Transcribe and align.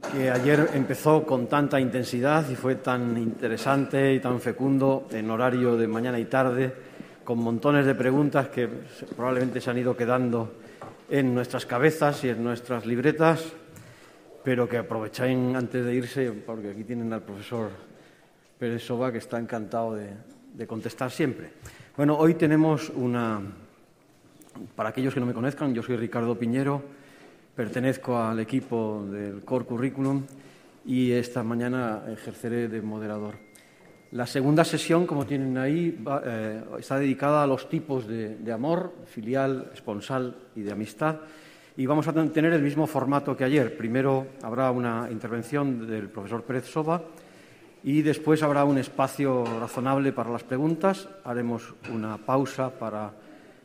que 0.00 0.30
ayer 0.30 0.70
empezó 0.74 1.24
con 1.24 1.46
tanta 1.46 1.78
intensidad 1.78 2.48
y 2.50 2.56
fue 2.56 2.76
tan 2.76 3.16
interesante 3.16 4.14
y 4.14 4.20
tan 4.20 4.40
fecundo 4.40 5.06
en 5.12 5.30
horario 5.30 5.76
de 5.76 5.86
mañana 5.86 6.18
y 6.18 6.24
tarde, 6.24 6.72
con 7.22 7.38
montones 7.38 7.86
de 7.86 7.94
preguntas 7.94 8.48
que 8.48 8.68
probablemente 9.14 9.60
se 9.60 9.70
han 9.70 9.78
ido 9.78 9.96
quedando 9.96 10.54
en 11.08 11.34
nuestras 11.34 11.66
cabezas 11.66 12.24
y 12.24 12.30
en 12.30 12.42
nuestras 12.42 12.86
libretas, 12.86 13.52
pero 14.42 14.68
que 14.68 14.78
aprovechen 14.78 15.54
antes 15.54 15.84
de 15.84 15.94
irse, 15.94 16.32
porque 16.32 16.70
aquí 16.70 16.84
tienen 16.84 17.12
al 17.12 17.22
profesor 17.22 17.70
Pérez 18.58 18.82
Soba, 18.82 19.12
que 19.12 19.18
está 19.18 19.38
encantado 19.38 19.94
de, 19.94 20.08
de 20.54 20.66
contestar 20.66 21.10
siempre. 21.10 21.50
Bueno, 21.96 22.16
hoy 22.16 22.34
tenemos 22.34 22.90
una, 22.90 23.40
para 24.74 24.88
aquellos 24.88 25.14
que 25.14 25.20
no 25.20 25.26
me 25.26 25.34
conozcan, 25.34 25.74
yo 25.74 25.82
soy 25.82 25.96
Ricardo 25.96 26.36
Piñero, 26.36 26.82
pertenezco 27.60 28.16
al 28.16 28.40
equipo 28.40 29.04
del 29.12 29.44
Core 29.44 29.66
Curriculum 29.66 30.24
y 30.86 31.12
esta 31.12 31.42
mañana 31.42 32.04
ejerceré 32.10 32.68
de 32.68 32.80
moderador. 32.80 33.34
La 34.12 34.26
segunda 34.26 34.64
sesión, 34.64 35.06
como 35.06 35.26
tienen 35.26 35.58
ahí, 35.58 36.02
eh, 36.24 36.62
está 36.78 36.98
dedicada 36.98 37.42
a 37.42 37.46
los 37.46 37.68
tipos 37.68 38.08
de, 38.08 38.36
de, 38.36 38.50
amor, 38.50 38.94
filial, 39.04 39.70
esponsal 39.74 40.34
y 40.56 40.62
de 40.62 40.72
amistad. 40.72 41.16
Y 41.76 41.84
vamos 41.84 42.08
a 42.08 42.14
tener 42.14 42.54
el 42.54 42.62
mismo 42.62 42.86
formato 42.86 43.36
que 43.36 43.44
ayer. 43.44 43.76
Primero 43.76 44.28
habrá 44.42 44.70
una 44.70 45.08
intervención 45.10 45.86
del 45.86 46.08
profesor 46.08 46.42
Pérez 46.44 46.64
Soba 46.64 47.02
y 47.84 48.00
después 48.00 48.42
habrá 48.42 48.64
un 48.64 48.78
espacio 48.78 49.44
razonable 49.60 50.12
para 50.12 50.30
las 50.30 50.44
preguntas. 50.44 51.10
Haremos 51.24 51.74
una 51.92 52.16
pausa 52.16 52.70
para 52.70 53.12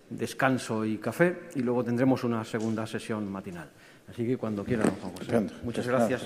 descanso 0.09 0.83
y 0.83 0.97
café 0.97 1.43
y 1.55 1.61
luego 1.61 1.81
tendremos 1.81 2.25
una 2.25 2.43
segunda 2.43 2.85
sesión 2.85 3.31
matinal. 3.31 3.69
Así 4.09 4.25
que 4.25 4.37
cuando 4.37 4.63
quieran, 4.63 4.91
Juan 5.01 5.13
José. 5.15 5.55
Muchas 5.63 5.87
gracias. 5.87 6.21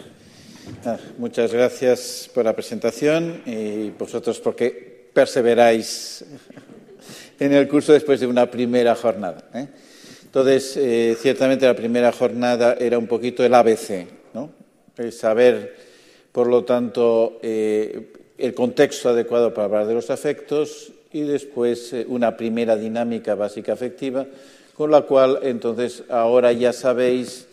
Ah, 0.85 0.97
muchas 1.17 1.53
gracias 1.53 2.29
por 2.33 2.45
la 2.45 2.53
presentación 2.53 3.41
y 3.45 3.89
vosotros 3.91 4.39
porque 4.39 5.09
perseveráis 5.13 6.23
en 7.39 7.53
el 7.53 7.67
curso 7.67 7.93
después 7.93 8.19
de 8.19 8.27
una 8.27 8.49
primera 8.51 8.95
jornada. 8.95 9.49
¿eh? 9.53 9.67
Entonces, 10.23 10.77
eh, 10.77 11.17
ciertamente 11.19 11.65
la 11.65 11.75
primera 11.75 12.11
jornada 12.11 12.75
era 12.79 12.99
un 12.99 13.07
poquito 13.07 13.43
el 13.43 13.53
ABC, 13.53 14.05
¿no? 14.33 14.51
El 14.95 15.11
saber, 15.11 15.75
por 16.31 16.45
lo 16.45 16.63
tanto, 16.63 17.39
eh, 17.41 18.13
el 18.37 18.53
contexto 18.53 19.09
adecuado 19.09 19.53
para 19.53 19.65
hablar 19.65 19.87
de 19.87 19.95
los 19.95 20.11
afectos 20.11 20.91
y 21.11 21.21
después 21.21 21.93
eh, 21.93 22.05
una 22.07 22.37
primera 22.37 22.77
dinámica 22.77 23.33
básica 23.33 23.73
afectiva, 23.73 24.27
con 24.75 24.91
la 24.91 25.01
cual 25.01 25.39
entonces 25.41 26.03
ahora 26.09 26.53
ya 26.53 26.73
sabéis 26.73 27.47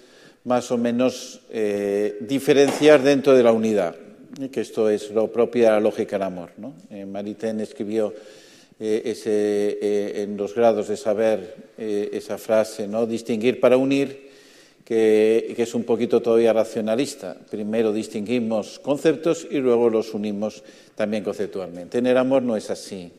más 0.46 0.70
o 0.70 0.78
menos 0.78 1.40
eh, 1.50 2.18
diferenciar 2.20 3.02
dentro 3.02 3.34
de 3.34 3.42
la 3.42 3.50
unidad, 3.50 3.96
que 4.50 4.60
esto 4.60 4.88
es 4.88 5.10
lo 5.10 5.30
propio 5.30 5.64
de 5.64 5.70
la 5.70 5.80
lógica 5.80 6.16
del 6.16 6.22
amor. 6.22 6.50
¿no? 6.56 6.74
Eh, 6.88 7.04
Maritain 7.04 7.60
escribió 7.60 8.14
eh, 8.78 9.02
ese, 9.06 9.78
eh, 9.82 10.22
en 10.22 10.36
los 10.36 10.54
grados 10.54 10.86
de 10.86 10.96
saber 10.96 11.72
eh, 11.76 12.10
esa 12.12 12.38
frase, 12.38 12.86
¿no? 12.86 13.06
distinguir 13.06 13.58
para 13.58 13.76
unir, 13.76 14.30
que, 14.84 15.52
que, 15.56 15.62
es 15.64 15.74
un 15.74 15.82
poquito 15.82 16.22
todavía 16.22 16.52
racionalista. 16.52 17.36
Primero 17.50 17.92
distinguimos 17.92 18.78
conceptos 18.78 19.48
y 19.50 19.58
luego 19.58 19.90
los 19.90 20.14
unimos 20.14 20.62
también 20.94 21.24
conceptualmente. 21.24 21.98
En 21.98 22.06
el 22.06 22.16
amor 22.16 22.44
no 22.44 22.56
es 22.56 22.70
así, 22.70 23.10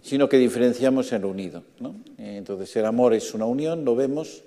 sino 0.00 0.28
que 0.28 0.38
diferenciamos 0.38 1.10
en 1.12 1.22
lo 1.22 1.28
unido. 1.28 1.64
¿no? 1.80 1.96
Entonces 2.18 2.76
el 2.76 2.84
amor 2.84 3.14
es 3.14 3.34
una 3.34 3.46
unión, 3.46 3.84
lo 3.84 3.96
vemos 3.96 4.44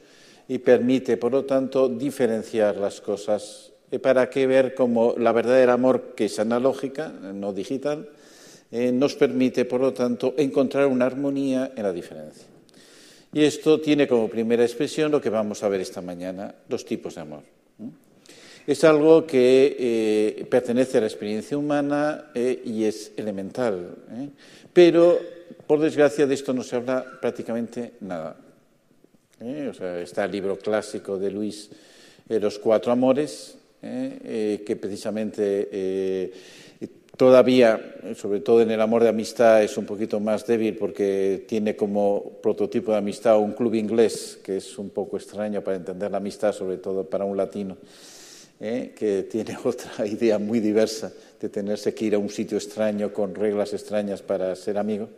y 0.47 0.59
permite, 0.59 1.17
por 1.17 1.31
lo 1.31 1.45
tanto, 1.45 1.89
diferenciar 1.89 2.77
las 2.77 3.01
cosas 3.01 3.71
para 4.01 4.29
que 4.29 4.47
ver 4.47 4.73
cómo 4.73 5.15
la 5.17 5.31
verdadera 5.31 5.73
amor, 5.73 6.13
que 6.15 6.25
es 6.25 6.39
analógica, 6.39 7.09
no 7.09 7.53
digital, 7.53 8.09
eh, 8.71 8.91
nos 8.91 9.15
permite, 9.15 9.65
por 9.65 9.81
lo 9.81 9.93
tanto, 9.93 10.33
encontrar 10.37 10.87
una 10.87 11.05
armonía 11.05 11.73
en 11.75 11.83
la 11.83 11.93
diferencia. 11.93 12.47
Y 13.31 13.43
esto 13.43 13.79
tiene 13.81 14.07
como 14.07 14.29
primera 14.29 14.63
expresión 14.63 15.11
lo 15.11 15.21
que 15.21 15.29
vamos 15.29 15.63
a 15.63 15.69
ver 15.69 15.81
esta 15.81 16.01
mañana, 16.01 16.53
los 16.69 16.85
tipos 16.85 17.15
de 17.15 17.21
amor. 17.21 17.43
Es 18.65 18.83
algo 18.83 19.27
que 19.27 19.75
eh, 19.77 20.45
pertenece 20.49 20.97
a 20.97 21.01
la 21.01 21.07
experiencia 21.07 21.57
humana 21.57 22.31
eh, 22.33 22.61
y 22.63 22.85
es 22.85 23.11
elemental, 23.17 23.95
¿eh? 24.11 24.29
pero 24.71 25.19
por 25.67 25.79
desgracia 25.79 26.25
de 26.25 26.33
esto 26.33 26.53
no 26.53 26.63
se 26.63 26.77
habla 26.77 27.05
prácticamente 27.19 27.93
nada. 27.99 28.37
¿Eh? 29.43 29.67
O 29.69 29.73
sea, 29.73 29.99
está 29.99 30.25
el 30.25 30.31
libro 30.31 30.57
clásico 30.57 31.17
de 31.17 31.31
Luis, 31.31 31.69
eh, 32.29 32.39
Los 32.39 32.59
Cuatro 32.59 32.91
Amores, 32.91 33.57
¿eh? 33.81 34.63
que 34.65 34.75
precisamente 34.75 36.31
todavía, 37.15 37.95
sobre 38.15 38.39
todo 38.39 38.61
en 38.61 38.71
el 38.71 38.81
amor 38.81 39.03
de 39.03 39.09
amistad, 39.09 39.63
es 39.63 39.77
un 39.77 39.85
poquito 39.85 40.19
más 40.19 40.47
débil 40.47 40.75
porque 40.75 41.45
tiene 41.47 41.75
como 41.75 42.39
prototipo 42.41 42.91
de 42.91 42.97
amistad 42.97 43.37
un 43.37 43.53
club 43.53 43.75
inglés, 43.75 44.39
que 44.43 44.57
es 44.57 44.77
un 44.77 44.89
poco 44.89 45.17
extraño 45.17 45.61
para 45.63 45.77
entender 45.77 46.09
la 46.09 46.17
amistad, 46.17 46.53
sobre 46.53 46.77
todo 46.77 47.09
para 47.09 47.25
un 47.25 47.37
latino. 47.37 47.77
¿Eh? 48.59 48.93
que 48.95 49.23
tiene 49.23 49.57
otra 49.65 50.05
idea 50.07 50.39
muy 50.39 50.61
diversa 50.61 51.11
de 51.41 51.49
tenerse 51.49 51.93
que 51.93 52.05
ir 52.05 52.15
a 52.15 52.17
un 52.17 52.29
sitio 52.29 52.57
extraño 52.57 53.11
con 53.11 53.35
reglas 53.35 53.73
extrañas 53.73 54.21
para 54.21 54.55
ser 54.55 54.77
amigo. 54.77 55.09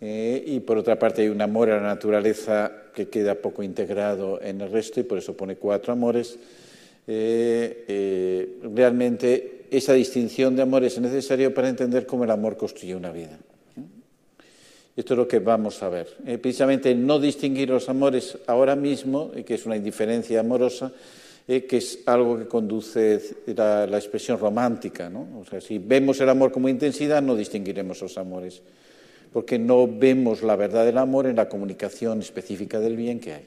Eh, 0.00 0.44
y 0.46 0.60
por 0.60 0.78
otra 0.78 0.98
parte 0.98 1.22
hay 1.22 1.28
un 1.28 1.40
amor 1.40 1.70
a 1.70 1.76
la 1.76 1.88
naturaleza 1.88 2.70
que 2.94 3.08
queda 3.08 3.34
poco 3.34 3.62
integrado 3.62 4.40
en 4.42 4.60
el 4.60 4.70
resto 4.70 5.00
y 5.00 5.04
por 5.04 5.18
eso 5.18 5.36
pone 5.36 5.56
cuatro 5.56 5.92
amores. 5.92 6.38
Eh, 7.06 7.84
eh, 7.86 8.58
realmente 8.74 9.66
esa 9.70 9.92
distinción 9.92 10.56
de 10.56 10.62
amores 10.62 10.94
es 10.94 11.00
necesaria 11.00 11.54
para 11.54 11.68
entender 11.68 12.04
cómo 12.04 12.24
el 12.24 12.30
amor 12.30 12.56
construye 12.56 12.96
una 12.96 13.12
vida. 13.12 13.38
Esto 14.96 15.12
es 15.12 15.18
lo 15.18 15.28
que 15.28 15.38
vamos 15.38 15.82
a 15.82 15.90
ver. 15.90 16.08
Eh, 16.26 16.38
precisamente 16.38 16.94
no 16.94 17.20
distinguir 17.20 17.68
los 17.68 17.88
amores 17.88 18.38
ahora 18.46 18.74
mismo, 18.74 19.30
que 19.30 19.54
es 19.54 19.66
una 19.66 19.76
indiferencia 19.76 20.40
amorosa, 20.40 20.90
que 21.46 21.76
es 21.76 22.00
algo 22.06 22.38
que 22.38 22.48
conduce 22.48 23.20
a 23.58 23.86
la 23.88 23.98
expresión 23.98 24.38
romántica. 24.38 25.08
¿no? 25.08 25.38
O 25.38 25.44
sea, 25.44 25.60
si 25.60 25.78
vemos 25.78 26.20
el 26.20 26.28
amor 26.28 26.50
como 26.50 26.68
intensidad, 26.68 27.22
no 27.22 27.36
distinguiremos 27.36 28.00
los 28.00 28.18
amores 28.18 28.62
porque 29.36 29.58
no 29.58 29.86
vemos 29.86 30.42
la 30.42 30.56
verdad 30.56 30.86
del 30.86 30.96
amor 30.96 31.26
en 31.26 31.36
la 31.36 31.46
comunicación 31.46 32.20
específica 32.20 32.80
del 32.80 32.96
bien 32.96 33.20
que 33.20 33.34
hay. 33.34 33.44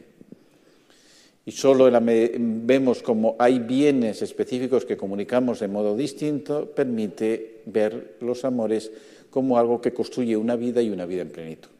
Y 1.48 1.52
solo 1.52 1.90
la, 1.90 2.00
vemos 2.00 3.02
como 3.02 3.36
hay 3.40 3.58
bienes 3.58 4.22
específicos 4.22 4.86
que 4.86 4.96
comunicamos 4.96 5.62
de 5.62 5.68
modo 5.68 5.98
distinto, 5.98 6.68
permite 6.68 7.64
ver 7.66 8.18
los 8.22 8.46
amores 8.46 8.92
como 9.32 9.58
algo 9.58 9.82
que 9.82 9.92
construye 9.92 10.38
una 10.38 10.56
vida 10.56 10.80
y 10.80 10.92
una 10.92 11.08
vida 11.08 11.24
en 11.24 11.32
plenitud. 11.32 11.72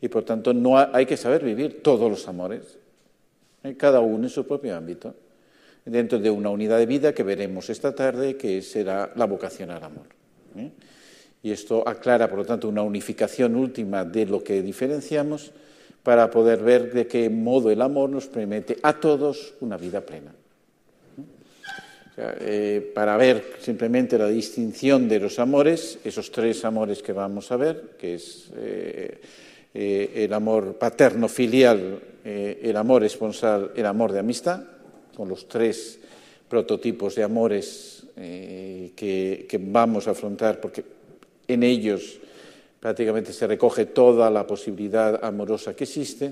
Y 0.00 0.06
por 0.06 0.22
tanto 0.22 0.54
no 0.54 0.78
hay 0.78 1.04
que 1.04 1.16
saber 1.16 1.42
vivir 1.42 1.82
todos 1.82 2.08
los 2.08 2.28
amores, 2.28 2.78
cada 3.76 3.98
uno 3.98 4.22
en 4.22 4.30
su 4.30 4.46
propio 4.46 4.76
ámbito, 4.76 5.16
dentro 5.84 6.20
de 6.20 6.30
una 6.30 6.50
unidad 6.50 6.78
de 6.78 6.86
vida 6.86 7.12
que 7.12 7.24
veremos 7.24 7.70
esta 7.70 7.92
tarde, 7.92 8.36
que 8.36 8.62
será 8.62 9.12
la 9.16 9.24
vocación 9.24 9.72
al 9.72 9.82
amor. 9.82 10.06
¿eh? 10.56 10.70
Y 11.42 11.50
esto 11.50 11.86
aclara, 11.86 12.28
por 12.28 12.38
lo 12.38 12.44
tanto, 12.44 12.68
una 12.68 12.82
unificación 12.82 13.56
última 13.56 14.04
de 14.04 14.26
lo 14.26 14.42
que 14.42 14.62
diferenciamos 14.62 15.50
para 16.02 16.30
poder 16.30 16.62
ver 16.62 16.92
de 16.92 17.06
qué 17.06 17.30
modo 17.30 17.70
el 17.70 17.82
amor 17.82 18.10
nos 18.10 18.26
permite 18.26 18.78
a 18.82 18.98
todos 18.98 19.54
una 19.60 19.76
vida 19.76 20.00
plena. 20.00 20.32
Eh, 22.14 22.92
para 22.94 23.16
ver 23.16 23.54
simplemente 23.60 24.18
la 24.18 24.28
distinción 24.28 25.08
de 25.08 25.18
los 25.18 25.38
amores, 25.38 25.98
esos 26.04 26.30
tres 26.30 26.62
amores 26.64 27.02
que 27.02 27.12
vamos 27.12 27.50
a 27.50 27.56
ver, 27.56 27.96
que 27.98 28.14
es 28.14 28.50
eh, 28.54 29.20
eh, 29.72 30.12
el 30.16 30.32
amor 30.34 30.74
paterno-filial, 30.74 32.00
el 32.24 32.76
amor 32.76 33.02
esponsal, 33.02 33.72
el 33.74 33.86
amor 33.86 34.12
de 34.12 34.20
amistad, 34.20 34.62
con 35.16 35.28
los 35.28 35.48
tres 35.48 35.98
prototipos 36.48 37.16
de 37.16 37.24
amores 37.24 38.04
que, 38.14 39.46
que 39.48 39.60
vamos 39.60 40.06
a 40.06 40.12
afrontar, 40.12 40.60
porque 40.60 40.84
en 41.52 41.62
ellos 41.62 42.18
prácticamente 42.80 43.32
se 43.32 43.46
recoge 43.46 43.86
toda 43.86 44.28
la 44.28 44.46
posibilidad 44.46 45.24
amorosa 45.24 45.74
que 45.74 45.84
existe. 45.84 46.26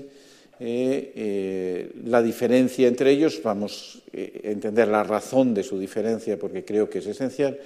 Eh, 0.59 1.13
eh, 1.15 1.91
la 2.05 2.21
diferencia 2.21 2.87
entre 2.87 3.11
ellos, 3.11 3.41
vamos 3.41 4.03
eh, 4.13 4.41
a 4.45 4.49
entender 4.49 4.89
la 4.89 5.03
razón 5.03 5.53
de 5.53 5.63
su 5.63 5.79
diferencia 5.79 6.37
porque 6.37 6.63
creo 6.63 6.89
que 6.89 6.99
es 6.99 7.07
esencial, 7.07 7.57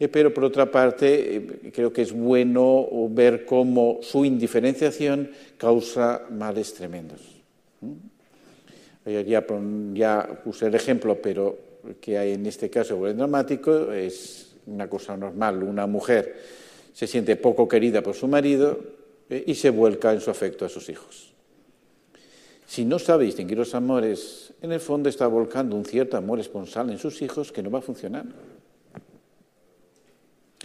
eh, 0.00 0.08
pero 0.08 0.32
por 0.32 0.44
otra 0.44 0.70
parte 0.70 1.36
eh, 1.36 1.70
creo 1.72 1.92
que 1.92 2.02
es 2.02 2.12
bueno 2.12 2.88
ver 3.10 3.44
cómo 3.44 3.98
su 4.00 4.24
indiferenciación 4.24 5.30
causa 5.58 6.22
males 6.30 6.72
tremendos. 6.72 7.20
Ya, 9.04 9.44
ya 9.92 10.26
puse 10.42 10.66
el 10.66 10.74
ejemplo, 10.74 11.20
pero 11.20 11.58
que 12.00 12.16
hay 12.16 12.32
en 12.32 12.46
este 12.46 12.70
caso 12.70 13.06
el 13.06 13.16
dramático 13.16 13.92
es 13.92 14.54
una 14.66 14.88
cosa 14.88 15.16
normal. 15.16 15.62
Una 15.62 15.86
mujer 15.86 16.59
se 16.92 17.06
siente 17.06 17.36
poco 17.36 17.68
querida 17.68 18.02
por 18.02 18.14
su 18.14 18.28
marido 18.28 18.78
eh, 19.28 19.44
y 19.46 19.54
se 19.54 19.70
vuelca 19.70 20.12
en 20.12 20.20
su 20.20 20.30
afecto 20.30 20.64
a 20.64 20.68
sus 20.68 20.88
hijos. 20.88 21.32
si 22.66 22.84
no 22.84 22.98
sabe 22.98 23.24
distinguir 23.24 23.58
los 23.58 23.74
amores, 23.74 24.52
en 24.62 24.72
el 24.72 24.80
fondo 24.80 25.08
está 25.08 25.26
volcando 25.26 25.74
un 25.74 25.84
cierto 25.84 26.16
amor 26.16 26.38
esponsal 26.38 26.90
en 26.90 26.98
sus 26.98 27.20
hijos 27.22 27.50
que 27.50 27.62
no 27.62 27.70
va 27.70 27.80
a 27.80 27.82
funcionar. 27.82 28.26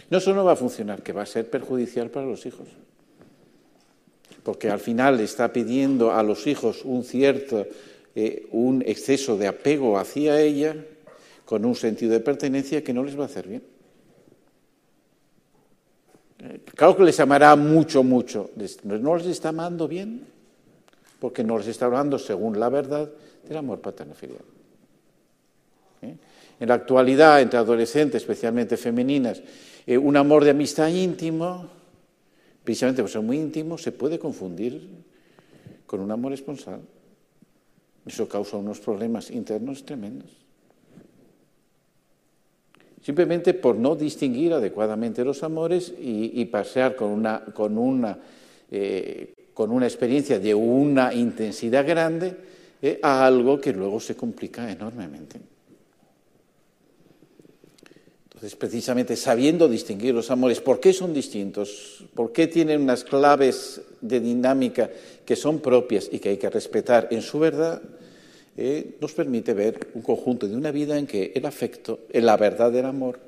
No 0.08 0.20
solo 0.20 0.36
no 0.36 0.44
va 0.44 0.52
a 0.52 0.56
funcionar, 0.56 1.02
que 1.02 1.12
va 1.12 1.22
a 1.22 1.26
ser 1.26 1.50
perjudicial 1.50 2.10
para 2.10 2.26
los 2.26 2.46
hijos. 2.46 2.68
Porque 4.44 4.70
al 4.70 4.78
final 4.78 5.18
está 5.18 5.52
pidiendo 5.52 6.12
a 6.12 6.22
los 6.22 6.46
hijos 6.46 6.84
un 6.84 7.02
cierto, 7.02 7.66
eh, 8.14 8.46
un 8.52 8.82
exceso 8.86 9.36
de 9.36 9.48
apego 9.48 9.98
hacia 9.98 10.40
ella, 10.40 10.76
con 11.44 11.64
un 11.64 11.74
sentido 11.74 12.12
de 12.12 12.20
pertenencia 12.20 12.84
que 12.84 12.92
no 12.92 13.02
les 13.02 13.18
va 13.18 13.24
a 13.24 13.26
hacer 13.26 13.48
bien. 13.48 13.62
Claro 16.74 16.96
que 16.96 17.04
les 17.04 17.18
amará 17.20 17.56
mucho, 17.56 18.02
mucho. 18.02 18.50
No 18.84 19.16
les 19.16 19.26
está 19.26 19.50
amando 19.50 19.88
bien, 19.88 20.26
porque 21.18 21.42
no 21.42 21.58
les 21.58 21.68
está 21.68 21.86
hablando 21.86 22.18
según 22.18 22.58
la 22.60 22.68
verdad 22.68 23.10
del 23.46 23.56
amor 23.56 23.80
paterno 23.80 24.14
filial. 24.14 24.44
¿Eh? 26.02 26.16
En 26.60 26.68
la 26.68 26.74
actualidad, 26.74 27.40
entre 27.40 27.58
adolescentes, 27.58 28.22
especialmente 28.22 28.76
femeninas, 28.76 29.42
eh, 29.86 29.98
un 29.98 30.16
amor 30.16 30.44
de 30.44 30.50
amistad 30.50 30.88
íntimo, 30.88 31.68
precisamente 32.64 33.02
por 33.02 33.10
ser 33.10 33.22
muy 33.22 33.38
íntimo, 33.38 33.78
se 33.78 33.92
puede 33.92 34.18
confundir 34.18 34.88
con 35.86 36.00
un 36.00 36.10
amor 36.10 36.32
esponsal. 36.32 36.80
Eso 38.04 38.28
causa 38.28 38.56
unos 38.56 38.80
problemas 38.80 39.30
internos 39.30 39.84
tremendos. 39.84 40.45
Simplemente 43.06 43.54
por 43.54 43.76
no 43.76 43.94
distinguir 43.94 44.52
adecuadamente 44.52 45.24
los 45.24 45.44
amores 45.44 45.94
y, 45.96 46.44
pasear 46.46 46.96
con 46.96 47.10
una, 47.10 47.44
con, 47.54 47.78
una, 47.78 48.18
eh, 48.68 49.32
con 49.54 49.70
una 49.70 49.86
experiencia 49.86 50.40
de 50.40 50.52
una 50.52 51.14
intensidad 51.14 51.86
grande 51.86 52.34
eh, 52.82 52.98
a 53.00 53.24
algo 53.24 53.60
que 53.60 53.72
luego 53.72 54.00
se 54.00 54.16
complica 54.16 54.68
enormemente. 54.68 55.38
Entonces, 58.24 58.56
precisamente 58.56 59.14
sabiendo 59.14 59.68
distinguir 59.68 60.12
los 60.12 60.32
amores, 60.32 60.60
¿por 60.60 60.80
qué 60.80 60.92
son 60.92 61.14
distintos? 61.14 62.02
¿Por 62.12 62.32
qué 62.32 62.48
tienen 62.48 62.82
unas 62.82 63.04
claves 63.04 63.82
de 64.00 64.18
dinámica 64.18 64.90
que 65.24 65.36
son 65.36 65.60
propias 65.60 66.08
y 66.10 66.18
que 66.18 66.30
hay 66.30 66.38
que 66.38 66.50
respetar 66.50 67.06
en 67.12 67.22
su 67.22 67.38
verdad? 67.38 67.80
Eh, 68.56 68.96
nos 69.00 69.12
permite 69.12 69.54
ver 69.54 69.88
un 69.94 70.02
conjunto 70.02 70.48
de 70.48 70.56
una 70.56 70.70
vida 70.70 70.98
en 70.98 71.06
que 71.06 71.32
el 71.34 71.44
afecto, 71.44 72.00
la 72.12 72.36
verdad 72.36 72.72
del 72.72 72.86
amor, 72.86 73.18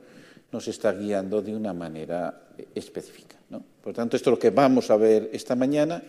nos 0.51 0.67
está 0.69 0.93
guiando 0.93 1.43
de 1.43 1.55
una 1.55 1.75
manera 1.75 2.49
específica. 2.75 3.37
Por 3.83 3.95
tanto, 3.95 4.17
esto 4.17 4.31
es 4.31 4.33
lo 4.33 4.39
que 4.39 4.51
vamos 4.51 4.91
a 4.91 4.97
ver 4.97 5.31
esta 5.33 5.55
mañana. 5.55 6.03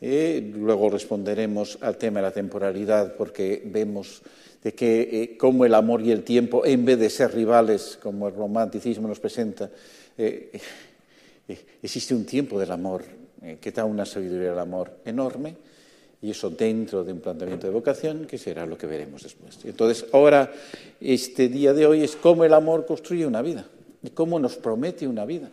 Eh, 0.00 0.52
luego 0.56 0.90
responderemos 0.90 1.78
al 1.80 1.96
tema 1.96 2.20
de 2.20 2.26
la 2.26 2.32
temporalidad 2.32 3.14
porque 3.16 3.62
vemos 3.66 4.22
de 4.62 4.74
que 4.74 5.00
eh, 5.00 5.36
como 5.38 5.64
el 5.64 5.74
amor 5.74 6.02
y 6.02 6.10
el 6.10 6.22
tiempo, 6.22 6.64
en 6.66 6.84
vez 6.84 6.98
de 6.98 7.10
ser 7.10 7.34
rivales, 7.34 7.98
como 8.02 8.28
el 8.28 8.34
romanticismo 8.34 9.08
nos 9.08 9.20
presenta, 9.20 9.70
eh, 10.16 10.50
eh, 11.48 11.58
existe 11.82 12.14
un 12.14 12.24
tiempo 12.24 12.58
del 12.58 12.70
amor 12.70 13.02
que 13.58 13.72
da 13.72 13.86
una 13.86 14.04
sabiduría 14.04 14.50
del 14.50 14.58
amor 14.58 15.00
enorme, 15.02 15.56
y 16.22 16.30
eso 16.30 16.50
dentro 16.50 17.02
de 17.02 17.12
un 17.12 17.20
planteamiento 17.20 17.66
de 17.66 17.72
vocación, 17.72 18.26
que 18.26 18.38
será 18.38 18.66
lo 18.66 18.76
que 18.76 18.86
veremos 18.86 19.22
después. 19.22 19.58
Entonces, 19.64 20.06
ahora, 20.12 20.52
este 21.00 21.48
día 21.48 21.72
de 21.72 21.86
hoy 21.86 22.02
es 22.02 22.16
cómo 22.16 22.44
el 22.44 22.52
amor 22.52 22.86
construye 22.86 23.26
una 23.26 23.42
vida, 23.42 23.66
y 24.02 24.10
cómo 24.10 24.38
nos 24.38 24.56
promete 24.56 25.06
una 25.06 25.24
vida. 25.24 25.50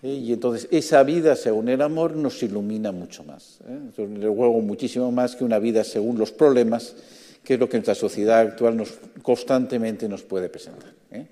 Y 0.00 0.32
entonces 0.32 0.68
esa 0.70 1.02
vida 1.02 1.34
según 1.34 1.68
el 1.68 1.82
amor 1.82 2.14
nos 2.14 2.40
ilumina 2.44 2.92
mucho 2.92 3.24
más. 3.24 3.58
¿eh? 3.68 4.06
Luego 4.20 4.60
muchísimo 4.60 5.10
más 5.10 5.34
que 5.34 5.42
una 5.42 5.58
vida 5.58 5.82
según 5.82 6.18
los 6.18 6.30
problemas 6.30 6.94
que 7.42 7.54
es 7.54 7.60
lo 7.60 7.68
que 7.68 7.78
nuestra 7.78 7.94
sociedad 7.94 8.40
actual 8.40 8.76
nos, 8.76 8.98
constantemente 9.22 10.08
nos 10.08 10.22
puede 10.22 10.48
presentar. 10.50 10.92
¿eh? 11.10 11.26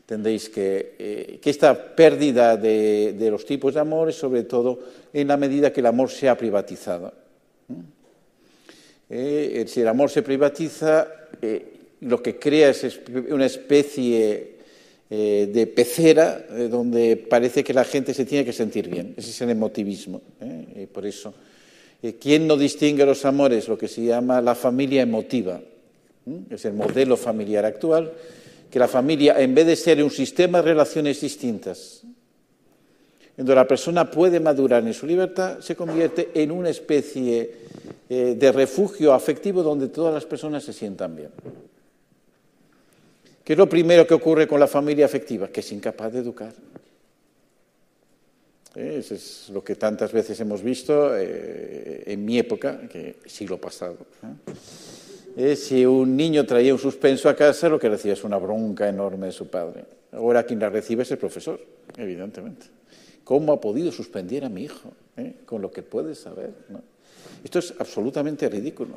Entendéis 0.00 0.50
que, 0.50 0.94
eh, 0.98 1.40
esta 1.42 1.96
pérdida 1.96 2.56
de, 2.56 3.28
los 3.30 3.44
tipos 3.46 3.74
de 3.74 3.80
amor 3.80 4.10
es 4.10 4.16
sobre 4.16 4.44
todo 4.44 4.78
en 5.12 5.28
la 5.28 5.36
medida 5.36 5.72
que 5.72 5.80
el 5.80 5.86
amor 5.86 6.10
se 6.10 6.28
ha 6.28 6.36
privatizado. 6.36 7.12
¿Eh? 9.10 9.64
si 9.68 9.80
el 9.80 9.88
amor 9.88 10.10
se 10.10 10.22
privatiza, 10.22 11.08
lo 12.00 12.22
que 12.22 12.38
crea 12.38 12.70
es 12.70 13.00
una 13.30 13.46
especie 13.46 14.56
de 15.08 15.72
pecera 15.74 16.44
donde 16.70 17.16
parece 17.16 17.62
que 17.62 17.72
la 17.72 17.84
gente 17.84 18.12
se 18.12 18.24
tiene 18.24 18.44
que 18.44 18.52
sentir 18.52 18.88
bien. 18.88 19.14
Ese 19.16 19.30
es 19.30 19.40
el 19.40 19.50
emotivismo. 19.50 20.20
por 20.92 21.06
eso 21.06 21.34
eh, 22.02 22.16
¿Quién 22.20 22.46
no 22.46 22.56
distingue 22.56 23.06
los 23.06 23.24
amores? 23.24 23.68
Lo 23.68 23.78
que 23.78 23.88
se 23.88 24.04
llama 24.04 24.40
la 24.40 24.54
familia 24.54 25.02
emotiva. 25.02 25.60
Es 26.50 26.64
el 26.64 26.72
modelo 26.72 27.16
familiar 27.16 27.64
actual, 27.64 28.12
que 28.70 28.78
la 28.78 28.88
familia, 28.88 29.40
en 29.40 29.54
vez 29.54 29.66
de 29.66 29.76
ser 29.76 30.02
un 30.02 30.10
sistema 30.10 30.58
de 30.58 30.70
relaciones 30.70 31.20
distintas, 31.20 32.02
donde 33.36 33.54
la 33.54 33.68
persona 33.68 34.10
puede 34.10 34.40
madurar 34.40 34.86
en 34.86 34.94
su 34.94 35.06
libertad, 35.06 35.60
se 35.60 35.76
convierte 35.76 36.30
en 36.34 36.50
una 36.50 36.70
especie 36.70 37.50
eh, 38.08 38.34
de 38.38 38.52
refugio 38.52 39.12
afectivo 39.12 39.62
donde 39.62 39.88
todas 39.88 40.14
las 40.14 40.24
personas 40.24 40.64
se 40.64 40.72
sientan 40.72 41.14
bien. 41.14 41.30
¿Qué 43.44 43.52
es 43.52 43.58
lo 43.58 43.68
primero 43.68 44.06
que 44.06 44.14
ocurre 44.14 44.48
con 44.48 44.58
la 44.58 44.66
familia 44.66 45.04
afectiva? 45.04 45.48
Que 45.48 45.60
es 45.60 45.70
incapaz 45.70 46.12
de 46.14 46.20
educar. 46.20 46.52
¿eh? 48.74 48.96
Eso 48.98 49.14
es 49.14 49.50
lo 49.50 49.62
que 49.62 49.74
tantas 49.74 50.12
veces 50.12 50.40
hemos 50.40 50.62
visto 50.62 51.16
eh, 51.16 52.04
en 52.06 52.24
mi 52.24 52.38
época, 52.38 52.88
que 52.88 53.16
siglo 53.26 53.60
pasado. 53.60 53.98
si 55.54 55.84
un 55.84 56.16
niño 56.16 56.46
traía 56.46 56.72
un 56.72 56.80
suspenso 56.80 57.28
a 57.28 57.36
casa, 57.36 57.68
lo 57.68 57.78
que 57.78 57.90
recibía 57.90 58.14
es 58.14 58.24
una 58.24 58.38
bronca 58.38 58.88
enorme 58.88 59.26
de 59.26 59.32
su 59.32 59.46
padre. 59.48 59.84
Ahora 60.12 60.44
quien 60.44 60.58
la 60.58 60.70
recibe 60.70 61.02
es 61.02 61.10
el 61.10 61.18
profesor, 61.18 61.60
evidentemente. 61.98 62.66
¿Cómo 63.26 63.52
ha 63.52 63.60
podido 63.60 63.90
suspender 63.90 64.44
a 64.44 64.48
mi 64.48 64.62
hijo? 64.62 64.92
Con 65.44 65.60
lo 65.60 65.70
que 65.70 65.82
puede 65.82 66.14
saber. 66.14 66.52
Esto 67.42 67.58
es 67.58 67.74
absolutamente 67.78 68.48
ridículo. 68.48 68.94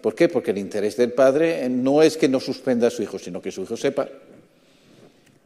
¿Por 0.00 0.14
qué? 0.14 0.28
Porque 0.28 0.52
el 0.52 0.58
interés 0.58 0.96
del 0.96 1.12
padre 1.12 1.68
no 1.68 2.02
es 2.02 2.16
que 2.16 2.28
no 2.28 2.40
suspenda 2.40 2.86
a 2.86 2.90
su 2.90 3.02
hijo, 3.02 3.18
sino 3.18 3.42
que 3.42 3.52
su 3.52 3.62
hijo 3.62 3.76
sepa 3.76 4.08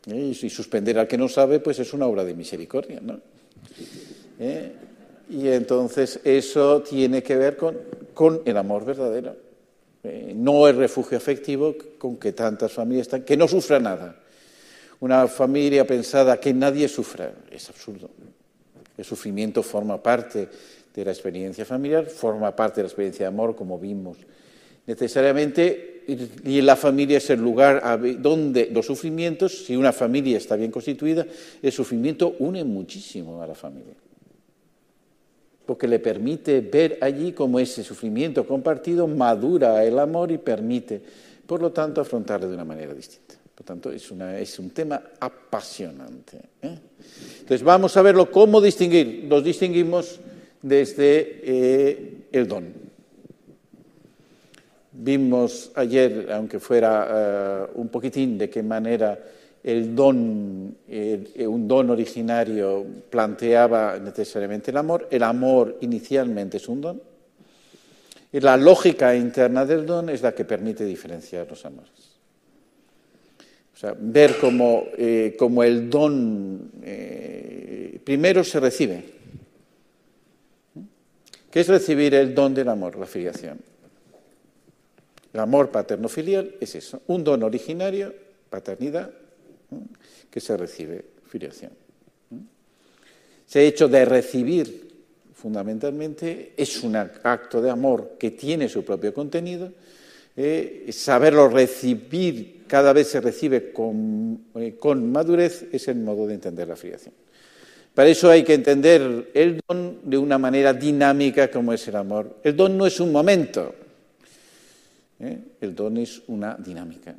¿Eh? 0.07 0.35
Y 0.43 0.51
suspender 0.51 0.99
al 0.99 1.07
que 1.07 1.19
no 1.19 1.29
sabe, 1.29 1.61
pues 1.61 1.79
es 1.79 1.93
una 1.93 2.07
obra 2.07 2.25
de 2.25 2.35
misericordia. 2.35 3.01
¿no? 3.01 3.21
¿Eh? 4.39 4.73
Y 5.31 5.49
entonces 5.49 6.21
eso 6.25 6.83
tiene 6.83 7.23
que 7.23 7.37
ver 7.37 7.57
con, 7.57 7.79
con 8.15 8.43
el 8.45 8.57
amor 8.57 8.85
verdadero. 8.85 9.37
¿Eh? 10.05 10.33
no 10.35 10.67
el 10.67 10.77
refugio 10.77 11.17
afectivo 11.17 11.77
con 11.97 12.17
que 12.17 12.33
tantas 12.33 12.73
familias 12.73 13.07
están, 13.07 13.23
que 13.23 13.37
no 13.37 13.47
sufra 13.47 13.79
nada. 13.79 14.17
Una 15.03 15.27
familia 15.27 15.85
pensada 15.85 16.39
que 16.39 16.55
nadie 16.55 16.87
sufra 16.87 17.35
es 17.51 17.69
absurdo. 17.69 18.09
El 18.97 19.05
sufrimiento 19.05 19.65
forma 19.65 20.01
parte 20.01 20.49
de 20.95 21.05
la 21.05 21.11
experiencia 21.11 21.65
familiar, 21.65 22.07
forma 22.07 22.55
parte 22.55 22.77
de 22.77 22.83
la 22.85 22.89
experiencia 22.89 23.25
de 23.25 23.29
amor, 23.29 23.57
como 23.57 23.81
vimos. 23.81 24.19
Necesariamente 24.87 26.05
y 26.45 26.61
la 26.61 26.77
familia 26.77 27.19
es 27.19 27.31
el 27.31 27.41
lugar 27.41 27.83
donde 28.21 28.69
los 28.73 28.87
sufrimientos, 28.87 29.65
si 29.65 29.75
una 29.75 29.93
familia 29.93 30.39
está 30.39 30.55
bien 30.55 30.71
constituida, 30.71 31.27
el 31.61 31.73
sufrimiento 31.73 32.37
une 32.39 32.63
muchísimo 32.63 33.43
a 33.43 33.47
la 33.49 33.57
familia. 33.57 33.95
Porque 35.67 35.89
le 35.89 35.99
permite 35.99 36.61
ver 36.61 36.99
allí 37.01 37.33
cómo 37.33 37.59
ese 37.59 37.83
sufrimiento 37.83 38.47
compartido 38.47 39.09
madura 39.09 39.85
el 39.85 39.99
amor 39.99 40.31
y 40.31 40.39
permite, 40.39 41.03
por 41.45 41.61
lo 41.61 41.73
tanto, 41.73 42.01
afrontarlo 42.01 42.47
de 42.47 42.55
una 42.55 42.65
manera 42.65 42.95
distinta. 42.95 43.42
Por 43.63 43.77
tanto, 43.79 43.93
es, 43.93 44.59
un 44.59 44.71
tema 44.71 45.01
apasionante. 45.21 46.37
¿eh? 46.63 46.79
Entonces, 47.43 47.63
vamos 47.63 47.97
a 47.97 48.03
verlo 48.03 48.29
cómo 48.29 48.61
distinguir. 48.61 49.27
Los 49.29 49.45
distinguimos 49.45 50.19
desde 50.61 51.41
eh, 51.45 52.15
el 52.33 52.49
don. 52.49 52.73
Vimos 54.91 55.71
ayer, 55.77 56.29
aunque 56.33 56.59
fuera 56.59 57.07
eh, 57.09 57.71
un 57.77 57.89
poquitín, 57.89 58.37
de 58.37 58.51
qué 58.51 58.65
manera 58.65 59.17
el 59.63 59.95
don, 59.95 60.77
un 60.89 61.69
don 61.69 61.91
originario 61.91 62.85
planteaba 63.11 63.97
necesariamente 64.01 64.73
el 64.73 64.77
amor. 64.77 65.07
El 65.09 65.23
amor 65.23 65.79
inicialmente 65.83 66.57
es 66.57 66.67
un 66.67 66.81
don. 66.81 67.01
Y 68.33 68.41
la 68.41 68.57
lógica 68.57 69.15
interna 69.15 69.65
del 69.65 69.87
don 69.87 70.09
es 70.09 70.21
la 70.21 70.35
que 70.35 70.45
permite 70.45 70.85
diferenciar 70.85 71.47
los 71.49 71.65
amores. 71.65 72.12
Sea, 73.83 73.97
ver 73.99 74.39
cómo, 74.39 74.85
eh, 74.97 75.37
el 75.65 75.91
don 75.91 76.71
eh, 76.85 78.01
primero 78.05 78.45
se 78.45 78.61
recibe. 78.61 79.03
¿Qué 81.51 81.61
es 81.61 81.67
recibir 81.67 82.15
el 82.15 82.33
don 82.33 82.55
del 82.55 82.69
amor? 82.69 82.97
La 82.97 83.07
filiación. 83.07 83.59
El 85.33 85.41
amor 85.41 85.73
paterno-filial 85.73 86.55
es 86.61 86.77
eso, 86.77 87.03
un 87.09 87.25
don 87.25 87.43
originario, 87.43 88.15
paternidad, 88.49 89.11
que 90.31 90.39
se 90.39 90.57
recibe, 90.57 91.05
filiación. 91.27 91.73
Ese 93.49 93.67
hecho 93.67 93.89
de 93.89 94.05
recibir 94.05 94.93
fundamentalmente, 95.35 96.53
es 96.57 96.85
un 96.85 96.95
acto 96.95 97.61
de 97.61 97.69
amor 97.69 98.13
que 98.17 98.31
tiene 98.31 98.69
su 98.69 98.85
propio 98.85 99.13
contenido, 99.13 99.73
eh, 100.37 100.89
saberlo 100.93 101.49
recibir, 101.49 102.62
cada 102.73 102.95
vez 102.95 103.09
se 103.09 103.21
recibe 103.21 103.71
con, 103.71 104.47
eh, 104.55 104.77
con 104.81 105.13
madurez, 105.13 105.67
es 105.73 105.89
el 105.89 105.99
modo 105.99 106.27
de 106.27 106.33
entender 106.33 106.67
la 106.67 106.75
filiación. 106.75 107.13
Para 107.95 108.09
eso 108.09 108.31
hay 108.31 108.45
que 108.45 108.55
entender 108.55 109.29
el 109.35 109.61
don 109.69 109.99
de 110.05 110.17
una 110.17 110.39
manera 110.39 110.73
dinámica 110.73 111.51
como 111.51 111.75
es 111.75 111.87
el 111.89 111.97
amor. 111.97 112.39
El 112.43 112.57
don 112.57 112.79
no 112.79 112.87
es 112.87 112.99
un 112.99 113.13
momento, 113.13 113.75
¿eh? 115.21 115.39
el 115.61 115.75
don 115.75 115.99
es 115.99 116.23
una 116.29 116.55
dinámica. 116.55 117.15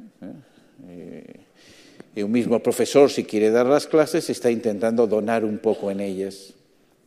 Y 2.16 2.24
un 2.24 2.32
mismo 2.32 2.58
profesor, 2.58 3.12
si 3.12 3.24
quiere 3.24 3.52
dar 3.52 3.68
las 3.68 3.86
clases, 3.86 4.32
está 4.32 4.50
intentando 4.50 5.06
donar 5.06 5.46
un 5.46 5.60
poco 5.60 5.92
en 5.92 6.00
ellas. 6.00 6.52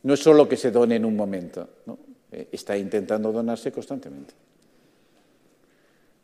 No 0.03 0.13
es 0.13 0.21
solo 0.21 0.47
que 0.47 0.55
se 0.55 0.71
done 0.71 0.95
en 0.95 1.03
un 1.03 1.17
momento. 1.17 1.67
Eh, 2.31 2.47
está 2.53 2.77
intentando 2.77 3.29
donarse 3.29 3.73
constantemente. 3.73 4.33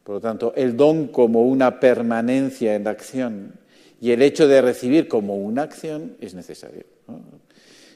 Por 0.03 0.15
lo 0.15 0.22
tanto, 0.22 0.53
el 0.55 0.75
don 0.75 1.07
como 1.07 1.43
una 1.43 1.79
permanencia 1.79 2.75
en 2.75 2.83
la 2.83 2.91
acción 2.91 3.53
y 4.01 4.12
el 4.12 4.22
hecho 4.22 4.48
de 4.48 4.62
recibir 4.62 5.07
como 5.07 5.38
una 5.38 5.63
acción 5.63 6.17
es 6.19 6.33
necesario. 6.33 6.83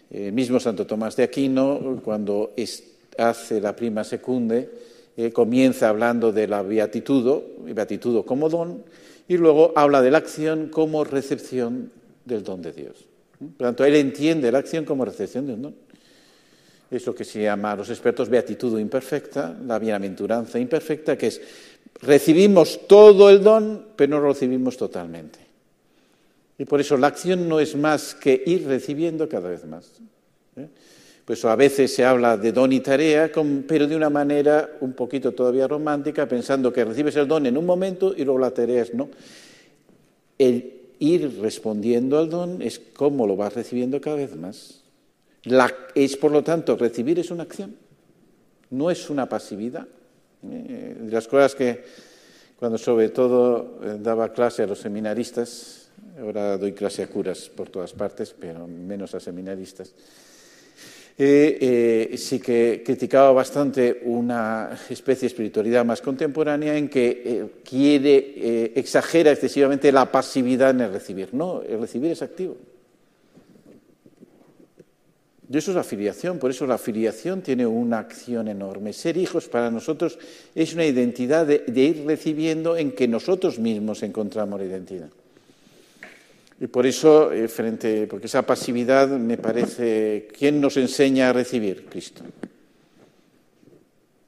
El 0.09 0.31
mismo 0.31 0.59
Santo 0.59 0.87
Tomás 0.87 1.17
de 1.17 1.23
Aquino, 1.23 2.01
cuando 2.03 2.53
hace 3.17 3.59
la 3.59 3.75
prima 3.75 4.05
secunde, 4.05 4.69
eh, 5.17 5.31
comienza 5.31 5.89
hablando 5.89 6.31
de 6.31 6.47
la 6.47 6.61
beatitudo, 6.61 7.43
beatitudo 7.65 8.25
como 8.25 8.47
don, 8.47 8.83
y 9.27 9.35
luego 9.35 9.73
habla 9.75 10.01
de 10.01 10.11
la 10.11 10.19
acción 10.19 10.69
como 10.69 11.03
recepción 11.03 11.91
del 12.23 12.43
don 12.43 12.61
de 12.61 12.71
Dios. 12.71 13.05
Por 13.39 13.49
lo 13.49 13.65
tanto, 13.67 13.83
él 13.83 13.95
entiende 13.95 14.51
la 14.51 14.59
acción 14.59 14.85
como 14.85 15.03
recepción 15.03 15.47
de 15.47 15.53
un 15.53 15.61
don. 15.61 15.75
Es 16.89 17.05
lo 17.05 17.13
que 17.13 17.25
se 17.25 17.41
llama 17.41 17.73
a 17.73 17.75
los 17.75 17.89
expertos 17.89 18.29
beatitudo 18.29 18.79
imperfecta, 18.79 19.57
la 19.65 19.77
bienaventuranza 19.77 20.57
imperfecta, 20.57 21.17
que 21.17 21.27
es 21.27 21.41
recibimos 22.01 22.87
todo 22.87 23.29
el 23.29 23.43
don, 23.43 23.85
pero 23.95 24.11
no 24.11 24.21
lo 24.21 24.29
recibimos 24.29 24.77
totalmente. 24.77 25.39
Y 26.57 26.65
por 26.65 26.81
eso 26.81 26.97
la 26.97 27.07
acción 27.07 27.47
no 27.47 27.59
es 27.59 27.75
más 27.75 28.15
que 28.15 28.41
ir 28.45 28.67
recibiendo 28.67 29.29
cada 29.29 29.49
vez 29.49 29.65
más. 29.65 29.91
Pues 31.25 31.43
a 31.43 31.55
veces 31.55 31.93
se 31.93 32.05
habla 32.05 32.37
de 32.37 32.51
don 32.51 32.71
y 32.71 32.79
tarea, 32.79 33.29
pero 33.67 33.85
de 33.85 33.95
una 33.95 34.09
manera 34.09 34.77
un 34.79 34.93
poquito 34.93 35.33
todavía 35.33 35.67
romántica, 35.67 36.27
pensando 36.27 36.71
que 36.71 36.85
recibes 36.85 37.15
el 37.17 37.27
don 37.27 37.45
en 37.45 37.57
un 37.57 37.65
momento 37.65 38.13
y 38.15 38.23
luego 38.23 38.39
la 38.39 38.51
tarea 38.51 38.81
es 38.81 38.93
no. 38.93 39.09
El 40.37 40.73
ir 40.99 41.39
respondiendo 41.41 42.17
al 42.17 42.29
don 42.29 42.61
es 42.61 42.79
cómo 42.79 43.27
lo 43.27 43.35
vas 43.35 43.53
recibiendo 43.53 43.99
cada 44.01 44.15
vez 44.15 44.35
más. 44.35 44.81
es, 45.95 46.17
por 46.17 46.31
lo 46.31 46.43
tanto, 46.43 46.75
recibir 46.75 47.19
es 47.19 47.29
una 47.29 47.43
acción, 47.43 47.75
no 48.69 48.89
es 48.89 49.09
una 49.09 49.27
pasividad. 49.27 49.87
Eh, 50.43 50.95
de 50.99 51.11
las 51.11 51.27
cosas 51.27 51.55
que, 51.55 51.83
cuando 52.57 52.77
sobre 52.77 53.09
todo 53.09 53.79
eh, 53.83 53.97
daba 53.99 54.33
clase 54.33 54.63
a 54.63 54.67
los 54.67 54.79
seminaristas, 54.79 55.89
ahora 56.19 56.57
doy 56.57 56.73
clase 56.73 57.03
a 57.03 57.07
curas 57.07 57.49
por 57.49 57.69
todas 57.69 57.93
partes, 57.93 58.35
pero 58.37 58.67
menos 58.67 59.13
a 59.15 59.19
seminaristas, 59.19 59.93
eh, 61.19 62.13
sí 62.15 62.39
que 62.39 62.83
criticaba 62.85 63.31
bastante 63.31 64.01
una 64.03 64.77
especie 64.87 65.21
de 65.21 65.27
espiritualidad 65.27 65.83
más 65.83 65.99
contemporánea 65.99 66.77
en 66.77 66.89
que 66.89 67.23
eh, 67.25 67.45
quiere, 67.67 68.33
eh, 68.35 68.73
exagera 68.75 69.31
excesivamente 69.31 69.91
la 69.91 70.11
pasividad 70.11 70.69
en 70.69 70.81
el 70.81 70.91
recibir. 70.91 71.29
No, 71.33 71.63
el 71.63 71.79
recibir 71.79 72.11
es 72.11 72.21
activo. 72.21 72.55
Y 75.49 75.57
eso 75.57 75.71
es 75.71 75.75
la 75.75 75.83
filiación, 75.83 76.39
por 76.39 76.51
eso 76.51 76.67
la 76.67 76.77
filiación 76.77 77.41
tiene 77.41 77.65
una 77.65 77.99
acción 77.99 78.49
enorme. 78.49 78.91
Ser 78.91 79.15
hijos 79.15 79.47
para 79.47 79.71
nosotros 79.71 80.19
es 80.53 80.73
una 80.73 80.85
identidad 80.85 81.47
de 81.47 81.63
ir 81.81 82.05
recibiendo 82.05 82.75
en 82.75 82.91
que 82.91 83.07
nosotros 83.07 83.57
mismos 83.57 84.03
encontramos 84.03 84.59
la 84.59 84.65
identidad. 84.65 85.09
Y 86.59 86.67
por 86.67 86.87
eso, 86.87 87.31
eh, 87.31 87.47
frente, 87.47 88.07
porque 88.07 88.25
esa 88.25 88.41
pasividad 88.41 89.07
me 89.09 89.37
parece, 89.37 90.27
¿quién 90.37 90.59
nos 90.59 90.75
enseña 90.77 91.29
a 91.29 91.33
recibir? 91.33 91.85
Cristo. 91.85 92.23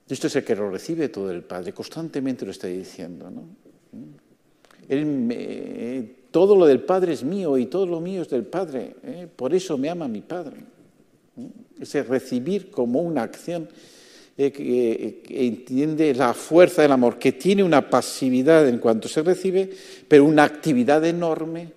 Esto 0.08 0.28
es 0.28 0.36
el 0.36 0.44
que 0.44 0.56
lo 0.56 0.70
recibe 0.70 1.10
todo 1.10 1.32
el 1.32 1.44
Padre, 1.44 1.74
constantemente 1.74 2.46
lo 2.46 2.52
está 2.52 2.68
diciendo. 2.68 3.30
¿no? 3.30 3.44
Él 4.88 6.16
todo 6.32 6.56
lo 6.56 6.66
del 6.66 6.82
Padre 6.82 7.14
es 7.14 7.24
mío 7.24 7.58
y 7.58 7.66
todo 7.66 7.86
lo 7.88 8.00
mío 8.00 8.22
es 8.22 8.30
del 8.30 8.46
Padre. 8.46 8.96
¿eh? 9.04 9.28
Por 9.36 9.54
eso 9.54 9.78
me 9.78 9.90
ama 9.90 10.08
mi 10.08 10.22
Padre. 10.22 10.58
Ese 11.80 12.04
recibir 12.04 12.70
como 12.70 13.02
una 13.02 13.24
acción 13.24 13.70
eh, 14.38 14.52
que, 14.52 15.22
que, 15.24 15.48
entiende 15.48 16.14
la 16.14 16.34
fuerza 16.34 16.82
del 16.82 16.92
amor, 16.92 17.20
que 17.20 17.34
tiene 17.34 17.64
una 17.64 17.90
pasividad 17.90 18.68
en 18.68 18.80
cuanto 18.80 19.08
se 19.08 19.22
recibe, 19.22 19.70
pero 20.08 20.26
una 20.26 20.44
actividad 20.44 21.06
enorme 21.06 21.72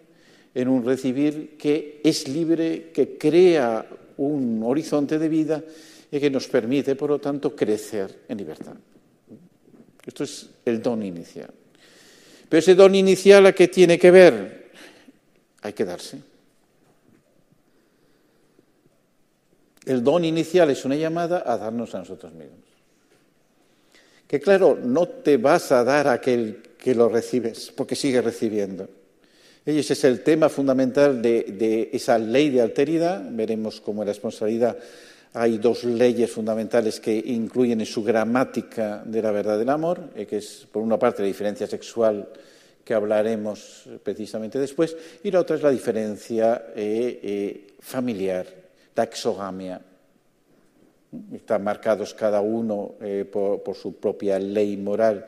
en 0.55 0.69
un 0.69 0.85
recibir 0.85 1.57
que 1.57 2.01
es 2.05 2.29
libre, 2.29 2.91
que 2.93 3.17
crea 3.17 3.87
un 4.19 4.63
horizonte 4.65 5.19
de 5.19 5.29
vida 5.29 5.63
y 6.11 6.21
que 6.21 6.31
nos 6.31 6.47
permite, 6.47 6.95
por 6.95 7.11
lo 7.11 7.19
tanto, 7.19 7.57
crecer 7.57 8.21
en 8.29 8.39
libertad. 8.39 8.75
Esto 10.05 10.25
es 10.25 10.49
el 10.65 10.83
don 10.83 11.03
inicial. 11.03 11.51
Pero 12.49 12.59
ese 12.59 12.75
don 12.75 12.95
inicial, 12.95 13.47
¿a 13.47 13.53
qué 13.53 13.69
tiene 13.69 13.99
que 13.99 14.11
ver? 14.11 14.71
Hay 15.63 15.73
que 15.73 15.85
darse. 15.85 16.32
El 19.87 20.05
don 20.05 20.25
inicial 20.25 20.71
es 20.71 20.85
una 20.85 20.97
llamada 20.97 21.43
a 21.45 21.57
darnos 21.59 21.95
a 21.95 21.99
nosotros 21.99 22.33
mismos. 22.33 22.61
Que 24.27 24.41
claro, 24.41 24.79
no 24.83 25.09
te 25.09 25.37
vas 25.37 25.73
a 25.73 25.85
dar 25.85 26.09
a 26.09 26.13
aquel 26.13 26.63
que 26.79 26.95
lo 26.95 27.09
recibes, 27.09 27.73
porque 27.77 27.95
sigue 27.95 28.23
recibiendo. 28.23 28.89
Ese 29.65 29.93
es 29.93 30.05
el 30.05 30.23
tema 30.23 30.49
fundamental 30.49 31.23
de, 31.23 31.91
esa 31.93 32.19
ley 32.19 32.51
de 32.51 32.61
alteridad. 32.61 33.23
Veremos 33.31 33.81
cómo 33.81 34.03
en 34.03 34.07
la 34.07 34.13
responsabilidad 34.13 34.77
hay 35.35 35.59
dos 35.59 35.85
leyes 35.85 36.31
fundamentales 36.31 36.99
que 36.99 37.17
incluyen 37.27 37.81
en 37.81 37.87
su 37.87 38.03
gramática 38.03 39.03
de 39.05 39.23
la 39.23 39.31
verdad 39.31 39.59
del 39.59 39.69
amor, 39.71 40.11
eh, 40.17 40.27
que 40.27 40.39
es, 40.39 40.67
por 40.71 40.83
una 40.83 40.99
parte, 40.99 41.23
la 41.23 41.29
diferencia 41.29 41.67
sexual 41.67 42.29
que 42.85 42.95
hablaremos 42.95 43.85
precisamente 44.03 44.59
después, 44.59 44.97
y 45.23 45.31
la 45.31 45.41
otra 45.41 45.57
es 45.57 45.63
la 45.63 45.71
diferencia 45.71 46.67
eh, 46.75 47.21
eh, 47.23 47.67
familiar, 47.79 48.62
la 48.95 49.05
exogamia. 49.05 49.81
Están 51.35 51.65
marcados 51.65 52.15
cada 52.15 52.41
uno 52.41 52.95
por, 53.31 53.75
su 53.75 53.97
propia 53.97 54.39
ley 54.39 54.77
moral 54.77 55.27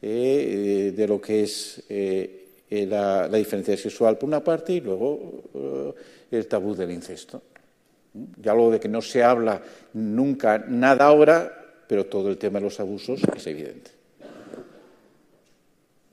de 0.00 1.06
lo 1.06 1.20
que 1.20 1.42
es 1.42 1.82
eh, 2.70 2.86
la, 2.86 3.28
diferencia 3.28 3.76
sexual 3.76 4.18
por 4.18 4.28
una 4.28 4.44
parte 4.44 4.74
y 4.74 4.80
luego 4.80 5.42
eh, 5.54 6.36
el 6.36 6.46
tabú 6.46 6.74
del 6.74 6.90
incesto. 6.90 7.42
Ya 8.42 8.52
algo 8.52 8.70
de 8.70 8.80
que 8.80 8.88
no 8.88 9.00
se 9.00 9.22
habla 9.22 9.62
nunca 9.94 10.58
nada 10.58 11.06
ahora, 11.06 11.84
pero 11.86 12.06
todo 12.06 12.28
el 12.28 12.36
tema 12.36 12.58
de 12.58 12.64
los 12.66 12.78
abusos 12.80 13.20
es 13.34 13.46
evidente. 13.46 13.90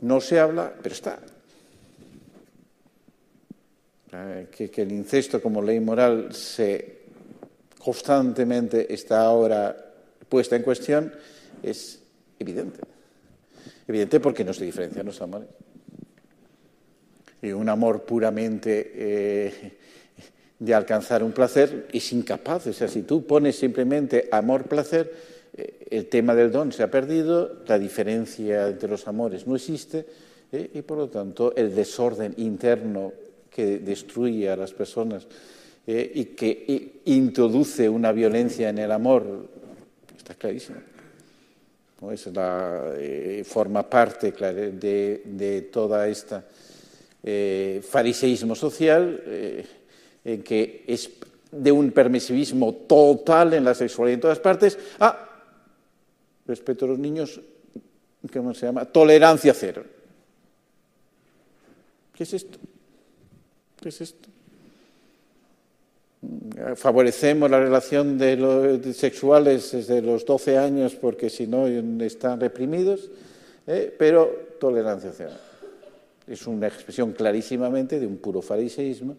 No 0.01 0.21
se 0.21 0.39
habla, 0.39 0.73
pero 0.81 0.93
está. 0.93 1.19
Que, 4.51 4.69
que 4.69 4.81
el 4.81 4.91
incesto 4.91 5.41
como 5.41 5.61
ley 5.61 5.79
moral 5.79 6.33
se 6.33 6.99
constantemente 7.79 8.93
está 8.93 9.21
ahora 9.21 9.75
puesta 10.29 10.55
en 10.55 10.63
cuestión 10.63 11.13
es 11.61 12.01
evidente. 12.39 12.79
Evidente 13.87 14.19
porque 14.19 14.43
no 14.43 14.53
se 14.53 14.65
diferencian 14.65 15.05
los 15.05 15.21
amores 15.21 15.49
un 17.53 17.69
amor 17.69 18.03
puramente 18.03 18.91
eh, 18.95 19.73
de 20.57 20.73
alcanzar 20.73 21.23
un 21.23 21.31
placer 21.31 21.87
es 21.91 22.13
incapaz. 22.13 22.67
O 22.67 22.73
sea, 22.73 22.87
si 22.87 23.03
tú 23.03 23.25
pones 23.25 23.57
simplemente 23.57 24.27
amor-placer, 24.31 25.13
eh, 25.55 25.87
el 25.89 26.07
tema 26.07 26.33
del 26.33 26.51
don 26.51 26.71
se 26.71 26.83
ha 26.83 26.89
perdido, 26.89 27.63
la 27.67 27.77
diferencia 27.77 28.69
entre 28.69 28.89
los 28.89 29.07
amores 29.07 29.45
no 29.45 29.55
existe 29.55 30.05
eh, 30.51 30.71
y 30.73 30.81
por 30.81 30.97
lo 30.97 31.09
tanto 31.09 31.55
el 31.55 31.75
desorden 31.75 32.33
interno 32.37 33.11
que 33.55 33.79
destruye 33.79 34.49
a 34.49 34.57
las 34.57 34.73
personas 34.73 35.25
y 35.87 36.25
que 36.25 37.01
introduce 37.05 37.87
una 37.87 38.11
violencia 38.11 38.69
en 38.69 38.79
el 38.79 38.91
amor 38.91 39.47
está 40.17 40.33
clarísimo. 40.33 40.77
Es 42.11 42.25
la, 42.27 42.93
forma 43.45 43.87
parte 43.87 44.31
de 44.31 45.69
toda 45.71 46.07
esta 46.07 46.43
eh, 47.27 47.81
fariseísmo 47.81 48.53
social, 48.53 49.23
eh, 49.25 49.65
en 50.23 50.43
que 50.43 50.83
es 50.85 51.09
de 51.51 51.71
un 51.71 51.91
permisivismo 51.91 52.73
total 52.87 53.55
en 53.55 53.63
la 53.63 53.73
sexualidad 53.73 54.13
en 54.13 54.21
todas 54.21 54.39
partes, 54.39 54.77
a, 54.99 55.27
respecto 56.45 56.85
a 56.85 56.89
los 56.89 56.99
niños, 56.99 57.41
¿cómo 58.31 58.53
se 58.53 58.67
llama? 58.67 58.85
Tolerancia 58.85 59.55
cero. 59.55 59.83
¿Qué 62.13 62.23
es 62.23 62.33
esto? 62.33 62.59
¿Qué 63.85 63.89
es 63.89 64.01
esto? 64.01 64.29
favorecemos 66.75 67.51
la 67.51 67.59
relación 67.59 68.17
de 68.17 68.35
los 68.35 68.95
sexuales 68.95 69.73
desde 69.73 70.01
los 70.01 70.25
12 70.25 70.57
años 70.57 70.95
porque 70.95 71.29
si 71.29 71.45
no 71.45 71.67
están 71.67 72.39
reprimidos, 72.39 73.11
¿eh? 73.67 73.93
pero 73.95 74.55
tolerancia 74.59 75.11
cero. 75.15 75.33
Es 76.25 76.47
una 76.47 76.65
expresión 76.65 77.11
clarísimamente 77.11 77.99
de 77.99 78.07
un 78.07 78.17
puro 78.17 78.41
fariseísmo, 78.41 79.17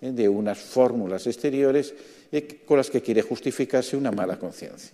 ¿eh? 0.00 0.12
de 0.12 0.28
unas 0.28 0.58
fórmulas 0.58 1.26
exteriores 1.26 1.92
¿eh? 2.30 2.60
con 2.64 2.76
las 2.76 2.90
que 2.90 3.02
quiere 3.02 3.20
justificarse 3.20 3.96
una 3.96 4.12
mala 4.12 4.38
conciencia. 4.38 4.92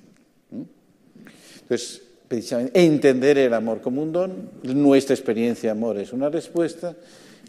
Entonces, 1.60 2.00
precisamente, 2.26 2.82
entender 2.82 3.36
el 3.36 3.52
amor 3.52 3.82
como 3.82 4.00
un 4.02 4.12
don, 4.12 4.50
nuestra 4.62 5.14
experiencia 5.14 5.74
de 5.74 5.78
amor 5.78 5.98
es 5.98 6.10
una 6.14 6.30
respuesta, 6.30 6.96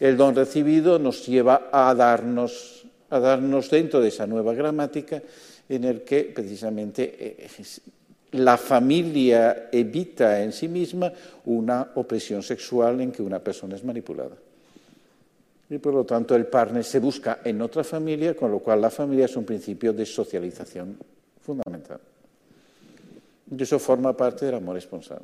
el 0.02 0.18
don 0.18 0.36
recibido 0.36 0.98
nos 0.98 1.28
lleva 1.28 1.70
a 1.72 1.94
darnos, 1.94 2.84
a 3.12 3.20
darnos 3.20 3.70
dentro 3.70 4.02
de 4.02 4.10
esa 4.10 4.26
nueva 4.26 4.56
gramática 4.56 5.22
en 5.70 5.84
el 5.84 6.02
que 6.02 6.24
precisamente 6.24 7.46
eh, 7.46 7.48
la 8.32 8.58
familia 8.58 9.70
evita 9.72 10.42
en 10.42 10.54
sí 10.54 10.68
misma 10.68 11.14
una 11.46 11.92
opresión 11.94 12.42
sexual 12.42 13.00
en 13.02 13.12
que 13.12 13.22
una 13.22 13.38
persona 13.38 13.76
es 13.76 13.84
manipulada. 13.84 14.36
Y 15.70 15.78
por 15.78 15.94
lo 15.94 16.04
tanto 16.04 16.36
el 16.36 16.48
partner 16.48 16.84
se 16.84 17.00
busca 17.00 17.40
en 17.44 17.62
otra 17.62 17.84
familia, 17.84 18.36
con 18.36 18.50
lo 18.50 18.58
cual 18.58 18.82
la 18.82 18.90
familia 18.90 19.26
es 19.26 19.38
un 19.38 19.46
principio 19.46 19.94
de 19.94 20.06
socialización 20.08 20.98
fundamental. 21.46 22.00
Y 23.56 23.62
eso 23.62 23.78
forma 23.78 24.18
parte 24.18 24.48
del 24.48 24.56
amor 24.56 24.78
esponsal 24.78 25.22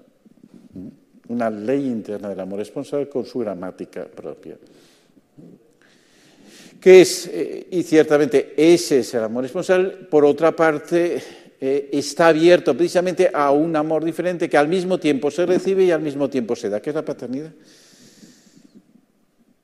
una 1.30 1.50
ley 1.50 1.86
interna 1.88 2.30
del 2.30 2.40
amor 2.40 2.62
esponsal 2.62 3.10
con 3.10 3.26
su 3.26 3.40
gramática 3.40 4.06
propia. 4.06 4.58
Que 6.80 7.02
es, 7.02 7.28
eh, 7.28 7.68
y 7.72 7.84
ciertamente 7.84 8.54
ese 8.56 9.00
es 9.00 9.14
el 9.14 9.24
amor 9.24 9.46
esponsal, 9.46 10.08
por 10.10 10.26
otra 10.26 10.56
parte, 10.56 11.22
eh, 11.60 11.90
está 11.92 12.28
abierto 12.28 12.76
precisamente 12.76 13.32
a 13.34 13.52
un 13.52 13.76
amor 13.76 14.06
diferente 14.06 14.48
que 14.48 14.58
al 14.58 14.68
mismo 14.68 15.00
tiempo 15.00 15.32
se 15.32 15.46
recibe 15.46 15.84
y 15.84 15.92
al 15.92 16.02
mismo 16.02 16.30
tiempo 16.30 16.56
se 16.56 16.70
da, 16.70 16.80
que 16.80 16.92
es 16.92 16.96
la 16.96 17.04
paternidad. 17.04 17.52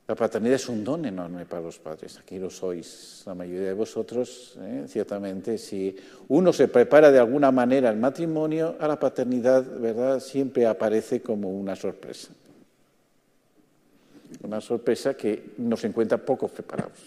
La 0.05 0.15
paternidad 0.15 0.55
es 0.55 0.67
un 0.67 0.83
don 0.83 1.05
enorme 1.05 1.45
para 1.45 1.61
los 1.61 1.79
padres. 1.79 2.19
Aquí 2.19 2.37
lo 2.37 2.49
sois, 2.49 3.23
la 3.25 3.33
mayoría 3.33 3.67
de 3.67 3.73
vosotros, 3.73 4.57
¿eh? 4.59 4.83
ciertamente. 4.85 5.57
Si 5.57 5.95
uno 6.27 6.51
se 6.51 6.67
prepara 6.67 7.09
de 7.09 7.19
alguna 7.19 7.51
manera 7.51 7.89
al 7.89 7.97
matrimonio, 7.97 8.75
a 8.79 8.87
la 8.87 8.99
paternidad, 8.99 9.65
¿verdad? 9.79 10.19
Siempre 10.19 10.65
aparece 10.65 11.21
como 11.21 11.49
una 11.49 11.75
sorpresa. 11.77 12.29
Una 14.41 14.59
sorpresa 14.59 15.13
que 15.13 15.53
nos 15.59 15.81
encuentra 15.85 16.17
poco 16.17 16.49
preparados. 16.49 16.99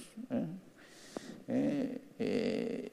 ¿eh? 1.49 1.99
¿Eh? 2.19 2.93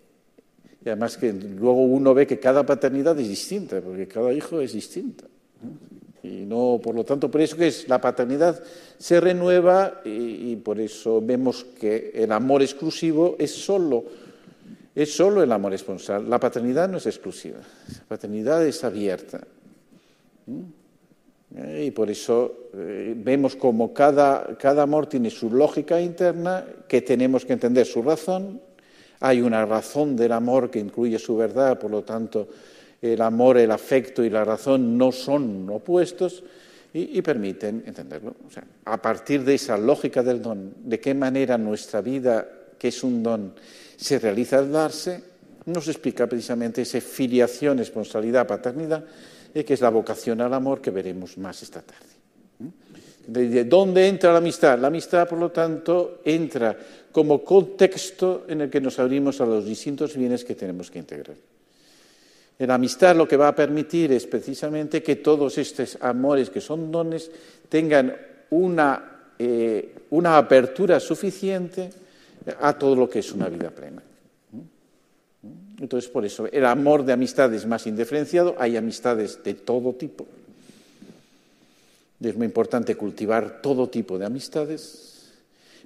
y 0.83 0.89
además 0.89 1.15
que 1.15 1.31
luego 1.31 1.81
uno 1.81 2.13
ve 2.13 2.27
que 2.27 2.39
cada 2.39 2.65
paternidad 2.65 3.17
es 3.17 3.29
distinta, 3.29 3.79
porque 3.79 4.05
cada 4.09 4.33
hijo 4.33 4.59
es 4.59 4.73
distinto. 4.73 5.23
Y 6.23 6.45
no, 6.45 6.79
por 6.81 6.95
lo 6.95 7.03
tanto, 7.03 7.29
por 7.29 7.41
eso 7.41 7.57
que 7.57 7.67
es 7.67 7.89
la 7.89 7.99
paternidad 7.99 8.63
se 8.97 9.19
renueva 9.19 10.01
y, 10.05 10.55
por 10.55 10.79
eso 10.79 11.21
vemos 11.21 11.65
que 11.77 12.12
el 12.15 12.31
amor 12.31 12.62
exclusivo 12.62 13.36
es 13.38 13.51
solo, 13.51 14.05
es 14.95 15.13
solo 15.13 15.43
el 15.43 15.51
amor 15.51 15.73
esponsal. 15.73 16.29
La 16.29 16.39
paternidad 16.39 16.88
no 16.88 16.97
es 16.97 17.07
exclusiva, 17.07 17.57
la 17.59 18.05
paternidad 18.07 18.65
es 18.65 18.86
abierta. 18.86 19.41
¿Mm? 20.45 21.81
Y 21.81 21.91
por 21.91 22.09
eso 22.09 22.69
eh, 22.73 23.13
vemos 23.15 23.57
como 23.57 23.93
cada, 23.93 24.57
cada 24.57 24.83
amor 24.83 25.07
tiene 25.07 25.29
su 25.29 25.51
lógica 25.51 26.01
interna, 26.01 26.65
que 26.88 27.01
tenemos 27.01 27.45
que 27.45 27.53
entender 27.53 27.86
su 27.86 28.01
razón. 28.01 28.62
Hay 29.19 29.41
una 29.41 29.65
razón 29.65 30.15
del 30.15 30.31
amor 30.31 30.71
que 30.71 30.79
incluye 30.79 31.19
su 31.19 31.36
verdad, 31.36 31.77
por 31.77 31.91
lo 31.91 32.01
tanto, 32.01 32.47
el 33.03 33.21
amor, 33.21 33.57
el 33.57 33.71
afecto 33.71 34.23
y 34.23 34.29
la 34.29 34.45
razón 34.45 34.97
no 34.97 35.11
son 35.11 35.69
opuestos 35.69 36.41
y, 36.93 37.21
permiten 37.21 37.83
entenderlo. 37.85 38.35
a 38.85 39.01
partir 39.01 39.43
de 39.43 39.55
esa 39.55 39.77
lógica 39.77 40.23
del 40.23 40.41
don, 40.41 40.73
de 40.85 40.99
qué 40.99 41.13
manera 41.13 41.57
nuestra 41.57 42.01
vida, 42.01 42.47
que 42.77 42.89
es 42.89 43.03
un 43.03 43.21
don, 43.21 43.53
se 43.97 44.19
realiza 44.19 44.59
al 44.59 44.71
darse, 44.71 45.21
nos 45.65 45.87
explica 45.87 46.27
precisamente 46.27 46.83
esa 46.83 47.01
filiación, 47.01 47.77
responsabilidad, 47.77 48.47
paternidad, 48.47 49.03
eh, 49.53 49.65
que 49.65 49.73
es 49.73 49.81
la 49.81 49.89
vocación 49.89 50.39
al 50.39 50.53
amor 50.53 50.81
que 50.81 50.91
veremos 50.91 51.37
más 51.37 51.61
esta 51.61 51.81
tarde. 51.81 52.13
¿De 53.25 53.63
dónde 53.63 54.07
entra 54.07 54.31
la 54.31 54.39
amistad? 54.39 54.77
La 54.79 54.87
amistad, 54.87 55.27
por 55.27 55.39
lo 55.39 55.49
tanto, 55.49 56.21
entra 56.25 56.77
como 57.11 57.43
contexto 57.43 58.45
en 58.47 58.61
el 58.61 58.69
que 58.69 58.81
nos 58.81 58.99
abrimos 58.99 59.39
a 59.41 59.45
los 59.45 59.65
distintos 59.65 60.15
bienes 60.15 60.43
que 60.43 60.55
tenemos 60.55 60.91
que 60.91 60.99
integrar. 60.99 61.37
La 62.59 62.75
amistad 62.75 63.15
lo 63.15 63.27
que 63.27 63.37
va 63.37 63.49
a 63.49 63.55
permitir 63.55 64.11
es 64.11 64.25
precisamente 64.27 65.01
que 65.01 65.17
todos 65.17 65.57
estos 65.57 65.97
amores 66.01 66.49
que 66.49 66.61
son 66.61 66.91
dones 66.91 67.29
tengan 67.67 68.15
una, 68.51 69.33
eh, 69.37 69.95
una 70.11 70.37
apertura 70.37 70.99
suficiente 70.99 71.89
a 72.61 72.77
todo 72.77 72.95
lo 72.95 73.09
que 73.09 73.19
es 73.19 73.31
una 73.31 73.49
vida 73.49 73.69
plena. 73.69 74.01
Entonces, 75.79 76.09
por 76.09 76.23
eso, 76.25 76.47
el 76.47 76.65
amor 76.65 77.03
de 77.03 77.13
amistad 77.13 77.53
es 77.53 77.65
más 77.65 77.87
indiferenciado, 77.87 78.55
hay 78.57 78.77
amistades 78.77 79.43
de 79.43 79.55
todo 79.55 79.93
tipo. 79.93 80.25
Es 82.21 82.37
muy 82.37 82.45
importante 82.45 82.95
cultivar 82.95 83.61
todo 83.61 83.89
tipo 83.89 84.17
de 84.17 84.25
amistades, 84.25 85.31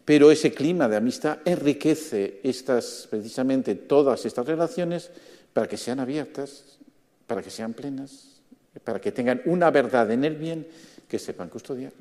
pero 0.06 0.30
ese 0.30 0.54
clima 0.54 0.88
de 0.88 0.98
amistad 0.98 1.40
enriquece 1.46 2.40
estas, 2.44 3.08
precisamente 3.10 3.74
todas 3.74 4.26
estas 4.26 4.46
relaciones 4.46 5.10
para 5.58 5.66
que 5.66 5.76
sean 5.76 6.00
abiertas, 6.00 6.78
para 7.26 7.42
que 7.42 7.50
sean 7.50 7.74
plenas, 7.74 8.44
para 8.84 9.02
que 9.02 9.12
tengan 9.12 9.42
una 9.46 9.72
verdad 9.72 10.12
en 10.12 10.24
el 10.24 10.36
bien 10.36 10.68
que 11.10 11.18
sepan 11.18 11.50
custodiar. 11.50 11.92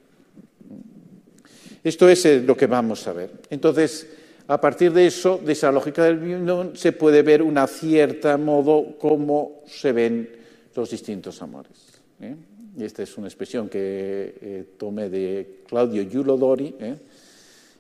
Esto 1.83 2.07
es 2.07 2.27
eh, 2.27 2.43
lo 2.43 2.55
que 2.55 2.67
vamos 2.67 3.09
a 3.09 3.15
ver. 3.15 3.31
Entonces, 3.49 4.09
a 4.47 4.61
partir 4.61 4.93
de 4.93 5.07
eso, 5.07 5.41
de 5.43 5.55
esa 5.55 5.73
lógica 5.73 6.05
del 6.05 6.19
bien, 6.19 6.73
se 6.75 6.93
puede 6.93 7.23
ver 7.23 7.41
una 7.41 7.67
cierta 7.67 8.37
modo 8.37 8.99
cómo 8.99 9.63
se 9.67 9.93
ven 9.93 10.29
los 10.75 10.91
distintos 10.91 11.41
amores. 11.41 11.79
¿eh? 12.21 12.37
Y 12.77 12.85
esta 12.85 13.05
es 13.05 13.17
una 13.17 13.29
expresión 13.29 13.71
que 13.71 14.35
eh, 14.39 14.65
tomé 14.77 15.09
de 15.09 15.61
Claudio 15.67 16.07
Giulodori, 16.07 16.75
¿eh? 16.79 16.97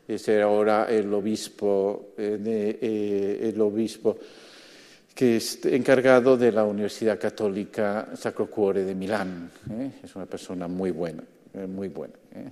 es 0.09 0.27
ahora 0.41 0.87
el 0.89 1.12
obispo, 1.12 2.15
el 2.17 3.61
obispo 3.61 4.17
que 5.17 5.37
es 5.39 5.65
encargado 5.65 6.37
de 6.37 6.53
la 6.53 6.65
Universidad 6.65 7.19
Católica 7.19 8.11
Sacro 8.15 8.51
Cuore 8.51 8.85
de 8.85 8.95
Milán. 8.95 9.51
¿eh? 9.71 9.93
Es 10.05 10.15
una 10.15 10.27
persona 10.27 10.69
muy 10.69 10.91
buena, 10.91 11.25
eh, 11.55 11.67
muy 11.67 11.89
buena. 11.89 12.13
¿eh? 12.35 12.51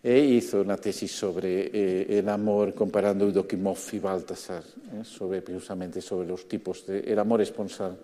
E 0.00 0.16
hizo 0.16 0.60
una 0.60 0.76
tesis 0.76 1.10
sobre 1.10 2.16
el 2.16 2.28
amor 2.28 2.72
comparando 2.72 3.24
Eudoquimov 3.24 3.78
y 3.90 3.98
Baltasar, 3.98 4.62
sobre, 5.02 5.42
precisamente 5.42 6.00
sobre 6.00 6.28
los 6.28 6.46
tipos 6.46 6.86
de 6.86 7.00
el 7.00 7.18
amor 7.18 7.42
esponsal 7.42 7.98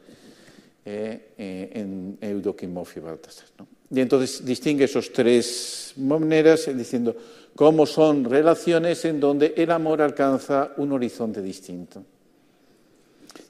en 0.84 2.18
Eudoquimov 2.20 2.88
y 2.96 2.98
Baltasar. 2.98 3.46
Y 3.92 4.00
entonces 4.00 4.44
distingue 4.44 4.86
esos 4.86 5.12
tres 5.12 5.92
maneras 5.98 6.68
diciendo 6.76 7.14
cómo 7.54 7.86
son 7.86 8.24
relaciones 8.24 9.04
en 9.04 9.20
donde 9.20 9.54
el 9.56 9.70
amor 9.70 10.02
alcanza 10.02 10.72
un 10.78 10.90
horizonte 10.90 11.40
distinto. 11.40 12.02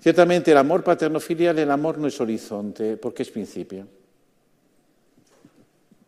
Ciertamente 0.01 0.51
el 0.51 0.59
amor 0.59 0.83
paterno-filial, 0.83 1.59
el 1.59 1.71
amor 1.71 1.99
no 1.99 2.09
es 2.09 2.21
horizonte, 2.21 2.97
porque 2.97 3.23
es 3.23 3.31
principio. 3.31 3.87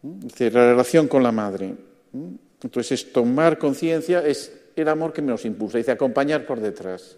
¿Mm? 0.02 0.26
la 0.52 0.70
relación 0.70 1.08
con 1.08 1.22
la 1.22 1.32
madre. 1.32 1.74
¿Mm? 2.12 2.34
Entonces 2.62 2.92
es 2.92 3.12
tomar 3.12 3.58
conciencia, 3.58 4.26
es 4.26 4.52
el 4.74 4.88
amor 4.88 5.12
que 5.12 5.22
nos 5.22 5.44
impulsa, 5.44 5.78
dice 5.78 5.92
acompañar 5.92 6.46
por 6.46 6.60
detrás. 6.60 7.16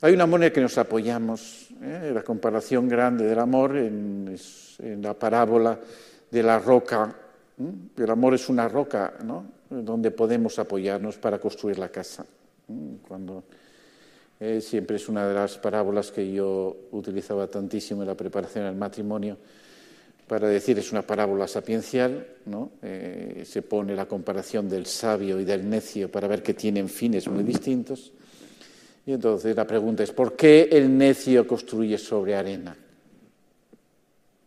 Hay 0.00 0.14
un 0.14 0.20
amor 0.20 0.40
en 0.40 0.44
el 0.44 0.52
que 0.52 0.60
nos 0.60 0.76
apoyamos, 0.78 1.68
¿eh? 1.80 2.10
la 2.12 2.22
comparación 2.22 2.88
grande 2.88 3.24
del 3.24 3.38
amor 3.38 3.76
en, 3.76 4.36
la 5.00 5.14
parábola 5.14 5.78
de 6.30 6.42
la 6.42 6.58
roca. 6.58 7.14
¿Mm? 7.56 8.00
El 8.02 8.10
amor 8.10 8.34
es 8.34 8.48
una 8.48 8.68
roca, 8.68 9.14
¿no? 9.24 9.44
Donde 9.70 10.10
podemos 10.10 10.58
apoyarnos 10.58 11.16
para 11.18 11.38
construir 11.38 11.78
la 11.78 11.88
casa. 11.88 12.26
Cuando 13.06 13.44
eh, 14.44 14.60
siempre 14.60 14.96
es 14.96 15.08
una 15.08 15.28
de 15.28 15.34
las 15.34 15.56
parábolas 15.56 16.10
que 16.10 16.32
yo 16.32 16.88
utilizaba 16.90 17.46
tantísimo 17.46 18.02
en 18.02 18.08
la 18.08 18.16
preparación 18.16 18.64
del 18.64 18.74
matrimonio 18.74 19.38
para 20.26 20.48
decir 20.48 20.76
es 20.80 20.90
una 20.90 21.02
parábola 21.02 21.46
sapiencial, 21.46 22.26
¿no? 22.46 22.72
Eh, 22.82 23.44
se 23.46 23.62
pone 23.62 23.94
la 23.94 24.06
comparación 24.06 24.68
del 24.68 24.86
sabio 24.86 25.38
y 25.38 25.44
del 25.44 25.70
necio 25.70 26.10
para 26.10 26.26
ver 26.26 26.42
que 26.42 26.54
tienen 26.54 26.88
fines 26.88 27.28
muy 27.28 27.44
distintos. 27.44 28.10
Y 29.06 29.12
entonces 29.12 29.54
la 29.54 29.64
pregunta 29.64 30.02
es, 30.02 30.10
¿por 30.10 30.34
qué 30.34 30.68
el 30.72 30.98
necio 30.98 31.46
construye 31.46 31.96
sobre 31.96 32.34
arena? 32.34 32.76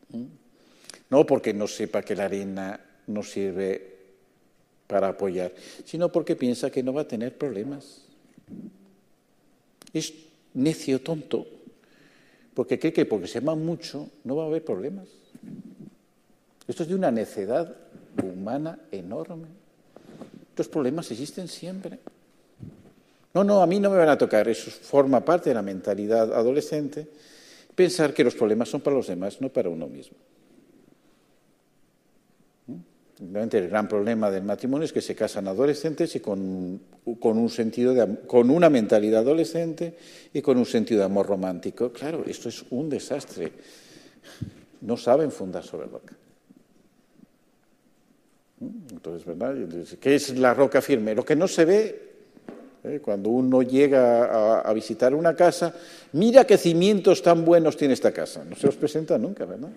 ¿Mm? 0.10 0.25
No 1.10 1.25
porque 1.25 1.53
no 1.53 1.67
sepa 1.67 2.01
que 2.01 2.17
la 2.17 2.25
arena 2.25 2.77
no 3.08 3.23
sirve 3.23 3.95
para 4.88 5.08
apoyar, 5.08 5.53
sino 5.86 6.12
porque 6.12 6.36
piensa 6.36 6.69
que 6.69 6.84
no 6.84 6.91
va 6.91 7.03
a 7.03 7.08
tener 7.08 7.38
problemas. 7.38 8.05
Es 9.99 10.13
necio, 10.53 11.01
tonto, 11.01 11.45
porque 12.53 12.79
cree 12.79 12.93
que 12.93 13.05
porque 13.05 13.27
se 13.27 13.39
ama 13.39 13.55
mucho 13.55 14.10
no 14.23 14.36
va 14.36 14.43
a 14.43 14.47
haber 14.47 14.63
problemas. 14.63 15.08
Esto 16.67 16.84
es 16.84 16.89
de 16.89 16.95
una 16.95 17.12
necedad 17.12 17.75
humana 18.23 18.79
enorme. 18.91 19.47
Los 20.55 20.67
problemas 20.67 21.12
existen 21.12 21.47
siempre. 21.47 21.99
No, 23.34 23.43
no, 23.43 23.62
a 23.62 23.67
mí 23.67 23.79
no 23.79 23.89
me 23.89 23.97
van 23.97 24.10
a 24.10 24.17
tocar. 24.17 24.47
Eso 24.47 24.71
forma 24.71 25.23
parte 25.23 25.49
de 25.49 25.53
la 25.55 25.62
mentalidad 25.62 26.34
adolescente. 26.34 27.08
Pensar 27.75 28.13
que 28.13 28.23
los 28.23 28.34
problemas 28.34 28.69
son 28.69 28.79
para 28.79 28.95
los 28.95 29.08
demás, 29.08 29.41
no 29.41 29.49
para 29.49 29.69
uno 29.69 29.88
mismo. 29.88 30.15
El 33.17 33.69
gran 33.69 33.88
problema 33.88 34.30
del 34.30 34.43
matrimonio 34.43 34.86
es 34.86 34.91
que 34.91 35.01
se 35.01 35.15
casan 35.15 35.47
adolescentes 35.47 36.15
y 36.15 36.19
con, 36.19 36.80
un 37.06 37.49
sentido 37.49 37.93
de, 37.93 38.28
con 38.28 38.49
una 38.49 38.69
mentalidad 38.69 39.21
adolescente 39.21 39.95
y 40.34 40.41
con 40.41 40.58
un 40.58 40.65
sentido 40.65 40.99
de 40.99 41.06
amor 41.06 41.28
romántico. 41.28 41.91
Claro, 41.91 42.23
esto 42.28 42.49
es 42.49 42.65
un 42.71 42.89
desastre. 42.89 43.51
No 44.82 44.97
saben 44.97 45.32
fundar 45.32 45.63
sobre 45.63 45.88
roca. 45.88 46.13
Entonces, 48.60 49.25
¿verdad? 49.25 49.56
¿Qué 49.99 50.15
es 50.15 50.38
la 50.38 50.54
roca 50.54 50.82
firme? 50.82 51.15
Lo 51.15 51.23
que 51.23 51.36
no 51.36 51.47
se 51.47 51.65
ve 51.65 52.01
¿eh? 52.84 52.99
cuando 53.01 53.30
uno 53.30 53.62
llega 53.62 54.60
a, 54.60 54.73
visitar 54.73 55.13
una 55.13 55.36
casa, 55.36 55.73
mira 56.13 56.45
qué 56.45 56.58
cimientos 56.58 57.21
tan 57.21 57.45
buenos 57.45 57.78
tiene 57.78 57.93
esta 57.93 58.12
casa. 58.12 58.43
No 58.43 58.56
se 58.56 58.67
los 58.67 58.75
presenta 58.75 59.17
nunca, 59.17 59.45
¿verdad? 59.45 59.69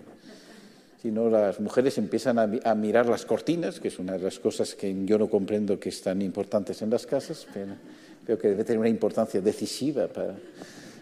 Sino 1.01 1.29
las 1.29 1.59
mujeres 1.59 1.97
empiezan 1.97 2.39
a, 2.39 2.75
mirar 2.75 3.05
las 3.07 3.25
cortinas, 3.25 3.79
que 3.79 3.87
es 3.87 3.99
una 3.99 4.13
de 4.13 4.19
las 4.19 4.39
cosas 4.39 4.75
que 4.75 4.93
yo 5.05 5.17
no 5.17 5.29
comprendo 5.29 5.79
que 5.79 5.89
están 5.89 6.21
importantes 6.21 6.81
en 6.81 6.89
las 6.89 7.05
casas, 7.05 7.47
pero 7.53 7.73
creo 8.25 8.37
que 8.37 8.49
debe 8.49 8.65
tener 8.65 8.79
una 8.79 8.89
importancia 8.89 9.39
decisiva 9.39 10.07
para, 10.07 10.35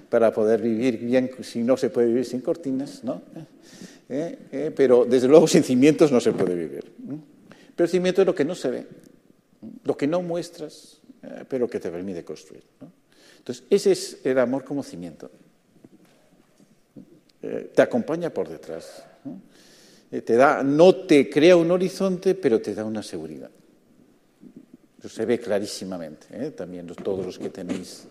para 0.10 0.32
poder 0.32 0.62
vivir 0.62 1.00
bien, 1.00 1.32
si 1.42 1.64
no 1.64 1.78
se 1.78 1.90
puede 1.90 2.08
vivir 2.08 2.26
sin 2.26 2.42
cortinas, 2.42 3.04
¿no? 3.04 3.24
¿Eh? 4.10 4.38
¿Eh? 4.52 4.72
pero 4.76 5.04
desde 5.04 5.28
luego 5.28 5.48
sin 5.48 5.64
cimientos 5.64 6.12
no 6.12 6.22
se 6.22 6.32
puede 6.32 6.56
vivir. 6.56 6.94
Pero 7.76 7.86
el 7.86 7.90
cimiento 7.90 8.22
es 8.22 8.28
lo 8.28 8.36
que 8.36 8.46
no 8.46 8.56
se 8.56 8.70
ve, 8.70 8.88
lo 9.84 9.98
que 9.98 10.08
no 10.08 10.22
muestras, 10.22 11.02
eh, 11.24 11.44
pero 11.50 11.68
que 11.68 11.80
te 11.80 11.90
permite 11.90 12.24
construir. 12.24 12.64
Entonces, 13.40 13.66
ese 13.70 13.92
es 13.92 14.18
el 14.24 14.40
amor 14.40 14.64
como 14.64 14.84
cimiento. 14.84 15.32
Eh, 17.42 17.72
te 17.74 17.82
acompaña 17.82 18.30
por 18.30 18.50
detrás. 18.50 19.04
Eh, 20.12 20.22
te 20.22 20.36
da, 20.36 20.64
no 20.64 20.96
te 20.96 21.30
crea 21.30 21.56
un 21.56 21.72
horizonte, 21.72 22.36
pero 22.36 22.62
te 22.62 22.74
da 22.74 22.86
una 22.86 23.04
seguridad. 23.04 23.50
Se 25.08 25.26
ve 25.26 25.40
clarísimamente. 25.40 26.52
También 26.52 26.88
todos 26.88 27.26
los 27.26 27.40
que 27.40 27.50
tenéis 27.50 28.08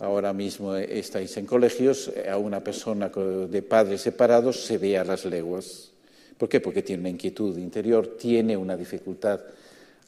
ahora 0.00 0.32
mismo 0.32 0.74
estáis 0.74 1.36
en 1.36 1.46
colegios, 1.46 2.10
a 2.28 2.36
una 2.36 2.62
persona 2.62 3.08
de 3.08 3.62
padres 3.62 4.00
separados 4.00 4.64
se 4.64 4.78
ve 4.78 4.98
a 4.98 5.04
las 5.04 5.24
leguas 5.24 5.94
¿Por 6.38 6.48
qué? 6.48 6.60
Porque 6.60 6.82
tiene 6.82 7.00
una 7.00 7.10
inquietud 7.10 7.56
interior, 7.58 8.16
tiene 8.18 8.56
una 8.56 8.76
dificultad 8.76 9.40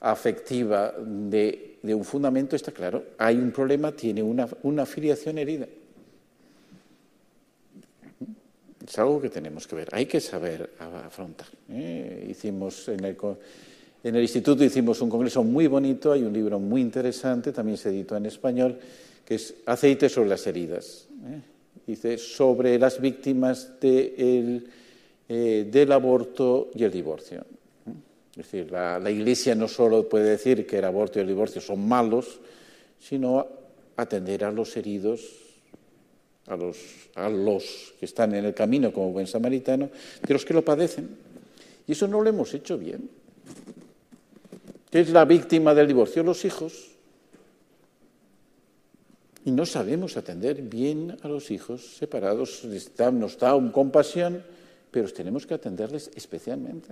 afectiva 0.00 0.92
de, 0.98 1.78
un 1.82 2.04
fundamento, 2.04 2.56
está 2.56 2.72
claro. 2.72 3.04
Hay 3.18 3.36
un 3.36 3.52
problema, 3.52 3.92
tiene 3.92 4.22
una, 4.22 4.48
una 4.62 4.86
filiación 4.86 5.38
herida. 5.38 5.66
Es 8.86 8.98
algo 8.98 9.20
que 9.20 9.30
tenemos 9.30 9.66
que 9.66 9.76
ver, 9.76 9.88
hay 9.92 10.06
que 10.06 10.20
saber 10.20 10.70
afrontar. 10.78 11.48
¿eh? 11.70 12.26
Hicimos 12.30 12.88
en 12.88 13.04
el, 13.04 13.16
en 14.04 14.14
el 14.14 14.22
instituto 14.22 14.62
hicimos 14.62 15.00
un 15.00 15.10
congreso 15.10 15.42
muy 15.42 15.66
bonito, 15.66 16.12
hay 16.12 16.22
un 16.22 16.32
libro 16.32 16.60
muy 16.60 16.80
interesante, 16.80 17.52
también 17.52 17.76
se 17.78 17.88
editó 17.88 18.16
en 18.16 18.26
español, 18.26 18.78
que 19.24 19.34
es 19.34 19.54
Aceite 19.66 20.08
sobre 20.08 20.28
las 20.28 20.46
heridas. 20.46 21.08
¿eh? 21.26 21.40
Dice 21.86 22.18
sobre 22.18 22.78
las 22.78 23.00
víctimas 23.00 23.72
eh, 23.82 24.60
del 25.28 25.92
aborto 25.92 26.70
y 26.74 26.84
el 26.84 26.92
divorcio. 26.92 27.44
Es 28.36 28.36
decir, 28.36 28.70
la, 28.70 29.10
Iglesia 29.10 29.54
no 29.54 29.66
solo 29.66 30.08
puede 30.08 30.30
decir 30.30 30.66
que 30.66 30.78
el 30.78 30.84
aborto 30.84 31.18
y 31.18 31.22
el 31.22 31.28
divorcio 31.28 31.60
son 31.60 31.88
malos, 31.88 32.38
sino 33.00 33.46
atender 33.96 34.44
a 34.44 34.52
los 34.52 34.76
heridos, 34.76 35.45
a 36.46 36.56
los, 36.56 36.76
a 37.14 37.28
los 37.28 37.94
que 37.98 38.06
están 38.06 38.34
en 38.34 38.44
el 38.44 38.54
camino 38.54 38.92
como 38.92 39.12
buen 39.12 39.26
samaritano, 39.26 39.90
de 40.26 40.34
los 40.34 40.44
que 40.44 40.54
lo 40.54 40.64
padecen. 40.64 41.08
Y 41.86 41.92
eso 41.92 42.06
no 42.08 42.20
lo 42.20 42.28
hemos 42.28 42.52
hecho 42.54 42.78
bien. 42.78 43.08
¿Qué 44.90 45.00
es 45.00 45.10
la 45.10 45.24
víctima 45.24 45.74
del 45.74 45.88
divorcio? 45.88 46.22
Los 46.22 46.44
hijos. 46.44 46.92
Y 49.44 49.50
no 49.50 49.66
sabemos 49.66 50.16
atender 50.16 50.62
bien 50.62 51.16
a 51.22 51.28
los 51.28 51.50
hijos 51.50 51.96
separados. 51.96 52.64
Nos 53.12 53.38
da 53.38 53.54
un 53.54 53.70
compasión 53.70 54.42
pero 54.96 55.12
tenemos 55.12 55.46
que 55.46 55.52
atenderles 55.52 56.10
especialmente, 56.14 56.88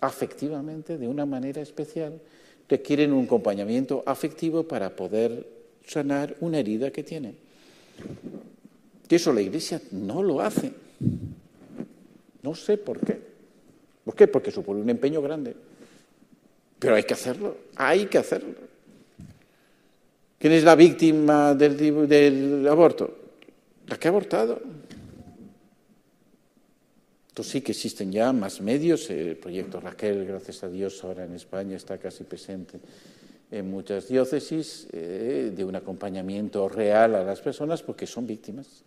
afectivamente, 0.00 0.96
de 0.96 1.08
una 1.08 1.26
manera 1.26 1.60
especial. 1.60 2.20
Requieren 2.68 3.12
un 3.12 3.24
acompañamiento 3.24 4.04
afectivo 4.06 4.62
para 4.62 4.94
poder 4.94 5.44
sanar 5.84 6.36
una 6.38 6.60
herida 6.60 6.92
que 6.92 7.02
tienen. 7.02 7.34
Y 9.08 9.14
eso 9.14 9.32
la 9.32 9.40
Iglesia 9.40 9.80
no 9.92 10.22
lo 10.22 10.40
hace. 10.40 10.72
No 12.42 12.54
sé 12.54 12.76
por 12.76 13.00
qué. 13.00 13.18
¿Por 14.04 14.14
qué? 14.14 14.28
Porque 14.28 14.50
supone 14.50 14.80
un 14.80 14.90
empeño 14.90 15.22
grande. 15.22 15.54
Pero 16.78 16.94
hay 16.94 17.04
que 17.04 17.14
hacerlo, 17.14 17.56
hay 17.76 18.06
que 18.06 18.18
hacerlo. 18.18 18.54
¿Quién 20.38 20.52
es 20.52 20.62
la 20.62 20.76
víctima 20.76 21.54
del, 21.54 22.66
aborto? 22.68 23.16
La 23.86 23.96
que 23.96 24.08
ha 24.08 24.10
abortado 24.10 24.60
sí 27.42 27.60
que 27.60 27.72
existen 27.72 28.12
ya 28.12 28.32
más 28.32 28.60
medios. 28.60 29.10
El 29.10 29.36
proyecto 29.36 29.80
Raquel, 29.80 30.26
gracias 30.26 30.62
a 30.64 30.68
Dios, 30.68 31.02
ahora 31.04 31.24
en 31.24 31.34
España 31.34 31.76
está 31.76 31.98
casi 31.98 32.24
presente 32.24 32.78
en 33.50 33.70
muchas 33.70 34.08
diócesis, 34.08 34.88
eh, 34.92 35.52
de 35.54 35.64
un 35.64 35.74
acompañamiento 35.74 36.68
real 36.68 37.14
a 37.14 37.24
las 37.24 37.40
personas 37.40 37.82
porque 37.82 38.06
son 38.06 38.26
víctimas. 38.26 38.84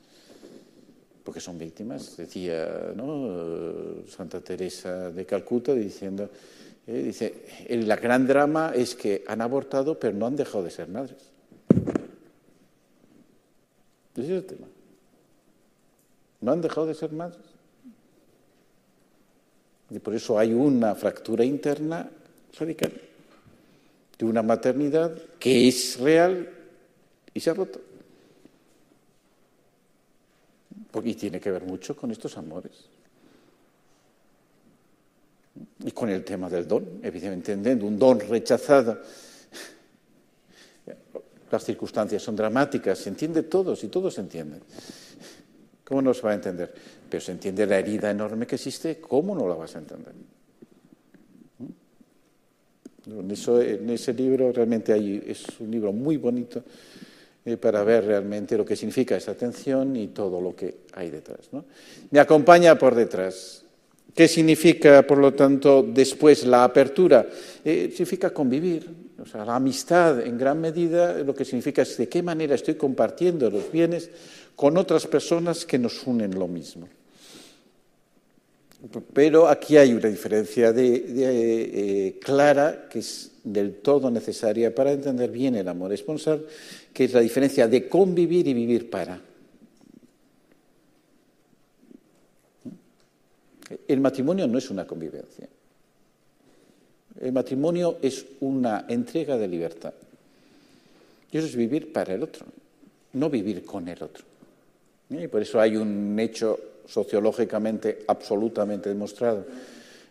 Porque 1.23 1.39
son 1.39 1.57
víctimas, 1.57 2.17
decía. 2.17 2.93
Santa 4.07 4.41
Teresa 4.41 5.11
de 5.11 5.25
Calcuta 5.25 5.73
diciendo, 5.73 6.29
eh, 6.87 7.03
dice, 7.03 7.45
el 7.67 7.85
gran 7.85 8.25
drama 8.25 8.73
es 8.75 8.95
que 8.95 9.23
han 9.27 9.41
abortado 9.41 9.99
pero 9.99 10.17
no 10.17 10.25
han 10.25 10.35
dejado 10.35 10.63
de 10.63 10.71
ser 10.71 10.87
madres. 10.87 11.31
Ese 14.15 14.23
es 14.23 14.29
el 14.29 14.45
tema. 14.45 14.67
No 16.41 16.51
han 16.51 16.61
dejado 16.61 16.87
de 16.87 16.95
ser 16.95 17.11
madres. 17.11 17.39
Y 19.89 19.99
por 19.99 20.15
eso 20.15 20.39
hay 20.39 20.53
una 20.53 20.95
fractura 20.95 21.43
interna 21.43 22.09
radical 22.57 22.91
de 24.17 24.25
una 24.25 24.41
maternidad 24.41 25.15
que 25.39 25.67
es 25.67 25.99
real 25.99 26.49
y 27.33 27.39
se 27.39 27.49
ha 27.49 27.53
roto. 27.53 27.81
Porque 30.91 31.13
tiene 31.15 31.39
que 31.39 31.49
ver 31.49 31.63
mucho 31.63 31.95
con 31.95 32.11
estos 32.11 32.37
amores. 32.37 32.89
Y 35.83 35.91
con 35.91 36.09
el 36.09 36.23
tema 36.23 36.49
del 36.49 36.67
don, 36.67 36.99
evidentemente, 37.01 37.73
un 37.73 37.97
don 37.97 38.19
rechazado. 38.19 38.99
Las 41.49 41.63
circunstancias 41.63 42.21
son 42.21 42.35
dramáticas, 42.35 42.99
se 42.99 43.09
entiende 43.09 43.43
todo, 43.43 43.75
si 43.75 43.87
todo 43.87 44.11
se 44.11 44.21
entiende. 44.21 44.59
¿Cómo 45.83 46.01
no 46.01 46.13
se 46.13 46.21
va 46.21 46.31
a 46.31 46.35
entender? 46.35 46.73
Pero 47.09 47.21
se 47.21 47.33
entiende 47.33 47.65
la 47.65 47.77
herida 47.77 48.09
enorme 48.09 48.47
que 48.47 48.55
existe, 48.55 49.01
¿cómo 49.01 49.35
no 49.35 49.47
la 49.47 49.55
vas 49.55 49.75
a 49.75 49.79
entender? 49.79 50.13
¿Mm? 51.59 53.31
En, 53.31 53.89
ese 53.89 54.13
libro 54.13 54.53
realmente 54.53 54.93
hay, 54.93 55.21
es 55.27 55.59
un 55.59 55.71
libro 55.71 55.91
muy 55.91 56.15
bonito 56.15 56.63
eh, 57.43 57.57
para 57.57 57.83
ver 57.83 58.05
realmente 58.05 58.55
lo 58.55 58.63
que 58.63 58.75
significa 58.75 59.15
esa 59.15 59.31
atención 59.31 59.95
y 59.95 60.07
todo 60.09 60.39
lo 60.39 60.55
que 60.55 60.81
hay 60.93 61.09
detrás. 61.09 61.49
Me 62.11 62.19
acompaña 62.19 62.77
por 62.77 62.93
detrás. 62.93 63.63
¿Qué 64.13 64.27
significa, 64.27 65.07
por 65.07 65.17
lo 65.17 65.33
tanto, 65.33 65.81
después 65.81 66.45
la 66.45 66.63
apertura? 66.63 67.25
Eh, 67.65 67.89
significa 67.91 68.31
convivir. 68.31 68.87
O 69.19 69.25
sea, 69.25 69.43
la 69.45 69.55
amistad, 69.55 70.21
en 70.21 70.37
gran 70.37 70.61
medida, 70.61 71.17
lo 71.23 71.33
que 71.33 71.45
significa 71.45 71.81
es 71.81 71.97
de 71.97 72.09
qué 72.09 72.21
manera 72.21 72.55
estoy 72.55 72.75
compartiendo 72.75 73.49
los 73.49 73.71
bienes 73.71 74.09
con 74.55 74.77
otras 74.77 75.07
personas 75.07 75.65
que 75.65 75.79
nos 75.79 76.05
unen 76.05 76.37
lo 76.37 76.47
mismo. 76.47 76.87
Pero 79.13 79.47
aquí 79.47 79.77
hay 79.77 79.93
una 79.93 80.09
diferencia 80.09 80.73
eh, 80.75 82.19
clara 82.23 82.87
que 82.89 82.99
es 82.99 83.31
del 83.43 83.75
todo 83.75 84.09
necesaria 84.09 84.73
para 84.73 84.91
entender 84.91 85.29
bien 85.29 85.55
el 85.55 85.67
amor 85.67 85.93
esponsal, 85.93 86.45
que 86.93 87.05
es 87.05 87.13
la 87.13 87.21
diferencia 87.21 87.67
de 87.67 87.87
convivir 87.87 88.47
y 88.47 88.53
vivir 88.53 88.89
para. 88.89 89.19
El 93.87 93.99
matrimonio 94.01 94.47
no 94.47 94.57
es 94.57 94.69
una 94.69 94.85
convivencia. 94.85 95.47
El 97.19 97.31
matrimonio 97.31 97.97
es 98.01 98.25
una 98.41 98.85
entrega 98.89 99.37
de 99.37 99.47
libertad. 99.47 99.93
Y 101.31 101.37
eso 101.37 101.47
es 101.47 101.55
vivir 101.55 101.93
para 101.93 102.13
el 102.13 102.23
otro. 102.23 102.45
no 103.13 103.29
vivir 103.29 103.65
con 103.65 103.87
el 103.89 104.01
otro. 104.01 104.23
Y 105.09 105.27
por 105.27 105.41
eso 105.41 105.59
hay 105.59 105.75
un 105.75 106.17
hecho 106.17 106.57
sociológicamente 106.87 108.03
absolutamente 108.07 108.87
demostrado, 108.87 109.45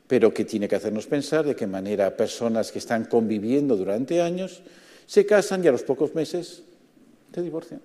pero 0.06 0.32
que 0.34 0.44
tiene 0.44 0.68
que 0.68 0.76
hacernos 0.76 1.06
pensar 1.06 1.46
de 1.46 1.56
qué 1.56 1.66
manera 1.66 2.14
personas 2.14 2.70
que 2.70 2.78
están 2.78 3.06
conviviendo 3.06 3.76
durante 3.76 4.20
años 4.20 4.60
se 5.06 5.24
casan 5.24 5.64
y 5.64 5.68
a 5.68 5.72
los 5.72 5.82
pocos 5.82 6.14
meses 6.14 6.62
se 7.34 7.42
divorcian. 7.42 7.80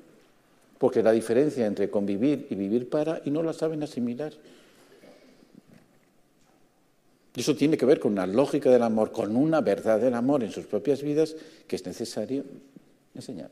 Porque 0.77 1.01
la 1.01 1.11
diferencia 1.11 1.65
entre 1.65 1.89
convivir 1.89 2.47
y 2.49 2.55
vivir 2.55 2.89
para 2.89 3.21
y 3.23 3.31
no 3.31 3.41
la 3.43 3.53
saben 3.53 3.81
asimilar. 3.83 4.33
Y 7.35 7.41
eso 7.41 7.55
tiene 7.55 7.77
que 7.77 7.85
ver 7.85 7.99
con 7.99 8.13
una 8.13 8.27
lógica 8.27 8.69
del 8.69 8.83
amor, 8.83 9.11
con 9.11 9.35
una 9.35 9.61
verdad 9.61 9.99
del 9.99 10.13
amor 10.13 10.43
en 10.43 10.51
sus 10.51 10.65
propias 10.65 11.01
vidas 11.01 11.35
que 11.67 11.75
es 11.75 11.85
necesario 11.85 12.43
enseñar. 13.13 13.49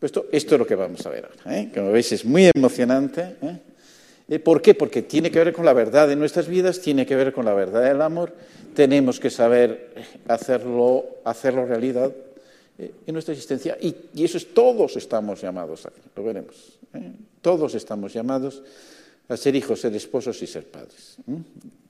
Esto, 0.00 0.26
esto 0.30 0.54
es 0.54 0.58
lo 0.58 0.66
que 0.66 0.74
vamos 0.74 1.04
a 1.04 1.10
ver 1.10 1.26
ahora. 1.26 1.58
¿eh? 1.58 1.70
Como 1.74 1.92
veis, 1.92 2.12
es 2.12 2.24
muy 2.24 2.50
emocionante. 2.54 3.36
¿eh? 3.42 3.58
¿eh? 4.28 4.38
¿Por 4.38 4.62
qué? 4.62 4.74
Porque 4.74 5.02
tiene 5.02 5.30
que 5.30 5.38
ver 5.38 5.52
con 5.52 5.64
la 5.64 5.72
verdad 5.72 6.08
de 6.08 6.16
nuestras 6.16 6.48
vidas, 6.48 6.80
tiene 6.80 7.06
que 7.06 7.16
ver 7.16 7.32
con 7.32 7.44
la 7.44 7.54
verdad 7.54 7.82
del 7.82 8.00
amor. 8.02 8.32
Tenemos 8.74 9.18
que 9.18 9.30
saber 9.30 9.94
hacerlo, 10.28 11.04
hacerlo 11.24 11.66
realidad 11.66 12.12
eh, 12.78 12.92
en 13.06 13.12
nuestra 13.12 13.32
existencia. 13.32 13.76
Y, 13.80 13.94
eso 14.22 14.38
es, 14.38 14.52
todos 14.52 14.96
estamos 14.96 15.40
llamados 15.40 15.86
a 15.86 15.92
lo 16.14 16.24
veremos. 16.24 16.78
¿eh? 16.94 17.12
Todos 17.40 17.74
estamos 17.74 18.12
llamados 18.12 18.62
a 19.28 19.36
ser 19.36 19.56
hijos, 19.56 19.80
ser 19.80 19.94
esposos 19.94 20.40
y 20.42 20.46
ser 20.46 20.66
padres. 20.66 21.16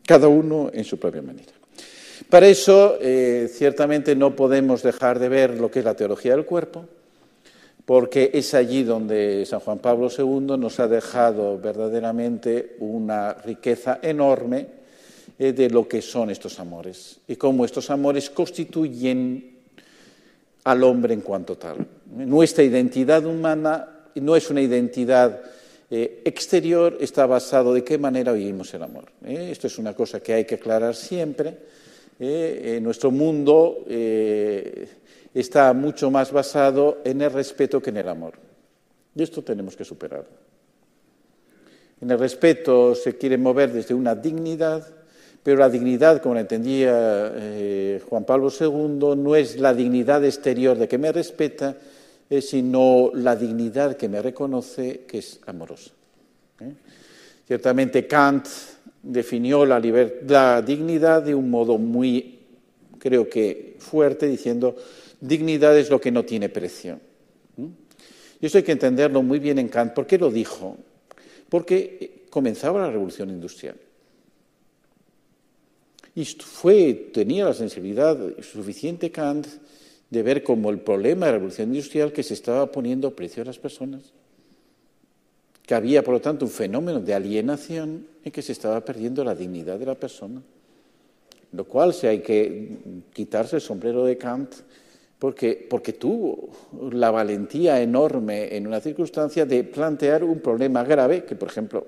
Cada 0.07 0.29
uno 0.29 0.71
en 0.73 0.85
su 0.85 0.99
propia 0.99 1.23
manera. 1.23 1.53
Para 2.31 2.49
eso, 2.49 2.99
ciertamente 3.53 4.17
no 4.17 4.35
podemos 4.35 4.83
dejar 4.83 5.19
de 5.19 5.29
ver 5.29 5.61
lo 5.61 5.71
que 5.71 5.81
es 5.81 5.85
la 5.85 5.95
teología 5.95 6.35
del 6.35 6.47
cuerpo 6.47 6.87
porque 7.87 8.33
es 8.35 8.53
allí 8.53 8.83
donde 8.83 9.47
San 9.47 9.61
Juan 9.61 9.79
Pablo 9.79 10.09
II 10.11 10.59
nos 10.59 10.81
ha 10.81 10.89
dejado 10.89 11.57
verdaderamente 11.59 12.77
una 12.81 13.33
riqueza 13.33 14.01
enorme 14.03 14.67
eh, 15.39 15.53
de 15.53 15.71
lo 15.71 15.87
que 15.87 16.03
son 16.03 16.31
estos 16.31 16.59
amores 16.59 17.21
y 17.29 17.37
cómo 17.37 17.65
estos 17.65 17.89
amores 17.91 18.29
constituyen 18.29 19.56
al 20.67 20.83
hombre 20.83 21.15
en 21.15 21.21
cuanto 21.21 21.57
tal. 21.57 21.87
Nuestra 22.11 22.65
identidad 22.65 23.25
humana 23.25 24.09
no 24.17 24.35
es 24.35 24.51
una 24.51 24.61
identidad 24.61 25.41
eh, 25.89 26.23
exterior, 26.25 26.99
está 27.01 27.25
basado 27.25 27.73
de 27.73 27.85
qué 27.85 27.99
manera 27.99 28.33
vivimos 28.33 28.75
el 28.75 28.83
amor. 28.83 29.05
Eh. 29.25 29.51
Esto 29.53 29.69
es 29.69 29.79
una 29.79 29.95
cosa 29.95 30.19
que 30.19 30.35
hay 30.35 30.45
que 30.45 30.57
aclarar 30.57 30.97
siempre. 30.97 31.57
en 32.19 32.83
nuestro 32.83 33.11
mundo 33.13 33.85
está 35.35 35.73
mucho 35.73 36.11
más 36.11 36.33
basado 36.33 36.99
en 37.05 37.21
el 37.21 37.31
respeto 37.31 37.81
que 37.81 37.91
en 37.91 37.99
el 37.99 38.09
amor. 38.09 38.35
Y 39.15 39.23
esto 39.23 39.43
tenemos 39.43 39.77
que 39.77 39.85
superarlo. 39.85 40.35
En 42.01 42.11
el 42.11 42.19
respeto 42.19 42.95
se 42.95 43.17
quiere 43.17 43.39
mover 43.39 43.73
desde 43.73 43.95
una 43.95 44.17
dignidad, 44.17 44.96
pero 45.47 45.59
la 45.59 45.71
dignidad, 45.71 46.21
como 46.21 46.35
la 46.35 46.41
entendía 46.41 47.33
eh, 47.37 48.03
Juan 48.09 48.25
Pablo 48.25 48.51
II, 48.51 49.15
no 49.17 49.37
es 49.37 49.61
la 49.61 49.75
dignidad 49.75 50.25
exterior 50.25 50.77
de 50.77 50.89
que 50.89 50.99
me 50.99 51.13
respeta, 51.13 51.77
eh, 52.29 52.43
sino 52.43 53.13
la 53.15 53.37
dignidad 53.37 53.97
que 53.97 54.09
me 54.09 54.21
reconoce, 54.21 55.05
que 55.07 55.19
es 55.19 55.39
amorosa. 55.47 55.93
¿eh? 56.59 56.73
Ciertamente 57.47 58.09
Kant 58.09 58.49
definió 59.01 59.65
la, 59.65 59.79
la 60.27 60.63
dignidad 60.63 61.23
de 61.23 61.37
un 61.37 61.49
modo 61.49 61.79
muy, 61.79 62.41
creo 62.99 63.31
que 63.31 63.77
fuerte, 63.79 64.27
diciendo 64.27 64.75
Dignidad 65.21 65.79
es 65.79 65.91
lo 65.91 66.01
que 66.01 66.11
no 66.11 66.25
tiene 66.25 66.49
precio. 66.49 66.99
Y 68.41 68.47
eso 68.47 68.59
hay 68.59 68.65
que 68.65 68.73
entenderlo 68.73 69.23
muy 69.23 69.39
bien 69.39 69.61
en 69.61 69.69
Kant. 69.69 69.93
¿Por 69.93 70.09
qué 70.09 70.19
lo 70.19 70.29
dijo? 70.29 70.77
Porque 71.49 72.25
comenzaba 72.31 72.81
la 72.81 72.91
revolución 72.91 73.31
industrial. 73.31 73.77
Y 76.17 76.25
fue, 76.25 77.11
tenía 77.13 77.45
la 77.45 77.53
sensibilidad 77.53 78.19
suficiente 78.41 79.11
Kant 79.11 79.47
de 80.09 80.23
ver 80.23 80.43
como 80.43 80.71
el 80.71 80.79
problema 80.79 81.27
de 81.27 81.33
la 81.33 81.39
revolución 81.39 81.69
industrial 81.69 82.11
que 82.11 82.23
se 82.23 82.33
estaba 82.33 82.73
poniendo 82.73 83.15
precio 83.15 83.43
a 83.43 83.47
las 83.47 83.59
personas, 83.59 84.01
que 85.67 85.75
había, 85.75 86.03
por 86.03 86.15
lo 86.15 86.21
tanto, 86.23 86.47
un 86.47 86.51
fenómeno 86.51 87.01
de 87.01 87.13
alienación 87.13 88.07
en 88.25 88.33
que 88.33 88.41
se 88.41 88.53
estaba 88.53 88.83
perdiendo 88.83 89.23
la 89.25 89.35
dignidad 89.35 89.79
de 89.79 89.85
la 89.85 89.95
persona. 89.95 90.41
Lo 91.53 91.65
cual, 91.65 91.93
si 91.93 92.07
hay 92.07 92.21
que 92.21 92.79
quitarse 93.13 93.57
el 93.57 93.63
sombrero 93.63 94.03
de 94.07 94.17
Kant, 94.17 94.55
porque, 95.19 95.67
porque 95.69 95.93
tuvo 95.93 96.49
la 96.93 97.11
valentía 97.11 97.83
enorme 97.83 98.57
en 98.57 98.67
una 98.67 98.81
circunstancia 98.81 99.45
de 99.45 99.65
plantear 99.65 100.25
un 100.25 100.41
problema 100.41 100.83
grave 100.83 101.25
que, 101.25 101.37
por 101.37 101.49
ejemplo, 101.49 101.87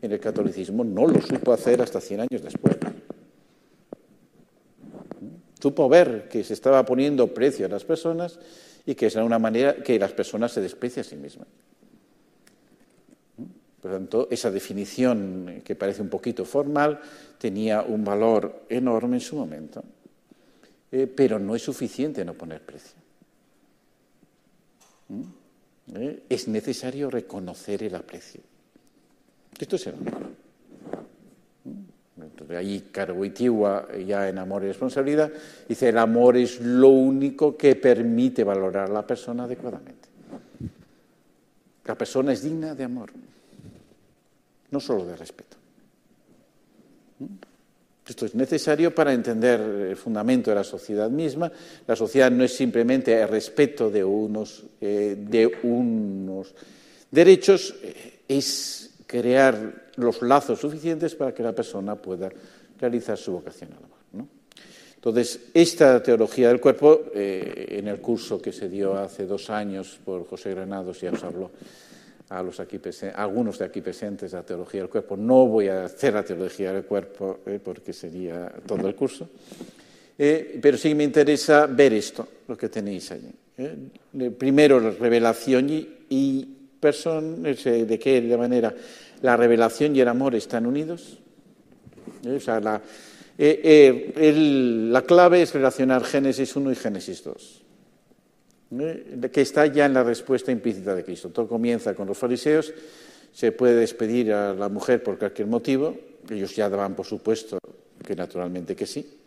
en 0.00 0.10
el 0.10 0.18
catolicismo 0.18 0.82
no 0.82 1.06
lo 1.06 1.20
supo 1.20 1.52
hacer 1.52 1.80
hasta 1.80 2.00
100 2.00 2.20
años 2.22 2.42
después. 2.42 2.76
Supo 5.62 5.88
ver 5.88 6.26
que 6.28 6.42
se 6.42 6.54
estaba 6.54 6.84
poniendo 6.84 7.32
precio 7.32 7.66
a 7.66 7.68
las 7.68 7.84
personas 7.84 8.36
y 8.84 8.96
que 8.96 9.06
es 9.06 9.14
una 9.14 9.38
manera 9.38 9.76
que 9.76 9.96
las 9.96 10.12
personas 10.12 10.50
se 10.50 10.60
desprecian 10.60 11.06
a 11.06 11.08
sí 11.08 11.14
mismas. 11.14 11.46
Por 13.80 13.92
lo 13.92 13.96
tanto, 13.96 14.26
esa 14.28 14.50
definición, 14.50 15.62
que 15.64 15.76
parece 15.76 16.02
un 16.02 16.08
poquito 16.08 16.44
formal, 16.44 16.98
tenía 17.38 17.82
un 17.82 18.02
valor 18.02 18.64
enorme 18.68 19.18
en 19.18 19.20
su 19.20 19.36
momento. 19.36 19.84
Eh, 20.90 21.06
pero 21.06 21.38
no 21.38 21.54
es 21.54 21.62
suficiente 21.62 22.24
no 22.24 22.34
poner 22.34 22.60
precio. 22.62 22.98
¿Mm? 25.10 25.22
¿Eh? 25.94 26.22
Es 26.28 26.48
necesario 26.48 27.08
reconocer 27.08 27.84
el 27.84 27.94
aprecio. 27.94 28.40
Esto 29.60 29.76
es 29.76 29.86
el 29.86 29.94
amor. 29.94 30.12
¿Mm? 31.64 32.22
Entonces, 32.22 32.41
ahí 32.56 32.88
Carhuitiwa, 32.92 33.88
ya 34.06 34.28
en 34.28 34.38
Amor 34.38 34.64
y 34.64 34.68
Responsabilidad, 34.68 35.30
dice, 35.68 35.88
el 35.88 35.98
amor 35.98 36.36
es 36.36 36.60
lo 36.60 36.88
único 36.88 37.56
que 37.56 37.76
permite 37.76 38.44
valorar 38.44 38.90
a 38.90 38.92
la 38.92 39.06
persona 39.06 39.44
adecuadamente. 39.44 40.08
La 41.84 41.96
persona 41.96 42.32
es 42.32 42.42
digna 42.42 42.74
de 42.74 42.84
amor, 42.84 43.10
no 44.70 44.80
solo 44.80 45.04
de 45.04 45.16
respeto. 45.16 45.56
¿Mm? 47.18 47.24
Esto 48.06 48.26
es 48.26 48.34
necesario 48.34 48.94
para 48.94 49.12
entender 49.12 49.60
el 49.60 49.96
fundamento 49.96 50.50
de 50.50 50.56
la 50.56 50.64
sociedad 50.64 51.08
misma. 51.08 51.50
La 51.86 51.94
sociedad 51.94 52.30
no 52.30 52.42
es 52.42 52.54
simplemente 52.54 53.20
el 53.20 53.28
respeto 53.28 53.90
de 53.90 54.02
unos, 54.02 54.64
eh, 54.80 55.16
de 55.18 55.46
unos 55.62 56.52
derechos, 57.10 57.74
eh, 57.82 58.20
es 58.26 58.91
crear 59.12 59.90
los 59.96 60.22
lazos 60.22 60.58
suficientes 60.58 61.14
para 61.14 61.34
que 61.34 61.42
la 61.42 61.52
persona 61.52 61.96
pueda 61.96 62.30
realizar 62.80 63.18
su 63.18 63.32
vocación 63.32 63.70
al 63.72 63.84
amor. 63.84 64.26
Entonces, 64.94 65.50
esta 65.52 66.02
teología 66.02 66.48
del 66.48 66.60
cuerpo, 66.60 67.10
eh, 67.14 67.66
en 67.78 67.88
el 67.88 67.98
curso 67.98 68.40
que 68.40 68.52
se 68.52 68.70
dio 68.70 68.94
hace 68.94 69.26
dos 69.26 69.50
años 69.50 69.98
por 70.02 70.26
José 70.26 70.54
Granados, 70.54 70.98
ya 71.00 71.10
os 71.10 71.22
habló 71.24 71.50
a, 72.30 72.42
los 72.42 72.58
aquí 72.60 72.80
algunos 73.14 73.58
de 73.58 73.66
aquí 73.66 73.82
presentes 73.82 74.32
la 74.32 74.44
teología 74.44 74.80
del 74.80 74.88
cuerpo. 74.88 75.14
No 75.16 75.46
voy 75.46 75.68
a 75.68 75.84
hacer 75.84 76.14
la 76.14 76.22
teología 76.22 76.72
del 76.72 76.84
cuerpo 76.84 77.40
eh, 77.44 77.60
porque 77.62 77.92
sería 77.92 78.50
todo 78.64 78.88
el 78.88 78.94
curso, 78.94 79.28
eh, 80.16 80.58
pero 80.62 80.78
sí 80.78 80.94
me 80.94 81.04
interesa 81.04 81.66
ver 81.66 81.92
esto, 81.92 82.26
lo 82.48 82.56
que 82.56 82.70
tenéis 82.70 83.10
allí. 83.10 83.30
Eh. 83.58 84.30
Primero, 84.38 84.80
la 84.80 84.90
revelación 84.92 85.68
y, 85.68 85.88
y 86.08 86.62
de 86.82 87.98
qué 87.98 88.36
manera 88.36 88.74
la 89.22 89.36
revelación 89.36 89.96
y 89.96 90.00
el 90.00 90.08
amor 90.08 90.34
están 90.34 90.66
unidos. 90.66 91.18
O 92.26 92.40
sea, 92.40 92.60
la, 92.60 92.82
la 93.38 95.02
clave 95.02 95.42
es 95.42 95.54
relacionar 95.54 96.04
Génesis 96.04 96.54
1 96.54 96.72
y 96.72 96.74
Génesis 96.74 97.24
2. 97.24 97.62
¿eh? 98.80 99.30
que 99.32 99.40
está 99.40 99.66
ya 99.66 99.86
en 99.86 99.94
la 99.94 100.02
respuesta 100.02 100.52
implícita 100.52 100.94
de 100.94 101.04
Cristo. 101.04 101.30
Todo 101.30 101.48
comienza 101.48 101.94
con 101.94 102.06
los 102.06 102.16
fariseos, 102.16 102.72
se 103.32 103.52
puede 103.52 103.76
despedir 103.76 104.32
a 104.32 104.54
la 104.54 104.68
mujer 104.68 105.02
por 105.02 105.18
cualquier 105.18 105.48
motivo, 105.48 105.96
ellos 106.30 106.54
ya 106.54 106.68
daban 106.68 106.94
por 106.94 107.06
supuesto 107.06 107.58
que 108.04 108.16
naturalmente 108.16 108.74
que 108.76 108.86
sí. 108.86 109.18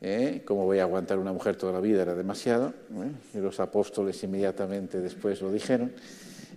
¿eh? 0.00 0.42
¿Cómo 0.44 0.64
voy 0.64 0.78
a 0.78 0.82
aguantar 0.82 1.18
una 1.18 1.32
mujer 1.32 1.56
toda 1.56 1.72
la 1.72 1.80
vida? 1.80 2.02
Era 2.02 2.14
demasiado. 2.14 2.68
¿eh? 2.68 3.38
Y 3.38 3.38
los 3.38 3.60
apóstoles 3.60 4.22
inmediatamente 4.22 5.00
después 5.00 5.40
lo 5.42 5.52
dijeron. 5.52 5.92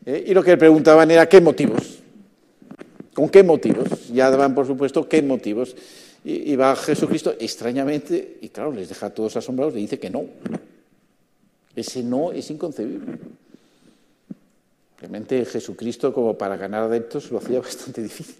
Y 0.05 0.33
lo 0.33 0.43
que 0.43 0.57
preguntaban 0.57 1.09
era 1.11 1.29
qué 1.29 1.39
motivos. 1.39 2.02
¿Con 3.13 3.29
qué 3.29 3.43
motivos? 3.43 4.09
Ya 4.09 4.29
daban 4.29 4.55
por 4.55 4.65
supuesto 4.65 5.07
qué 5.07 5.21
motivos. 5.21 5.75
Y, 6.25 6.55
va 6.55 6.75
Jesucristo 6.75 7.35
extrañamente, 7.37 8.37
y 8.41 8.47
claro, 8.47 8.71
les 8.71 8.87
deja 8.87 9.07
a 9.07 9.09
todos 9.09 9.35
asombrados, 9.35 9.73
le 9.73 9.81
dice 9.81 9.99
que 9.99 10.09
no. 10.09 10.25
Ese 11.75 12.01
no 12.01 12.31
es 12.31 12.49
inconcebible. 12.49 13.17
Realmente 14.99 15.43
Jesucristo, 15.43 16.13
como 16.13 16.37
para 16.37 16.55
ganar 16.55 16.83
adeptos, 16.83 17.29
lo 17.29 17.39
hacía 17.39 17.59
bastante 17.61 18.01
difícil. 18.03 18.35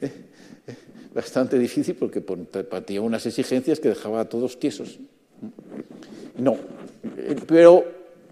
Bastante 1.14 1.58
difícil 1.58 1.96
porque 1.96 2.20
tenía 2.84 3.00
unas 3.00 3.24
exigencias 3.26 3.80
que 3.80 3.88
dejaba 3.88 4.20
a 4.20 4.28
todos 4.28 4.60
tiesos. 4.60 4.98
No, 6.36 6.56
pero 7.46 7.84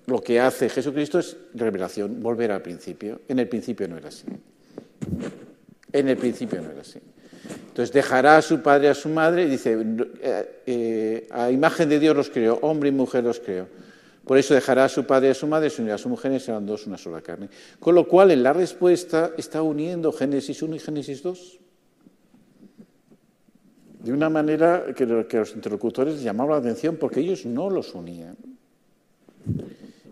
lo 0.06 0.20
que 0.20 0.38
hace 0.38 0.68
Jesucristo 0.68 1.18
es 1.18 1.36
revelación, 1.54 2.22
volver 2.22 2.52
al 2.52 2.62
principio. 2.62 3.22
En 3.26 3.40
el 3.40 3.48
principio 3.48 3.88
no 3.88 3.96
era 3.96 4.08
así. 4.08 4.26
En 5.92 6.08
el 6.08 6.16
principio 6.16 6.60
no 6.60 6.70
era 6.70 6.80
así. 6.80 6.98
Entonces 7.68 7.92
dejará 7.92 8.38
a 8.38 8.42
su 8.42 8.60
padre 8.62 8.86
y 8.86 8.90
a 8.90 8.94
su 8.94 9.08
madre 9.08 9.44
y 9.44 9.50
dice, 9.50 9.76
eh, 10.22 10.62
eh, 10.66 11.28
a 11.30 11.50
imagen 11.50 11.88
de 11.88 11.98
Dios 11.98 12.16
los 12.16 12.30
creó, 12.30 12.58
hombre 12.62 12.88
y 12.88 12.92
mujer 12.92 13.24
los 13.24 13.38
creó. 13.38 13.68
Por 14.24 14.38
eso 14.38 14.54
dejará 14.54 14.86
a 14.86 14.88
su 14.88 15.04
padre 15.04 15.28
y 15.28 15.30
a 15.30 15.34
su 15.34 15.46
madre, 15.46 15.70
se 15.70 15.82
unirá 15.82 15.94
a 15.94 15.98
su 15.98 16.08
mujer 16.08 16.32
y 16.32 16.40
serán 16.40 16.66
dos 16.66 16.86
una 16.86 16.98
sola 16.98 17.20
carne. 17.20 17.48
Con 17.78 17.94
lo 17.94 18.08
cual, 18.08 18.32
en 18.32 18.42
la 18.42 18.52
respuesta 18.52 19.32
está 19.36 19.62
uniendo 19.62 20.10
Génesis 20.10 20.62
1 20.62 20.74
y 20.74 20.78
Génesis 20.80 21.22
2. 21.22 21.58
De 24.00 24.12
una 24.12 24.28
manera 24.28 24.86
que, 24.96 25.06
los 25.06 25.54
interlocutores 25.54 26.22
llamaban 26.22 26.52
la 26.52 26.58
atención 26.58 26.96
porque 26.96 27.20
ellos 27.20 27.46
no 27.46 27.70
los 27.70 27.94
unían. 27.94 28.36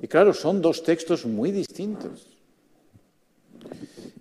Y 0.01 0.07
claro, 0.07 0.33
son 0.33 0.61
dos 0.61 0.83
textos 0.83 1.25
muy 1.27 1.51
distintos. 1.51 2.34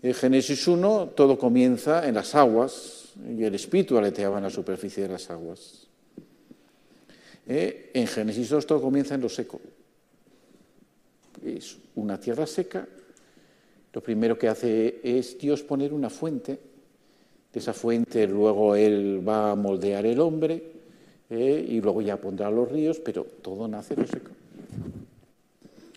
En 0.04 0.14
Génesis 0.14 0.68
1 0.68 1.14
todo 1.16 1.40
comienza 1.40 2.06
en 2.06 2.16
las 2.16 2.36
aguas 2.36 3.14
y 3.26 3.42
el 3.42 3.56
espíritu 3.56 3.98
aleteaba 3.98 4.38
en 4.38 4.44
la 4.44 4.50
superficie 4.50 5.04
de 5.04 5.10
las 5.10 5.30
aguas. 5.30 5.88
Eh, 7.48 7.92
en 7.94 8.08
Génesis 8.08 8.50
2 8.50 8.68
todo 8.68 8.82
comienza 8.82 9.16
en 9.16 9.22
lo 9.22 9.30
seco. 9.30 9.62
Es 11.42 11.78
una 11.96 12.20
tierra 12.20 12.46
seca. 12.46 12.86
Lo 13.94 14.04
primero 14.04 14.38
que 14.38 14.50
hace 14.50 15.00
es 15.02 15.38
Dios 15.38 15.64
poner 15.64 15.94
una 15.94 16.10
fuente. 16.10 16.60
De 17.54 17.60
esa 17.60 17.74
fuente 17.74 18.28
luego 18.28 18.76
Él 18.76 19.24
va 19.26 19.52
a 19.52 19.56
moldear 19.56 20.06
el 20.06 20.20
hombre 20.20 20.64
eh, 21.30 21.66
y 21.70 21.80
luego 21.80 22.02
ya 22.02 22.20
pondrá 22.20 22.52
los 22.52 22.70
ríos, 22.70 23.00
pero 23.00 23.24
todo 23.24 23.70
nace 23.70 23.94
en 23.94 24.02
lo 24.02 24.08
seco. 24.08 24.32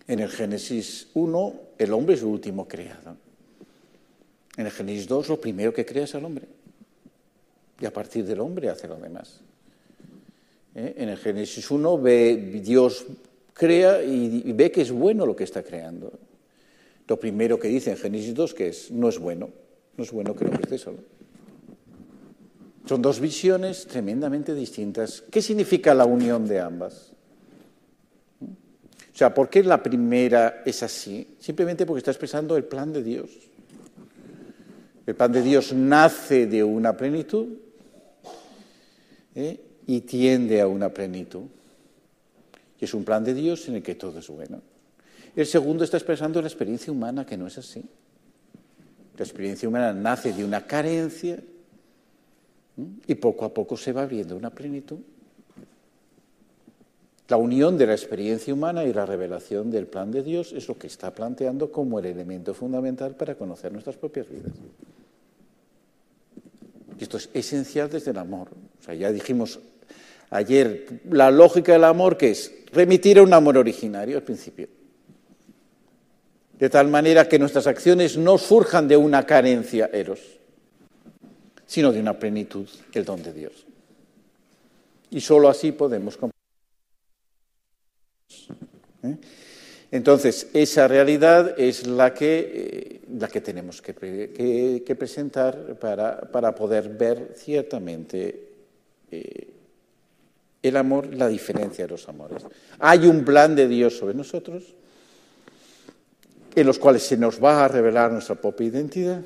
En 0.07 0.21
el 0.21 0.29
Génesis 0.29 1.09
1, 1.15 1.55
el 1.79 1.93
hombre 1.93 2.15
es 2.15 2.21
el 2.21 2.29
último 2.29 2.69
creado. 2.69 3.26
En 4.57 4.67
el 4.67 4.73
Génesis 4.73 5.07
2, 5.07 5.29
lo 5.29 5.41
primero 5.41 5.73
que 5.73 5.85
crea 5.85 6.05
es 6.05 6.15
al 6.15 6.25
hombre. 6.25 6.47
Y 7.81 7.85
a 7.85 7.93
partir 7.93 8.25
del 8.25 8.41
hombre 8.41 8.71
hace 8.71 8.89
lo 8.89 8.97
demás. 8.97 9.41
¿Eh? 10.75 10.95
En 10.99 11.09
el 11.09 11.19
Génesis 11.19 11.71
1 11.71 11.99
ve, 11.99 12.61
Dios 12.65 13.07
crea 13.53 14.03
y, 14.03 14.53
ve 14.53 14.71
que 14.71 14.83
es 14.83 14.91
bueno 14.91 15.27
lo 15.27 15.37
que 15.37 15.45
está 15.45 15.63
creando. 15.63 16.13
Lo 17.09 17.19
primero 17.19 17.59
que 17.59 17.69
dice 17.69 17.91
en 17.91 17.97
Génesis 17.97 18.35
2 18.35 18.55
que 18.55 18.69
es, 18.69 18.91
no 18.91 19.09
es 19.09 19.19
bueno, 19.19 19.51
no 19.97 20.05
es 20.05 20.11
bueno 20.11 20.35
que 20.35 20.45
el 20.45 20.51
hombre 20.51 20.65
esté 20.65 20.79
solo. 20.79 20.99
Son 22.87 23.03
dos 23.03 23.21
visiones 23.21 23.87
tremendamente 23.87 24.55
distintas. 24.55 25.23
¿Qué 25.31 25.43
significa 25.43 25.93
la 25.93 26.05
unión 26.05 26.47
de 26.47 26.61
ambas? 26.61 27.13
O 28.41 29.19
sea, 29.19 29.35
¿por 29.35 29.49
qué 29.49 29.63
la 29.65 29.83
primera 29.83 30.63
es 30.65 30.83
así? 30.83 31.37
Simplemente 31.41 31.87
porque 31.87 31.99
está 31.99 32.11
expresando 32.11 32.57
el 32.57 32.65
plan 32.65 32.93
de 32.93 33.03
Dios. 33.03 33.31
El 35.07 35.15
plan 35.15 35.31
de 35.31 35.43
Dios 35.43 35.73
nace 35.73 36.47
de 36.47 36.65
una 36.65 36.97
plenitud 36.97 37.47
¿eh? 39.37 39.61
y 39.87 40.01
tiende 40.01 40.61
a 40.61 40.67
una 40.67 40.89
plenitud. 40.89 41.45
Y 42.81 42.85
es 42.85 42.93
un 42.93 43.05
plan 43.05 43.23
de 43.23 43.33
Dios 43.33 43.69
en 43.69 43.77
el 43.77 43.83
que 43.83 43.95
todo 43.95 44.19
es 44.19 44.29
bueno. 44.29 44.61
El 45.37 45.47
segundo 45.47 45.85
está 45.85 45.97
expresando 45.97 46.41
la 46.43 46.49
experiencia 46.49 46.93
humana, 46.93 47.25
que 47.25 47.37
no 47.37 47.47
es 47.47 47.57
así. 47.57 47.85
La 49.17 49.25
experiencia 49.25 49.69
humana 49.69 49.93
nace 49.93 50.33
de 50.33 50.45
una 50.45 50.67
carencia 50.67 51.39
y 53.07 53.15
poco 53.15 53.45
a 53.45 53.55
poco 53.55 53.77
se 53.77 53.93
va 53.93 54.03
abriendo 54.03 54.37
una 54.37 54.51
plenitud. 54.51 54.99
La 57.29 57.37
unión 57.37 57.79
de 57.79 57.87
la 57.87 57.93
experiencia 57.93 58.53
humana 58.53 58.85
y 58.85 58.93
la 58.93 59.07
revelación 59.07 59.71
del 59.71 59.87
plan 59.87 60.11
de 60.11 60.23
Dios 60.23 60.53
es 60.53 60.69
lo 60.69 60.79
que 60.79 60.87
está 60.87 61.13
planteando 61.13 61.73
como 61.73 61.99
el 61.99 62.07
elemento 62.07 62.55
fundamental 62.55 63.15
para 63.15 63.35
conocer 63.35 63.73
nuestras 63.73 63.97
propias 63.97 64.29
vidas. 64.29 64.53
Y 66.99 67.03
esto 67.03 67.17
es 67.17 67.29
esencial 67.35 67.91
desde 67.91 68.11
el 68.11 68.19
amor. 68.19 68.49
Ya 68.99 69.13
dijimos 69.13 69.59
ayer 70.31 71.01
la 71.11 71.31
lógica 71.31 71.73
del 71.73 71.85
amor 71.85 72.17
que 72.17 72.31
es 72.31 72.53
remitir 72.73 73.19
a 73.19 73.23
un 73.23 73.33
amor 73.33 73.59
originario 73.59 74.17
al 74.17 74.23
principio. 74.23 74.69
De 76.59 76.71
tal 76.71 76.89
manera 76.89 77.29
que 77.29 77.39
nuestras 77.39 77.67
acciones 77.67 78.17
no 78.17 78.39
surjan 78.39 78.89
de 78.89 78.97
una 78.97 79.27
carencia 79.27 79.91
eros, 79.93 80.21
sino 81.67 81.93
de 81.93 82.01
una 82.01 82.19
plenitud, 82.19 82.67
el 82.95 83.05
don 83.05 83.23
de 83.23 83.33
Dios. 83.33 83.67
Y 85.11 85.21
sólo 85.21 85.49
así 85.49 85.73
podemos 85.73 86.19
¿eh? 89.03 89.17
Entonces, 89.91 90.49
esa 90.53 90.89
realidad 90.89 91.59
es 91.59 91.87
la 91.87 92.13
que, 92.13 92.53
eh, 92.55 93.01
la 93.19 93.29
que 93.29 93.41
tenemos 93.41 93.81
que, 93.81 93.95
presentar 94.99 95.79
para, 95.79 96.55
poder 96.55 96.89
ver 96.89 97.35
ciertamente 97.37 98.49
eh, 99.11 99.49
el 100.63 100.77
amor, 100.77 101.15
la 101.15 101.29
diferencia 101.29 101.85
de 101.85 101.91
los 101.91 102.09
amores. 102.09 102.43
Hay 102.81 103.07
un 103.07 103.25
plan 103.25 103.55
de 103.55 103.69
Dios 103.69 103.97
sobre 103.97 104.15
nosotros, 104.15 104.75
en 106.55 106.67
los 106.67 106.79
cuales 106.79 107.03
se 107.03 107.17
nos 107.17 107.43
va 107.43 107.65
a 107.65 107.69
revelar 107.69 108.11
nuestra 108.11 108.35
propia 108.35 108.67
identidad. 108.67 109.23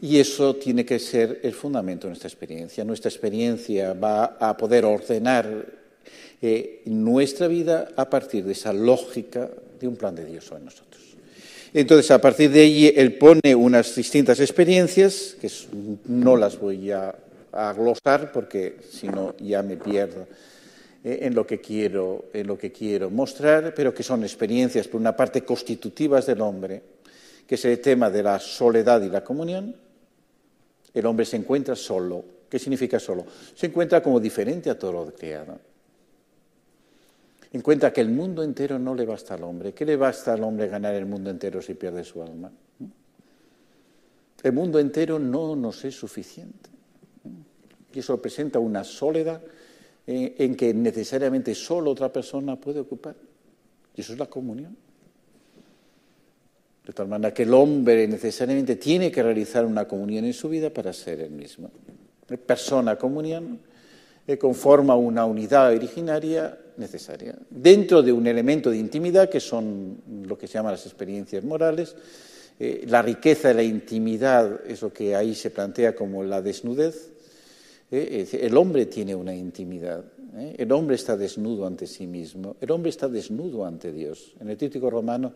Y 0.00 0.18
eso 0.18 0.56
tiene 0.56 0.84
que 0.84 0.98
ser 0.98 1.40
el 1.42 1.52
fundamento 1.52 2.06
de 2.06 2.10
nuestra 2.10 2.28
experiencia. 2.28 2.84
Nuestra 2.84 3.08
experiencia 3.08 3.94
va 3.94 4.36
a 4.40 4.56
poder 4.56 4.84
ordenar 4.84 5.83
nuestra 6.84 7.48
vida 7.48 7.88
a 7.96 8.10
partir 8.10 8.44
de 8.44 8.52
esa 8.52 8.72
lógica 8.72 9.48
de 9.80 9.88
un 9.88 9.96
plan 9.96 10.14
de 10.14 10.24
Dios 10.24 10.44
sobre 10.44 10.64
nosotros. 10.64 11.02
Entonces, 11.72 12.10
a 12.10 12.20
partir 12.20 12.50
de 12.50 12.60
ahí, 12.60 12.92
él 12.94 13.14
pone 13.14 13.54
unas 13.54 13.96
distintas 13.96 14.38
experiencias, 14.40 15.36
que 15.40 15.50
no 16.06 16.36
las 16.36 16.58
voy 16.58 16.92
a, 16.92 17.14
a 17.50 17.72
glosar 17.72 18.30
porque 18.32 18.76
si 18.90 19.08
no 19.08 19.34
ya 19.38 19.62
me 19.62 19.76
pierdo 19.76 20.26
eh, 21.02 21.20
en 21.22 21.34
lo, 21.34 21.46
que 21.46 21.60
quiero, 21.60 22.26
en 22.32 22.46
lo 22.46 22.58
que 22.58 22.70
quiero 22.70 23.10
mostrar, 23.10 23.74
pero 23.74 23.94
que 23.94 24.02
son 24.02 24.22
experiencias, 24.22 24.88
por 24.88 25.00
una 25.00 25.16
parte, 25.16 25.42
constitutivas 25.42 26.26
del 26.26 26.40
hombre, 26.40 26.82
que 27.46 27.56
es 27.56 27.64
el 27.64 27.80
tema 27.80 28.10
de 28.10 28.22
la 28.22 28.38
soledad 28.38 29.02
y 29.02 29.08
la 29.08 29.24
comunión. 29.24 29.74
El 30.92 31.06
hombre 31.06 31.26
se 31.26 31.36
encuentra 31.36 31.74
solo. 31.74 32.24
¿Qué 32.48 32.58
significa 32.58 33.00
solo? 33.00 33.26
Se 33.54 33.66
encuentra 33.66 34.02
como 34.02 34.20
diferente 34.20 34.70
a 34.70 34.78
todo 34.78 34.92
lo 34.92 35.12
creado 35.12 35.73
encuentra 37.54 37.92
que 37.92 38.00
el 38.00 38.08
mundo 38.08 38.42
entero 38.42 38.78
no 38.78 38.94
le 38.94 39.06
basta 39.06 39.34
al 39.34 39.44
hombre. 39.44 39.72
¿Qué 39.72 39.84
le 39.84 39.96
basta 39.96 40.32
al 40.32 40.42
hombre 40.42 40.66
ganar 40.68 40.94
el 40.94 41.06
mundo 41.06 41.30
entero 41.30 41.62
si 41.62 41.74
pierde 41.74 42.02
su 42.02 42.20
alma? 42.20 42.50
El 44.42 44.52
mundo 44.52 44.78
entero 44.78 45.18
no 45.18 45.54
nos 45.54 45.84
es 45.84 45.94
suficiente. 45.94 46.68
Y 47.92 48.00
eso 48.00 48.20
presenta 48.20 48.58
una 48.58 48.82
soledad 48.82 49.40
en 50.06 50.56
que 50.56 50.74
necesariamente 50.74 51.54
solo 51.54 51.92
otra 51.92 52.12
persona 52.12 52.56
puede 52.56 52.80
ocupar. 52.80 53.14
Y 53.96 54.00
eso 54.00 54.12
es 54.12 54.18
la 54.18 54.26
comunión. 54.26 54.76
De 56.84 56.92
tal 56.92 57.06
manera 57.06 57.32
que 57.32 57.44
el 57.44 57.54
hombre 57.54 58.06
necesariamente 58.08 58.76
tiene 58.76 59.12
que 59.12 59.22
realizar 59.22 59.64
una 59.64 59.86
comunión 59.86 60.24
en 60.24 60.34
su 60.34 60.48
vida 60.48 60.70
para 60.70 60.92
ser 60.92 61.20
el 61.20 61.30
mismo. 61.30 61.70
Persona, 62.44 62.96
comunión, 62.96 63.60
eh, 64.26 64.38
conforma 64.38 64.96
una 64.96 65.26
unidad 65.26 65.74
originaria 65.74 66.58
necesaria, 66.78 67.36
dentro 67.50 68.02
de 68.02 68.10
un 68.10 68.26
elemento 68.26 68.70
de 68.70 68.78
intimidad 68.78 69.28
que 69.28 69.38
son 69.38 69.98
lo 70.26 70.38
que 70.38 70.46
se 70.46 70.54
llaman 70.54 70.72
las 70.72 70.86
experiencias 70.86 71.44
morales. 71.44 71.94
Eh, 72.58 72.86
la 72.88 73.02
riqueza 73.02 73.48
de 73.48 73.54
la 73.54 73.62
intimidad 73.62 74.60
es 74.66 74.80
lo 74.80 74.90
que 74.90 75.14
ahí 75.14 75.34
se 75.34 75.50
plantea 75.50 75.94
como 75.94 76.24
la 76.24 76.40
desnudez. 76.40 77.10
Eh, 77.90 78.26
el 78.40 78.56
hombre 78.56 78.86
tiene 78.86 79.14
una 79.14 79.34
intimidad, 79.34 80.02
el 80.56 80.72
hombre 80.72 80.96
está 80.96 81.18
desnudo 81.18 81.66
ante 81.66 81.86
sí 81.86 82.06
mismo, 82.06 82.56
el 82.62 82.70
hombre 82.70 82.88
está 82.88 83.08
desnudo 83.08 83.66
ante 83.66 83.92
Dios. 83.92 84.32
En 84.40 84.48
el 84.48 84.56
tríptico 84.56 84.88
romano 84.88 85.34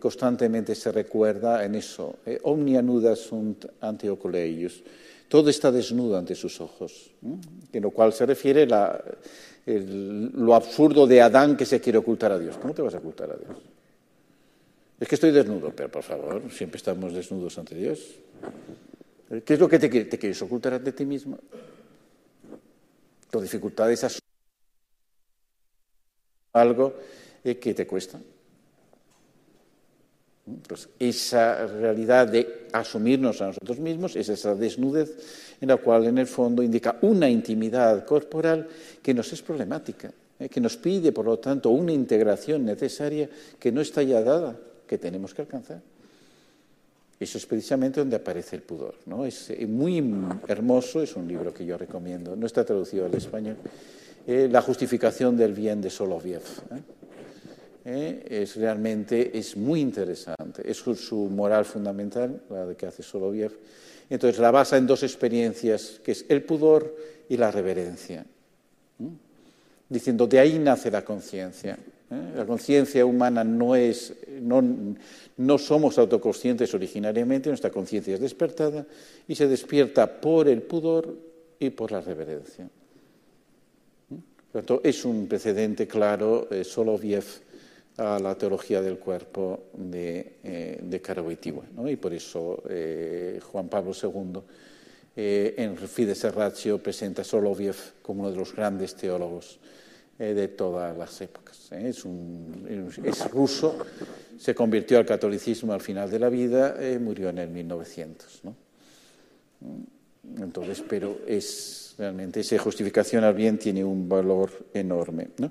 constantemente 0.00 0.74
se 0.74 0.90
recuerda 0.90 1.64
en 1.64 1.74
eso, 1.74 2.16
omnia 2.44 2.80
nuda 2.80 3.14
sunt 3.14 3.66
ante 3.80 4.08
oculeius. 4.08 4.82
Todo 5.28 5.50
está 5.50 5.72
desnudo 5.72 6.16
ante 6.16 6.34
sus 6.34 6.60
ojos, 6.60 7.10
en 7.72 7.82
lo 7.82 7.90
cual 7.90 8.12
se 8.12 8.26
refiere 8.26 8.66
la, 8.66 9.02
lo 9.66 10.54
absurdo 10.54 11.06
de 11.06 11.20
Adán 11.20 11.56
que 11.56 11.66
se 11.66 11.80
quiere 11.80 11.98
ocultar 11.98 12.32
a 12.32 12.38
Dios. 12.38 12.56
¿Cómo 12.58 12.74
te 12.74 12.82
vas 12.82 12.94
a 12.94 12.98
ocultar 12.98 13.32
a 13.32 13.36
Dios? 13.36 13.58
Es 15.00 15.08
que 15.08 15.16
estoy 15.16 15.32
desnudo, 15.32 15.72
pero 15.74 15.90
por 15.90 16.02
favor, 16.02 16.42
siempre 16.50 16.78
estamos 16.78 17.12
desnudos 17.12 17.58
ante 17.58 17.74
Dios. 17.74 18.16
¿Qué 19.44 19.54
es 19.54 19.60
lo 19.60 19.68
que 19.68 19.78
te, 19.78 19.88
te 19.88 20.18
quieres 20.18 20.40
ocultar 20.42 20.74
ante 20.74 20.92
ti 20.92 21.04
mismo? 21.04 21.38
Tu 23.30 23.40
dificultad 23.40 23.90
es 23.90 24.20
algo 26.52 26.94
eh, 27.44 27.58
que 27.58 27.74
te 27.74 27.86
cuesta. 27.86 28.20
Pues 30.68 30.88
esa 30.98 31.66
realidad 31.66 32.28
de 32.28 32.68
asumirnos 32.72 33.42
a 33.42 33.48
nosotros 33.48 33.80
mismos 33.80 34.14
es 34.14 34.28
esa 34.28 34.54
desnudez 34.54 35.56
en 35.60 35.68
la 35.68 35.76
cual 35.76 36.04
en 36.04 36.18
el 36.18 36.26
fondo 36.26 36.62
indica 36.62 36.98
una 37.02 37.28
intimidad 37.28 38.04
corporal 38.04 38.68
que 39.02 39.12
nos 39.12 39.32
es 39.32 39.42
problemática. 39.42 40.12
¿eh? 40.38 40.48
que 40.48 40.60
nos 40.60 40.76
pide, 40.76 41.12
por 41.12 41.24
lo 41.24 41.38
tanto, 41.38 41.70
una 41.70 41.92
integración 41.92 42.64
necesaria 42.64 43.28
que 43.58 43.72
no 43.72 43.80
está 43.80 44.02
ya 44.02 44.22
dada, 44.22 44.56
que 44.86 44.98
tenemos 44.98 45.34
que 45.34 45.42
alcanzar. 45.42 45.80
Eso 47.18 47.38
es 47.38 47.46
precisamente 47.46 48.00
donde 48.00 48.16
aparece 48.16 48.56
el 48.56 48.62
pudor. 48.62 48.94
¿no? 49.06 49.24
Es 49.24 49.50
eh, 49.50 49.66
muy 49.66 49.98
hermoso, 50.46 51.02
es 51.02 51.16
un 51.16 51.26
libro 51.26 51.52
que 51.52 51.64
yo 51.64 51.78
recomiendo, 51.78 52.36
no 52.36 52.46
está 52.46 52.64
traducido 52.64 53.06
al 53.06 53.14
español, 53.14 53.56
eh, 54.26 54.48
La 54.50 54.60
justificación 54.60 55.36
del 55.36 55.52
bien 55.52 55.80
de 55.80 55.88
Soloviev. 55.88 56.42
Es 57.86 58.56
realmente 58.56 59.38
es 59.38 59.56
muy 59.56 59.80
interesante, 59.80 60.68
es 60.68 60.78
su, 60.78 61.28
moral 61.30 61.64
fundamental, 61.64 62.42
la 62.50 62.66
de 62.66 62.76
que 62.76 62.86
hace 62.86 63.02
Soloviev. 63.02 63.56
Entonces 64.10 64.40
la 64.40 64.50
basa 64.50 64.76
en 64.76 64.86
dos 64.86 65.02
experiencias, 65.02 66.00
que 66.02 66.12
es 66.12 66.26
el 66.28 66.42
pudor 66.42 66.96
y 67.28 67.36
la 67.36 67.50
reverencia 67.50 68.26
diciendo 69.88 70.26
de 70.26 70.38
ahí 70.38 70.58
nace 70.58 70.90
la 70.90 71.04
conciencia. 71.04 71.78
¿eh? 72.10 72.32
La 72.36 72.46
conciencia 72.46 73.04
humana 73.04 73.44
no 73.44 73.76
es, 73.76 74.14
no, 74.40 75.58
somos 75.58 75.98
autoconscientes 75.98 76.72
originariamente, 76.74 77.48
nuestra 77.48 77.70
conciencia 77.70 78.14
es 78.14 78.20
despertada 78.20 78.86
y 79.28 79.34
se 79.34 79.46
despierta 79.46 80.20
por 80.20 80.48
el 80.48 80.62
pudor 80.62 81.16
y 81.58 81.70
por 81.70 81.92
la 81.92 82.00
reverencia. 82.00 82.64
¿Eh? 82.64 84.14
Por 84.52 84.62
tanto, 84.62 84.80
es 84.84 85.04
un 85.04 85.26
precedente 85.26 85.86
claro, 85.86 86.48
eh, 86.50 86.64
Soloviev, 86.64 87.24
a 87.98 88.18
la 88.18 88.36
teología 88.36 88.82
del 88.82 88.98
cuerpo 88.98 89.64
de, 89.72 90.36
eh, 90.44 90.80
de 90.82 91.90
Y 91.90 91.96
por 91.96 92.12
eso 92.12 92.62
Juan 93.52 93.68
Pablo 93.68 93.92
II 94.00 94.40
en 95.16 95.76
Fides 95.76 96.34
Ratio 96.34 96.82
presenta 96.82 97.22
a 97.22 97.24
Soloviev 97.24 97.76
como 98.02 98.22
uno 98.22 98.30
de 98.30 98.36
los 98.36 98.54
grandes 98.54 98.94
teólogos 98.94 99.58
eh, 100.18 100.32
de 100.32 100.48
todas 100.48 100.96
las 100.96 101.20
épocas. 101.20 101.70
¿eh? 101.72 101.90
Es, 101.90 102.06
un, 102.06 102.66
es, 103.04 103.30
ruso, 103.30 103.76
se 104.38 104.54
convirtió 104.54 104.96
al 104.96 105.04
catolicismo 105.04 105.74
al 105.74 105.82
final 105.82 106.10
de 106.10 106.18
la 106.18 106.30
vida, 106.30 106.74
eh, 106.80 106.98
murió 106.98 107.28
en 107.28 107.36
el 107.36 107.50
1900. 107.50 108.40
¿no? 108.44 108.56
Entonces, 110.38 110.82
pero 110.88 111.18
es 111.26 111.85
realmente 111.98 112.40
esa 112.40 112.58
justificación 112.58 113.24
al 113.24 113.34
bien 113.34 113.58
tiene 113.58 113.84
un 113.84 114.08
valor 114.08 114.50
enorme. 114.74 115.28
¿no? 115.38 115.50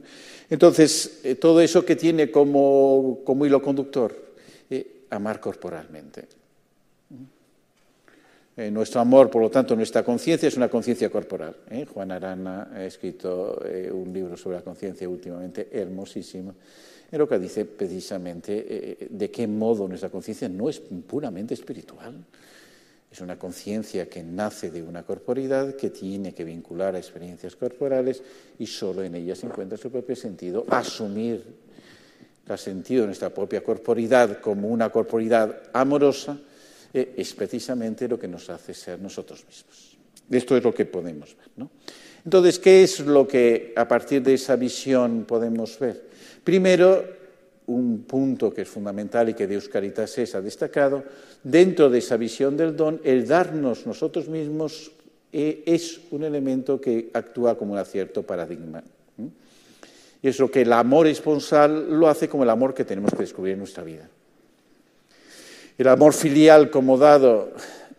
Entonces, 0.50 1.22
todo 1.40 1.62
eso 1.62 1.84
que 1.86 1.96
tiene 1.96 2.30
como, 2.30 3.24
hilo 3.46 3.62
conductor, 3.62 4.26
amar 5.10 5.40
corporalmente. 5.40 6.28
Eh, 8.58 8.72
nuestro 8.72 9.02
amor, 9.02 9.30
por 9.30 9.42
lo 9.42 9.50
tanto, 9.50 9.76
nuestra 9.76 10.04
conciencia 10.04 10.48
es 10.48 10.56
una 10.56 10.70
conciencia 10.70 11.10
corporal. 11.10 11.58
¿eh? 11.70 11.86
Juan 11.86 12.12
Arana 12.12 12.70
ha 12.74 12.86
escrito 12.86 13.62
eh, 13.66 13.92
un 13.92 14.14
libro 14.14 14.38
sobre 14.38 14.58
la 14.58 14.64
conciencia 14.64 15.10
últimamente 15.10 15.68
hermosísimo, 15.72 16.56
en 17.12 17.20
lo 17.20 17.28
que 17.28 17.38
dice 17.38 17.66
precisamente 17.66 19.08
de 19.10 19.32
qué 19.32 19.46
modo 19.46 19.88
nuestra 19.88 20.10
conciencia 20.10 20.48
no 20.50 20.70
es 20.70 20.80
puramente 20.80 21.54
espiritual. 21.54 22.16
Es 23.16 23.22
una 23.22 23.40
conciencia 23.40 24.10
que 24.10 24.22
nace 24.22 24.72
de 24.72 24.84
una 24.84 25.04
corporidad 25.04 25.78
que 25.78 25.90
tiene 25.90 26.34
que 26.34 26.44
vincular 26.44 26.96
a 26.96 26.98
experiencias 26.98 27.56
corporales 27.56 28.22
y 28.60 28.68
solo 28.68 29.04
en 29.04 29.16
ella 29.16 29.34
se 29.38 29.46
encuentra 29.46 29.78
su 29.78 29.90
propio 29.90 30.18
sentido. 30.18 30.66
Asumir 30.70 31.42
el 32.46 32.58
sentido 32.58 33.04
de 33.04 33.08
nuestra 33.08 33.30
propia 33.30 33.64
corporidad 33.64 34.42
como 34.42 34.68
una 34.68 34.90
corporidad 34.90 35.62
amorosa 35.72 36.38
eh, 36.94 37.14
es 37.16 37.34
precisamente 37.34 38.06
lo 38.10 38.20
que 38.20 38.28
nos 38.28 38.50
hace 38.50 38.74
ser 38.74 39.00
nosotros 39.00 39.46
mismos. 39.48 39.98
Esto 40.30 40.58
es 40.58 40.64
lo 40.66 40.74
que 40.74 40.84
podemos 40.84 41.38
ver. 41.38 41.48
¿no? 41.56 41.70
Entonces, 42.26 42.60
¿qué 42.60 42.84
es 42.84 43.00
lo 43.00 43.26
que 43.26 43.72
a 43.78 43.88
partir 43.88 44.24
de 44.24 44.34
esa 44.34 44.58
visión 44.58 45.24
podemos 45.24 45.80
ver? 45.80 46.04
Primero, 46.44 47.15
un 47.68 48.04
punto 48.04 48.54
que 48.54 48.62
es 48.62 48.70
fundamental 48.70 49.30
y 49.30 49.34
que 49.34 49.48
Deus 49.48 49.70
Caritas 49.70 50.18
es 50.18 50.36
ha 50.36 50.42
destacado, 50.42 51.04
dentro 51.44 51.90
de 51.90 52.00
esa 52.00 52.18
visión 52.18 52.56
del 52.58 52.76
don, 52.76 53.02
el 53.04 53.28
darnos 53.28 53.86
nosotros 53.86 54.28
mismos 54.28 54.92
eh, 55.32 55.64
es 55.66 56.00
un 56.12 56.24
elemento 56.24 56.80
que 56.80 57.10
actúa 57.14 57.58
como 57.58 57.74
un 57.74 57.86
cierto 57.86 58.24
paradigma. 58.24 58.84
Y 60.22 60.28
es 60.28 60.40
lo 60.40 60.50
que 60.50 60.62
el 60.62 60.74
amor 60.74 61.08
esponsal 61.08 62.00
lo 62.00 62.08
hace 62.08 62.28
como 62.28 62.44
el 62.44 62.50
amor 62.50 62.74
que 62.74 62.86
tenemos 62.86 63.12
que 63.12 63.24
descubrir 63.24 63.54
en 63.54 63.60
nuestra 63.60 63.84
vida. 63.84 64.10
El 65.78 65.88
amor 65.88 66.14
filial 66.14 66.70
como 66.72 66.98
dado 66.98 67.52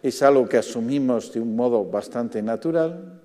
es 0.02 0.22
algo 0.22 0.48
que 0.48 0.56
asumimos 0.56 1.32
de 1.32 1.40
un 1.40 1.54
modo 1.54 1.84
bastante 1.84 2.42
natural. 2.42 3.20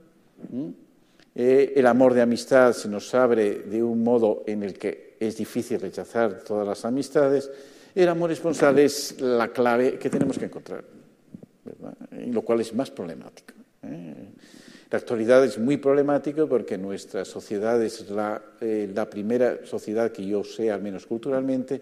Eh, 1.33 1.73
el 1.75 1.87
amor 1.87 2.13
de 2.13 2.21
amistad 2.21 2.73
se 2.73 2.89
nos 2.89 3.15
abre 3.15 3.59
de 3.59 3.81
un 3.81 4.03
modo 4.03 4.43
en 4.45 4.63
el 4.63 4.77
que 4.77 5.10
es 5.21 5.37
difícil 5.37 5.79
rechazar 5.79 6.41
todas 6.43 6.67
las 6.67 6.83
amistades. 6.83 7.49
El 7.93 8.09
amor 8.09 8.31
responsable 8.31 8.85
es 8.85 9.21
la 9.21 9.49
clave 9.49 9.99
que 9.99 10.09
tenemos 10.09 10.39
que 10.39 10.45
encontrar, 10.45 10.83
lo 12.27 12.41
cual 12.41 12.61
es 12.61 12.73
más 12.73 12.89
problemático. 12.89 13.53
¿eh? 13.83 14.29
La 14.89 14.97
actualidad 14.97 15.45
es 15.45 15.59
muy 15.59 15.77
problemática 15.77 16.47
porque 16.47 16.75
nuestra 16.77 17.23
sociedad 17.23 17.81
es 17.83 18.09
la, 18.09 18.41
eh, 18.61 18.89
la 18.93 19.07
primera 19.07 19.63
sociedad 19.65 20.11
que 20.11 20.25
yo 20.25 20.43
sé, 20.43 20.71
al 20.71 20.81
menos 20.81 21.05
culturalmente, 21.05 21.79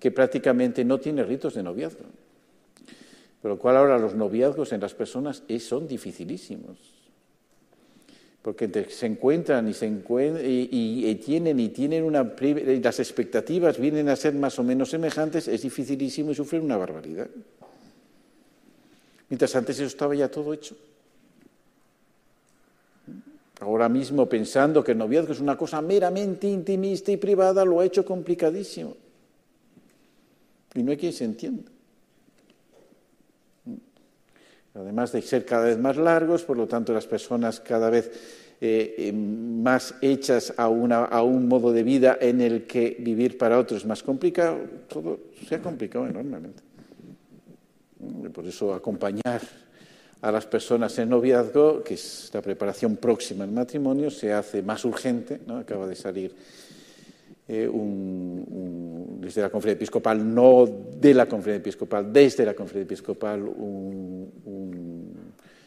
que 0.00 0.10
prácticamente 0.10 0.84
no 0.84 0.98
tiene 0.98 1.22
ritos 1.22 1.54
de 1.54 1.62
noviazgo. 1.62 2.04
Por 3.40 3.52
lo 3.52 3.58
cual 3.58 3.76
ahora 3.76 3.98
los 3.98 4.16
noviazgos 4.16 4.72
en 4.72 4.80
las 4.80 4.94
personas 4.94 5.44
son 5.60 5.86
dificilísimos. 5.86 6.76
Porque 8.42 8.86
se 8.88 9.06
encuentran 9.06 9.68
y, 9.68 9.74
se 9.74 9.86
y, 9.86 11.14
tienen 11.16 11.60
y 11.60 11.68
tienen 11.68 12.04
una 12.04 12.34
y 12.40 12.80
las 12.80 12.98
expectativas 12.98 13.78
vienen 13.78 14.08
a 14.08 14.16
ser 14.16 14.32
más 14.34 14.58
o 14.58 14.64
menos 14.64 14.90
semejantes, 14.90 15.46
es 15.46 15.60
dificilísimo 15.60 16.30
y 16.30 16.34
sufrir 16.34 16.62
una 16.62 16.78
barbaridad. 16.78 17.28
Mientras 19.28 19.54
antes 19.54 19.76
eso 19.76 19.86
estaba 19.86 20.14
ya 20.14 20.30
todo 20.30 20.54
hecho. 20.54 20.74
Ahora 23.60 23.90
mismo 23.90 24.26
pensando 24.26 24.82
que 24.82 24.92
el 24.92 24.98
noviazgo 24.98 25.34
es 25.34 25.40
una 25.40 25.56
cosa 25.58 25.82
meramente 25.82 26.48
intimista 26.48 27.12
y 27.12 27.18
privada, 27.18 27.62
lo 27.64 27.80
ha 27.80 27.84
hecho 27.84 28.06
complicadísimo. 28.06 28.96
Y 30.74 30.82
no 30.82 30.92
hay 30.92 30.96
quien 30.96 31.12
se 31.12 31.24
entienda. 31.24 31.70
Además 34.74 35.12
de 35.12 35.22
ser 35.22 35.44
cada 35.44 35.64
vez 35.66 35.78
más 35.78 35.96
largos, 35.96 36.44
por 36.44 36.56
lo 36.56 36.66
tanto 36.66 36.92
las 36.92 37.06
personas 37.06 37.60
cada 37.60 37.90
vez 37.90 38.10
eh, 38.60 38.94
eh, 38.98 39.12
más 39.12 39.94
hechas 40.00 40.52
a, 40.56 40.64
a, 40.64 41.22
un 41.22 41.48
modo 41.48 41.72
de 41.72 41.82
vida 41.82 42.18
en 42.20 42.40
el 42.40 42.66
que 42.66 42.96
vivir 43.00 43.38
para 43.38 43.58
otros 43.58 43.80
es 43.82 43.86
más 43.86 44.02
complicado, 44.02 44.58
todo 44.86 45.18
se 45.48 45.56
ha 45.56 45.62
complicado 45.62 46.06
enormemente. 46.06 46.62
Por 48.32 48.46
eso 48.46 48.72
acompañar 48.72 49.40
a 50.22 50.30
las 50.30 50.46
personas 50.46 50.98
en 50.98 51.08
noviazgo, 51.08 51.82
que 51.82 51.94
es 51.94 52.30
la 52.32 52.42
preparación 52.42 52.96
próxima 52.96 53.44
al 53.44 53.52
matrimonio, 53.52 54.10
se 54.10 54.32
hace 54.32 54.62
más 54.62 54.84
urgente. 54.84 55.40
¿no? 55.46 55.56
Acaba 55.56 55.86
de 55.86 55.96
salir 55.96 56.34
eh, 57.52 57.68
desde 59.20 59.42
la 59.42 59.50
conferencia 59.50 59.82
episcopal, 59.82 60.34
no 60.34 60.66
de 60.96 61.14
la 61.14 61.26
conferencia 61.26 61.58
episcopal, 61.58 62.12
desde 62.12 62.46
la 62.46 62.54
conferencia 62.54 62.94
episcopal, 62.94 63.42
un, 63.42 64.30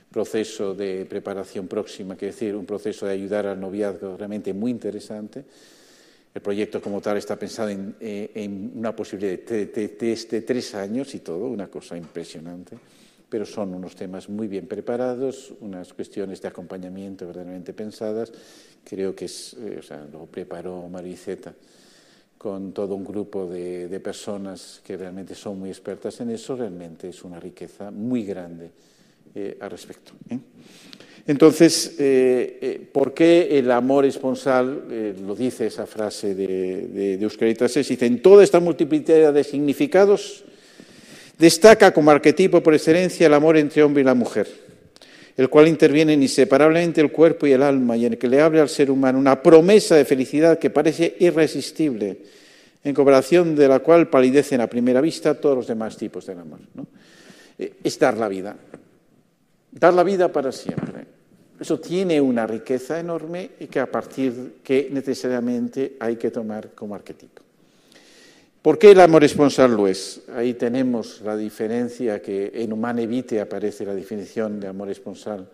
proceso 0.10 0.76
de 0.76 1.08
preparación 1.10 1.68
próxima, 1.68 2.16
que 2.16 2.28
decir, 2.28 2.56
un 2.56 2.68
proceso 2.68 3.08
de 3.08 3.14
ayudar 3.14 3.48
al 3.48 3.60
noviazgo 3.60 4.16
realmente 4.16 4.54
muy 4.54 4.70
interesante. 4.70 5.44
El 6.34 6.40
proyecto 6.40 6.80
como 6.80 7.02
tal 7.02 7.18
está 7.18 7.36
pensado 7.36 7.70
en, 7.70 7.96
eh, 8.00 8.48
una 8.76 8.96
posibilidad 8.96 9.40
de, 9.40 9.66
de, 9.66 10.42
tres 10.42 10.76
años 10.76 11.16
y 11.16 11.20
todo, 11.20 11.48
una 11.48 11.68
cosa 11.68 11.98
impresionante, 11.98 12.78
pero 13.34 13.48
son 13.48 13.74
unos 13.74 13.96
temas 13.96 14.30
muy 14.30 14.48
bien 14.48 14.68
preparados, 14.68 15.56
unas 15.60 15.92
cuestiones 15.92 16.40
de 16.40 16.50
acompañamiento 16.50 17.26
verdaderamente 17.26 17.74
pensadas. 17.74 18.32
Creo 18.84 19.16
que 19.16 19.26
es, 19.26 19.56
eh, 19.56 19.78
o 19.80 19.82
sea, 19.82 20.06
lo 20.06 20.28
preparó 20.28 20.88
Mariceta 20.88 21.52
con 22.38 22.74
todo 22.74 22.94
un 22.94 23.04
grupo 23.04 23.48
de, 23.48 24.00
personas 24.04 24.82
que 24.86 24.98
realmente 24.98 25.34
son 25.34 25.58
muy 25.58 25.72
expertas 25.72 26.22
en 26.22 26.30
eso, 26.30 26.56
realmente 26.56 27.10
es 27.10 27.24
una 27.24 27.40
riqueza 27.40 27.90
muy 27.90 28.24
grande 28.24 28.70
eh, 29.34 29.58
al 29.60 29.72
respecto. 29.72 30.12
¿eh? 30.30 30.38
Entonces, 31.26 31.96
eh, 31.98 32.88
¿por 32.94 33.16
qué 33.16 33.58
el 33.58 33.72
amor 33.72 34.06
esponsal, 34.06 35.16
lo 35.26 35.34
dice 35.34 35.66
esa 35.66 35.88
frase 35.88 36.36
de, 36.36 36.88
de, 36.88 37.18
de 37.18 37.24
Euscaritas, 37.24 37.74
dice, 37.74 38.06
en 38.06 38.22
toda 38.22 38.44
esta 38.44 38.60
multiplicidad 38.60 39.34
de 39.34 39.44
significados, 39.44 40.44
destaca 41.44 41.92
como 41.92 42.10
arquetipo 42.10 42.64
por 42.64 42.74
excelencia 42.74 43.28
el 43.28 43.34
amor 43.34 43.58
entre 43.58 43.84
hombre 43.84 44.02
y 44.02 44.06
la 44.06 44.14
mujer, 44.14 44.48
el 45.36 45.50
cual 45.50 45.68
interviene 45.68 46.14
inseparablemente 46.14 47.02
el 47.02 47.12
cuerpo 47.12 47.46
y 47.46 47.52
el 47.52 47.62
alma 47.62 47.98
y 47.98 48.06
en 48.06 48.14
el 48.14 48.18
que 48.18 48.30
le 48.30 48.40
abre 48.40 48.62
al 48.62 48.70
ser 48.70 48.90
humano 48.90 49.20
una 49.20 49.44
promesa 49.44 49.96
de 49.98 50.06
felicidad 50.06 50.58
que 50.58 50.70
parece 50.70 51.18
irresistible 51.20 52.18
en 52.82 52.96
comparación 52.96 53.58
de 53.58 53.68
la 53.68 53.80
cual 53.80 54.10
palidecen 54.10 54.62
a 54.62 54.68
primera 54.68 55.02
vista 55.02 55.34
todos 55.34 55.58
los 55.58 55.68
demás 55.68 55.98
tipos 55.98 56.26
de 56.26 56.32
amor. 56.32 56.60
Eh, 57.60 57.74
es 57.84 58.00
dar 58.00 58.18
la 58.18 58.30
vida, 58.30 58.56
dar 59.70 59.94
la 59.94 60.04
vida 60.04 60.32
para 60.32 60.50
siempre. 60.54 61.04
Eso 61.60 61.78
tiene 61.78 62.22
una 62.22 62.48
riqueza 62.48 63.02
enorme 63.02 63.52
y 63.60 63.68
que 63.68 63.82
a 63.82 63.92
partir 63.92 64.60
que 64.64 64.88
necesariamente 64.92 65.98
hay 66.00 66.16
que 66.16 66.32
tomar 66.32 66.70
como 66.70 66.96
arquetipo. 66.96 67.43
¿Por 68.64 68.80
qué 68.80 68.92
el 68.92 69.02
amor 69.02 69.26
esponsal 69.26 69.76
lo 69.76 69.90
es? 69.90 70.22
Ahí 70.34 70.54
tenemos 70.54 71.20
la 71.20 71.36
diferencia 71.36 72.22
que 72.22 72.50
en 72.56 72.72
Humane 72.72 73.06
Vitae 73.08 73.42
aparece 73.42 73.86
la 73.86 73.94
definición 73.94 74.58
de 74.58 74.68
amor 74.68 74.90
esponsal 74.90 75.50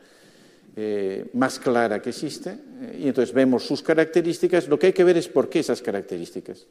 eh, 0.76 1.26
más 1.34 1.58
clara 1.58 2.04
que 2.04 2.12
existe, 2.12 2.52
eh, 2.52 3.00
y 3.02 3.08
entonces 3.08 3.34
vemos 3.34 3.66
sus 3.66 3.82
características. 3.82 4.68
Lo 4.68 4.78
que 4.78 4.88
hay 4.88 4.94
que 4.94 5.04
ver 5.04 5.18
es 5.18 5.28
por 5.28 5.50
qué 5.50 5.62
esas 5.62 5.82
características. 5.82 6.68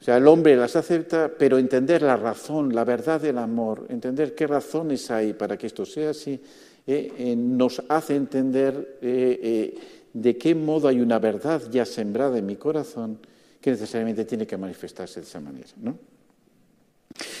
O 0.00 0.04
sea, 0.04 0.16
el 0.16 0.26
hombre 0.26 0.56
las 0.56 0.74
acepta, 0.74 1.30
pero 1.38 1.58
entender 1.58 2.02
la 2.02 2.16
razón, 2.16 2.74
la 2.74 2.82
verdad 2.82 3.20
del 3.20 3.38
amor, 3.38 3.86
entender 3.88 4.34
qué 4.34 4.48
razones 4.48 5.08
hay 5.12 5.32
para 5.32 5.56
que 5.56 5.68
esto 5.68 5.86
sea 5.86 6.10
así, 6.10 6.40
eh, 6.88 7.36
nos 7.38 7.84
hace 7.88 8.16
entender 8.16 8.98
de 9.00 10.36
qué 10.38 10.56
modo 10.56 10.88
hay 10.88 11.00
una 11.00 11.20
verdad 11.20 11.62
ya 11.70 11.86
sembrada 11.86 12.36
en 12.36 12.46
mi 12.46 12.56
corazón 12.56 13.20
que 13.62 13.70
necesariamente 13.70 14.24
tiene 14.24 14.44
que 14.44 14.56
manifestarse 14.56 15.20
de 15.20 15.26
esa 15.26 15.40
manera. 15.40 15.68
¿no? 15.80 15.96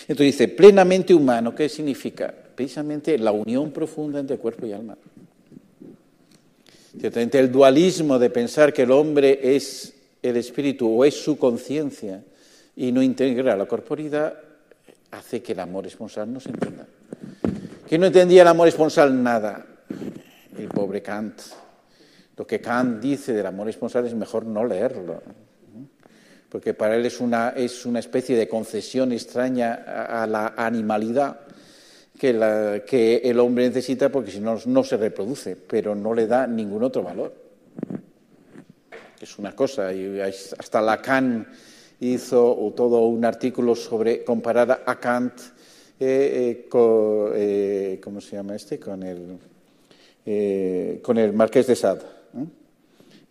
Entonces 0.02 0.26
dice, 0.26 0.48
plenamente 0.48 1.12
humano, 1.12 1.52
¿qué 1.52 1.68
significa? 1.68 2.32
Precisamente 2.54 3.18
la 3.18 3.32
unión 3.32 3.72
profunda 3.72 4.20
entre 4.20 4.38
cuerpo 4.38 4.64
y 4.66 4.72
alma. 4.72 4.96
Ciertamente 6.98 7.40
el 7.40 7.50
dualismo 7.50 8.18
de 8.18 8.30
pensar 8.30 8.72
que 8.72 8.82
el 8.82 8.92
hombre 8.92 9.56
es 9.56 9.94
el 10.22 10.36
espíritu 10.36 10.88
o 10.88 11.04
es 11.04 11.14
su 11.14 11.36
conciencia 11.36 12.22
y 12.76 12.92
no 12.92 13.02
integra 13.02 13.56
la 13.56 13.66
corporidad 13.66 14.38
hace 15.10 15.42
que 15.42 15.52
el 15.52 15.60
amor 15.60 15.86
esponsal 15.86 16.32
no 16.32 16.38
se 16.38 16.50
entienda. 16.50 16.86
¿Quién 17.88 18.00
no 18.00 18.06
entendía 18.06 18.42
el 18.42 18.48
amor 18.48 18.68
esponsal? 18.68 19.22
Nada. 19.22 19.66
El 20.56 20.68
pobre 20.68 21.02
Kant. 21.02 21.40
Lo 22.36 22.46
que 22.46 22.60
Kant 22.60 23.00
dice 23.02 23.32
del 23.32 23.46
amor 23.46 23.68
esponsal 23.68 24.06
es 24.06 24.14
mejor 24.14 24.46
no 24.46 24.64
leerlo 24.64 25.20
porque 26.52 26.74
para 26.74 26.96
él 26.96 27.06
es 27.06 27.18
una, 27.18 27.54
es 27.56 27.86
una 27.86 27.98
especie 27.98 28.36
de 28.36 28.46
concesión 28.46 29.10
extraña 29.10 29.72
a, 29.72 30.26
la 30.26 30.52
animalidad 30.54 31.40
que, 32.18 33.22
el 33.24 33.40
hombre 33.40 33.66
necesita 33.68 34.10
porque 34.10 34.30
si 34.30 34.38
no, 34.38 34.58
no 34.66 34.84
se 34.84 34.98
reproduce, 34.98 35.56
pero 35.56 35.94
no 35.94 36.12
le 36.12 36.26
da 36.26 36.46
ningún 36.46 36.82
otro 36.82 37.02
valor. 37.02 37.32
Es 39.18 39.38
una 39.38 39.56
cosa, 39.56 39.94
y 39.94 40.20
hasta 40.20 40.82
Lacan 40.82 41.48
hizo 42.00 42.74
todo 42.76 43.06
un 43.06 43.24
artículo 43.24 43.74
sobre 43.74 44.22
comparar 44.22 44.82
a 44.84 45.00
Kant 45.00 45.32
eh, 45.98 46.04
eh, 46.60 46.66
con, 46.68 47.32
eh, 47.34 47.98
¿cómo 48.04 48.20
se 48.20 48.36
llama 48.36 48.56
este? 48.56 48.78
Con 48.78 49.02
el, 49.02 51.00
con 51.00 51.16
el 51.16 51.32
Marqués 51.32 51.66
de 51.66 51.76
Sade, 51.76 52.04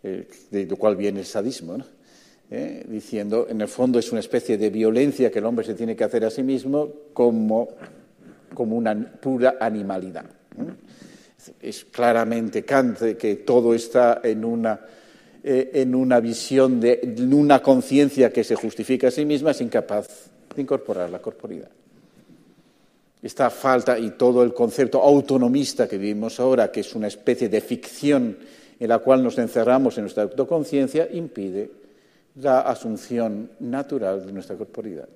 de 0.01 0.65
lo 0.65 0.76
cual 0.76 0.95
viene 0.95 1.19
el 1.19 1.26
sadismo, 1.28 1.78
¿no? 1.78 2.01
¿Eh? 2.52 2.84
diciendo, 2.88 3.47
en 3.49 3.62
el 3.62 3.68
fondo 3.68 3.97
es 3.97 4.12
una 4.12 4.20
especie 4.20 4.58
de 4.58 4.70
violencia 4.70 5.32
que 5.32 5.39
el 5.39 5.45
hombre 5.45 5.66
se 5.66 5.74
tiene 5.74 5.95
que 5.95 6.04
hacer 6.04 6.26
a 6.26 6.30
sí 6.30 6.43
mismo 6.43 6.89
como, 7.14 7.70
una 8.58 8.93
pura 9.20 9.56
animalidad. 9.60 10.26
Es 11.60 11.86
claramente 11.86 12.64
Kant 12.64 12.99
que 13.18 13.38
todo 13.38 13.74
está 13.74 14.22
en 14.24 14.45
una, 14.45 14.80
eh, 15.43 15.72
en 15.74 15.95
una 15.95 16.20
visión 16.20 16.80
de 16.80 17.16
una 17.32 17.62
conciencia 17.62 18.32
que 18.32 18.43
se 18.43 18.56
justifica 18.56 19.08
a 19.08 19.12
sí 19.12 19.26
misma, 19.26 19.52
es 19.52 19.62
incapaz 19.62 20.30
de 20.54 20.62
incorporar 20.62 21.10
la 21.10 21.20
corporidad. 21.20 21.70
Esta 23.24 23.49
falta 23.49 23.97
y 23.97 24.12
todo 24.12 24.43
el 24.43 24.54
concepto 24.54 25.02
autonomista 25.02 25.88
que 25.88 25.97
vivimos 25.97 26.39
ahora, 26.39 26.72
que 26.72 26.82
es 26.82 26.93
una 26.95 27.08
especie 27.08 27.49
de 27.49 27.62
ficción 27.62 28.38
en 28.80 28.89
la 28.89 28.97
cual 28.99 29.24
nos 29.24 29.38
encerramos 29.38 29.97
en 29.97 30.04
nuestra 30.04 30.24
autoconciencia, 30.24 31.08
impide 31.12 31.80
la 32.36 32.61
asunción 32.61 33.51
natural 33.59 34.25
de 34.25 34.32
nuestra 34.32 34.55
corporidad. 34.55 35.09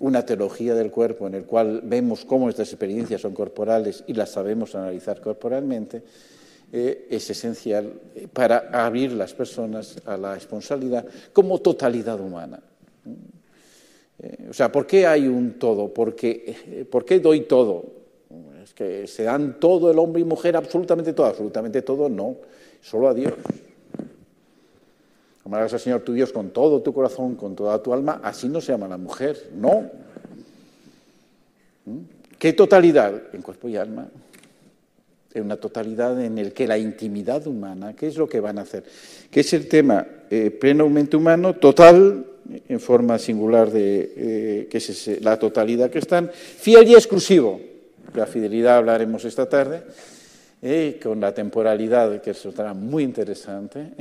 Una 0.00 0.24
teología 0.24 0.74
del 0.74 0.90
cuerpo 0.90 1.26
en 1.26 1.34
el 1.34 1.44
cual 1.44 1.80
vemos 1.84 2.24
cómo 2.24 2.44
nuestras 2.44 2.68
experiencias 2.68 3.20
son 3.20 3.34
corporales 3.34 4.04
y 4.06 4.14
las 4.14 4.30
sabemos 4.30 4.74
analizar 4.74 5.20
corporalmente, 5.20 6.02
eh, 6.70 7.06
es 7.10 7.30
esencial 7.30 7.92
para 8.32 8.68
abrir 8.72 9.12
las 9.12 9.32
personas 9.32 9.96
a 10.04 10.16
la 10.16 10.34
responsabilidad 10.34 11.06
como 11.32 11.60
totalidad 11.60 12.20
humana. 12.20 12.60
Eh, 14.20 14.48
o 14.50 14.52
sea, 14.52 14.70
¿por 14.70 14.86
qué 14.86 15.06
hay 15.06 15.26
un 15.26 15.58
todo? 15.58 15.92
Porque, 15.92 16.56
eh, 16.66 16.84
¿Por 16.84 17.04
qué 17.04 17.20
doy 17.20 17.42
todo? 17.42 17.84
Es 18.62 18.74
que 18.74 19.06
se 19.06 19.22
dan 19.22 19.58
todo 19.58 19.90
el 19.90 19.98
hombre 19.98 20.22
y 20.22 20.24
mujer, 20.24 20.56
absolutamente 20.56 21.12
todo, 21.12 21.26
absolutamente 21.26 21.82
todo, 21.82 22.08
no, 22.08 22.36
solo 22.82 23.08
a 23.08 23.14
Dios. 23.14 23.32
Amarás 25.48 25.72
al 25.72 25.80
Señor 25.80 26.02
tu 26.02 26.12
Dios 26.12 26.30
con 26.30 26.50
todo 26.50 26.82
tu 26.82 26.92
corazón, 26.92 27.34
con 27.34 27.56
toda 27.56 27.82
tu 27.82 27.94
alma. 27.94 28.20
Así 28.22 28.50
no 28.50 28.60
se 28.60 28.72
llama 28.72 28.86
la 28.86 28.98
mujer, 28.98 29.48
no. 29.56 29.90
¿Mm? 31.86 32.00
¿Qué 32.38 32.52
totalidad? 32.52 33.14
En 33.32 33.40
cuerpo 33.40 33.66
y 33.66 33.78
alma. 33.78 34.08
En 35.32 35.44
una 35.44 35.56
totalidad 35.56 36.22
en 36.22 36.36
el 36.36 36.52
que 36.52 36.66
la 36.66 36.76
intimidad 36.76 37.46
humana, 37.46 37.96
¿qué 37.96 38.08
es 38.08 38.18
lo 38.18 38.28
que 38.28 38.40
van 38.40 38.58
a 38.58 38.62
hacer? 38.62 38.84
¿Qué 39.30 39.40
es 39.40 39.50
el 39.54 39.68
tema 39.68 40.06
eh, 40.28 40.50
plenamente 40.50 41.16
humano, 41.16 41.54
total, 41.54 42.26
en 42.68 42.80
forma 42.80 43.18
singular 43.18 43.70
de 43.70 44.12
eh, 44.16 44.68
que 44.70 44.76
es 44.76 45.22
la 45.22 45.38
totalidad 45.38 45.88
que 45.88 45.98
están, 45.98 46.30
fiel 46.30 46.88
y 46.88 46.92
exclusivo. 46.92 47.58
La 48.14 48.26
fidelidad 48.26 48.76
hablaremos 48.76 49.24
esta 49.24 49.48
tarde, 49.48 49.82
eh, 50.60 51.00
con 51.02 51.20
la 51.20 51.32
temporalidad, 51.32 52.20
que 52.20 52.34
resultará 52.34 52.74
muy 52.74 53.02
interesante. 53.02 53.92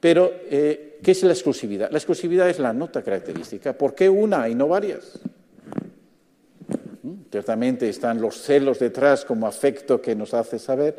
Pero, 0.00 0.32
eh, 0.50 0.98
¿qué 1.02 1.10
es 1.10 1.22
la 1.22 1.32
exclusividad? 1.32 1.90
La 1.90 1.98
exclusividad 1.98 2.48
es 2.48 2.58
la 2.58 2.72
nota 2.72 3.02
característica. 3.02 3.76
¿Por 3.76 3.94
qué 3.94 4.08
una 4.08 4.48
y 4.48 4.54
no 4.54 4.68
varias? 4.68 5.18
¿Mm? 7.02 7.14
Ciertamente 7.30 7.88
están 7.88 8.20
los 8.20 8.40
celos 8.40 8.78
detrás 8.78 9.24
como 9.24 9.46
afecto 9.46 10.00
que 10.00 10.14
nos 10.14 10.34
hace 10.34 10.58
saber 10.58 10.96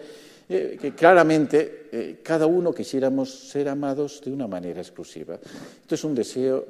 eh, 0.49 0.77
que 0.79 0.95
claramente 0.95 1.89
eh, 1.91 2.19
cada 2.23 2.45
uno 2.45 2.73
quisiéramos 2.73 3.49
ser 3.49 3.67
amados 3.67 4.21
de 4.23 4.31
una 4.31 4.47
manera 4.47 4.79
exclusiva. 4.79 5.35
Esto 5.35 5.95
es 5.95 6.03
un 6.05 6.15
deseo 6.15 6.65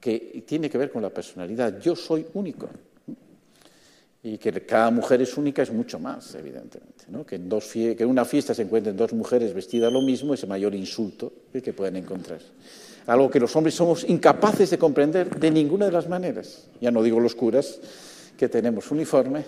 que 0.00 0.42
tiene 0.44 0.68
que 0.68 0.78
ver 0.78 0.90
con 0.90 1.00
la 1.00 1.10
personalidad. 1.10 1.78
Yo 1.78 1.94
soy 1.94 2.26
único. 2.34 2.68
Y 4.24 4.38
que 4.38 4.50
cada 4.62 4.90
mujer 4.90 5.20
es 5.20 5.36
única 5.36 5.62
es 5.62 5.70
mucho 5.70 5.98
más, 5.98 6.34
evidentemente. 6.34 7.04
¿no? 7.08 7.24
Que, 7.24 7.36
en 7.36 7.48
que 7.94 8.02
en 8.02 8.08
una 8.08 8.24
fiesta 8.24 8.54
se 8.54 8.62
encuentren 8.62 8.96
dos 8.96 9.12
mujeres 9.12 9.52
vestidas 9.52 9.92
lo 9.92 10.00
mismo 10.00 10.32
es 10.32 10.42
el 10.42 10.48
mayor 10.48 10.74
insulto 10.74 11.30
que 11.52 11.72
pueden 11.74 11.96
encontrar. 11.96 12.40
Algo 13.06 13.30
que 13.30 13.38
los 13.38 13.54
hombres 13.54 13.74
somos 13.74 14.02
incapaces 14.08 14.70
de 14.70 14.78
comprender 14.78 15.38
de 15.38 15.50
ninguna 15.50 15.86
de 15.86 15.92
las 15.92 16.08
maneras. 16.08 16.68
Ya 16.80 16.90
no 16.90 17.02
digo 17.02 17.20
los 17.20 17.34
curas, 17.34 17.78
que 18.38 18.48
tenemos 18.48 18.90
uniforme, 18.90 19.40
¿eh? 19.40 19.44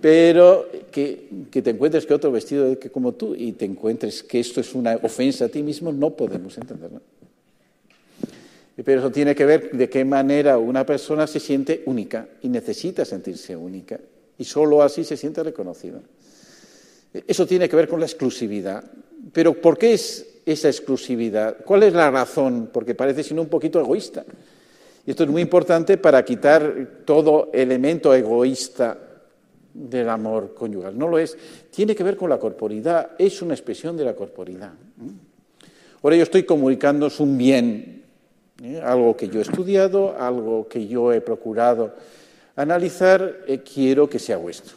pero 0.00 0.66
que, 0.90 1.46
que, 1.50 1.62
te 1.62 1.70
encuentres 1.70 2.06
que 2.06 2.14
otro 2.14 2.32
vestido 2.32 2.76
como 2.92 3.12
tú 3.12 3.34
y 3.36 3.52
te 3.52 3.66
encuentres 3.66 4.22
que 4.22 4.40
esto 4.40 4.60
es 4.60 4.74
una 4.74 4.96
ofensa 4.96 5.44
a 5.44 5.48
ti 5.48 5.62
mismo, 5.62 5.92
no 5.92 6.10
podemos 6.10 6.58
entenderlo. 6.58 7.00
Pero 8.84 9.00
eso 9.00 9.10
tiene 9.10 9.34
que 9.34 9.44
ver 9.44 9.70
de 9.72 9.88
qué 9.88 10.04
manera 10.04 10.58
una 10.58 10.86
persona 10.86 11.26
se 11.26 11.40
siente 11.40 11.82
única 11.86 12.28
y 12.42 12.48
necesita 12.48 13.04
sentirse 13.04 13.56
única 13.56 13.98
y 14.38 14.44
solo 14.44 14.82
así 14.82 15.04
se 15.04 15.16
siente 15.16 15.42
reconocida. 15.42 16.00
Eso 17.12 17.46
tiene 17.46 17.68
que 17.68 17.76
ver 17.76 17.88
con 17.88 18.00
la 18.00 18.06
exclusividad. 18.06 18.84
Pero 19.32 19.60
¿por 19.60 19.76
qué 19.76 19.92
es 19.92 20.26
esa 20.46 20.68
exclusividad? 20.68 21.58
¿Cuál 21.64 21.82
es 21.82 21.92
la 21.92 22.10
razón? 22.10 22.70
Porque 22.72 22.94
parece 22.94 23.22
sino 23.22 23.42
un 23.42 23.48
poquito 23.48 23.80
egoísta. 23.80 24.24
Y 25.04 25.10
esto 25.10 25.24
es 25.24 25.30
muy 25.30 25.42
importante 25.42 25.98
para 25.98 26.24
quitar 26.24 27.02
todo 27.04 27.50
elemento 27.52 28.14
egoísta 28.14 28.96
del 29.74 30.08
amor 30.08 30.54
conyugal. 30.54 30.96
No 30.96 31.08
lo 31.08 31.18
es. 31.18 31.36
Tiene 31.70 31.94
que 31.94 32.04
ver 32.04 32.16
con 32.16 32.30
la 32.30 32.38
corporidad. 32.38 33.10
Es 33.18 33.42
una 33.42 33.54
expresión 33.54 33.96
de 33.96 34.04
la 34.04 34.14
corporidad. 34.14 34.72
Ahora 36.02 36.16
yo 36.16 36.22
estoy 36.22 36.44
comunicando 36.44 37.10
un 37.18 37.36
bien 37.36 37.99
¿eh? 38.62 38.80
algo 38.82 39.16
que 39.16 39.28
yo 39.28 39.40
he 39.40 39.42
estudiado, 39.42 40.16
algo 40.18 40.68
que 40.68 40.86
yo 40.86 41.12
he 41.12 41.20
procurado 41.20 41.94
analizar, 42.60 43.44
eh, 43.46 43.60
quiero 43.60 44.08
que 44.08 44.18
sea 44.18 44.36
vuestro. 44.36 44.76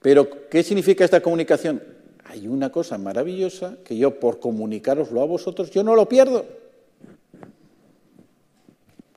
Pero, 0.00 0.48
¿qué 0.48 0.62
significa 0.62 1.04
esta 1.04 1.20
comunicación? 1.20 1.82
Hay 2.24 2.46
una 2.46 2.70
cosa 2.70 2.98
maravillosa 2.98 3.78
que 3.84 3.96
yo, 3.96 4.18
por 4.20 4.38
comunicaroslo 4.38 5.20
a 5.20 5.26
vosotros, 5.26 5.70
yo 5.70 5.82
no 5.82 5.94
lo 5.94 6.08
pierdo. 6.08 6.44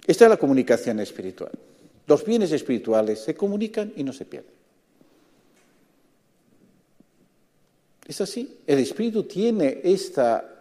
Esta 0.06 0.26
es 0.26 0.30
la 0.30 0.38
comunicación 0.38 1.00
espiritual. 1.00 1.52
Los 2.08 2.24
bienes 2.26 2.52
espirituales 2.52 3.20
se 3.20 3.36
comunican 3.36 3.92
y 3.96 4.04
no 4.04 4.14
se 4.14 4.26
pierden. 4.26 4.54
Es 8.08 8.22
así. 8.22 8.60
El 8.66 8.80
espíritu 8.80 9.24
tiene 9.24 9.82
esta 9.84 10.57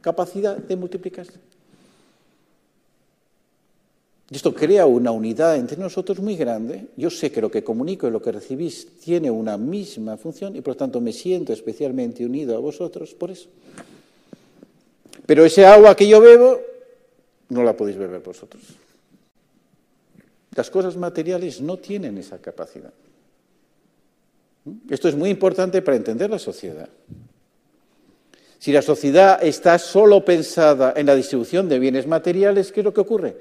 capacidad 0.00 0.56
de 0.56 0.76
multiplicarse. 0.76 1.38
Y 4.30 4.36
esto 4.36 4.54
crea 4.54 4.84
una 4.84 5.10
unidad 5.10 5.56
entre 5.56 5.78
nosotros 5.78 6.20
muy 6.20 6.36
grande. 6.36 6.88
Yo 6.96 7.08
sé 7.08 7.32
que 7.32 7.40
lo 7.40 7.50
que 7.50 7.64
comunico 7.64 8.06
y 8.06 8.10
lo 8.10 8.20
que 8.20 8.32
recibís 8.32 8.86
tiene 9.00 9.30
una 9.30 9.56
misma 9.56 10.18
función 10.18 10.54
y 10.54 10.60
por 10.60 10.74
lo 10.74 10.76
tanto 10.76 11.00
me 11.00 11.12
siento 11.12 11.52
especialmente 11.52 12.26
unido 12.26 12.54
a 12.54 12.60
vosotros 12.60 13.14
por 13.14 13.30
eso. 13.30 13.48
Pero 15.24 15.44
ese 15.44 15.64
agua 15.64 15.94
que 15.94 16.06
yo 16.06 16.20
bebo 16.20 16.60
no 17.48 17.62
la 17.62 17.74
podéis 17.74 17.96
beber 17.96 18.20
vosotros. 18.20 18.62
Las 20.54 20.70
cosas 20.70 20.96
materiales 20.96 21.60
no 21.60 21.78
tienen 21.78 22.18
esa 22.18 22.38
capacidad. 22.38 22.92
Esto 24.90 25.08
es 25.08 25.14
muy 25.14 25.30
importante 25.30 25.80
para 25.80 25.96
entender 25.96 26.28
la 26.28 26.38
sociedad. 26.38 26.88
Si 28.58 28.72
la 28.72 28.82
sociedad 28.82 29.42
está 29.42 29.78
solo 29.78 30.24
pensada 30.24 30.92
en 30.96 31.06
la 31.06 31.14
distribución 31.14 31.68
de 31.68 31.78
bienes 31.78 32.06
materiales, 32.06 32.72
¿qué 32.72 32.80
es 32.80 32.84
lo 32.84 32.92
que 32.92 33.00
ocurre? 33.00 33.36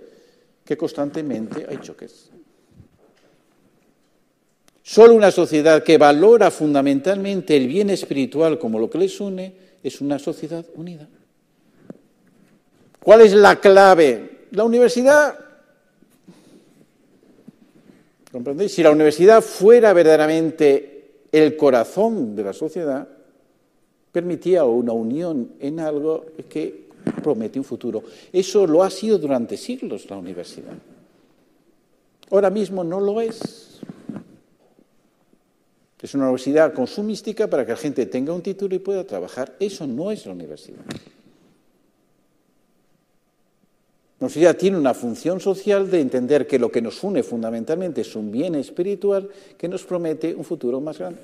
Que 0.63 0.78
constantemente 0.78 1.65
hay 1.68 1.78
choques. 1.78 2.30
Solo 4.84 5.15
una 5.15 5.32
sociedad 5.32 5.84
que 5.84 5.97
valora 5.97 6.51
fundamentalmente 6.51 7.57
el 7.57 7.68
bien 7.68 7.89
espiritual 7.89 8.57
como 8.59 8.80
lo 8.80 8.89
que 8.89 8.99
les 8.99 9.20
une 9.20 9.53
es 9.84 9.99
una 10.01 10.20
sociedad 10.20 10.65
unida. 10.76 11.07
¿Cuál 13.03 13.22
es 13.22 13.34
la 13.34 13.59
clave? 13.59 14.45
La 14.51 14.63
universidad. 14.63 15.38
¿Comprendéis? 18.32 18.74
Si 18.74 18.84
la 18.84 18.91
universidad 18.91 19.41
fuera 19.41 19.93
verdaderamente 19.93 21.24
el 21.32 21.57
corazón 21.57 22.36
de 22.36 22.43
la 22.43 22.53
sociedad, 22.53 23.07
permitía 24.12 24.66
una 24.66 24.93
unión 24.93 25.51
en 25.60 25.80
algo 25.80 26.26
que 26.49 26.88
promete 27.24 27.60
un 27.60 27.66
futuro. 27.66 28.03
Eso 28.32 28.66
lo 28.66 28.84
ha 28.84 28.89
sido 28.89 29.18
durante 29.18 29.58
siglos 29.58 30.10
la 30.10 30.18
universidad. 30.18 30.74
Ahora 32.32 32.49
mismo 32.49 32.84
no 32.84 32.99
lo 32.99 33.22
es. 33.22 33.80
Es 36.01 36.14
una 36.14 36.26
universidad 36.26 36.74
consumística 36.74 37.49
para 37.49 37.66
que 37.66 37.72
la 37.72 37.78
gente 37.78 38.05
tenga 38.05 38.34
un 38.34 38.41
título 38.41 38.76
y 38.76 38.80
pueda 38.80 39.03
trabajar. 39.03 39.55
Eso 39.60 39.88
no 39.88 40.12
es 40.12 40.26
la 40.26 40.34
universidad. 40.34 40.86
La 44.20 44.26
universidad 44.26 44.58
tiene 44.58 44.78
una 44.78 44.93
función 44.93 45.39
social 45.39 45.89
de 45.89 46.01
entender 46.01 46.47
que 46.47 46.60
lo 46.60 46.72
que 46.72 46.82
nos 46.82 47.03
une 47.03 47.24
fundamentalmente 47.24 48.01
es 48.01 48.16
un 48.16 48.32
bien 48.32 48.55
espiritual 48.55 49.30
que 49.58 49.68
nos 49.68 49.84
promete 49.84 50.34
un 50.34 50.43
futuro 50.43 50.82
más 50.82 50.97
grande. 50.97 51.22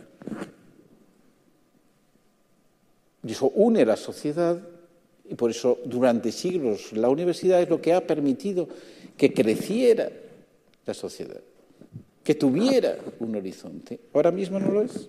Y 3.25 3.31
eso 3.31 3.49
une 3.55 3.85
la 3.85 3.95
sociedad 3.95 4.61
y 5.29 5.35
por 5.35 5.49
eso 5.49 5.79
durante 5.85 6.31
siglos 6.31 6.91
la 6.93 7.09
universidad 7.09 7.61
es 7.61 7.69
lo 7.69 7.81
que 7.81 7.93
ha 7.93 8.05
permitido 8.05 8.67
que 9.15 9.33
creciera 9.33 10.09
la 10.85 10.93
sociedad, 10.93 11.39
que 12.23 12.35
tuviera 12.35 12.97
un 13.19 13.35
horizonte. 13.35 13.99
Ahora 14.13 14.31
mismo 14.31 14.59
no 14.59 14.71
lo 14.71 14.81
es. 14.81 15.07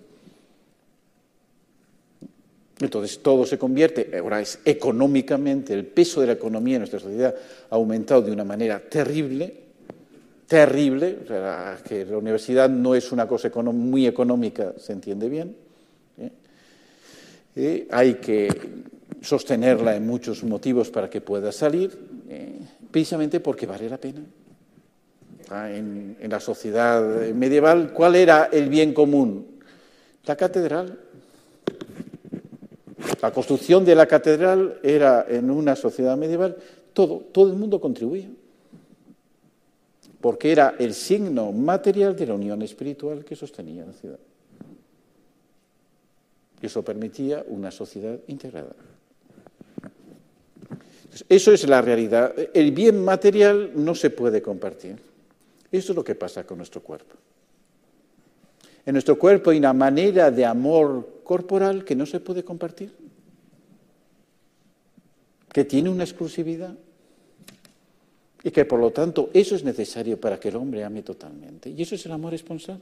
Entonces 2.79 3.19
todo 3.19 3.45
se 3.45 3.57
convierte, 3.57 4.17
ahora 4.17 4.41
es 4.41 4.59
económicamente, 4.65 5.73
el 5.73 5.85
peso 5.85 6.19
de 6.21 6.27
la 6.27 6.33
economía 6.33 6.75
en 6.75 6.81
nuestra 6.81 6.99
sociedad 6.99 7.33
ha 7.69 7.75
aumentado 7.75 8.21
de 8.21 8.31
una 8.31 8.43
manera 8.43 8.81
terrible, 8.81 9.53
terrible, 10.45 11.19
que 11.87 12.05
la 12.05 12.17
universidad 12.17 12.69
no 12.69 12.93
es 12.93 13.13
una 13.13 13.27
cosa 13.27 13.49
muy 13.61 14.07
económica, 14.07 14.73
se 14.77 14.91
entiende 14.91 15.29
bien, 15.29 15.55
hay 17.89 18.15
que 18.15 18.49
sostenerla 19.21 19.95
en 19.95 20.05
muchos 20.05 20.43
motivos 20.43 20.89
para 20.89 21.09
que 21.09 21.21
pueda 21.21 21.51
salir, 21.51 21.97
eh, 22.29 22.59
precisamente 22.91 23.39
porque 23.39 23.65
vale 23.65 23.89
la 23.89 23.97
pena. 23.97 24.21
Ah, 25.49 25.71
en, 25.71 26.17
la 26.21 26.39
sociedad 26.39 27.03
medieval, 27.33 27.93
¿cuál 27.93 28.15
era 28.15 28.45
el 28.51 28.69
bien 28.69 28.93
común? 28.93 29.59
La 30.25 30.35
catedral. 30.35 30.99
La 33.21 33.31
construcción 33.31 33.85
de 33.85 33.95
la 33.95 34.07
catedral 34.07 34.79
era 34.83 35.25
en 35.27 35.49
una 35.49 35.75
sociedad 35.75 36.17
medieval, 36.17 36.57
todo, 36.93 37.19
todo 37.31 37.51
el 37.51 37.57
mundo 37.57 37.79
contribuía, 37.79 38.27
porque 40.21 40.51
era 40.51 40.75
el 40.79 40.93
signo 40.93 41.51
material 41.51 42.15
de 42.15 42.27
la 42.27 42.33
unión 42.33 42.61
espiritual 42.61 43.23
que 43.23 43.35
sostenía 43.35 43.85
la 43.85 43.93
ciudad. 43.93 44.19
Eso 46.61 46.83
permitía 46.83 47.43
una 47.47 47.71
sociedad 47.71 48.17
integrada. 48.27 48.75
Eso 51.29 51.53
es 51.53 51.67
la 51.67 51.81
realidad. 51.81 52.33
El 52.53 52.71
bien 52.71 53.03
material 53.03 53.71
no 53.75 53.95
se 53.95 54.09
puede 54.09 54.41
compartir. 54.41 54.97
Eso 55.71 55.91
es 55.91 55.95
lo 55.95 56.03
que 56.03 56.15
pasa 56.15 56.45
con 56.45 56.57
nuestro 56.57 56.81
cuerpo. 56.81 57.15
En 58.85 58.93
nuestro 58.93 59.17
cuerpo 59.17 59.49
hay 59.49 59.57
una 59.57 59.73
manera 59.73 60.29
de 60.29 60.45
amor 60.45 61.21
corporal 61.23 61.83
que 61.83 61.95
no 61.95 62.05
se 62.05 62.19
puede 62.19 62.43
compartir, 62.43 62.93
que 65.51 65.63
tiene 65.63 65.89
una 65.89 66.03
exclusividad 66.03 66.75
y 68.43 68.51
que 68.51 68.65
por 68.65 68.79
lo 68.79 68.91
tanto 68.91 69.31
eso 69.33 69.55
es 69.55 69.63
necesario 69.63 70.19
para 70.19 70.39
que 70.39 70.49
el 70.49 70.55
hombre 70.57 70.83
ame 70.83 71.01
totalmente. 71.01 71.69
Y 71.71 71.81
eso 71.81 71.95
es 71.95 72.05
el 72.05 72.11
amor 72.11 72.35
esponsal. 72.35 72.79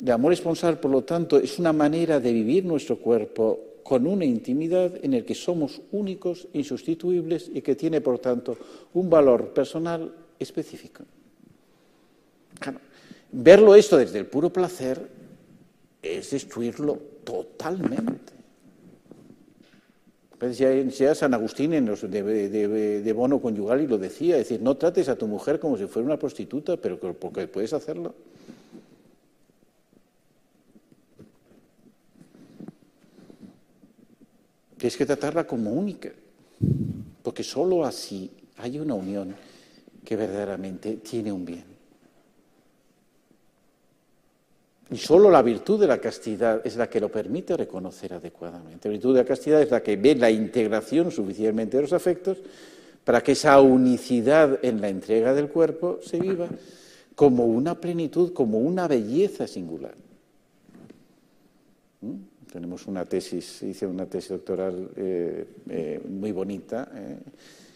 El 0.00 0.10
amor 0.10 0.32
esponsal, 0.32 0.78
por 0.78 0.90
lo 0.90 1.04
tanto, 1.04 1.38
es 1.38 1.58
una 1.58 1.72
manera 1.72 2.20
de 2.20 2.32
vivir 2.32 2.64
nuestro 2.64 2.98
cuerpo 2.98 3.60
con 3.82 4.06
una 4.06 4.24
intimidad 4.24 4.92
en 5.02 5.14
el 5.14 5.24
que 5.24 5.34
somos 5.34 5.80
únicos, 5.92 6.48
insustituibles 6.52 7.50
y 7.52 7.62
que 7.62 7.76
tiene, 7.76 8.00
por 8.00 8.18
tanto, 8.18 8.56
un 8.94 9.08
valor 9.08 9.54
personal 9.54 10.12
específico. 10.38 11.04
verlo 13.32 13.74
esto 13.74 13.96
desde 13.96 14.18
el 14.18 14.26
puro 14.26 14.52
placer 14.52 15.08
es 16.02 16.30
destruirlo 16.30 16.98
totalmente. 17.24 18.34
Ya, 20.52 21.14
San 21.14 21.32
Agustín 21.32 21.72
en 21.72 21.86
los 21.86 22.02
de, 22.10 23.12
bono 23.14 23.40
conyugal 23.40 23.80
y 23.80 23.86
lo 23.86 23.96
decía, 23.96 24.36
es 24.36 24.48
decir, 24.48 24.60
no 24.62 24.76
trates 24.76 25.08
a 25.08 25.16
tu 25.16 25.26
mujer 25.26 25.58
como 25.58 25.78
si 25.78 25.86
fuera 25.86 26.06
una 26.06 26.18
prostituta, 26.18 26.76
pero 26.76 26.98
porque 26.98 27.46
puedes 27.46 27.72
hacerlo. 27.72 28.14
Tienes 34.76 34.96
que 34.96 35.06
tratarla 35.06 35.46
como 35.46 35.72
única, 35.72 36.10
porque 37.22 37.42
sólo 37.42 37.84
así 37.84 38.30
hay 38.58 38.78
una 38.78 38.94
unión 38.94 39.34
que 40.04 40.16
verdaderamente 40.16 40.96
tiene 40.96 41.32
un 41.32 41.44
bien. 41.44 41.76
Y 44.88 44.96
solo 44.98 45.30
la 45.30 45.42
virtud 45.42 45.80
de 45.80 45.88
la 45.88 45.98
castidad 45.98 46.64
es 46.64 46.76
la 46.76 46.88
que 46.88 47.00
lo 47.00 47.10
permite 47.10 47.56
reconocer 47.56 48.12
adecuadamente. 48.12 48.88
La 48.88 48.92
virtud 48.92 49.14
de 49.14 49.22
la 49.22 49.26
castidad 49.26 49.60
es 49.60 49.70
la 49.70 49.82
que 49.82 49.96
ve 49.96 50.14
la 50.14 50.30
integración 50.30 51.10
suficientemente 51.10 51.76
de 51.76 51.82
los 51.82 51.92
afectos 51.92 52.38
para 53.04 53.20
que 53.22 53.32
esa 53.32 53.60
unicidad 53.60 54.60
en 54.62 54.80
la 54.80 54.88
entrega 54.88 55.34
del 55.34 55.48
cuerpo 55.48 55.98
se 56.02 56.20
viva 56.20 56.48
como 57.16 57.46
una 57.46 57.80
plenitud, 57.80 58.32
como 58.32 58.58
una 58.58 58.86
belleza 58.86 59.48
singular. 59.48 59.94
¿Mm? 62.02 62.35
Tenemos 62.56 62.86
una 62.86 63.04
tesis, 63.04 63.62
hice 63.64 63.86
una 63.86 64.06
tesis 64.06 64.30
doctoral 64.30 64.88
eh, 64.96 65.44
eh, 65.68 66.00
muy 66.08 66.32
bonita, 66.32 66.88
eh, 66.94 67.18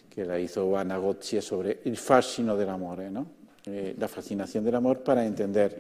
que 0.09 0.25
la 0.25 0.41
hizo 0.41 0.75
Ana 0.75 0.97
Gozzi 0.97 1.43
sobre 1.43 1.81
el 1.85 1.99
fascino 1.99 2.57
del 2.57 2.71
amor, 2.71 3.01
¿no? 3.11 3.27
la 3.67 4.09
fascinación 4.09 4.65
del 4.65 4.77
amor 4.77 5.01
para 5.01 5.27
entender 5.27 5.79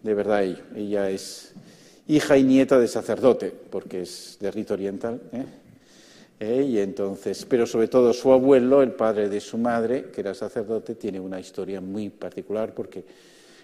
de 0.00 0.14
verdad 0.14 0.44
ello. 0.44 0.62
Ella 0.76 1.10
es 1.10 1.54
hija 2.06 2.38
y 2.38 2.44
nieta 2.44 2.78
de 2.78 2.86
sacerdote, 2.86 3.52
porque 3.68 4.02
es 4.02 4.38
de 4.40 4.52
rito 4.52 4.74
oriental. 4.74 5.20
y 6.40 6.78
entonces, 6.78 7.44
pero 7.46 7.66
sobre 7.66 7.88
todo 7.88 8.12
su 8.12 8.32
abuelo, 8.32 8.80
el 8.80 8.92
padre 8.92 9.28
de 9.28 9.40
su 9.40 9.58
madre, 9.58 10.04
que 10.14 10.20
era 10.20 10.34
sacerdote, 10.34 10.94
tiene 10.94 11.18
una 11.18 11.40
historia 11.40 11.80
muy 11.80 12.10
particular 12.10 12.72
porque 12.76 13.02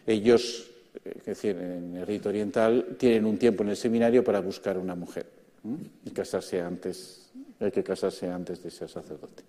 ellos 0.09 0.72
es 1.05 1.25
decir, 1.25 1.57
en 1.57 1.97
el 1.97 2.07
rito 2.07 2.29
oriental, 2.29 2.97
tienen 2.99 3.27
un 3.27 3.39
tiempo 3.39 3.63
en 3.63 3.71
el 3.71 3.77
seminario 3.77 4.23
para 4.23 4.41
buscar 4.41 4.79
una 4.79 4.95
mujer 4.95 5.27
y 6.05 6.11
casarse 6.11 6.61
antes, 6.61 7.31
hay 7.61 7.71
que 7.71 7.83
casarse 7.83 8.29
antes 8.29 8.63
de 8.63 8.71
ser 8.71 8.89
sacerdote. 8.89 9.43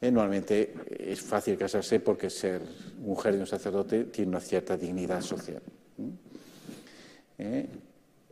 Eh, 0.00 0.10
normalmente 0.10 0.72
es 0.98 1.20
fácil 1.20 1.58
casarse 1.58 2.00
porque 2.00 2.30
ser 2.30 2.62
mujer 3.00 3.34
de 3.34 3.40
un 3.40 3.46
sacerdote 3.46 4.04
tiene 4.04 4.30
una 4.30 4.40
cierta 4.40 4.76
dignidad 4.76 5.20
social. 5.20 5.60
Eh, 7.36 7.66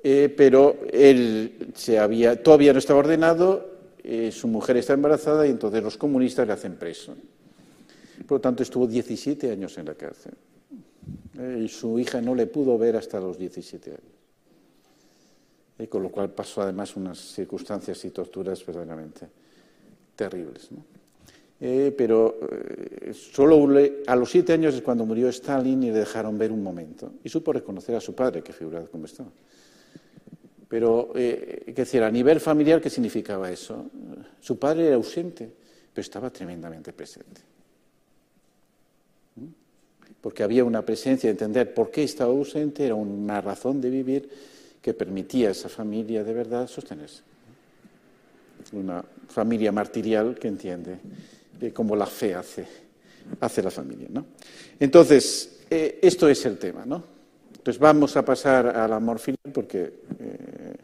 eh, 0.02 0.34
pero 0.34 0.78
él 0.90 1.72
se 1.74 1.98
había, 1.98 2.42
todavía 2.42 2.72
no 2.72 2.78
estaba 2.78 3.00
ordenado, 3.00 3.76
su 4.30 4.48
mujer 4.48 4.78
está 4.78 4.94
embarazada 4.94 5.46
y 5.46 5.50
entonces 5.50 5.82
los 5.82 5.98
comunistas 5.98 6.46
le 6.46 6.54
hacen 6.54 6.76
preso. 6.76 7.14
Por 8.26 8.38
lo 8.38 8.40
tanto, 8.40 8.62
estuvo 8.62 8.86
17 8.86 9.50
años 9.50 9.76
en 9.76 9.84
la 9.84 9.94
cárcel. 9.94 10.32
Eh, 11.38 11.62
y 11.64 11.68
su 11.68 11.98
hija 11.98 12.20
no 12.20 12.34
le 12.34 12.46
pudo 12.46 12.76
ver 12.76 12.96
hasta 12.96 13.20
los 13.20 13.38
17 13.38 13.90
años. 13.90 14.02
Y 15.78 15.86
con 15.86 16.02
lo 16.02 16.10
cual 16.10 16.30
pasó 16.30 16.62
además 16.62 16.96
unas 16.96 17.18
circunstancias 17.18 18.04
y 18.04 18.10
torturas 18.10 18.66
verdaderamente 18.66 19.28
terribles. 20.16 20.68
Eh, 21.60 21.94
pero 21.96 22.38
eh, 22.50 23.12
solo 23.14 23.68
a 24.06 24.16
los 24.16 24.30
siete 24.30 24.52
años 24.52 24.74
es 24.74 24.82
cuando 24.82 25.06
murió 25.06 25.28
Stalin 25.28 25.82
y 25.84 25.86
le 25.86 25.98
dejaron 26.00 26.36
ver 26.36 26.50
un 26.50 26.62
momento. 26.62 27.12
Y 27.22 27.28
supo 27.28 27.52
reconocer 27.52 27.94
a 27.94 28.00
su 28.00 28.14
padre, 28.14 28.42
que 28.42 28.52
figuraba 28.52 28.86
como 28.86 29.04
estaba. 29.04 29.30
Pero, 30.68 31.12
¿qué 31.14 31.72
decir, 31.74 32.02
a 32.02 32.10
nivel 32.10 32.40
familiar, 32.40 32.80
¿qué 32.80 32.90
significaba 32.90 33.50
eso? 33.50 33.86
Su 34.38 34.58
padre 34.58 34.88
era 34.88 34.96
ausente, 34.96 35.50
pero 35.94 36.02
estaba 36.02 36.28
tremendamente 36.28 36.92
presente. 36.92 37.40
Porque 40.20 40.42
había 40.42 40.64
una 40.64 40.82
presencia, 40.82 41.30
entender 41.30 41.72
por 41.74 41.90
qué 41.90 42.02
estaba 42.02 42.30
ausente, 42.32 42.84
era 42.84 42.94
una 42.94 43.40
razón 43.40 43.80
de 43.80 43.90
vivir 43.90 44.28
que 44.82 44.94
permitía 44.94 45.48
a 45.48 45.52
esa 45.52 45.68
familia 45.68 46.24
de 46.24 46.32
verdad 46.32 46.66
sostenerse. 46.66 47.22
Una 48.72 49.04
familia 49.28 49.72
martirial 49.72 50.36
que 50.38 50.48
entiende 50.48 50.98
cómo 51.72 51.96
la 51.96 52.06
fe 52.06 52.34
hace, 52.34 52.66
hace 53.40 53.62
la 53.62 53.70
familia. 53.70 54.08
¿no? 54.10 54.26
Entonces, 54.78 55.60
eh, 55.70 55.98
esto 56.02 56.28
es 56.28 56.44
el 56.46 56.58
tema. 56.58 56.84
¿no? 56.84 57.02
Entonces 57.50 57.78
vamos 57.78 58.16
a 58.16 58.24
pasar 58.24 58.66
al 58.76 58.92
amor 58.92 59.18
filial 59.18 59.52
porque 59.52 59.92
eh, 60.18 60.74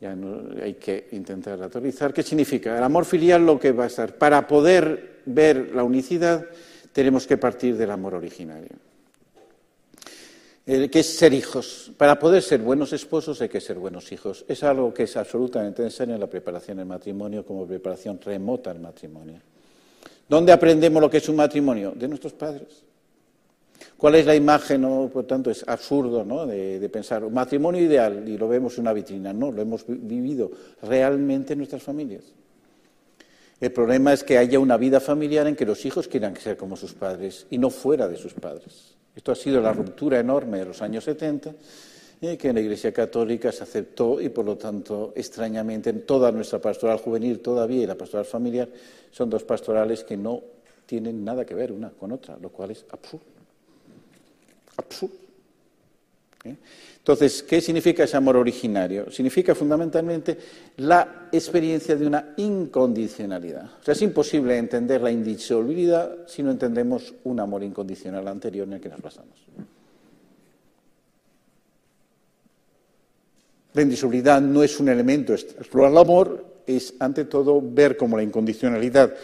ya 0.00 0.16
hay 0.62 0.74
que 0.74 1.08
intentar 1.12 1.62
autorizar. 1.62 2.12
¿Qué 2.12 2.22
significa? 2.22 2.76
El 2.76 2.82
amor 2.82 3.04
filial 3.04 3.46
lo 3.46 3.58
que 3.60 3.72
va 3.72 3.84
a 3.84 3.88
ser, 3.88 4.16
para 4.18 4.46
poder 4.48 5.20
ver 5.26 5.70
la 5.74 5.84
unicidad, 5.84 6.44
tenemos 6.92 7.26
que 7.26 7.36
partir 7.36 7.76
del 7.76 7.90
amor 7.90 8.14
originario. 8.14 8.70
que 10.64 11.00
es 11.00 11.06
ser 11.06 11.32
hijos. 11.32 11.90
Para 11.96 12.18
poder 12.18 12.42
ser 12.42 12.60
buenos 12.60 12.92
esposos 12.92 13.40
hay 13.40 13.48
que 13.48 13.60
ser 13.60 13.78
buenos 13.78 14.12
hijos. 14.12 14.44
Es 14.46 14.62
algo 14.62 14.94
que 14.94 15.04
es 15.04 15.16
absolutamente 15.16 15.82
necesario 15.82 16.14
en 16.14 16.20
la 16.20 16.28
preparación 16.28 16.76
del 16.76 16.86
matrimonio 16.86 17.44
como 17.44 17.66
preparación 17.66 18.20
remota 18.20 18.70
al 18.70 18.78
matrimonio. 18.78 19.40
¿Dónde 20.28 20.52
aprendemos 20.52 21.02
lo 21.02 21.10
que 21.10 21.18
es 21.18 21.28
un 21.28 21.36
matrimonio? 21.36 21.92
De 21.96 22.06
nuestros 22.06 22.32
padres. 22.32 22.84
¿Cuál 23.96 24.16
es 24.16 24.26
la 24.26 24.34
imagen? 24.34 24.82
Por 25.12 25.24
tanto, 25.24 25.50
es 25.50 25.64
absurdo 25.66 26.24
¿no? 26.24 26.46
de, 26.46 26.88
pensar 26.88 27.24
un 27.24 27.34
matrimonio 27.34 27.82
ideal 27.82 28.28
y 28.28 28.36
lo 28.36 28.48
vemos 28.48 28.74
en 28.74 28.82
una 28.82 28.92
vitrina. 28.92 29.32
No, 29.32 29.52
lo 29.52 29.62
hemos 29.62 29.84
vivido 29.86 30.50
realmente 30.82 31.52
en 31.52 31.58
nuestras 31.58 31.82
familias. 31.82 32.24
El 33.62 33.70
problema 33.70 34.12
es 34.12 34.24
que 34.24 34.38
haya 34.38 34.58
una 34.58 34.76
vida 34.76 34.98
familiar 34.98 35.46
en 35.46 35.54
que 35.54 35.64
los 35.64 35.86
hijos 35.86 36.08
quieran 36.08 36.34
ser 36.34 36.56
como 36.56 36.74
sus 36.74 36.94
padres 36.94 37.46
y 37.48 37.58
no 37.58 37.70
fuera 37.70 38.08
de 38.08 38.16
sus 38.16 38.34
padres. 38.34 38.96
Esto 39.14 39.30
ha 39.30 39.36
sido 39.36 39.60
la 39.60 39.72
ruptura 39.72 40.18
enorme 40.18 40.58
de 40.58 40.64
los 40.64 40.82
años 40.82 41.04
70, 41.04 41.54
eh, 42.22 42.36
que 42.36 42.48
en 42.48 42.56
la 42.56 42.60
Iglesia 42.60 42.92
Católica 42.92 43.52
se 43.52 43.62
aceptó 43.62 44.20
y, 44.20 44.30
por 44.30 44.46
lo 44.46 44.58
tanto, 44.58 45.12
extrañamente, 45.14 45.90
en 45.90 46.04
toda 46.04 46.32
nuestra 46.32 46.60
pastoral 46.60 46.98
juvenil 46.98 47.38
todavía 47.38 47.84
y 47.84 47.86
la 47.86 47.94
pastoral 47.94 48.26
familiar 48.26 48.68
son 49.12 49.30
dos 49.30 49.44
pastorales 49.44 50.02
que 50.02 50.16
no 50.16 50.42
tienen 50.84 51.24
nada 51.24 51.44
que 51.44 51.54
ver 51.54 51.70
una 51.70 51.90
con 51.90 52.10
otra, 52.10 52.36
lo 52.42 52.48
cual 52.48 52.72
es 52.72 52.84
absurdo. 52.90 53.26
Absurdo. 54.76 55.21
Entonces, 56.44 57.42
¿qué 57.42 57.60
significa 57.60 58.04
ese 58.04 58.16
amor 58.16 58.36
originario? 58.36 59.10
Significa 59.10 59.54
fundamentalmente 59.54 60.36
la 60.78 61.28
experiencia 61.30 61.96
de 61.96 62.06
una 62.06 62.34
incondicionalidad. 62.36 63.64
O 63.80 63.84
sea, 63.84 63.92
es 63.92 64.02
imposible 64.02 64.56
entender 64.56 65.00
la 65.00 65.10
indisolubilidad 65.10 66.26
si 66.26 66.42
no 66.42 66.50
entendemos 66.50 67.14
un 67.24 67.40
amor 67.40 67.62
incondicional 67.62 68.26
anterior 68.28 68.66
en 68.66 68.74
el 68.74 68.80
que 68.80 68.88
nos 68.88 69.00
basamos. 69.00 69.38
La 73.74 73.82
indisolubilidad 73.82 74.40
no 74.40 74.62
es 74.62 74.78
un 74.80 74.88
elemento 74.88 75.32
explorar 75.32 75.92
el 75.92 75.98
amor, 75.98 76.44
es 76.66 76.94
ante 76.98 77.24
todo 77.24 77.60
ver 77.62 77.96
como 77.96 78.16
la 78.16 78.22
incondicionalidad, 78.22 79.14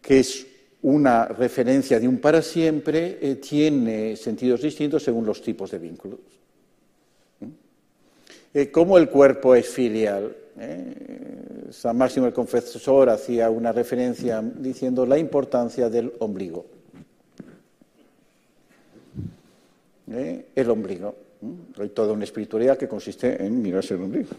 que 0.00 0.20
es 0.20 0.46
una 0.82 1.26
referencia 1.26 1.98
de 1.98 2.06
un 2.06 2.18
para 2.18 2.42
siempre 2.42 3.18
eh, 3.20 3.36
tiene 3.36 4.16
sentidos 4.16 4.62
distintos 4.62 5.02
según 5.02 5.26
los 5.26 5.42
tipos 5.42 5.70
de 5.70 5.78
vínculos. 5.78 6.20
¿Mm? 7.40 7.46
Eh, 8.54 8.70
¿Cómo 8.70 8.96
el 8.98 9.08
cuerpo 9.08 9.54
es 9.54 9.68
filial? 9.68 10.34
Eh, 10.58 10.94
San 11.70 11.96
Máximo 11.96 12.26
el 12.26 12.32
Confesor 12.32 13.10
hacía 13.10 13.50
una 13.50 13.72
referencia 13.72 14.40
diciendo 14.40 15.04
la 15.04 15.18
importancia 15.18 15.88
del 15.88 16.12
ombligo. 16.20 16.66
El 20.10 20.70
ombligo. 20.70 21.14
Hay 21.78 21.90
toda 21.90 22.14
una 22.14 22.24
espiritualidad 22.24 22.78
que 22.78 22.88
consiste 22.88 23.44
en 23.44 23.60
mirarse 23.60 23.94
el 23.94 24.02
ombligo. 24.02 24.30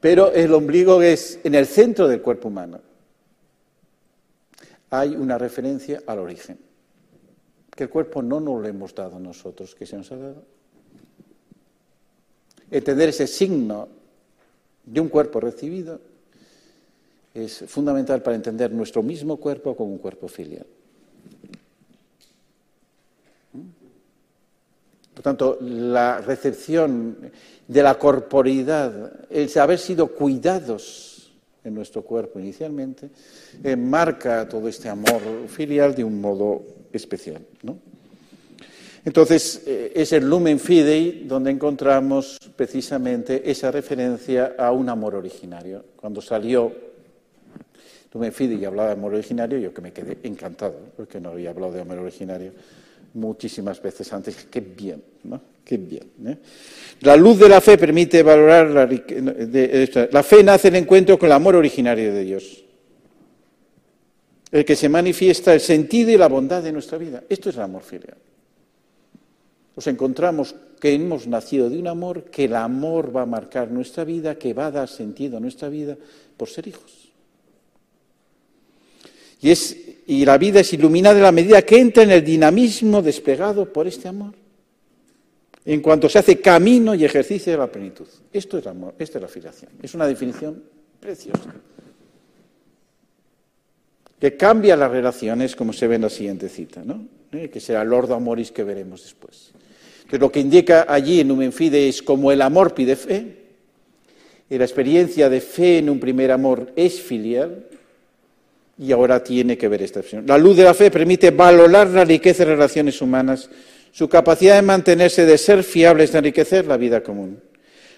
Pero 0.00 0.32
el 0.32 0.54
ombligo 0.54 1.02
es 1.02 1.38
en 1.44 1.54
el 1.54 1.66
centro 1.66 2.08
del 2.08 2.22
cuerpo 2.22 2.48
humano 2.48 2.80
hay 4.90 5.16
una 5.16 5.38
referencia 5.38 6.02
al 6.06 6.18
origen, 6.18 6.58
que 7.74 7.84
el 7.84 7.90
cuerpo 7.90 8.22
no 8.22 8.40
nos 8.40 8.62
lo 8.62 8.68
hemos 8.68 8.94
dado 8.94 9.18
nosotros, 9.18 9.74
que 9.74 9.86
se 9.86 9.96
nos 9.96 10.10
ha 10.12 10.16
dado. 10.16 10.42
Entender 12.70 13.10
ese 13.10 13.26
signo 13.26 13.88
de 14.84 15.00
un 15.00 15.08
cuerpo 15.08 15.40
recibido 15.40 16.00
es 17.34 17.64
fundamental 17.66 18.22
para 18.22 18.36
entender 18.36 18.72
nuestro 18.72 19.02
mismo 19.02 19.36
cuerpo 19.36 19.76
como 19.76 19.92
un 19.92 19.98
cuerpo 19.98 20.26
filial. 20.26 20.66
Por 25.14 25.22
tanto, 25.22 25.58
la 25.60 26.20
recepción 26.20 27.30
de 27.66 27.82
la 27.82 27.98
corporidad, 27.98 29.26
el 29.30 29.58
haber 29.58 29.78
sido 29.78 30.08
cuidados 30.08 31.15
en 31.66 31.74
nuestro 31.74 32.02
cuerpo 32.02 32.38
inicialmente, 32.38 33.10
eh, 33.62 33.76
marca 33.76 34.48
todo 34.48 34.68
este 34.68 34.88
amor 34.88 35.20
filial 35.48 35.94
de 35.94 36.04
un 36.04 36.20
modo 36.20 36.62
especial. 36.92 37.42
Entonces, 39.04 39.62
eh, 39.66 39.92
es 39.94 40.12
el 40.12 40.28
Lumen 40.28 40.58
Fidei 40.58 41.24
donde 41.26 41.50
encontramos 41.50 42.38
precisamente 42.56 43.50
esa 43.50 43.70
referencia 43.70 44.54
a 44.58 44.72
un 44.72 44.88
amor 44.88 45.14
originario. 45.14 45.84
Cuando 45.96 46.20
salió 46.20 46.72
Lumen 48.12 48.32
Fidei 48.32 48.58
y 48.58 48.64
hablaba 48.64 48.88
de 48.88 48.94
amor 48.94 49.14
originario, 49.14 49.58
yo 49.58 49.74
que 49.74 49.82
me 49.82 49.92
quedé 49.92 50.18
encantado, 50.22 50.76
porque 50.96 51.20
no 51.20 51.30
había 51.30 51.50
hablado 51.50 51.72
de 51.72 51.80
amor 51.82 51.98
originario 51.98 52.52
muchísimas 53.14 53.80
veces 53.82 54.12
antes. 54.12 54.46
Qué 54.50 54.60
bien, 54.60 55.02
¿no? 55.24 55.55
Qué 55.66 55.78
bien. 55.78 56.12
¿eh? 56.24 56.36
La 57.00 57.16
luz 57.16 57.40
de 57.40 57.48
la 57.48 57.60
fe 57.60 57.76
permite 57.76 58.22
valorar 58.22 58.70
la, 58.70 60.08
la 60.12 60.22
fe 60.22 60.44
nace 60.44 60.68
en 60.68 60.76
encuentro 60.76 61.18
con 61.18 61.26
el 61.26 61.32
amor 61.32 61.56
originario 61.56 62.14
de 62.14 62.22
Dios, 62.22 62.64
el 64.52 64.64
que 64.64 64.76
se 64.76 64.88
manifiesta 64.88 65.52
el 65.52 65.60
sentido 65.60 66.12
y 66.12 66.16
la 66.16 66.28
bondad 66.28 66.62
de 66.62 66.70
nuestra 66.70 66.98
vida. 66.98 67.24
Esto 67.28 67.50
es 67.50 67.56
el 67.56 67.62
amor 67.62 67.82
filial. 67.82 68.16
Nos 69.74 69.88
encontramos 69.88 70.54
que 70.80 70.94
hemos 70.94 71.26
nacido 71.26 71.68
de 71.68 71.80
un 71.80 71.88
amor, 71.88 72.26
que 72.30 72.44
el 72.44 72.54
amor 72.54 73.14
va 73.14 73.22
a 73.22 73.26
marcar 73.26 73.68
nuestra 73.68 74.04
vida, 74.04 74.38
que 74.38 74.54
va 74.54 74.66
a 74.66 74.70
dar 74.70 74.88
sentido 74.88 75.36
a 75.36 75.40
nuestra 75.40 75.68
vida 75.68 75.96
por 76.36 76.48
ser 76.48 76.68
hijos. 76.68 77.10
Y, 79.42 79.52
y 80.06 80.24
la 80.24 80.38
vida 80.38 80.60
es 80.60 80.72
iluminada 80.72 81.16
en 81.16 81.24
la 81.24 81.32
medida 81.32 81.60
que 81.62 81.80
entra 81.80 82.04
en 82.04 82.12
el 82.12 82.24
dinamismo 82.24 83.02
desplegado 83.02 83.72
por 83.72 83.88
este 83.88 84.06
amor 84.06 84.45
en 85.66 85.80
cuanto 85.80 86.08
se 86.08 86.20
hace 86.20 86.40
camino 86.40 86.94
y 86.94 87.04
ejercicio 87.04 87.52
de 87.52 87.58
la 87.58 87.66
plenitud. 87.66 88.06
Esto 88.32 88.56
es 88.58 88.66
amor, 88.68 88.94
esta 88.98 89.18
es 89.18 89.22
la 89.22 89.28
filiación. 89.28 89.72
Es 89.82 89.94
una 89.94 90.06
definición 90.06 90.62
preciosa. 91.00 91.52
Que 94.20 94.36
cambia 94.36 94.76
las 94.76 94.90
relaciones, 94.90 95.56
como 95.56 95.72
se 95.72 95.88
ve 95.88 95.96
en 95.96 96.02
la 96.02 96.10
siguiente 96.10 96.48
cita, 96.48 96.82
¿no? 96.84 97.06
Eh, 97.32 97.50
que 97.50 97.58
será 97.58 97.84
Lord 97.84 98.12
Amoris 98.12 98.52
que 98.52 98.62
veremos 98.62 99.02
después. 99.02 99.52
Que 100.08 100.18
lo 100.18 100.30
que 100.30 100.38
indica 100.38 100.86
allí 100.88 101.20
en 101.20 101.28
Numen 101.28 101.52
Fide 101.52 101.88
es 101.88 102.00
como 102.00 102.30
el 102.30 102.42
amor 102.42 102.72
pide 102.72 102.94
fe, 102.94 103.44
y 104.48 104.56
la 104.56 104.64
experiencia 104.64 105.28
de 105.28 105.40
fe 105.40 105.78
en 105.78 105.90
un 105.90 105.98
primer 105.98 106.30
amor 106.30 106.72
es 106.76 107.00
filial, 107.00 107.66
y 108.78 108.92
ahora 108.92 109.24
tiene 109.24 109.58
que 109.58 109.66
ver 109.66 109.82
esta 109.82 109.98
opción. 109.98 110.24
La 110.28 110.38
luz 110.38 110.56
de 110.56 110.62
la 110.62 110.74
fe 110.74 110.92
permite 110.92 111.32
valorar 111.32 111.88
la 111.88 112.04
riqueza 112.04 112.44
de 112.44 112.52
relaciones 112.52 113.02
humanas 113.02 113.50
su 113.96 114.10
capacidad 114.10 114.56
de 114.56 114.60
mantenerse, 114.60 115.24
de 115.24 115.38
ser 115.38 115.64
fiables, 115.64 116.12
de 116.12 116.18
enriquecer 116.18 116.66
la 116.66 116.76
vida 116.76 117.02
común. 117.02 117.40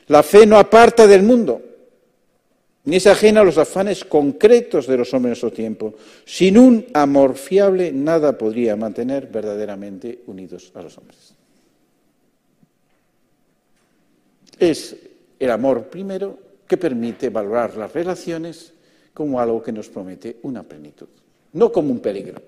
La 0.07 0.23
fe 0.23 0.47
no 0.47 0.57
aparta 0.57 1.09
del 1.09 1.25
mundo, 1.25 1.61
ni 2.85 2.99
es 2.99 3.09
ajena 3.09 3.41
a 3.41 3.45
los 3.45 3.59
afanes 3.59 4.05
concretos 4.05 4.87
de 4.87 4.97
los 4.97 5.13
hombres 5.13 5.31
en 5.31 5.31
nuestro 5.31 5.51
tiempo. 5.51 5.95
Sin 6.25 6.57
un 6.57 6.87
amor 6.95 7.35
fiable, 7.35 7.91
nada 7.91 8.39
podría 8.39 8.77
mantener 8.77 9.27
verdaderamente 9.27 10.23
unidos 10.29 10.71
a 10.77 10.83
los 10.83 10.97
hombres. 10.99 11.35
Es 14.57 14.95
el 15.37 15.51
amor 15.51 15.89
primero 15.89 16.39
que 16.69 16.77
permite 16.77 17.29
valorar 17.29 17.77
las 17.77 17.93
relaciones 17.93 18.73
como 19.13 19.41
algo 19.41 19.61
que 19.61 19.73
nos 19.73 19.89
promete 19.89 20.37
una 20.43 20.63
plenitud, 20.63 21.09
no 21.55 21.73
como 21.73 21.91
un 21.91 21.99
peligro. 21.99 22.41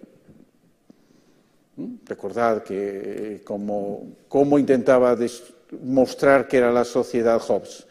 Recordad 2.06 2.62
que 2.62 3.42
como, 3.44 4.58
intentaba 4.58 5.16
mostrar 5.82 6.48
que 6.48 6.58
era 6.58 6.72
la 6.72 6.84
sociedad 6.84 7.40
Hobbes, 7.40 7.86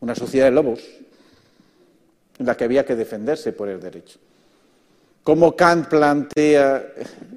una 0.00 0.14
sociedad 0.14 0.46
de 0.46 0.52
lobos, 0.52 0.80
en 2.38 2.46
la 2.46 2.56
que 2.56 2.64
había 2.64 2.84
que 2.84 2.96
defenderse 2.96 3.52
por 3.52 3.68
el 3.68 3.80
derecho. 3.80 4.18
cómo 5.22 5.56
Kant 5.56 5.88
plantea 5.88 6.92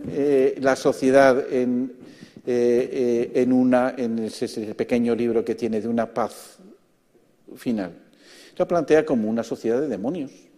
eh, 0.10 0.56
la 0.60 0.76
sociedad 0.76 1.52
en, 1.52 1.94
eh, 2.46 3.32
en, 3.34 3.54
una, 3.54 3.96
en 3.98 4.20
ese 4.20 4.76
pequeño 4.76 5.16
libro 5.16 5.44
que 5.44 5.56
tiene 5.56 5.82
de 5.82 5.88
una 5.88 6.06
paz 6.06 6.58
final. 7.56 7.94
La 8.58 8.68
plantea 8.68 9.06
como 9.06 9.30
una 9.30 9.44
sociedad 9.44 9.80
de 9.80 9.88
demonios. 9.88 10.49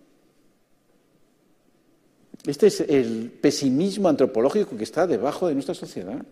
Este 2.45 2.67
es 2.67 2.81
el 2.81 3.31
pesimismo 3.39 4.09
antropológico 4.09 4.75
que 4.75 4.83
está 4.83 5.05
debajo 5.05 5.47
de 5.47 5.53
nuestra 5.53 5.75
sociedad 5.75 6.23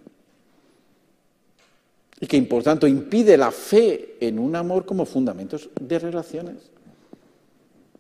y 2.20 2.28
que, 2.28 2.41
por 2.43 2.64
tanto, 2.64 2.88
impide 2.88 3.38
la 3.38 3.51
fe 3.51 4.18
en 4.20 4.39
un 4.39 4.55
amor 4.55 4.86
como 4.86 5.05
fundamentos 5.05 5.70
de 5.80 5.99
relaciones. 5.99 6.57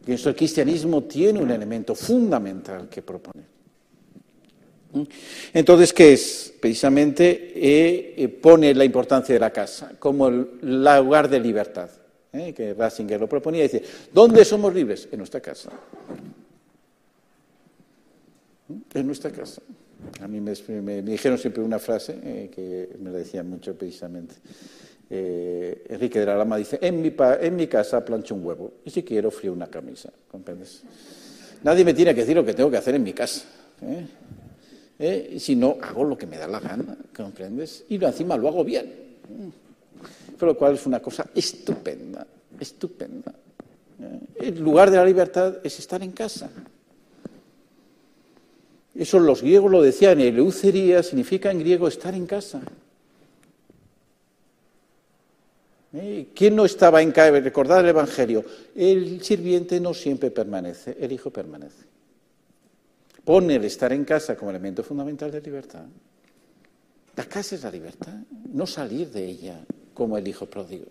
Y 0.05 0.13
eso 0.13 0.29
el 0.29 0.35
cristianismo 0.35 1.03
tiene 1.03 1.39
un 1.39 1.51
elemento 1.51 1.93
fundamental 1.93 2.89
que 2.89 3.01
proponer. 3.01 3.45
Entonces, 5.53 5.93
¿qué 5.93 6.13
es? 6.13 6.53
Precisamente 6.59 7.53
eh, 7.55 8.27
pone 8.27 8.73
la 8.73 8.83
importancia 8.83 9.33
de 9.33 9.39
la 9.39 9.51
casa 9.51 9.93
como 9.99 10.27
el 10.27 10.47
lugar 10.61 11.29
de 11.29 11.39
libertad, 11.39 11.89
¿eh? 12.33 12.53
que 12.53 12.73
Ratzinger 12.73 13.19
lo 13.19 13.29
proponía, 13.29 13.63
dice, 13.63 13.83
¿dónde 14.11 14.43
somos 14.43 14.73
libres? 14.73 15.07
En 15.11 15.19
nuestra 15.19 15.39
casa. 15.39 15.69
En 18.93 19.05
nuestra 19.05 19.31
casa. 19.31 19.61
A 20.21 20.27
mí 20.27 20.39
me, 20.39 20.53
dijeron 21.01 21.37
siempre 21.37 21.61
una 21.63 21.79
frase 21.79 22.17
eh, 22.23 22.49
que 22.53 22.97
me 22.99 23.11
la 23.11 23.17
decían 23.17 23.49
mucho 23.49 23.75
precisamente. 23.75 24.35
Eh, 25.09 25.85
Enrique 25.89 26.19
de 26.19 26.25
la 26.25 26.37
Lama 26.37 26.57
dice, 26.57 26.77
en 26.81 27.01
mi, 27.01 27.67
casa 27.67 28.05
plancho 28.05 28.35
un 28.35 28.45
huevo 28.45 28.73
y 28.85 28.91
si 28.91 29.03
quiero 29.03 29.31
frío 29.31 29.51
una 29.51 29.67
camisa, 29.67 30.11
¿comprendes? 30.29 30.83
Nadie 31.63 31.83
me 31.83 31.93
tiene 31.93 32.13
que 32.13 32.21
decir 32.21 32.35
lo 32.35 32.45
que 32.45 32.53
tengo 32.53 32.69
que 32.69 32.77
hacer 32.77 32.95
en 32.95 33.03
mi 33.03 33.13
casa. 33.13 33.45
¿eh? 34.99 35.37
si 35.39 35.55
no, 35.55 35.77
hago 35.81 36.03
lo 36.03 36.17
que 36.17 36.27
me 36.27 36.37
da 36.37 36.47
la 36.47 36.59
gana, 36.59 36.97
¿comprendes? 37.15 37.85
Y 37.89 38.03
encima 38.03 38.37
lo 38.37 38.47
hago 38.47 38.63
bien. 38.63 38.93
Por 40.37 40.49
lo 40.49 40.57
cual 40.57 40.75
es 40.75 40.85
una 40.85 41.01
cosa 41.01 41.25
estupenda, 41.33 42.25
estupenda. 42.59 43.33
El 44.39 44.59
lugar 44.59 44.91
de 44.91 44.97
la 44.97 45.05
libertad 45.05 45.57
es 45.63 45.79
estar 45.79 46.01
en 46.03 46.11
casa. 46.11 46.49
Eso 48.95 49.19
los 49.19 49.41
griegos 49.41 49.71
lo 49.71 49.81
decían, 49.81 50.19
eleucería 50.19 51.03
significa 51.03 51.51
en 51.51 51.59
griego 51.59 51.87
estar 51.87 52.13
en 52.15 52.25
casa. 52.25 52.61
¿Eh? 55.93 56.27
¿Quién 56.35 56.55
no 56.55 56.65
estaba 56.65 57.01
en 57.01 57.11
casa? 57.11 57.39
Recordad 57.39 57.79
el 57.79 57.89
Evangelio. 57.89 58.43
El 58.75 59.23
sirviente 59.23 59.79
no 59.79 59.93
siempre 59.93 60.31
permanece, 60.31 60.97
el 60.99 61.11
hijo 61.11 61.31
permanece. 61.31 61.85
Pone 63.23 63.55
el 63.55 63.65
estar 63.65 63.91
en 63.93 64.05
casa 64.05 64.35
como 64.35 64.51
elemento 64.51 64.83
fundamental 64.83 65.31
de 65.31 65.41
libertad. 65.41 65.85
La 67.15 67.25
casa 67.25 67.55
es 67.55 67.63
la 67.63 67.71
libertad, 67.71 68.13
no 68.53 68.65
salir 68.65 69.09
de 69.11 69.25
ella 69.25 69.59
como 69.93 70.17
el 70.17 70.27
hijo 70.27 70.45
pródigo. 70.45 70.85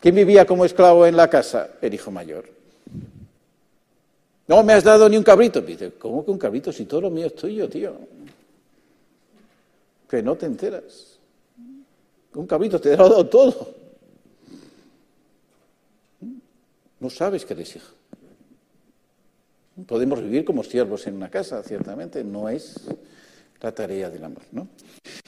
¿Quién 0.00 0.14
vivía 0.14 0.46
como 0.46 0.64
esclavo 0.64 1.06
en 1.06 1.16
la 1.16 1.28
casa? 1.28 1.70
El 1.80 1.94
hijo 1.94 2.10
mayor. 2.10 2.61
No 4.52 4.62
me 4.62 4.74
has 4.74 4.84
dado 4.84 5.08
ni 5.08 5.16
un 5.16 5.22
cabrito. 5.22 5.62
Dice, 5.62 5.92
¿cómo 5.92 6.22
que 6.22 6.30
un 6.30 6.36
cabrito 6.36 6.70
si 6.70 6.84
todo 6.84 7.00
lo 7.00 7.10
mío 7.10 7.28
es 7.28 7.34
tuyo, 7.34 7.70
tío? 7.70 7.96
Que 10.06 10.22
no 10.22 10.36
te 10.36 10.44
enteras. 10.44 11.16
Un 12.34 12.46
cabrito 12.46 12.78
te 12.78 12.92
ha 12.92 12.96
dado 12.96 13.26
todo. 13.28 13.74
No 17.00 17.08
sabes 17.08 17.46
que 17.46 17.54
eres 17.54 17.76
hijo. 17.76 17.94
Podemos 19.86 20.20
vivir 20.22 20.44
como 20.44 20.62
siervos 20.62 21.06
en 21.06 21.14
una 21.14 21.30
casa, 21.30 21.62
ciertamente, 21.62 22.22
no 22.22 22.50
es 22.50 22.74
la 23.58 23.72
tarea 23.72 24.10
del 24.10 24.22
amor. 24.22 24.42
¿no? 24.52 24.68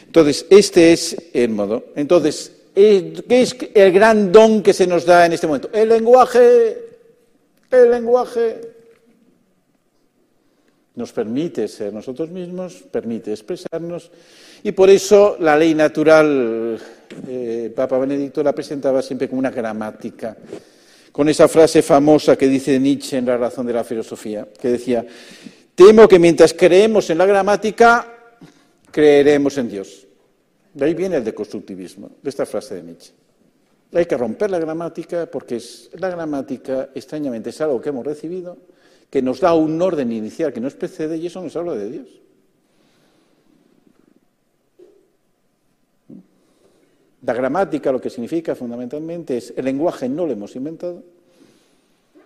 Entonces, 0.05 0.45
este 0.51 0.93
es 0.93 1.17
el 1.33 1.49
modo. 1.49 1.83
Entonces, 1.97 2.53
¿qué 2.75 3.25
es 3.27 3.57
el 3.73 3.91
gran 3.91 4.31
don 4.31 4.63
que 4.63 4.75
se 4.75 4.87
nos 4.87 5.07
da 5.07 5.25
en 5.25 5.33
este 5.33 5.47
momento? 5.47 5.71
El 5.73 5.89
lenguaje, 5.89 6.77
el 7.71 7.91
lenguaje 7.91 8.74
nos 10.97 11.13
permite 11.13 11.67
ser 11.67 11.93
nosotros 11.93 12.31
mismos, 12.31 12.85
permite 12.91 13.33
expresarnos, 13.33 14.11
y 14.63 14.73
por 14.73 14.89
eso 14.91 15.37
la 15.41 15.57
ley 15.57 15.75
natural, 15.75 16.79
eh, 17.29 17.73
Papa 17.75 17.99
Benedicto 17.99 18.43
la 18.43 18.53
presentaba 18.53 19.03
siempre 19.03 19.29
como 19.29 19.41
una 19.41 19.51
gramática, 19.51 20.37
con 21.11 21.29
esa 21.29 21.49
frase 21.49 21.83
famosa 21.83 22.37
que 22.37 22.49
dice 22.49 22.79
Nietzsche 22.79 23.19
en 23.19 23.27
La 23.27 23.37
razón 23.37 23.67
de 23.67 23.73
la 23.73 23.85
filosofía, 23.85 24.49
que 24.59 24.69
decía, 24.69 25.05
temo 25.75 26.09
que 26.09 26.19
mientras 26.19 26.55
creemos 26.55 27.11
en 27.11 27.19
la 27.19 27.27
gramática, 27.27 28.11
creeremos 28.91 29.59
en 29.59 29.69
Dios. 29.69 30.07
De 30.73 30.85
ahí 30.85 30.95
viene 30.95 31.17
el 31.17 31.25
deconstructivismo, 31.25 32.11
de 32.23 32.31
esta 32.31 32.47
frase 32.47 32.77
de 32.77 32.83
Nietzsche. 32.83 33.13
Hay 33.93 34.07
que 34.07 34.17
romper 34.17 34.51
la 34.51 34.59
gramática 34.59 35.27
porque 35.27 35.57
es, 35.57 35.91
la 35.99 36.09
gramática, 36.09 36.91
extrañamente, 36.95 37.51
es 37.51 37.61
algo 37.61 37.81
que 37.81 37.91
hemos 37.91 38.05
recibido, 38.05 38.57
que 39.15 39.23
nos 39.23 39.39
da 39.39 39.55
un 39.55 39.81
orden 39.81 40.11
inicial 40.11 40.53
que 40.53 40.61
nos 40.61 40.75
precede 40.75 41.17
y 41.19 41.29
eso 41.29 41.41
nos 41.41 41.55
habla 41.55 41.75
de 41.75 41.89
Dios. 41.89 42.09
La 47.23 47.33
gramática 47.33 47.93
lo 47.93 48.01
que 48.01 48.11
significa 48.11 48.57
fundamentalmente 48.57 49.37
es 49.37 49.55
el 49.57 49.67
lenguaje 49.67 50.09
no 50.09 50.27
lo 50.27 50.33
hemos 50.33 50.57
inventado, 50.57 51.05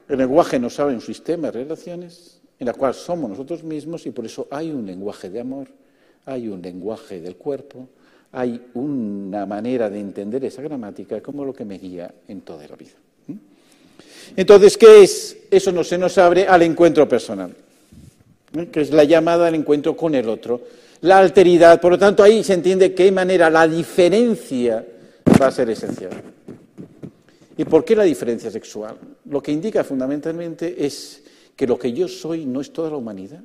el 0.09 0.17
lenguaje 0.17 0.59
nos 0.59 0.81
habla 0.81 0.95
un 0.95 1.03
sistema 1.03 1.49
de 1.49 1.63
relaciones 1.63 2.41
en 2.59 2.67
la 2.67 2.73
cual 2.73 2.95
somos 2.95 3.29
nosotros 3.29 3.63
mismos 3.63 4.07
y 4.07 4.11
por 4.11 4.25
eso 4.25 4.49
hay 4.51 4.71
un 4.71 4.87
lenguaje 4.87 5.29
de 5.29 5.41
amor, 5.41 5.69
hay 6.25 6.49
un 6.49 6.63
lenguaje 6.63 7.21
del 7.21 7.37
cuerpo, 7.37 7.87
hay 8.33 8.67
una 8.73 9.45
manera 9.45 9.91
de 9.91 10.01
entender 10.01 10.43
esa 10.43 10.63
gramática 10.63 11.21
como 11.21 11.45
lo 11.45 11.53
que 11.53 11.67
me 11.67 11.77
guía 11.77 12.15
en 12.29 12.41
toda 12.41 12.67
la 12.67 12.77
vida. 12.77 12.97
Entonces, 14.37 14.77
¿qué 14.77 15.03
es? 15.03 15.37
Eso 15.51 15.73
no 15.73 15.85
se 15.85 15.99
nos 15.99 16.19
abre 16.19 16.47
al 16.47 16.63
encuentro 16.63 17.09
personal, 17.09 17.55
que 18.71 18.81
es 18.81 18.91
la 18.91 19.05
llamada 19.05 19.49
al 19.49 19.55
encuentro 19.55 19.97
con 19.97 20.15
el 20.15 20.29
otro, 20.29 20.61
la 21.01 21.19
alteridad. 21.19 21.81
Por 21.81 21.93
lo 21.93 21.99
tanto, 21.99 22.23
ahí 22.23 22.45
se 22.45 22.55
entiende 22.55 22.95
qué 22.95 23.11
manera 23.11 23.51
la 23.51 23.67
diferencia 23.67 24.85
va 25.41 25.47
a 25.47 25.51
ser 25.51 25.71
esencial. 25.71 26.11
¿Y 27.57 27.65
por 27.65 27.85
qué 27.85 27.97
la 27.97 28.05
diferencia 28.05 28.51
sexual? 28.51 28.97
Lo 29.29 29.43
que 29.43 29.53
indica 29.53 29.83
fundamentalmente 29.83 30.87
es 30.87 31.23
que 31.57 31.67
lo 31.67 31.79
que 31.79 31.93
yo 31.93 32.07
soy 32.07 32.47
no 32.47 32.61
es 32.61 32.73
toda 32.73 32.91
la 32.91 32.97
humanidad. 32.97 33.41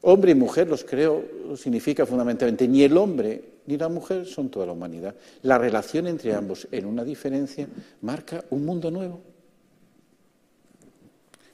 Hombre 0.00 0.32
y 0.32 0.34
mujer, 0.34 0.68
los 0.68 0.82
creo, 0.82 1.22
significa 1.56 2.06
fundamentalmente 2.06 2.66
ni 2.66 2.82
el 2.82 2.96
hombre 2.96 3.51
ni 3.66 3.76
la 3.76 3.88
mujer 3.88 4.26
son 4.26 4.50
toda 4.50 4.66
la 4.66 4.72
humanidad. 4.72 5.14
La 5.42 5.58
relación 5.58 6.06
entre 6.06 6.34
ambos 6.34 6.66
en 6.70 6.86
una 6.86 7.04
diferencia 7.04 7.66
marca 8.00 8.44
un 8.50 8.64
mundo 8.64 8.90
nuevo. 8.90 9.20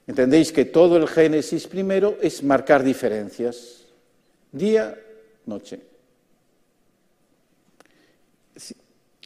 Entendéis 0.07 0.53
que 0.53 0.65
todo 0.65 0.97
el 0.97 1.07
Génesis 1.07 1.67
primero 1.67 2.17
es 2.23 2.43
marcar 2.43 2.83
diferencias. 2.83 3.85
Día, 4.51 4.99
noche. 5.45 5.81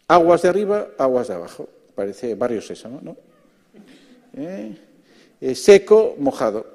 Aguas 0.08 0.42
de 0.42 0.48
arriba, 0.48 0.88
aguas 0.98 1.28
de 1.28 1.34
abajo. 1.34 1.68
Parece 1.94 2.34
barrio 2.34 2.60
sésamo, 2.60 3.00
¿no? 3.00 3.16
¿Eh? 4.34 4.76
Eh, 5.40 5.54
seco, 5.54 6.16
mojado. 6.18 6.66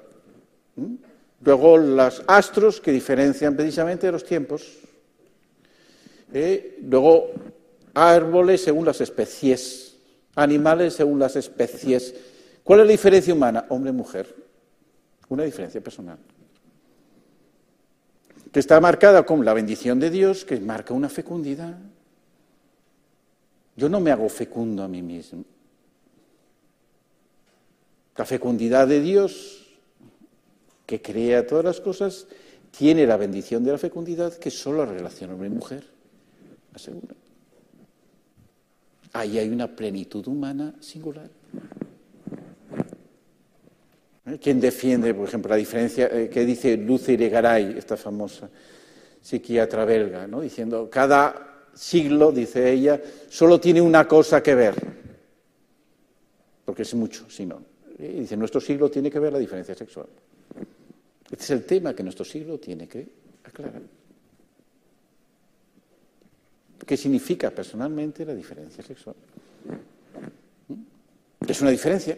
¿Mm? 0.75 0.95
Luego 1.43 1.77
los 1.77 2.23
astros 2.27 2.81
que 2.81 2.91
diferencian 2.91 3.55
precisamente 3.55 4.11
los 4.11 4.23
tiempos. 4.23 4.79
¿Eh? 6.33 6.79
luego, 6.83 7.31
árboles 7.93 8.61
según 8.61 8.85
las 8.85 9.01
especies, 9.01 9.95
animales 10.35 10.93
según 10.93 11.19
las 11.19 11.35
especies. 11.35 12.13
¿Cuál 12.63 12.81
es 12.81 12.85
la 12.85 12.91
diferencia 12.91 13.33
humana? 13.33 13.65
Hombre-mujer. 13.69 14.33
Una 15.29 15.43
diferencia 15.43 15.81
personal. 15.81 16.17
Que 18.51 18.59
está 18.59 18.79
marcada 18.79 19.25
con 19.25 19.43
la 19.43 19.53
bendición 19.53 19.99
de 19.99 20.09
Dios, 20.09 20.45
que 20.45 20.59
marca 20.59 20.93
una 20.93 21.09
fecundidad. 21.09 21.77
Yo 23.75 23.89
no 23.89 23.99
me 23.99 24.11
hago 24.11 24.27
fecundo 24.29 24.83
a 24.83 24.87
mí 24.87 25.01
mismo. 25.01 25.43
La 28.15 28.25
fecundidad 28.25 28.87
de 28.87 29.01
Dios, 29.01 29.67
que 30.85 31.01
crea 31.01 31.45
todas 31.45 31.65
las 31.65 31.79
cosas, 31.79 32.25
tiene 32.71 33.05
la 33.05 33.17
bendición 33.17 33.63
de 33.63 33.73
la 33.73 33.77
fecundidad 33.77 34.33
que 34.33 34.49
solo 34.49 34.85
la 34.85 34.91
relación 34.91 35.31
hombre-mujer 35.31 35.96
asegura. 36.77 37.15
Ahí 39.13 39.37
hay 39.37 39.49
una 39.49 39.67
plenitud 39.75 40.25
humana 40.27 40.73
singular. 40.79 41.29
¿Quién 44.41 44.59
defiende, 44.59 45.13
por 45.13 45.27
ejemplo, 45.27 45.49
la 45.49 45.55
diferencia 45.55 46.07
eh, 46.07 46.29
que 46.29 46.45
dice 46.45 46.75
Luce 46.75 47.15
Garay, 47.15 47.75
esta 47.77 47.95
famosa 47.95 48.49
psiquiatra 49.21 49.85
belga, 49.85 50.27
¿no? 50.27 50.41
diciendo 50.41 50.89
cada 50.89 51.67
siglo, 51.73 52.31
dice 52.31 52.71
ella, 52.71 53.01
solo 53.29 53.59
tiene 53.59 53.81
una 53.81 54.07
cosa 54.07 54.43
que 54.43 54.55
ver, 54.55 54.75
porque 56.65 56.81
es 56.81 56.93
mucho, 56.93 57.29
si 57.29 57.45
no. 57.45 57.61
Y 57.99 58.19
dice, 58.21 58.35
nuestro 58.35 58.59
siglo 58.59 58.89
tiene 58.91 59.09
que 59.09 59.19
ver 59.19 59.33
la 59.33 59.39
diferencia 59.39 59.75
sexual. 59.75 60.07
Este 61.31 61.43
es 61.43 61.49
el 61.51 61.65
tema 61.65 61.93
que 61.93 62.03
nuestro 62.03 62.25
siglo 62.25 62.59
tiene 62.59 62.87
que 62.87 63.07
aclarar. 63.43 63.81
¿Qué 66.85 66.95
significa 66.97 67.49
personalmente 67.51 68.25
la 68.25 68.33
diferencia 68.33 68.83
sexual? 68.83 69.15
¿Mm? 70.67 70.73
Es 71.47 71.61
una 71.61 71.71
diferencia 71.71 72.17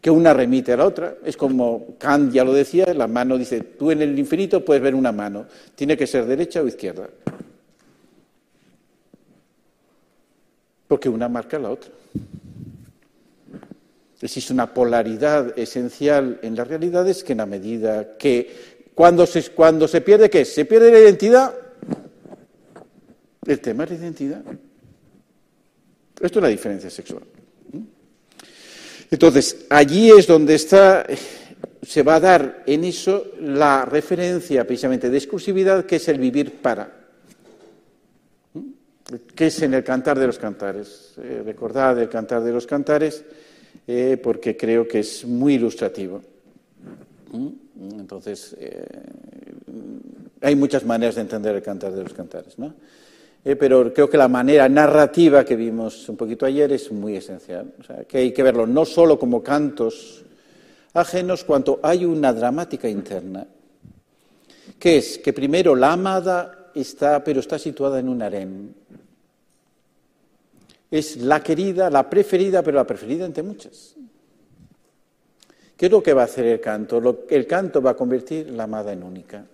que 0.00 0.10
una 0.10 0.32
remite 0.32 0.72
a 0.72 0.76
la 0.76 0.86
otra. 0.86 1.16
Es 1.24 1.36
como 1.36 1.96
Kant 1.98 2.32
ya 2.32 2.44
lo 2.44 2.52
decía, 2.52 2.86
la 2.94 3.08
mano 3.08 3.36
dice, 3.36 3.60
tú 3.60 3.90
en 3.90 4.02
el 4.02 4.16
infinito 4.18 4.64
puedes 4.64 4.80
ver 4.80 4.94
una 4.94 5.10
mano, 5.10 5.46
tiene 5.74 5.96
que 5.96 6.06
ser 6.06 6.26
derecha 6.26 6.62
o 6.62 6.68
izquierda. 6.68 7.08
Porque 10.86 11.08
una 11.08 11.28
marca 11.28 11.56
a 11.56 11.60
la 11.60 11.70
otra. 11.70 11.90
Existe 14.20 14.52
una 14.52 14.72
polaridad 14.72 15.58
esencial 15.58 16.38
en 16.42 16.54
las 16.54 16.68
realidades 16.68 17.24
que 17.24 17.32
en 17.32 17.38
la 17.38 17.46
medida 17.46 18.16
que 18.16 18.76
cuando 18.94 19.26
se, 19.26 19.50
cuando 19.50 19.88
se 19.88 20.00
pierde, 20.00 20.30
¿qué 20.30 20.44
Se 20.44 20.64
pierde 20.64 20.92
la 20.92 21.00
identidad. 21.00 21.52
El 23.46 23.60
tema 23.60 23.84
es 23.84 23.90
la 23.90 23.96
identidad. 23.96 24.42
Esto 26.20 26.38
es 26.38 26.42
la 26.42 26.48
diferencia 26.48 26.90
sexual. 26.90 27.22
Entonces, 29.10 29.66
allí 29.70 30.10
es 30.10 30.26
donde 30.26 30.54
está, 30.54 31.06
se 31.82 32.02
va 32.02 32.16
a 32.16 32.20
dar 32.20 32.64
en 32.66 32.84
eso 32.84 33.24
la 33.40 33.84
referencia 33.84 34.66
precisamente 34.66 35.10
de 35.10 35.16
exclusividad, 35.16 35.86
que 35.86 35.96
es 35.96 36.08
el 36.08 36.18
vivir 36.18 36.54
para, 36.60 36.92
que 39.34 39.46
es 39.46 39.62
en 39.62 39.74
el 39.74 39.84
cantar 39.84 40.18
de 40.18 40.26
los 40.26 40.38
cantares. 40.38 41.14
Eh, 41.18 41.42
recordad 41.44 42.00
el 42.00 42.08
cantar 42.08 42.42
de 42.42 42.52
los 42.52 42.66
cantares, 42.66 43.24
eh, 43.86 44.18
porque 44.20 44.56
creo 44.56 44.88
que 44.88 45.00
es 45.00 45.24
muy 45.24 45.54
ilustrativo. 45.54 46.20
Entonces, 47.78 48.56
eh, 48.58 48.84
hay 50.40 50.56
muchas 50.56 50.84
maneras 50.84 51.14
de 51.14 51.20
entender 51.20 51.54
el 51.54 51.62
cantar 51.62 51.92
de 51.92 52.02
los 52.02 52.12
cantares, 52.12 52.58
¿no? 52.58 52.74
Eh, 53.48 53.54
pero 53.54 53.92
creo 53.94 54.10
que 54.10 54.16
la 54.16 54.26
manera 54.26 54.68
narrativa 54.68 55.44
que 55.44 55.54
vimos 55.54 56.08
un 56.08 56.16
poquito 56.16 56.44
ayer 56.44 56.72
es 56.72 56.90
muy 56.90 57.14
esencial. 57.14 57.74
O 57.78 57.84
sea, 57.84 58.02
que 58.02 58.18
hay 58.18 58.32
que 58.32 58.42
verlo 58.42 58.66
no 58.66 58.84
solo 58.84 59.20
como 59.20 59.40
cantos 59.40 60.24
ajenos, 60.94 61.44
cuanto 61.44 61.78
hay 61.80 62.04
una 62.04 62.32
dramática 62.32 62.88
interna, 62.88 63.46
que 64.80 64.96
es 64.96 65.18
que 65.18 65.32
primero 65.32 65.76
la 65.76 65.92
amada 65.92 66.72
está, 66.74 67.22
pero 67.22 67.38
está 67.38 67.56
situada 67.56 68.00
en 68.00 68.08
un 68.08 68.20
harén. 68.20 68.74
Es 70.90 71.18
la 71.18 71.40
querida, 71.40 71.88
la 71.88 72.10
preferida, 72.10 72.64
pero 72.64 72.78
la 72.78 72.86
preferida 72.86 73.26
entre 73.26 73.44
muchas. 73.44 73.94
¿Qué 75.76 75.86
es 75.86 75.92
lo 75.92 76.02
que 76.02 76.14
va 76.14 76.22
a 76.22 76.24
hacer 76.24 76.46
el 76.46 76.60
canto? 76.60 77.00
el 77.30 77.46
canto 77.46 77.80
va 77.80 77.90
a 77.90 77.96
convertir 77.96 78.50
la 78.50 78.64
amada 78.64 78.92
en 78.92 79.04
única. 79.04 79.46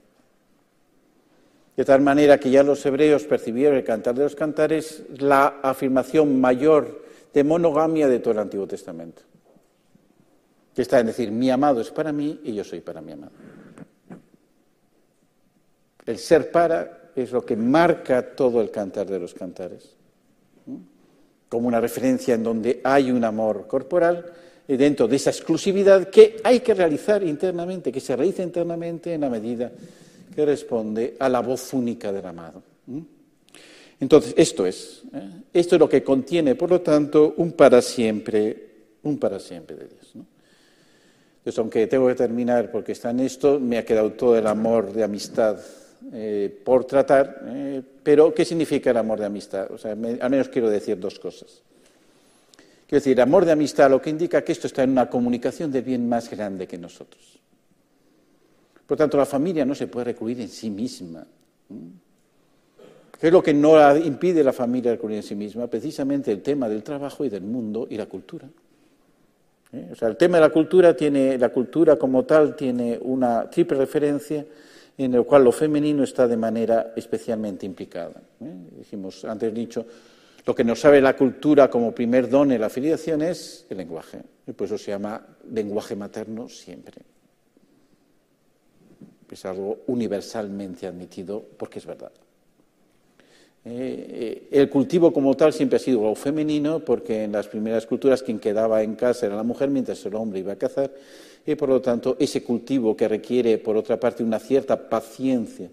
De 1.76 1.84
tal 1.84 2.02
manera 2.02 2.38
que 2.38 2.50
ya 2.50 2.62
los 2.62 2.84
hebreos 2.84 3.24
percibieron 3.24 3.76
el 3.76 3.84
cantar 3.84 4.14
de 4.14 4.24
los 4.24 4.34
cantares 4.34 5.04
la 5.18 5.60
afirmación 5.62 6.40
mayor 6.40 7.02
de 7.32 7.44
monogamia 7.44 8.08
de 8.08 8.18
todo 8.18 8.32
el 8.32 8.40
Antiguo 8.40 8.66
Testamento. 8.66 9.22
Que 10.74 10.82
está 10.82 11.00
en 11.00 11.06
decir, 11.06 11.30
mi 11.30 11.50
amado 11.50 11.80
es 11.80 11.90
para 11.90 12.12
mí 12.12 12.40
y 12.44 12.54
yo 12.54 12.64
soy 12.64 12.80
para 12.80 13.00
mi 13.00 13.12
amado. 13.12 13.32
El 16.04 16.18
ser 16.18 16.50
para 16.50 17.10
es 17.14 17.32
lo 17.32 17.44
que 17.44 17.56
marca 17.56 18.34
todo 18.34 18.60
el 18.60 18.70
cantar 18.70 19.06
de 19.06 19.18
los 19.18 19.32
cantares. 19.32 19.96
Como 21.48 21.68
una 21.68 21.80
referencia 21.80 22.34
en 22.34 22.42
donde 22.42 22.80
hay 22.84 23.10
un 23.10 23.24
amor 23.24 23.66
corporal 23.66 24.32
dentro 24.66 25.08
de 25.08 25.16
esa 25.16 25.30
exclusividad 25.30 26.08
que 26.08 26.36
hay 26.44 26.60
que 26.60 26.74
realizar 26.74 27.22
internamente, 27.22 27.92
que 27.92 28.00
se 28.00 28.16
realiza 28.16 28.42
internamente 28.42 29.14
en 29.14 29.22
la 29.22 29.30
medida 29.30 29.70
que 30.32 30.44
responde 30.44 31.16
a 31.18 31.28
la 31.28 31.40
voz 31.40 31.72
única 31.72 32.12
del 32.12 32.26
amado. 32.26 32.62
Entonces, 34.00 34.34
esto 34.36 34.66
es, 34.66 35.02
¿eh? 35.14 35.30
esto 35.52 35.76
es 35.76 35.78
lo 35.78 35.88
que 35.88 36.02
contiene, 36.02 36.56
por 36.56 36.70
lo 36.70 36.80
tanto, 36.80 37.34
un 37.36 37.52
para 37.52 37.80
siempre, 37.80 38.70
un 39.04 39.18
para 39.18 39.38
siempre 39.38 39.76
de 39.76 39.86
Dios. 39.86 40.12
Entonces, 40.14 41.58
aunque 41.58 41.86
tengo 41.86 42.08
que 42.08 42.14
terminar 42.14 42.70
porque 42.70 42.92
está 42.92 43.10
en 43.10 43.20
esto, 43.20 43.60
me 43.60 43.78
ha 43.78 43.84
quedado 43.84 44.12
todo 44.12 44.36
el 44.36 44.46
amor 44.46 44.92
de 44.92 45.04
amistad 45.04 45.58
eh, 46.12 46.62
por 46.64 46.84
tratar, 46.84 47.42
eh, 47.46 47.82
pero 48.02 48.34
¿qué 48.34 48.44
significa 48.44 48.90
el 48.90 48.96
amor 48.96 49.20
de 49.20 49.26
amistad? 49.26 49.70
O 49.70 49.78
sea, 49.78 49.92
al 49.92 50.30
menos 50.30 50.48
quiero 50.48 50.68
decir 50.68 50.98
dos 50.98 51.18
cosas. 51.18 51.62
Quiero 52.86 53.04
decir, 53.04 53.20
amor 53.20 53.44
de 53.44 53.52
amistad 53.52 53.88
lo 53.88 54.02
que 54.02 54.10
indica 54.10 54.42
que 54.42 54.52
esto 54.52 54.66
está 54.66 54.82
en 54.82 54.90
una 54.90 55.08
comunicación 55.08 55.70
de 55.70 55.80
bien 55.80 56.08
más 56.08 56.28
grande 56.28 56.66
que 56.66 56.76
nosotros. 56.76 57.41
Por 58.92 58.98
tanto, 58.98 59.16
la 59.16 59.24
familia 59.24 59.64
no 59.64 59.74
se 59.74 59.86
puede 59.86 60.04
recluir 60.04 60.38
en 60.42 60.50
sí 60.50 60.68
misma. 60.68 61.26
¿Qué 63.18 63.26
es 63.26 63.32
lo 63.32 63.42
que 63.42 63.54
no 63.54 63.96
impide 63.96 64.42
a 64.42 64.44
la 64.44 64.52
familia 64.52 64.92
recluir 64.92 65.16
en 65.16 65.22
sí 65.22 65.34
misma? 65.34 65.66
Precisamente 65.66 66.30
el 66.30 66.42
tema 66.42 66.68
del 66.68 66.82
trabajo 66.82 67.24
y 67.24 67.30
del 67.30 67.40
mundo 67.40 67.86
y 67.88 67.96
la 67.96 68.04
cultura. 68.04 68.46
¿Eh? 69.72 69.88
O 69.92 69.94
sea, 69.94 70.08
el 70.08 70.18
tema 70.18 70.36
de 70.36 70.42
la 70.42 70.50
cultura 70.50 70.94
tiene, 70.94 71.38
la 71.38 71.48
cultura 71.48 71.96
como 71.96 72.26
tal 72.26 72.54
tiene 72.54 72.98
una 73.00 73.48
triple 73.48 73.78
referencia 73.78 74.44
en 74.98 75.12
la 75.12 75.22
cual 75.22 75.44
lo 75.44 75.52
femenino 75.52 76.04
está 76.04 76.28
de 76.28 76.36
manera 76.36 76.92
especialmente 76.94 77.64
implicada. 77.64 78.20
¿eh? 78.42 78.54
Dijimos 78.76 79.24
antes 79.24 79.54
dicho, 79.54 79.86
lo 80.44 80.54
que 80.54 80.64
nos 80.64 80.80
sabe 80.80 81.00
la 81.00 81.16
cultura 81.16 81.70
como 81.70 81.94
primer 81.94 82.28
don 82.28 82.52
en 82.52 82.60
la 82.60 82.68
filiación 82.68 83.22
es 83.22 83.64
el 83.70 83.78
lenguaje. 83.78 84.20
Y 84.46 84.52
por 84.52 84.66
eso 84.66 84.76
se 84.76 84.90
llama 84.90 85.26
lenguaje 85.50 85.96
materno 85.96 86.46
siempre 86.50 87.11
es 89.34 89.44
algo 89.44 89.80
universalmente 89.86 90.86
admitido 90.86 91.42
porque 91.56 91.78
es 91.78 91.86
verdad. 91.86 92.12
Eh, 93.64 94.48
el 94.50 94.68
cultivo 94.68 95.12
como 95.12 95.36
tal 95.36 95.52
siempre 95.52 95.76
ha 95.76 95.78
sido 95.78 96.00
algo 96.00 96.16
femenino 96.16 96.80
porque 96.80 97.24
en 97.24 97.32
las 97.32 97.46
primeras 97.46 97.86
culturas 97.86 98.22
quien 98.22 98.40
quedaba 98.40 98.82
en 98.82 98.96
casa 98.96 99.26
era 99.26 99.36
la 99.36 99.44
mujer 99.44 99.70
mientras 99.70 100.04
el 100.04 100.16
hombre 100.16 100.40
iba 100.40 100.52
a 100.52 100.56
cazar 100.56 100.90
y 101.46 101.54
por 101.54 101.68
lo 101.68 101.80
tanto 101.80 102.16
ese 102.18 102.42
cultivo 102.42 102.96
que 102.96 103.06
requiere 103.06 103.58
por 103.58 103.76
otra 103.76 104.00
parte 104.00 104.24
una 104.24 104.40
cierta 104.40 104.88
paciencia 104.88 105.70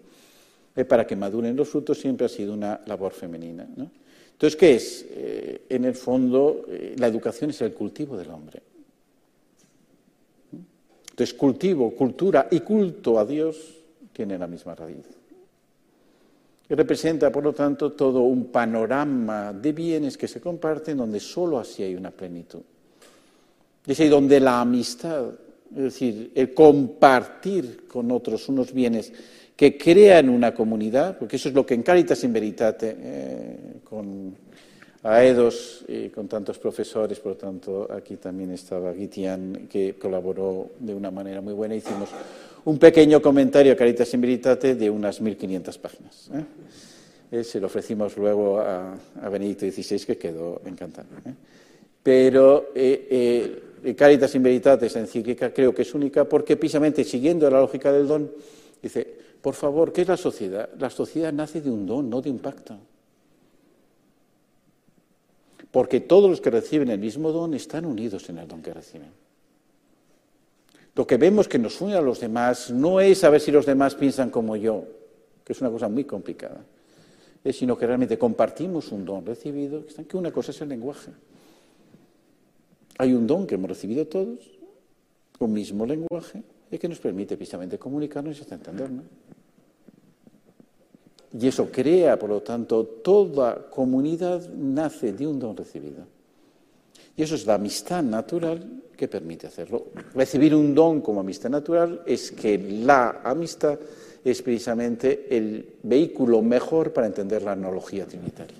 eh, 0.76 0.86
para 0.86 1.08
que 1.08 1.16
maduren 1.16 1.56
los 1.56 1.68
frutos 1.68 2.00
siempre 2.00 2.28
ha 2.28 2.30
sido 2.30 2.54
una 2.54 2.80
labor 2.86 3.12
femenina. 3.12 3.68
Entonces, 3.68 4.56
¿qué 4.56 4.76
es? 4.76 5.06
Eh, 5.10 5.62
en 5.68 5.84
el 5.84 5.96
fondo, 5.96 6.66
la 6.96 7.08
educación 7.08 7.50
es 7.50 7.60
el 7.62 7.74
cultivo 7.74 8.16
del 8.16 8.30
hombre. 8.30 8.62
Entonces, 11.20 11.38
cultivo, 11.38 11.92
cultura 11.92 12.48
y 12.50 12.62
culto 12.62 13.20
a 13.20 13.26
Dios 13.26 13.58
tienen 14.14 14.40
la 14.40 14.48
misma 14.48 14.74
raíz. 14.74 15.04
Representa, 16.70 17.30
por 17.30 17.44
lo 17.44 17.52
tanto, 17.52 17.92
todo 17.92 18.22
un 18.22 18.46
panorama 18.46 19.52
de 19.52 19.74
bienes 19.74 20.18
que 20.18 20.30
se 20.30 20.40
comparten 20.40 20.96
donde 20.96 21.20
solo 21.20 21.60
así 21.60 21.84
hay 21.84 21.94
una 21.94 22.12
plenitud. 22.12 22.62
Es 23.86 24.00
ahí 24.00 24.08
donde 24.08 24.40
la 24.40 24.62
amistad, 24.62 25.26
es 25.76 25.84
decir, 25.84 26.32
el 26.36 26.54
compartir 26.54 27.86
con 27.86 28.10
otros 28.12 28.48
unos 28.48 28.72
bienes 28.72 29.12
que 29.58 29.78
crean 29.78 30.30
una 30.30 30.54
comunidad, 30.54 31.18
porque 31.18 31.36
eso 31.36 31.50
es 31.50 31.56
lo 31.56 31.66
que 31.66 31.74
en 31.74 31.84
Caritas 31.84 32.32
Veritate, 32.32 32.96
eh, 32.98 33.58
con 33.84 34.38
a 35.04 35.24
EDOS 35.24 35.86
y 35.88 36.10
con 36.10 36.28
tantos 36.28 36.58
profesores, 36.58 37.20
por 37.20 37.34
lo 37.34 37.38
tanto 37.38 37.88
aquí 37.92 38.18
también 38.18 38.52
estaba 38.52 38.94
Gitian, 38.94 39.68
que 39.70 39.96
colaboró 39.96 40.72
de 40.80 40.94
una 40.94 41.10
manera 41.10 41.42
muy 41.42 41.54
buena. 41.54 41.76
Hicimos 41.76 42.10
un 42.66 42.78
pequeño 42.78 43.22
comentario 43.22 43.72
a 43.72 43.76
Caritas 43.76 44.14
in 44.14 44.22
Veritate 44.22 44.76
de 44.76 44.90
unas 44.90 45.22
1.500 45.22 45.78
páginas. 45.80 46.30
¿eh? 46.34 46.44
Eh, 47.32 47.44
se 47.44 47.60
lo 47.60 47.68
ofrecimos 47.68 48.18
luego 48.18 48.60
a, 48.60 48.98
Benedicto 49.32 49.66
XVI, 49.66 50.06
que 50.06 50.18
quedó 50.18 50.62
encantado. 50.66 51.08
¿eh? 51.26 51.34
Pero 52.04 52.70
Caritas 53.96 54.36
in 54.36 54.44
Veritate, 54.44 54.88
esa 54.88 55.00
encíclica, 55.00 55.54
creo 55.54 55.74
que 55.74 55.84
es 55.84 55.94
única 55.94 56.26
porque 56.26 56.58
precisamente 56.58 57.06
siguiendo 57.06 57.50
la 57.50 57.62
lógica 57.62 57.94
del 57.94 58.08
don, 58.08 58.30
dice, 58.82 59.08
por 59.42 59.54
favor, 59.54 59.94
¿qué 59.94 60.02
es 60.02 60.08
la 60.10 60.18
sociedad? 60.18 60.70
La 60.78 60.90
sociedad 60.90 61.32
nace 61.32 61.62
de 61.62 61.70
un 61.70 61.86
don, 61.86 62.10
no 62.10 62.22
de 62.22 62.30
un 62.30 62.40
pacto 62.40 62.78
porque 65.72 66.00
todos 66.00 66.30
los 66.30 66.42
que 66.42 66.50
reciben 66.50 66.90
el 66.90 67.00
mismo 67.00 67.32
don 67.32 67.54
están 67.54 67.86
unidos 67.86 68.30
en 68.30 68.40
el 68.40 68.48
don 68.48 68.62
que 68.62 68.74
reciben. 68.74 69.10
Lo 70.96 71.06
que 71.06 71.18
vemos 71.18 71.48
que 71.48 71.60
nos 71.60 71.80
une 71.80 71.96
a 71.96 72.02
los 72.02 72.20
demás 72.20 72.72
no 72.72 73.00
es 73.00 73.20
saber 73.20 73.40
si 73.40 73.52
los 73.52 73.66
demás 73.66 73.96
piensan 73.96 74.30
como 74.30 74.56
yo, 74.56 74.84
que 75.46 75.54
es 75.54 75.62
una 75.62 75.70
cosa 75.70 75.88
muy 75.88 76.04
complicada, 76.04 76.62
es 77.44 77.58
sino 77.58 77.78
que 77.78 77.88
realmente 77.88 78.18
compartimos 78.18 78.92
un 78.92 79.06
don 79.06 79.26
recibido, 79.26 79.86
que 79.86 80.18
una 80.18 80.32
cosa 80.32 80.52
es 80.52 80.60
el 80.62 80.70
lenguaje. 80.70 81.12
Hay 82.98 83.14
un 83.14 83.26
don 83.28 83.48
que 83.48 83.56
hemos 83.56 83.70
recibido 83.70 84.08
todos, 84.08 84.40
un 85.40 85.54
mismo 85.54 85.86
lenguaje, 85.86 86.44
y 86.72 86.78
que 86.78 86.90
nos 86.90 87.00
permite 87.00 87.38
precisamente 87.38 87.80
comunicarnos 87.80 88.38
y 88.38 88.54
entendernos. 88.54 89.06
Y 91.38 91.48
eso 91.48 91.70
crea, 91.72 92.18
por 92.18 92.30
lo 92.30 92.42
tanto, 92.42 92.84
toda 92.86 93.70
comunidad 93.70 94.50
nace 94.50 95.14
de 95.14 95.28
un 95.28 95.40
don 95.40 95.56
recibido. 95.56 96.04
Y 97.16 97.24
eso 97.24 97.36
es 97.36 97.46
la 97.46 97.56
amistad 97.56 98.02
natural 98.02 98.82
que 98.96 99.08
permite 99.08 99.48
hacerlo. 99.48 99.88
Recibir 100.16 100.56
un 100.56 100.74
don 100.74 101.02
como 101.02 101.20
amistad 101.20 101.50
natural 101.50 102.02
es 102.06 102.32
que 102.32 102.58
la 102.58 103.22
amistad 103.24 103.78
es 104.24 104.42
precisamente 104.42 105.28
el 105.30 105.76
vehículo 105.84 106.42
mejor 106.42 106.92
para 106.92 107.08
entender 107.08 107.44
la 107.44 107.54
analogía 107.54 108.06
trinitaria. 108.06 108.58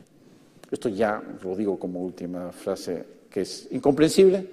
Esto 0.70 0.90
ya 0.90 1.22
lo 1.44 1.56
digo 1.56 1.80
como 1.80 2.02
última 2.02 2.52
frase 2.52 3.04
que 3.30 3.42
es 3.42 3.68
incomprensible, 3.72 4.48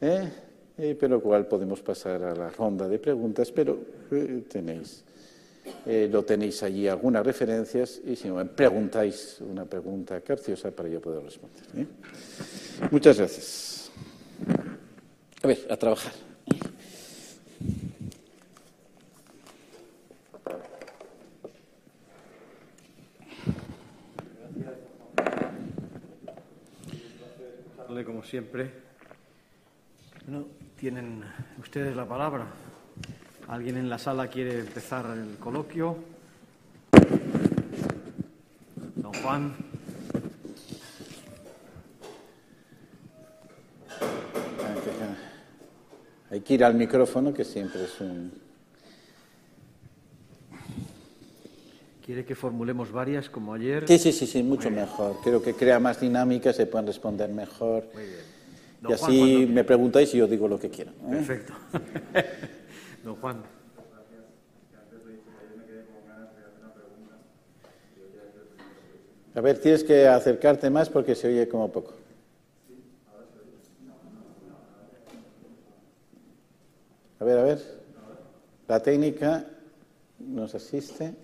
¿eh? 0.00 0.30
Eh, 0.78 0.96
pero 0.98 1.20
cual 1.20 1.46
podemos 1.46 1.80
pasar 1.82 2.22
a 2.24 2.34
la 2.34 2.50
ronda 2.50 2.88
de 2.88 2.98
preguntas, 2.98 3.52
pero 3.52 3.78
eh, 4.10 4.44
tenéis, 4.48 5.04
lo 5.86 6.24
tenéis 6.24 6.62
allí 6.62 6.88
algunas 6.88 7.24
referencias 7.24 8.00
y 8.04 8.16
si 8.16 8.30
me 8.30 8.44
preguntáis 8.44 9.38
una 9.40 9.64
pregunta 9.64 10.20
carciosa 10.20 10.70
para 10.70 10.88
yo 10.88 11.00
poder 11.00 11.22
responder. 11.22 11.86
Muchas 12.90 13.18
gracias. 13.18 13.90
A 15.42 15.46
ver, 15.46 15.58
a 15.70 15.76
trabajar. 15.76 16.12
como 28.04 28.22
siempre. 28.22 28.70
Tienen 30.76 31.24
ustedes 31.58 31.94
la 31.94 32.06
palabra. 32.06 32.46
¿Alguien 33.48 33.76
en 33.76 33.90
la 33.90 33.98
sala 33.98 34.28
quiere 34.28 34.60
empezar 34.60 35.06
el 35.16 35.36
coloquio? 35.38 35.96
Don 38.96 39.12
Juan. 39.14 39.54
Hay 46.30 46.40
que 46.40 46.54
ir 46.54 46.64
al 46.64 46.74
micrófono, 46.74 47.34
que 47.34 47.44
siempre 47.44 47.84
es 47.84 48.00
un... 48.00 48.32
¿Quiere 52.04 52.24
que 52.24 52.34
formulemos 52.34 52.90
varias 52.90 53.28
como 53.28 53.52
ayer? 53.52 53.86
Sí, 53.86 53.98
sí, 53.98 54.12
sí, 54.12 54.26
sí 54.26 54.42
mucho 54.42 54.70
mejor. 54.70 55.18
Creo 55.22 55.42
que 55.42 55.52
crea 55.52 55.78
más 55.78 56.00
dinámica, 56.00 56.52
se 56.52 56.66
pueden 56.66 56.86
responder 56.86 57.28
mejor. 57.28 57.84
Muy 57.92 58.04
bien. 58.04 58.88
y 58.88 58.92
así 58.92 59.46
me 59.46 59.62
preguntáis 59.62 60.14
y 60.14 60.18
yo 60.18 60.26
digo 60.26 60.48
lo 60.48 60.58
que 60.58 60.70
quiero. 60.70 60.90
¿eh? 60.90 61.10
Perfecto. 61.10 61.52
Don 63.04 63.16
Juan. 63.16 63.42
A 69.34 69.40
ver, 69.40 69.58
tienes 69.58 69.82
que 69.82 70.06
acercarte 70.06 70.68
más 70.68 70.90
porque 70.90 71.14
se 71.14 71.28
oye 71.28 71.48
como 71.48 71.72
poco. 71.72 71.94
A 77.18 77.24
ver, 77.24 77.38
a 77.38 77.42
ver. 77.42 77.82
La 78.68 78.80
técnica 78.80 79.46
nos 80.18 80.54
asiste. 80.54 81.14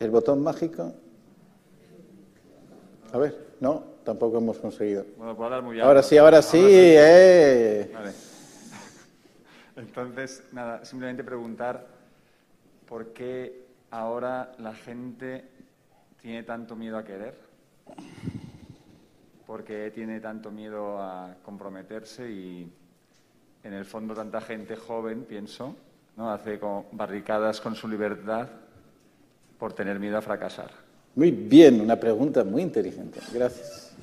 El 0.00 0.10
botón 0.10 0.42
mágico. 0.42 0.92
A 3.12 3.18
ver, 3.18 3.36
no, 3.60 3.82
tampoco 4.04 4.38
hemos 4.38 4.58
conseguido. 4.58 5.04
Bueno, 5.16 5.36
puedo 5.36 5.46
hablar 5.46 5.62
muy 5.62 5.80
Ahora 5.80 6.02
sí, 6.02 6.18
ahora 6.18 6.42
sí, 6.42 6.58
eh. 6.60 7.90
Vale. 7.92 8.35
Entonces, 9.76 10.42
nada, 10.52 10.84
simplemente 10.84 11.22
preguntar 11.22 11.86
por 12.88 13.12
qué 13.12 13.66
ahora 13.90 14.52
la 14.58 14.74
gente 14.74 15.44
tiene 16.20 16.42
tanto 16.42 16.74
miedo 16.74 16.96
a 16.96 17.04
querer. 17.04 17.38
¿Por 19.46 19.62
qué 19.64 19.90
tiene 19.94 20.18
tanto 20.20 20.50
miedo 20.50 20.98
a 21.00 21.36
comprometerse 21.42 22.30
y 22.30 22.72
en 23.62 23.72
el 23.72 23.84
fondo 23.84 24.14
tanta 24.14 24.40
gente 24.40 24.76
joven, 24.76 25.24
pienso, 25.24 25.76
¿no? 26.16 26.30
hace 26.30 26.58
como 26.58 26.86
barricadas 26.92 27.60
con 27.60 27.74
su 27.74 27.86
libertad 27.86 28.48
por 29.58 29.72
tener 29.72 29.98
miedo 29.98 30.18
a 30.18 30.22
fracasar. 30.22 30.70
Muy 31.14 31.30
bien, 31.30 31.80
una 31.80 31.98
pregunta 31.98 32.44
muy 32.44 32.62
inteligente. 32.62 33.20
Gracias. 33.32 33.94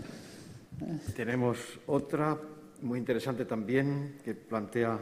Tenemos 1.15 1.79
otra 1.87 2.37
muy 2.81 2.99
interesante 2.99 3.45
también 3.45 4.17
que 4.23 4.33
plantea 4.33 4.99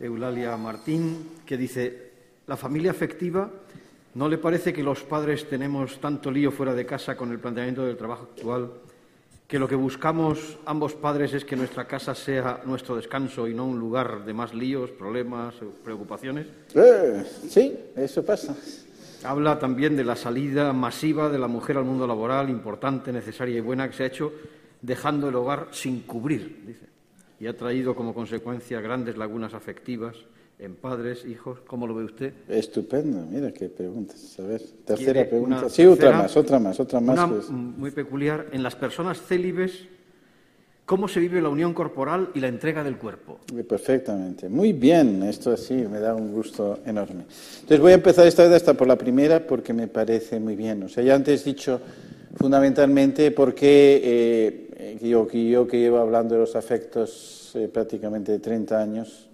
Eulalia 0.00 0.56
Martín, 0.56 1.30
que 1.44 1.56
dice, 1.56 2.10
la 2.46 2.56
familia 2.56 2.90
afectiva, 2.90 3.50
¿no 4.14 4.28
le 4.28 4.38
parece 4.38 4.72
que 4.72 4.82
los 4.82 5.02
padres 5.02 5.48
tenemos 5.48 6.00
tanto 6.00 6.30
lío 6.30 6.50
fuera 6.50 6.74
de 6.74 6.86
casa 6.86 7.16
con 7.16 7.32
el 7.32 7.38
planteamiento 7.38 7.84
del 7.84 7.96
trabajo 7.96 8.28
actual 8.32 8.70
que 9.46 9.58
lo 9.58 9.68
que 9.68 9.76
buscamos 9.76 10.58
ambos 10.66 10.94
padres 10.94 11.32
es 11.32 11.44
que 11.44 11.54
nuestra 11.54 11.86
casa 11.86 12.14
sea 12.14 12.62
nuestro 12.64 12.96
descanso 12.96 13.46
y 13.46 13.54
no 13.54 13.64
un 13.64 13.78
lugar 13.78 14.24
de 14.24 14.34
más 14.34 14.52
líos, 14.54 14.90
problemas, 14.90 15.54
preocupaciones? 15.84 16.46
Eh, 16.74 17.24
sí, 17.48 17.76
eso 17.94 18.24
pasa. 18.24 18.56
Habla 19.22 19.58
también 19.58 19.96
de 19.96 20.04
la 20.04 20.16
salida 20.16 20.72
masiva 20.72 21.28
de 21.28 21.38
la 21.38 21.46
mujer 21.46 21.76
al 21.76 21.84
mundo 21.84 22.06
laboral, 22.06 22.50
importante, 22.50 23.12
necesaria 23.12 23.58
y 23.58 23.60
buena, 23.60 23.88
que 23.88 23.96
se 23.96 24.02
ha 24.02 24.06
hecho 24.06 24.32
dejando 24.82 25.28
el 25.28 25.36
hogar 25.36 25.68
sin 25.70 26.00
cubrir, 26.00 26.64
dice, 26.66 26.86
y 27.38 27.46
ha 27.46 27.56
traído 27.56 27.94
como 27.94 28.14
consecuencia 28.14 28.80
grandes 28.80 29.16
lagunas 29.16 29.54
afectivas 29.54 30.16
en 30.58 30.74
padres, 30.74 31.24
hijos. 31.26 31.58
¿Cómo 31.66 31.86
lo 31.86 31.94
ve 31.94 32.04
usted? 32.04 32.32
Estupendo, 32.48 33.26
mira 33.30 33.52
qué 33.52 33.68
preguntas. 33.68 34.38
A 34.38 34.42
ver, 34.42 34.62
tercera 34.84 35.28
pregunta. 35.28 35.68
Sí, 35.68 35.84
otra 35.84 36.12
más, 36.12 36.36
otra 36.36 36.58
más, 36.58 36.80
otra 36.80 37.00
más. 37.00 37.18
Una 37.18 37.26
muy 37.50 37.90
peculiar. 37.90 38.46
En 38.52 38.62
las 38.62 38.74
personas 38.74 39.20
célibes, 39.20 39.86
¿cómo 40.86 41.08
se 41.08 41.20
vive 41.20 41.42
la 41.42 41.50
unión 41.50 41.74
corporal 41.74 42.30
y 42.34 42.40
la 42.40 42.48
entrega 42.48 42.82
del 42.82 42.96
cuerpo? 42.96 43.38
Perfectamente. 43.68 44.48
Muy 44.48 44.72
bien, 44.72 45.22
esto 45.24 45.54
sí, 45.58 45.74
me 45.74 46.00
da 46.00 46.14
un 46.14 46.32
gusto 46.32 46.80
enorme. 46.86 47.24
Entonces 47.56 47.80
voy 47.80 47.92
a 47.92 47.96
empezar 47.96 48.26
esta 48.26 48.44
vez 48.44 48.52
hasta 48.52 48.72
por 48.72 48.88
la 48.88 48.96
primera 48.96 49.46
porque 49.46 49.74
me 49.74 49.88
parece 49.88 50.40
muy 50.40 50.56
bien. 50.56 50.82
O 50.84 50.88
sea, 50.88 51.04
ya 51.04 51.14
antes 51.14 51.42
he 51.42 51.50
dicho 51.50 51.80
fundamentalmente 52.36 53.30
porque 53.30 54.00
eh, 54.02 54.65
yo, 55.00 55.28
yo, 55.30 55.66
que 55.66 55.78
llevo 55.78 55.98
hablando 55.98 56.34
de 56.34 56.40
los 56.40 56.54
afectos 56.54 57.52
eh, 57.54 57.68
prácticamente 57.68 58.38
30 58.38 58.78
años, 58.78 59.28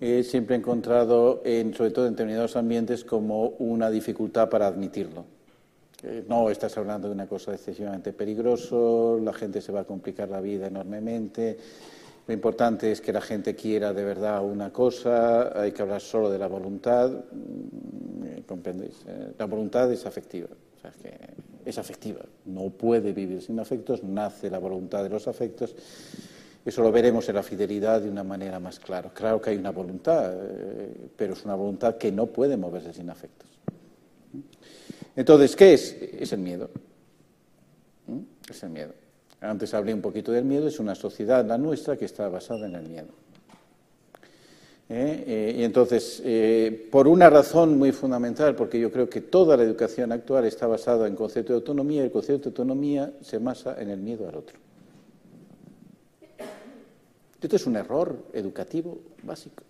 he 0.00 0.22
siempre 0.22 0.56
encontrado, 0.56 1.42
en, 1.44 1.74
sobre 1.74 1.90
todo 1.90 2.06
en 2.06 2.12
determinados 2.12 2.56
ambientes, 2.56 3.04
como 3.04 3.48
una 3.58 3.90
dificultad 3.90 4.48
para 4.48 4.66
admitirlo. 4.66 5.24
no 6.28 6.50
estás 6.50 6.76
hablando 6.76 7.08
de 7.08 7.14
una 7.14 7.26
cosa 7.26 7.52
excesivamente 7.52 8.12
peligroso, 8.12 9.20
la 9.22 9.32
gente 9.32 9.60
se 9.60 9.72
va 9.72 9.80
a 9.80 9.84
complicar 9.84 10.28
la 10.28 10.40
vida 10.40 10.66
enormemente. 10.66 11.58
Lo 12.26 12.34
importante 12.34 12.92
es 12.92 13.00
que 13.00 13.12
la 13.12 13.20
gente 13.20 13.54
quiera 13.56 13.92
de 13.92 14.04
verdad 14.04 14.44
una 14.44 14.72
cosa, 14.72 15.60
hay 15.60 15.72
que 15.72 15.82
hablar 15.82 16.00
solo 16.00 16.30
de 16.30 16.38
la 16.38 16.46
voluntad. 16.46 17.10
Mm, 17.10 18.42
¿Comprendéis? 18.46 19.02
Eh, 19.06 19.32
la 19.36 19.46
voluntad 19.46 19.90
es 19.92 20.06
afectiva. 20.06 20.48
Sea, 20.82 20.90
que 20.90 21.18
es 21.64 21.78
afectiva. 21.78 22.20
No 22.44 22.70
puede 22.70 23.12
vivir 23.12 23.40
sin 23.40 23.60
afectos, 23.60 24.02
nace 24.02 24.50
la 24.50 24.58
voluntad 24.58 25.02
de 25.02 25.08
los 25.08 25.28
afectos 25.28 25.74
eso 26.64 26.82
lo 26.82 26.92
veremos 26.92 27.28
en 27.28 27.34
la 27.34 27.42
fidelidad 27.42 28.00
de 28.00 28.08
una 28.08 28.22
manera 28.22 28.60
más 28.60 28.78
clara. 28.78 29.10
Claro 29.12 29.40
que 29.40 29.50
hay 29.50 29.56
una 29.56 29.70
voluntad, 29.70 30.32
eh, 30.32 31.10
pero 31.16 31.32
es 31.32 31.44
una 31.44 31.56
voluntad 31.56 31.96
que 31.96 32.12
no 32.12 32.26
puede 32.26 32.56
moverse 32.56 32.92
sin 32.92 33.10
afectos. 33.10 33.48
Entonces, 35.16 35.56
¿qué 35.56 35.74
es? 35.74 35.92
Es 36.00 36.32
el 36.32 36.38
miedo. 36.38 36.70
¿Mm? 38.06 38.20
Es 38.48 38.62
el 38.62 38.70
miedo. 38.70 38.94
Antes 39.40 39.74
hablé 39.74 39.92
un 39.92 40.00
poquito 40.00 40.30
del 40.30 40.44
miedo, 40.44 40.68
es 40.68 40.78
una 40.78 40.94
sociedad, 40.94 41.44
la 41.44 41.58
nuestra, 41.58 41.96
que 41.96 42.04
está 42.04 42.28
basada 42.28 42.66
en 42.66 42.76
el 42.76 42.88
miedo. 42.88 43.08
¿Eh? 44.94 45.24
Eh, 45.26 45.56
y 45.58 45.64
entonces, 45.64 46.22
por 46.90 47.08
una 47.08 47.30
razón 47.30 47.78
muy 47.78 47.92
fundamental, 47.92 48.54
porque 48.54 48.78
yo 48.78 48.92
creo 48.92 49.08
que 49.08 49.22
toda 49.22 49.56
la 49.56 49.62
educación 49.62 50.12
actual 50.12 50.44
está 50.44 50.66
basada 50.66 51.06
en 51.06 51.16
concepto 51.16 51.54
de 51.54 51.60
autonomía, 51.60 52.02
y 52.02 52.04
el 52.04 52.12
concepto 52.12 52.50
de 52.50 52.50
autonomía 52.50 53.10
se 53.22 53.38
basa 53.38 53.80
en 53.80 53.88
el 53.88 54.00
miedo 54.00 54.28
al 54.28 54.36
otro. 54.36 54.58
Esto 57.40 57.56
es 57.56 57.66
un 57.66 57.76
error 57.76 58.16
educativo 58.34 58.98
básico. 59.22 59.64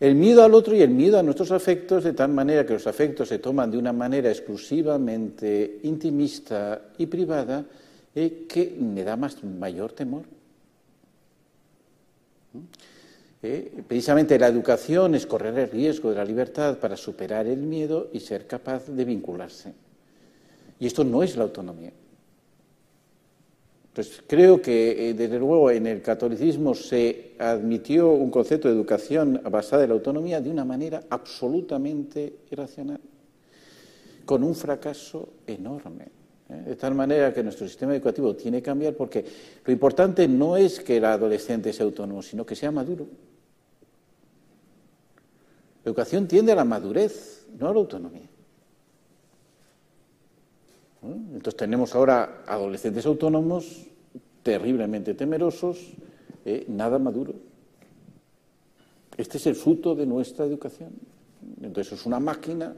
El 0.00 0.16
miedo 0.16 0.42
al 0.42 0.52
otro 0.52 0.74
y 0.74 0.82
el 0.82 0.90
miedo 0.90 1.18
a 1.18 1.22
nuestros 1.22 1.52
afectos, 1.52 2.04
de 2.04 2.12
tal 2.12 2.30
manera 2.30 2.66
que 2.66 2.74
los 2.74 2.86
afectos 2.86 3.28
se 3.28 3.38
toman 3.38 3.70
de 3.70 3.78
una 3.78 3.92
manera 3.92 4.28
exclusivamente 4.28 5.78
intimista 5.84 6.90
y 6.98 7.06
privada, 7.06 7.64
eh, 8.14 8.44
que 8.48 8.76
me 8.78 9.02
da 9.04 9.16
más, 9.16 9.42
mayor 9.44 9.92
temor. 9.92 10.24
Eh, 13.42 13.82
precisamente 13.86 14.38
la 14.38 14.48
educación 14.48 15.14
es 15.14 15.26
correr 15.26 15.58
el 15.58 15.70
riesgo 15.70 16.10
de 16.10 16.16
la 16.16 16.24
libertad 16.24 16.78
para 16.78 16.96
superar 16.96 17.46
el 17.46 17.58
miedo 17.58 18.08
y 18.12 18.20
ser 18.20 18.46
capaz 18.46 18.86
de 18.88 19.04
vincularse. 19.04 19.74
Y 20.80 20.86
esto 20.86 21.04
no 21.04 21.22
es 21.22 21.36
la 21.36 21.44
autonomía. 21.44 21.92
Entonces, 23.88 24.24
creo 24.26 24.60
que, 24.60 25.10
eh, 25.10 25.14
desde 25.14 25.38
luego, 25.38 25.70
en 25.70 25.86
el 25.86 26.02
catolicismo 26.02 26.74
se 26.74 27.34
admitió 27.38 28.10
un 28.10 28.30
concepto 28.30 28.66
de 28.66 28.74
educación 28.74 29.40
basada 29.48 29.84
en 29.84 29.90
la 29.90 29.94
autonomía 29.94 30.40
de 30.40 30.50
una 30.50 30.64
manera 30.64 31.04
absolutamente 31.10 32.40
irracional, 32.50 33.00
con 34.24 34.42
un 34.42 34.54
fracaso 34.54 35.34
enorme. 35.46 36.23
De 36.62 36.76
tal 36.76 36.94
manera 36.94 37.32
que 37.32 37.42
nuestro 37.42 37.66
sistema 37.66 37.94
educativo 37.94 38.34
tiene 38.34 38.58
que 38.58 38.64
cambiar 38.64 38.94
porque 38.94 39.24
lo 39.64 39.72
importante 39.72 40.28
no 40.28 40.56
es 40.56 40.80
que 40.80 40.98
el 40.98 41.04
adolescente 41.04 41.72
sea 41.72 41.86
autónomo, 41.86 42.22
sino 42.22 42.44
que 42.44 42.54
sea 42.54 42.70
maduro. 42.70 43.06
La 45.84 45.90
educación 45.90 46.26
tiende 46.26 46.52
a 46.52 46.56
la 46.56 46.64
madurez, 46.64 47.46
no 47.58 47.68
a 47.68 47.72
la 47.72 47.78
autonomía. 47.78 48.28
Entonces 51.02 51.56
tenemos 51.56 51.94
ahora 51.94 52.44
adolescentes 52.46 53.04
autónomos 53.04 53.86
terriblemente 54.42 55.14
temerosos, 55.14 55.92
eh, 56.44 56.64
nada 56.68 56.98
maduro. 56.98 57.34
Este 59.16 59.38
es 59.38 59.46
el 59.46 59.54
fruto 59.54 59.94
de 59.94 60.06
nuestra 60.06 60.44
educación. 60.44 60.90
Entonces 61.62 61.98
es 61.98 62.06
una 62.06 62.20
máquina, 62.20 62.74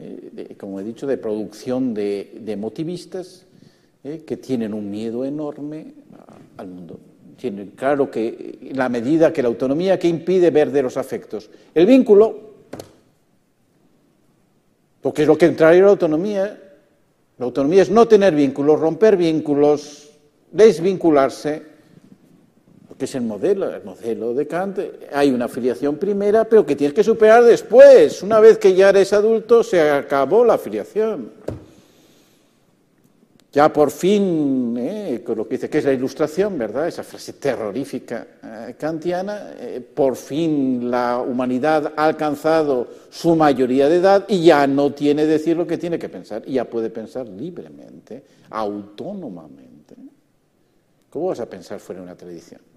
eh, 0.00 0.56
como 0.58 0.80
he 0.80 0.84
dicho, 0.84 1.06
de 1.06 1.18
producción 1.18 1.92
de, 1.92 2.56
motivistas 2.58 3.44
eh, 4.02 4.22
que 4.26 4.38
tienen 4.38 4.72
un 4.72 4.90
miedo 4.90 5.24
enorme 5.24 5.92
al 6.56 6.68
mundo. 6.68 6.98
Tienen 7.36 7.72
claro 7.76 8.10
que 8.10 8.70
la 8.72 8.88
medida 8.88 9.32
que 9.32 9.42
la 9.42 9.48
autonomía 9.48 9.98
que 9.98 10.08
impide 10.08 10.50
ver 10.50 10.70
de 10.70 10.82
los 10.82 10.96
afectos, 10.96 11.50
el 11.74 11.86
vínculo, 11.86 12.50
porque 15.02 15.22
es 15.22 15.28
lo 15.28 15.36
que 15.36 15.46
entraría 15.46 15.82
la 15.82 15.90
autonomía, 15.90 16.58
la 17.38 17.44
autonomía 17.44 17.82
es 17.82 17.90
no 17.90 18.08
tener 18.08 18.34
vínculos, 18.34 18.80
romper 18.80 19.16
vínculos, 19.16 20.10
desvincularse, 20.50 21.62
que 23.00 23.06
es 23.06 23.14
el 23.14 23.22
modelo, 23.22 23.74
el 23.74 23.82
modelo 23.82 24.34
de 24.34 24.46
Kant. 24.46 24.78
Hay 25.14 25.30
una 25.30 25.46
afiliación 25.46 25.96
primera, 25.96 26.44
pero 26.44 26.66
que 26.66 26.76
tienes 26.76 26.92
que 26.94 27.02
superar 27.02 27.42
después. 27.42 28.22
Una 28.22 28.38
vez 28.40 28.58
que 28.58 28.74
ya 28.74 28.90
eres 28.90 29.14
adulto, 29.14 29.64
se 29.64 29.80
acabó 29.80 30.44
la 30.44 30.54
afiliación. 30.54 31.30
Ya 33.52 33.72
por 33.72 33.90
fin, 33.90 34.76
eh, 34.78 35.22
con 35.24 35.38
lo 35.38 35.48
que 35.48 35.54
dice 35.54 35.70
que 35.70 35.78
es 35.78 35.84
la 35.84 35.94
ilustración, 35.94 36.58
¿verdad? 36.58 36.86
Esa 36.86 37.02
frase 37.02 37.32
terrorífica 37.32 38.26
eh, 38.44 38.74
kantiana, 38.78 39.54
eh, 39.58 39.80
por 39.80 40.14
fin 40.14 40.90
la 40.90 41.18
humanidad 41.18 41.94
ha 41.96 42.04
alcanzado 42.04 42.86
su 43.08 43.34
mayoría 43.34 43.88
de 43.88 43.96
edad 43.96 44.26
y 44.28 44.44
ya 44.44 44.66
no 44.66 44.92
tiene 44.92 45.24
decir 45.24 45.56
lo 45.56 45.66
que 45.66 45.78
tiene 45.78 45.98
que 45.98 46.10
pensar, 46.10 46.42
y 46.46 46.52
ya 46.52 46.66
puede 46.66 46.90
pensar 46.90 47.26
libremente, 47.26 48.22
autónomamente. 48.50 49.96
¿Cómo 51.08 51.28
vas 51.28 51.40
a 51.40 51.46
pensar 51.46 51.80
fuera 51.80 52.02
de 52.02 52.04
una 52.04 52.14
tradición? 52.14 52.69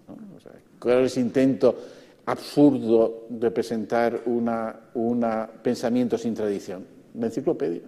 ¿Cuál 0.79 1.05
es 1.05 1.17
el 1.17 1.23
intento 1.23 1.75
absurdo 2.25 3.25
de 3.29 3.51
presentar 3.51 4.21
un 4.25 4.49
pensamiento 5.61 6.17
sin 6.17 6.33
tradición? 6.33 6.85
La 7.15 7.27
enciclopedia. 7.27 7.81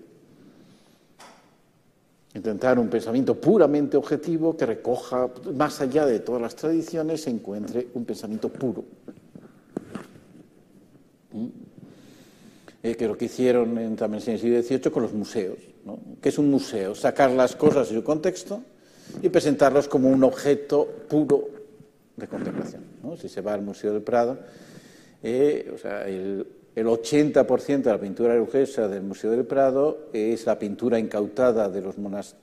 Intentar 2.35 2.77
un 2.77 2.89
pensamiento 2.89 3.39
puramente 3.39 3.95
objetivo 3.95 4.57
que 4.57 4.65
recoja, 4.65 5.29
más 5.53 5.79
allá 5.79 6.05
de 6.05 6.19
todas 6.19 6.41
las 6.41 6.55
tradiciones, 6.55 7.21
se 7.21 7.29
encuentre 7.29 7.87
un 7.93 8.03
pensamiento 8.03 8.49
puro. 8.49 8.83
¿Mm? 11.31 11.47
Eh, 12.83 12.95
que 12.95 13.07
lo 13.07 13.17
que 13.17 13.25
hicieron 13.25 13.77
en, 13.79 13.95
también 13.95 14.21
en 14.27 14.33
el 14.33 14.39
siglo 14.39 14.61
XVIII 14.61 14.91
con 14.91 15.01
los 15.01 15.13
museos. 15.13 15.57
¿no? 15.85 15.97
¿Qué 16.21 16.29
es 16.29 16.37
un 16.37 16.51
museo? 16.51 16.93
Sacar 16.93 17.31
las 17.31 17.55
cosas 17.55 17.89
de 17.89 17.95
su 17.95 18.03
contexto 18.03 18.61
y 19.23 19.29
presentarlos 19.29 19.87
como 19.87 20.09
un 20.09 20.23
objeto 20.23 20.87
puro 21.09 21.54
de 22.15 22.27
contemplación. 22.27 22.83
Si 23.17 23.29
se 23.29 23.41
va 23.41 23.53
al 23.53 23.61
Museo 23.61 23.93
del 23.93 24.01
Prado, 24.01 24.37
eh, 25.23 25.71
o 25.73 25.77
sea, 25.77 26.07
el, 26.07 26.45
el 26.75 26.87
80% 26.87 27.83
de 27.83 27.91
la 27.91 27.99
pintura 27.99 28.33
religiosa 28.33 28.87
del 28.87 29.03
Museo 29.03 29.31
del 29.31 29.45
Prado 29.45 30.09
es 30.11 30.45
la 30.45 30.59
pintura 30.59 30.99
incautada 30.99 31.69
de 31.69 31.81
los, 31.81 31.95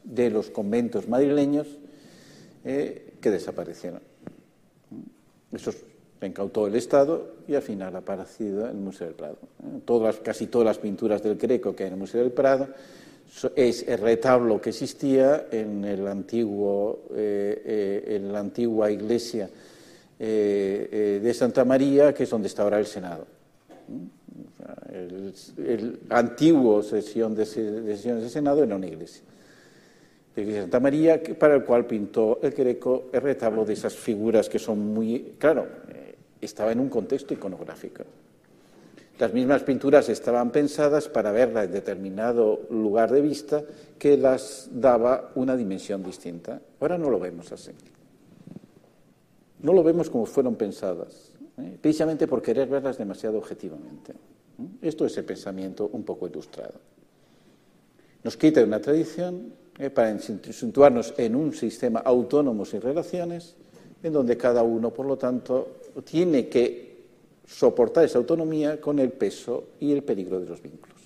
de 0.05 0.31
los 0.31 0.51
conventos 0.51 1.07
madrileños 1.07 1.67
eh, 2.65 3.15
que 3.21 3.31
desaparecieron. 3.31 4.01
Eso 5.53 5.73
incautó 6.23 6.67
el 6.67 6.77
Estado 6.77 7.35
y 7.47 7.55
al 7.55 7.63
final 7.63 7.95
ha 7.95 7.99
aparecido 7.99 8.67
el 8.67 8.77
Museo 8.77 9.09
del 9.09 9.17
Prado. 9.17 9.37
Todas, 9.85 10.17
casi 10.17 10.47
todas 10.47 10.67
las 10.67 10.79
pinturas 10.79 11.23
del 11.23 11.37
Greco 11.37 11.77
que 11.77 11.83
hay 11.83 11.89
en 11.89 11.95
el 11.95 12.01
Museo 12.01 12.23
del 12.23 12.33
Prado 12.33 12.69
es 13.57 13.89
el 13.89 13.99
retablo 13.99 14.61
que 14.61 14.71
existía 14.71 15.47
en, 15.51 15.85
el 15.85 16.07
antiguo, 16.07 17.05
eh, 17.15 17.63
eh, 17.65 18.17
en 18.17 18.33
la 18.33 18.41
antigua 18.41 18.91
iglesia 18.91 19.49
de 20.19 21.35
Santa 21.35 21.65
María, 21.65 22.15
que 22.15 22.23
es 22.23 22.31
donde 22.31 22.47
está 22.47 22.63
ahora 22.63 22.79
el 22.79 22.87
Senado 22.87 23.27
el, 24.93 26.01
antiguo 26.11 26.83
sesión 26.83 27.35
de, 27.35 27.47
sesiones 27.47 28.23
de 28.23 28.29
Senado 28.29 28.63
era 28.63 28.77
una 28.77 28.87
iglesia. 28.87 29.23
La 30.35 30.43
iglesia 30.43 30.61
de 30.61 30.65
Santa 30.67 30.81
María, 30.81 31.23
para 31.39 31.55
el 31.55 31.65
cual 31.65 31.87
pintó 31.87 32.41
el 32.43 32.53
Greco 32.53 33.11
el 33.13 33.21
retablo 33.21 33.65
de 33.65 33.75
esas 33.75 33.95
figuras 33.95 34.49
que 34.49 34.59
son 34.59 34.79
muy. 34.93 35.35
Claro, 35.39 35.67
eh, 35.93 36.15
estaba 36.41 36.73
en 36.73 36.81
un 36.81 36.89
contexto 36.89 37.35
iconográfico. 37.35 38.05
Las 39.23 39.33
mismas 39.33 39.63
pinturas 39.63 40.09
estaban 40.09 40.51
pensadas 40.51 41.09
para 41.09 41.31
verla 41.31 41.63
en 41.63 41.71
determinado 41.71 42.63
lugar 42.71 43.13
de 43.13 43.21
vista 43.21 43.63
que 43.97 44.17
las 44.17 44.69
daba 44.73 45.31
una 45.37 45.57
dimensión 45.57 46.03
distinta. 46.03 46.61
Ahora 46.81 46.99
no 46.99 47.09
lo 47.09 47.21
vemos 47.21 47.53
así. 47.53 47.71
No 49.61 49.75
lo 49.75 49.85
vemos 49.85 50.11
como 50.11 50.27
fueron 50.27 50.57
pensadas, 50.57 51.31
¿eh? 51.57 51.79
precisamente 51.81 52.27
por 52.27 52.43
querer 52.43 52.69
verlas 52.69 52.99
demasiado 52.99 53.39
objetivamente. 53.39 54.13
Esto 54.81 55.07
es 55.07 55.17
el 55.17 55.25
pensamiento 55.25 55.89
un 55.93 56.03
poco 56.03 56.27
ilustrado. 56.27 56.81
Nos 58.25 58.37
quita 58.37 58.65
una 58.65 58.81
tradición 58.81 59.53
eh, 59.79 59.91
para 59.91 60.19
situarnos 60.19 61.15
en 61.17 61.37
un 61.37 61.53
sistema 61.53 62.01
autónomo 62.01 62.65
sin 62.65 62.81
relaciones, 62.81 63.55
en 64.03 64.13
donde 64.13 64.37
cada 64.37 64.65
uno, 64.65 64.93
por 64.93 65.07
lo 65.07 65.17
tanto, 65.17 65.77
tiene 66.05 66.49
que 66.49 66.92
soportar 67.47 68.05
esa 68.05 68.19
autonomía 68.19 68.81
con 68.81 68.99
el 68.99 69.11
peso 69.11 69.71
y 69.81 69.93
el 69.93 70.03
peligro 70.03 70.41
de 70.41 70.47
los 70.47 70.63
vínculos. 70.63 70.97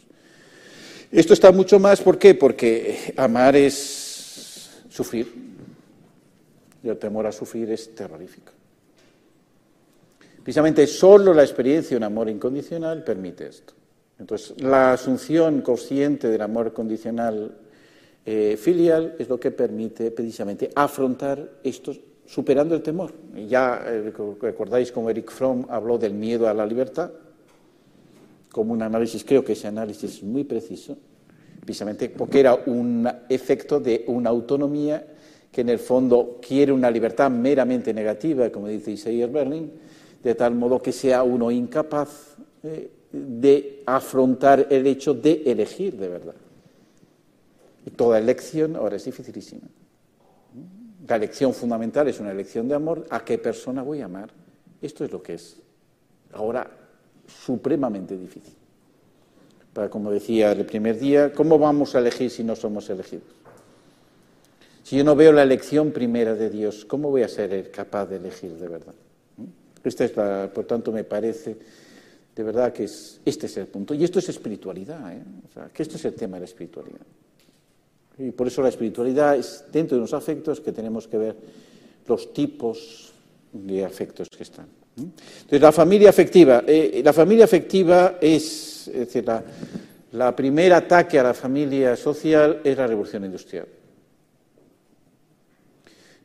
Esto 1.11 1.33
está 1.33 1.53
mucho 1.53 1.79
más, 1.79 2.01
¿por 2.01 2.19
qué? 2.19 2.35
Porque 2.35 3.15
amar 3.17 3.57
es 3.57 4.83
sufrir, 4.91 5.33
y 6.83 6.89
el 6.89 6.99
temor 6.99 7.27
a 7.27 7.33
sufrir 7.33 7.71
es 7.71 7.95
terrorífico. 7.95 8.53
Precisamente 10.43 10.87
solo 10.87 11.35
la 11.35 11.43
experiencia 11.43 11.91
de 11.91 11.97
un 11.97 12.05
amor 12.05 12.29
incondicional 12.29 13.03
permite 13.03 13.49
esto. 13.49 13.75
Entonces, 14.19 14.61
la 14.63 14.93
asunción 14.93 15.61
consciente 15.61 16.29
del 16.29 16.41
amor 16.41 16.73
condicional 16.73 17.59
eh, 18.25 18.57
filial 18.57 19.17
es 19.19 19.29
lo 19.29 19.39
que 19.39 19.51
permite 19.51 20.11
precisamente 20.11 20.71
afrontar 20.75 21.59
esto 21.63 21.93
superando 22.27 22.75
el 22.75 22.83
temor. 22.83 23.13
Ya 23.49 23.83
eh, 23.87 24.13
recordáis 24.41 24.93
como 24.93 25.11
Eric 25.11 25.31
Fromm 25.31 25.67
habló 25.69 25.99
del 25.99 26.15
miedo 26.15 26.49
a 26.49 26.55
la 26.55 26.67
libertad, 26.67 27.11
como 28.51 28.73
un 28.73 28.83
análisis, 28.83 29.25
creo 29.25 29.45
que 29.45 29.53
ese 29.53 29.69
análisis 29.69 30.17
es 30.17 30.23
muy 30.23 30.45
preciso, 30.45 30.97
precisamente 31.61 32.09
porque 32.09 32.41
era 32.41 32.55
un 32.55 33.09
efecto 33.29 33.81
de 33.81 34.05
una 34.09 34.31
autonomía 34.31 35.07
que 35.53 35.61
en 35.61 35.69
el 35.69 35.79
fondo 35.79 36.39
quiere 36.47 36.73
una 36.73 36.91
libertad 36.91 37.31
meramente 37.31 37.93
negativa, 37.95 38.51
como 38.51 38.69
dice 38.69 38.93
Isaías 38.93 39.31
Berlin, 39.31 39.71
de 40.23 40.35
tal 40.35 40.55
modo 40.55 40.81
que 40.81 40.93
sea 40.93 41.23
uno 41.23 41.51
incapaz 41.51 42.37
eh, 42.63 42.91
de 43.13 43.83
afrontar 43.87 44.67
el 44.71 44.87
hecho 44.87 45.15
de 45.15 45.43
elegir 45.47 45.97
de 45.97 46.09
verdad. 46.09 46.35
Y 47.87 47.91
toda 47.91 48.19
elección 48.19 48.77
ahora 48.77 48.97
es 48.97 49.05
dificilísima. 49.05 49.69
La 51.09 51.17
elección 51.17 51.55
fundamental 51.55 52.09
es 52.09 52.19
una 52.21 52.33
elección 52.33 52.69
de 52.69 52.75
amor. 52.75 53.07
¿A 53.11 53.25
qué 53.25 53.39
persona 53.39 53.83
voy 53.83 54.01
a 54.01 54.07
amar? 54.07 54.31
Esto 54.83 55.05
es 55.05 55.13
lo 55.13 55.23
que 55.23 55.35
es 55.35 55.57
ahora 56.33 56.69
supremamente 57.27 58.17
difícil. 58.17 58.55
Para, 59.73 59.89
como 59.89 60.11
decía 60.11 60.53
el 60.53 60.65
primer 60.65 60.99
día, 60.99 61.33
¿cómo 61.33 61.59
vamos 61.59 61.95
a 61.95 61.99
elegir 61.99 62.31
si 62.31 62.43
no 62.43 62.57
somos 62.57 62.89
elegidos? 62.91 63.29
Si 64.83 64.97
yo 64.97 65.05
no 65.05 65.17
veo 65.17 65.33
la 65.33 65.43
elección 65.43 65.91
primera 65.91 66.35
de 66.35 66.49
Dios, 66.49 66.85
¿cómo 66.85 67.11
voy 67.11 67.23
a 67.23 67.29
ser 67.29 67.71
capaz 67.71 68.07
de 68.07 68.17
elegir 68.17 68.53
de 68.55 68.69
verdad? 68.69 68.95
Esta 69.83 70.05
es 70.05 70.13
por 70.13 70.65
tanto, 70.65 70.91
me 70.93 71.05
parece 71.05 71.57
de 72.35 72.43
verdad 72.43 72.73
que 72.73 72.85
este 72.85 73.47
es 73.47 73.57
el 73.57 73.67
punto. 73.67 73.95
Y 73.95 74.05
esto 74.05 74.19
es 74.19 74.29
espiritualidad, 74.29 75.13
¿eh? 75.13 75.23
que 75.73 75.83
esto 75.83 75.97
es 75.97 76.05
el 76.05 76.15
tema 76.15 76.37
de 76.37 76.41
la 76.41 76.47
espiritualidad. 76.47 77.01
Y 78.19 78.31
por 78.31 78.47
eso 78.47 78.63
la 78.63 78.69
espiritualidad 78.69 79.37
es 79.37 79.65
dentro 79.71 79.97
de 79.97 80.01
los 80.01 80.15
afectos 80.15 80.61
que 80.61 80.73
tenemos 80.73 81.07
que 81.07 81.19
ver 81.19 81.37
los 82.07 82.33
tipos 82.33 83.13
de 83.53 83.85
afectos 83.85 84.29
que 84.29 84.43
están. 84.43 84.67
Entonces, 84.97 85.61
la 85.61 85.73
familia 85.73 86.11
afectiva. 86.11 86.63
Eh, 86.67 87.03
la 87.05 87.13
familia 87.13 87.45
afectiva 87.45 88.17
es, 88.21 88.89
es 88.89 88.99
decir, 88.99 89.27
la, 89.27 89.43
la 90.13 90.35
primer 90.35 90.73
ataque 90.73 91.19
a 91.19 91.23
la 91.23 91.35
familia 91.35 91.97
social 91.97 92.61
es 92.65 92.77
la 92.77 92.87
revolución 92.87 93.25
industrial. 93.25 93.67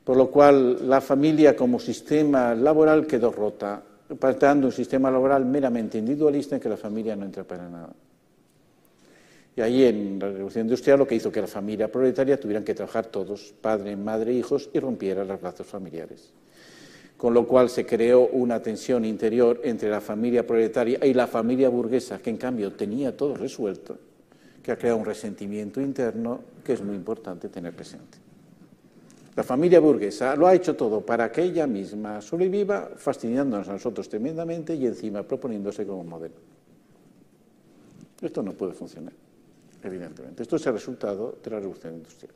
Por 0.04 0.18
lo 0.18 0.32
cual, 0.32 0.88
la 0.88 1.02
familia 1.02 1.56
como 1.56 1.80
sistema 1.80 2.56
laboral 2.56 3.06
quedó 3.06 3.32
rota, 3.32 3.84
planteando 4.20 4.68
un 4.68 4.74
sistema 4.74 5.12
laboral 5.12 5.46
meramente 5.46 5.98
individualista 5.98 6.56
en 6.56 6.62
que 6.62 6.70
la 6.70 6.78
familia 6.78 7.16
no 7.16 7.26
entra 7.26 7.44
para 7.44 7.70
nada. 7.70 7.94
Y 9.56 9.62
ahí 9.62 9.84
en 9.84 10.18
la 10.20 10.30
Revolución 10.30 10.66
Industrial 10.66 10.98
lo 10.98 11.08
que 11.08 11.16
hizo 11.16 11.32
que 11.32 11.42
la 11.42 11.48
familia 11.48 11.92
proletaria 11.92 12.40
tuvieran 12.40 12.64
que 12.64 12.74
trabajar 12.74 13.08
todos, 13.08 13.54
padre, 13.60 13.96
madre, 13.98 14.34
hijos, 14.34 14.70
y 14.74 14.80
rompieran 14.80 15.28
los 15.28 15.42
lazos 15.42 15.68
familiares. 15.68 16.32
Con 17.18 17.34
lo 17.34 17.46
cual 17.46 17.70
se 17.70 17.86
creó 17.86 18.28
una 18.28 18.62
tensión 18.62 19.04
interior 19.04 19.60
entre 19.64 19.90
la 19.90 20.02
familia 20.02 20.48
proletaria 20.48 21.06
y 21.06 21.14
la 21.14 21.28
familia 21.28 21.70
burguesa, 21.70 22.20
que 22.20 22.30
en 22.30 22.38
cambio 22.38 22.72
tenía 22.72 23.16
todo 23.16 23.36
resuelto, 23.36 23.98
que 24.64 24.72
ha 24.72 24.78
creado 24.78 24.98
un 24.98 25.06
resentimiento 25.06 25.82
interno 25.82 26.42
que 26.64 26.74
es 26.74 26.82
muy 26.82 26.96
importante 26.96 27.50
tener 27.50 27.76
presente. 27.76 28.18
La 29.36 29.44
familia 29.44 29.80
burguesa 29.80 30.36
lo 30.36 30.48
ha 30.48 30.56
hecho 30.56 30.76
todo 30.76 31.02
para 31.02 31.32
que 31.32 31.44
ella 31.44 31.68
misma 31.68 32.22
sobreviva, 32.22 32.92
fastidiándonos 32.96 33.68
a 33.68 33.74
nosotros 33.74 34.08
tremendamente 34.10 34.76
y 34.76 34.86
encima 34.88 35.24
proponiéndose 35.24 35.86
como 35.86 36.04
modelo. 36.04 36.36
Esto 38.22 38.44
no 38.44 38.54
puede 38.54 38.74
funcionar 38.74 39.14
evidentemente. 39.84 40.44
Esto 40.44 40.56
es 40.56 40.66
el 40.66 40.74
resultado 40.74 41.38
de 41.44 41.50
la 41.50 41.60
revolución 41.60 41.96
industrial, 41.96 42.34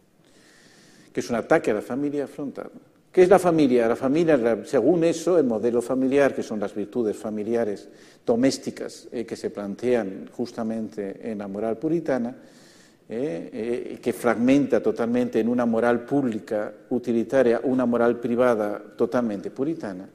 que 1.11 1.19
es 1.19 1.29
un 1.29 1.35
ataque 1.35 1.71
a 1.71 1.75
la 1.75 1.81
familia 1.81 2.27
frontal. 2.27 2.71
¿Qué 3.15 3.23
es 3.23 3.29
la 3.29 3.39
familia? 3.39 3.87
La 3.87 3.95
familia, 3.95 4.65
según 4.65 5.05
eso, 5.05 5.39
el 5.39 5.45
modelo 5.45 5.81
familiar, 5.81 6.35
que 6.35 6.43
son 6.43 6.59
las 6.59 6.75
virtudes 6.75 7.15
familiares 7.15 7.87
domésticas 8.25 9.07
eh, 9.09 9.25
que 9.25 9.37
se 9.37 9.51
plantean 9.51 10.29
justamente 10.33 11.31
en 11.31 11.37
la 11.37 11.47
moral 11.47 11.77
puritana, 11.77 12.35
eh, 13.07 13.49
eh, 13.53 13.99
que 14.01 14.11
fragmenta 14.11 14.83
totalmente 14.83 15.39
en 15.39 15.47
una 15.47 15.65
moral 15.65 16.03
pública 16.03 16.73
utilitaria 16.89 17.61
una 17.63 17.85
moral 17.85 18.19
privada 18.19 18.83
totalmente 18.97 19.49
puritana. 19.49 20.09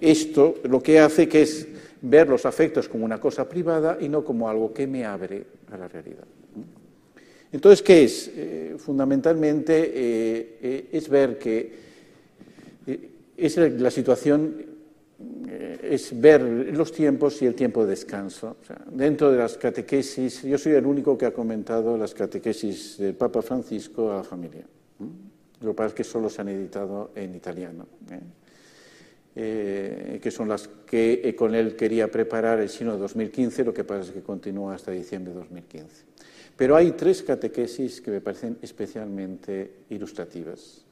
esto 0.00 0.54
lo 0.64 0.82
que 0.82 0.98
hace 0.98 1.28
que 1.28 1.42
es 1.42 1.68
ver 2.02 2.28
los 2.28 2.44
afectos 2.46 2.88
como 2.88 3.04
una 3.04 3.20
cosa 3.20 3.48
privada 3.48 3.98
y 4.00 4.08
no 4.08 4.24
como 4.24 4.48
algo 4.48 4.72
que 4.72 4.86
me 4.86 5.04
abre 5.04 5.44
a 5.70 5.76
la 5.76 5.88
realidad. 5.88 6.24
Entonces, 7.52 7.82
¿qué 7.82 8.04
es? 8.04 8.30
Eh, 8.34 8.74
fundamentalmente 8.78 9.92
eh, 9.94 10.58
eh, 10.62 10.88
es 10.92 11.08
ver 11.08 11.38
que 11.38 11.92
es 13.36 13.56
la 13.56 13.90
situación, 13.90 14.72
es 15.82 16.18
ver 16.20 16.42
los 16.42 16.92
tiempos 16.92 17.42
y 17.42 17.46
el 17.46 17.54
tiempo 17.54 17.84
de 17.84 17.90
descanso. 17.90 18.56
dentro 18.90 19.30
de 19.30 19.38
las 19.38 19.56
catequesis, 19.56 20.42
yo 20.42 20.58
soy 20.58 20.72
el 20.72 20.86
único 20.86 21.18
que 21.18 21.26
ha 21.26 21.32
comentado 21.32 21.96
las 21.98 22.14
catequesis 22.14 22.98
del 22.98 23.14
Papa 23.14 23.42
Francisco 23.42 24.12
a 24.12 24.16
la 24.16 24.24
familia. 24.24 24.64
Lo 25.60 25.70
que 25.70 25.74
pasa 25.74 25.88
es 25.88 25.94
que 25.94 26.04
solo 26.04 26.28
se 26.28 26.40
han 26.40 26.48
editado 26.48 27.10
en 27.14 27.34
italiano. 27.34 27.86
Eh, 29.34 30.20
que 30.22 30.30
son 30.30 30.46
las 30.46 30.68
que 30.68 31.22
eh, 31.24 31.34
con 31.34 31.54
él 31.54 31.74
quería 31.74 32.10
preparar 32.10 32.60
el 32.60 32.68
Sino 32.68 32.92
de 32.92 32.98
2015, 32.98 33.64
lo 33.64 33.72
que 33.72 33.82
pasa 33.82 34.02
es 34.02 34.10
que 34.10 34.20
continúa 34.20 34.74
hasta 34.74 34.90
diciembre 34.90 35.32
de 35.32 35.38
2015. 35.40 36.04
Pero 36.54 36.76
hay 36.76 36.92
tres 36.92 37.22
catequesis 37.22 38.02
que 38.02 38.10
me 38.10 38.20
parecen 38.20 38.58
especialmente 38.60 39.84
ilustrativas, 39.88 40.84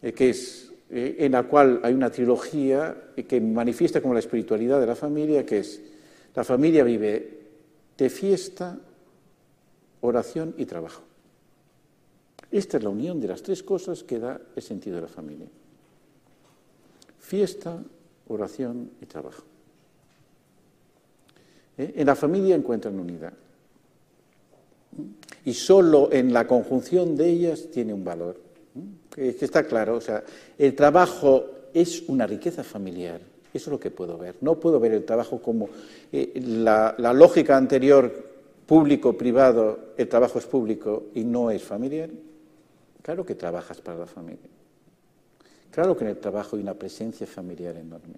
eh, 0.00 0.12
que 0.12 0.30
es 0.30 0.72
en 0.90 1.32
la 1.32 1.42
cual 1.42 1.80
hay 1.82 1.92
una 1.92 2.08
trilogía 2.08 2.96
que 3.28 3.40
manifiesta 3.42 4.00
como 4.00 4.14
la 4.14 4.20
espiritualidad 4.20 4.80
de 4.80 4.86
la 4.86 4.96
familia, 4.96 5.44
que 5.44 5.58
es 5.58 5.82
la 6.34 6.44
familia 6.44 6.82
vive 6.82 7.40
de 7.98 8.08
fiesta, 8.08 8.78
oración 10.00 10.54
y 10.56 10.64
trabajo. 10.64 11.02
Esta 12.50 12.78
es 12.78 12.82
la 12.82 12.88
unión 12.88 13.20
de 13.20 13.28
las 13.28 13.42
tres 13.42 13.62
cosas 13.62 14.02
que 14.02 14.18
da 14.18 14.40
el 14.56 14.62
sentido 14.62 14.96
de 14.96 15.02
la 15.02 15.08
familia. 15.08 15.48
Fiesta, 17.28 17.78
oración 18.28 18.92
y 19.02 19.04
trabajo. 19.04 19.42
¿Eh? 21.76 21.92
En 21.96 22.06
la 22.06 22.16
familia 22.16 22.54
encuentran 22.54 22.98
unidad. 22.98 23.34
Y 25.44 25.52
solo 25.52 26.08
en 26.10 26.32
la 26.32 26.46
conjunción 26.46 27.14
de 27.14 27.28
ellas 27.28 27.68
tiene 27.70 27.92
un 27.92 28.02
valor. 28.02 28.40
¿Eh? 29.14 29.36
Que 29.38 29.44
está 29.44 29.64
claro, 29.64 29.96
o 29.96 30.00
sea, 30.00 30.24
el 30.56 30.74
trabajo 30.74 31.44
es 31.74 32.02
una 32.08 32.26
riqueza 32.26 32.64
familiar. 32.64 33.20
Eso 33.52 33.68
es 33.68 33.72
lo 33.72 33.78
que 33.78 33.90
puedo 33.90 34.16
ver. 34.16 34.36
No 34.40 34.58
puedo 34.58 34.80
ver 34.80 34.92
el 34.92 35.04
trabajo 35.04 35.42
como 35.42 35.68
eh, 36.10 36.32
la, 36.42 36.94
la 36.96 37.12
lógica 37.12 37.58
anterior, 37.58 38.10
público-privado, 38.64 39.92
el 39.98 40.08
trabajo 40.08 40.38
es 40.38 40.46
público 40.46 41.08
y 41.14 41.24
no 41.24 41.50
es 41.50 41.62
familiar. 41.62 42.08
Claro 43.02 43.26
que 43.26 43.34
trabajas 43.34 43.82
para 43.82 43.98
la 43.98 44.06
familia. 44.06 44.57
Claro 45.70 45.96
que 45.96 46.04
en 46.04 46.10
el 46.10 46.18
trabajo 46.18 46.56
hay 46.56 46.62
una 46.62 46.74
presencia 46.74 47.26
familiar 47.26 47.76
enorme. 47.76 48.14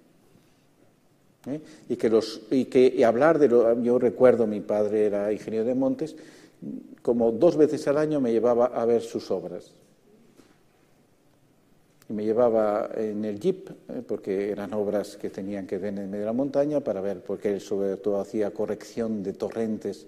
¿eh? 1.47 1.59
Y, 1.89 2.65
que 2.65 3.05
hablar 3.05 3.39
de 3.39 3.47
lo. 3.47 3.81
Yo 3.81 3.99
recuerdo, 3.99 4.47
mi 4.47 4.61
padre 4.61 5.05
era 5.05 5.31
ingeniero 5.31 5.65
de 5.65 5.75
montes, 5.75 6.15
como 7.01 7.31
dos 7.31 7.57
veces 7.57 7.87
al 7.87 7.97
año 7.97 8.21
me 8.21 8.31
llevaba 8.31 8.67
a 8.67 8.85
ver 8.85 9.01
sus 9.01 9.31
obras. 9.31 9.71
Y 12.09 12.13
me 12.13 12.25
llevaba 12.25 12.89
en 12.95 13.23
el 13.25 13.39
jeep, 13.39 13.69
¿eh? 13.69 14.01
porque 14.05 14.51
eran 14.51 14.73
obras 14.73 15.17
que 15.17 15.29
tenían 15.29 15.65
que 15.65 15.77
ver 15.77 15.97
en 15.97 16.09
medio 16.09 16.21
de 16.21 16.25
la 16.25 16.33
montaña, 16.33 16.79
para 16.81 17.01
ver, 17.01 17.21
porque 17.21 17.53
él 17.53 17.61
sobre 17.61 17.97
todo 17.97 18.19
hacía 18.19 18.51
corrección 18.51 19.23
de 19.23 19.33
torrentes 19.33 20.05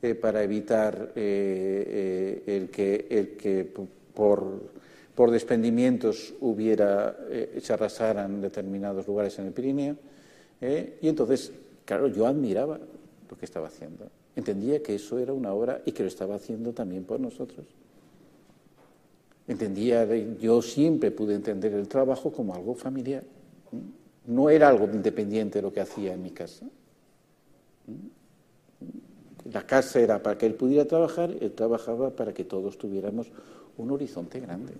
eh, 0.00 0.14
para 0.14 0.42
evitar 0.42 1.12
el 1.14 2.68
que, 2.70 3.06
el 3.10 3.36
que 3.36 3.72
por 4.14 4.83
por 5.14 5.30
desprendimientos 5.30 6.34
hubiera, 6.40 7.16
eh, 7.30 7.60
se 7.62 7.72
arrasaran 7.72 8.40
determinados 8.40 9.06
lugares 9.06 9.38
en 9.38 9.46
el 9.46 9.52
Pirineo. 9.52 9.96
Eh, 10.60 10.98
y 11.02 11.08
entonces, 11.08 11.52
claro, 11.84 12.08
yo 12.08 12.26
admiraba 12.26 12.78
lo 13.30 13.36
que 13.36 13.44
estaba 13.44 13.68
haciendo. 13.68 14.08
Entendía 14.34 14.82
que 14.82 14.96
eso 14.96 15.18
era 15.18 15.32
una 15.32 15.52
obra 15.52 15.82
y 15.84 15.92
que 15.92 16.02
lo 16.02 16.08
estaba 16.08 16.34
haciendo 16.34 16.72
también 16.72 17.04
por 17.04 17.20
nosotros. 17.20 17.66
Entendía, 19.46 20.06
yo 20.38 20.62
siempre 20.62 21.10
pude 21.10 21.34
entender 21.34 21.72
el 21.74 21.86
trabajo 21.86 22.32
como 22.32 22.54
algo 22.54 22.74
familiar. 22.74 23.22
No 24.26 24.50
era 24.50 24.68
algo 24.68 24.86
independiente 24.86 25.58
de 25.58 25.62
lo 25.62 25.72
que 25.72 25.80
hacía 25.80 26.14
en 26.14 26.22
mi 26.22 26.30
casa. 26.30 26.66
La 29.52 29.66
casa 29.66 30.00
era 30.00 30.22
para 30.22 30.38
que 30.38 30.46
él 30.46 30.54
pudiera 30.54 30.86
trabajar, 30.86 31.30
él 31.38 31.52
trabajaba 31.52 32.10
para 32.10 32.32
que 32.32 32.44
todos 32.44 32.78
tuviéramos 32.78 33.30
un 33.76 33.90
horizonte 33.90 34.40
grande. 34.40 34.72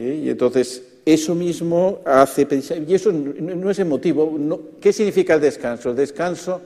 ¿Eh? 0.00 0.22
Y 0.24 0.30
entonces, 0.30 0.82
eso 1.04 1.34
mismo 1.34 2.00
hace 2.04 2.46
y 2.86 2.94
eso 2.94 3.12
no 3.12 3.70
es 3.70 3.78
el 3.78 3.86
motivo. 3.86 4.70
¿Qué 4.80 4.92
significa 4.92 5.34
el 5.34 5.40
descanso? 5.40 5.90
El 5.90 5.96
descanso 5.96 6.60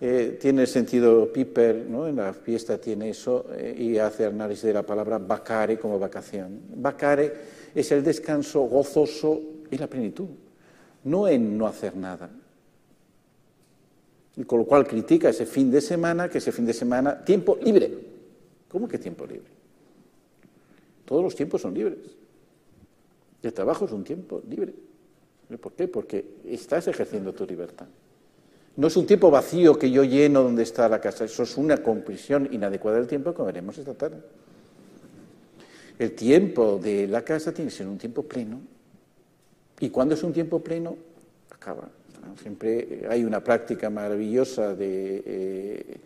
eh, 0.00 0.38
tiene 0.40 0.62
el 0.62 0.68
sentido 0.68 1.32
Piper, 1.32 1.86
¿no? 1.88 2.06
en 2.08 2.16
la 2.16 2.32
fiesta 2.32 2.78
tiene 2.78 3.10
eso, 3.10 3.46
eh, 3.56 3.74
y 3.78 3.98
hace 3.98 4.26
análisis 4.26 4.64
de 4.64 4.72
la 4.72 4.82
palabra 4.82 5.18
vacare 5.18 5.78
como 5.78 5.98
vacación. 5.98 6.60
Vacare 6.76 7.32
es 7.74 7.90
el 7.92 8.02
descanso 8.02 8.62
gozoso 8.62 9.40
y 9.70 9.78
la 9.78 9.86
plenitud, 9.86 10.28
no 11.04 11.28
en 11.28 11.56
no 11.56 11.66
hacer 11.66 11.96
nada. 11.96 12.30
Y 14.36 14.44
con 14.44 14.60
lo 14.60 14.64
cual 14.64 14.86
critica 14.86 15.28
ese 15.28 15.44
fin 15.44 15.70
de 15.70 15.80
semana, 15.80 16.28
que 16.28 16.38
ese 16.38 16.52
fin 16.52 16.64
de 16.64 16.72
semana, 16.72 17.22
tiempo 17.22 17.58
libre. 17.62 17.90
¿Cómo 18.68 18.88
que 18.88 18.98
tiempo 18.98 19.26
libre? 19.26 19.50
Todos 21.04 21.22
los 21.22 21.34
tiempos 21.34 21.60
son 21.60 21.74
libres. 21.74 22.21
El 23.42 23.52
trabajo 23.52 23.84
es 23.84 23.92
un 23.92 24.04
tiempo 24.04 24.42
libre. 24.48 24.72
¿Por 25.60 25.72
qué? 25.72 25.88
Porque 25.88 26.36
estás 26.46 26.86
ejerciendo 26.88 27.32
tu 27.32 27.44
libertad. 27.46 27.86
No 28.76 28.86
es 28.86 28.96
un 28.96 29.06
tiempo 29.06 29.30
vacío 29.30 29.78
que 29.78 29.90
yo 29.90 30.02
lleno 30.04 30.42
donde 30.42 30.62
está 30.62 30.88
la 30.88 31.00
casa, 31.00 31.24
eso 31.24 31.42
es 31.42 31.56
una 31.58 31.78
compresión 31.78 32.48
inadecuada 32.52 32.98
del 32.98 33.06
tiempo 33.06 33.34
que 33.34 33.42
veremos 33.42 33.76
esta 33.76 33.94
tarde. 33.94 34.16
El 35.98 36.12
tiempo 36.12 36.80
de 36.82 37.06
la 37.06 37.22
casa 37.22 37.52
tiene 37.52 37.70
que 37.70 37.76
ser 37.76 37.86
un 37.86 37.98
tiempo 37.98 38.22
pleno. 38.22 38.60
Y 39.78 39.90
cuando 39.90 40.14
es 40.14 40.22
un 40.22 40.32
tiempo 40.32 40.62
pleno, 40.62 40.96
acaba. 41.50 41.88
Siempre 42.40 43.06
hay 43.10 43.24
una 43.24 43.42
práctica 43.42 43.90
maravillosa 43.90 44.74
eh, 44.78 45.96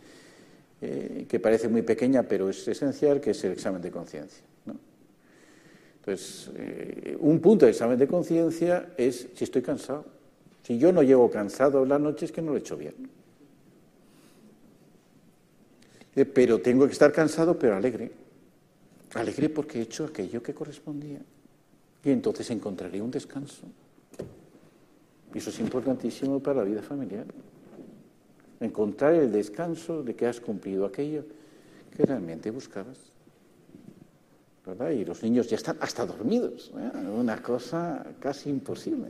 eh, 0.80 1.26
que 1.28 1.40
parece 1.40 1.68
muy 1.68 1.82
pequeña, 1.82 2.22
pero 2.24 2.48
es 2.48 2.66
esencial, 2.66 3.20
que 3.20 3.30
es 3.30 3.44
el 3.44 3.52
examen 3.52 3.80
de 3.80 3.90
conciencia. 3.90 4.42
Pues 6.06 6.52
eh, 6.54 7.16
un 7.18 7.40
punto 7.40 7.66
de 7.66 7.72
examen 7.72 7.98
de 7.98 8.06
conciencia 8.06 8.90
es 8.96 9.26
si 9.34 9.42
estoy 9.42 9.60
cansado. 9.60 10.04
Si 10.62 10.78
yo 10.78 10.92
no 10.92 11.02
llego 11.02 11.28
cansado 11.28 11.84
la 11.84 11.98
noche 11.98 12.26
es 12.26 12.32
que 12.32 12.40
no 12.40 12.52
lo 12.52 12.56
he 12.56 12.60
hecho 12.60 12.76
bien. 12.76 12.94
Eh, 16.14 16.24
pero 16.24 16.60
tengo 16.60 16.86
que 16.86 16.92
estar 16.92 17.10
cansado, 17.10 17.58
pero 17.58 17.74
alegre. 17.74 18.12
Alegre 19.14 19.48
porque 19.48 19.80
he 19.80 19.82
hecho 19.82 20.04
aquello 20.04 20.40
que 20.40 20.54
correspondía. 20.54 21.18
Y 22.04 22.10
entonces 22.12 22.48
encontraré 22.50 23.02
un 23.02 23.10
descanso. 23.10 23.66
Y 25.34 25.38
eso 25.38 25.50
es 25.50 25.58
importantísimo 25.58 26.38
para 26.38 26.60
la 26.60 26.64
vida 26.64 26.82
familiar. 26.82 27.26
Encontrar 28.60 29.14
el 29.14 29.32
descanso 29.32 30.04
de 30.04 30.14
que 30.14 30.26
has 30.26 30.38
cumplido 30.38 30.86
aquello 30.86 31.24
que 31.96 32.06
realmente 32.06 32.52
buscabas. 32.52 33.15
Y 34.92 35.04
los 35.04 35.22
niños 35.22 35.48
ya 35.48 35.56
están 35.56 35.76
hasta 35.80 36.04
dormidos, 36.04 36.72
¿eh? 36.76 37.08
una 37.08 37.40
cosa 37.40 38.04
casi 38.18 38.50
imposible. 38.50 39.08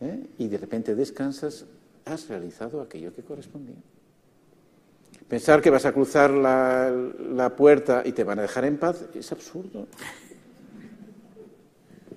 ¿eh? 0.00 0.26
Y 0.38 0.48
de 0.48 0.58
repente 0.58 0.94
descansas, 0.94 1.64
has 2.04 2.28
realizado 2.28 2.80
aquello 2.80 3.12
que 3.12 3.22
correspondía. 3.22 3.76
Pensar 5.28 5.62
que 5.62 5.70
vas 5.70 5.86
a 5.86 5.92
cruzar 5.92 6.30
la, 6.30 6.90
la 6.90 7.56
puerta 7.56 8.02
y 8.04 8.12
te 8.12 8.22
van 8.22 8.38
a 8.38 8.42
dejar 8.42 8.64
en 8.64 8.78
paz 8.78 9.06
es 9.14 9.32
absurdo 9.32 9.86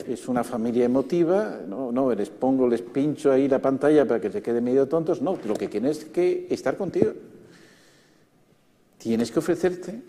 es 0.07 0.27
una 0.27 0.43
familia 0.43 0.85
emotiva, 0.85 1.59
no, 1.67 1.91
no, 1.91 2.13
les 2.13 2.29
pongo, 2.29 2.67
les 2.67 2.81
pincho 2.81 3.31
ahí 3.31 3.47
la 3.47 3.59
pantalla 3.59 4.07
para 4.07 4.19
que 4.19 4.31
se 4.31 4.41
queden 4.41 4.63
medio 4.63 4.87
tontos, 4.87 5.21
no, 5.21 5.37
lo 5.45 5.53
que 5.53 5.69
quieren 5.69 5.89
es 5.89 6.05
que 6.05 6.47
estar 6.49 6.77
contigo. 6.77 7.13
Tienes 8.97 9.31
que 9.31 9.39
ofrecerte. 9.39 10.01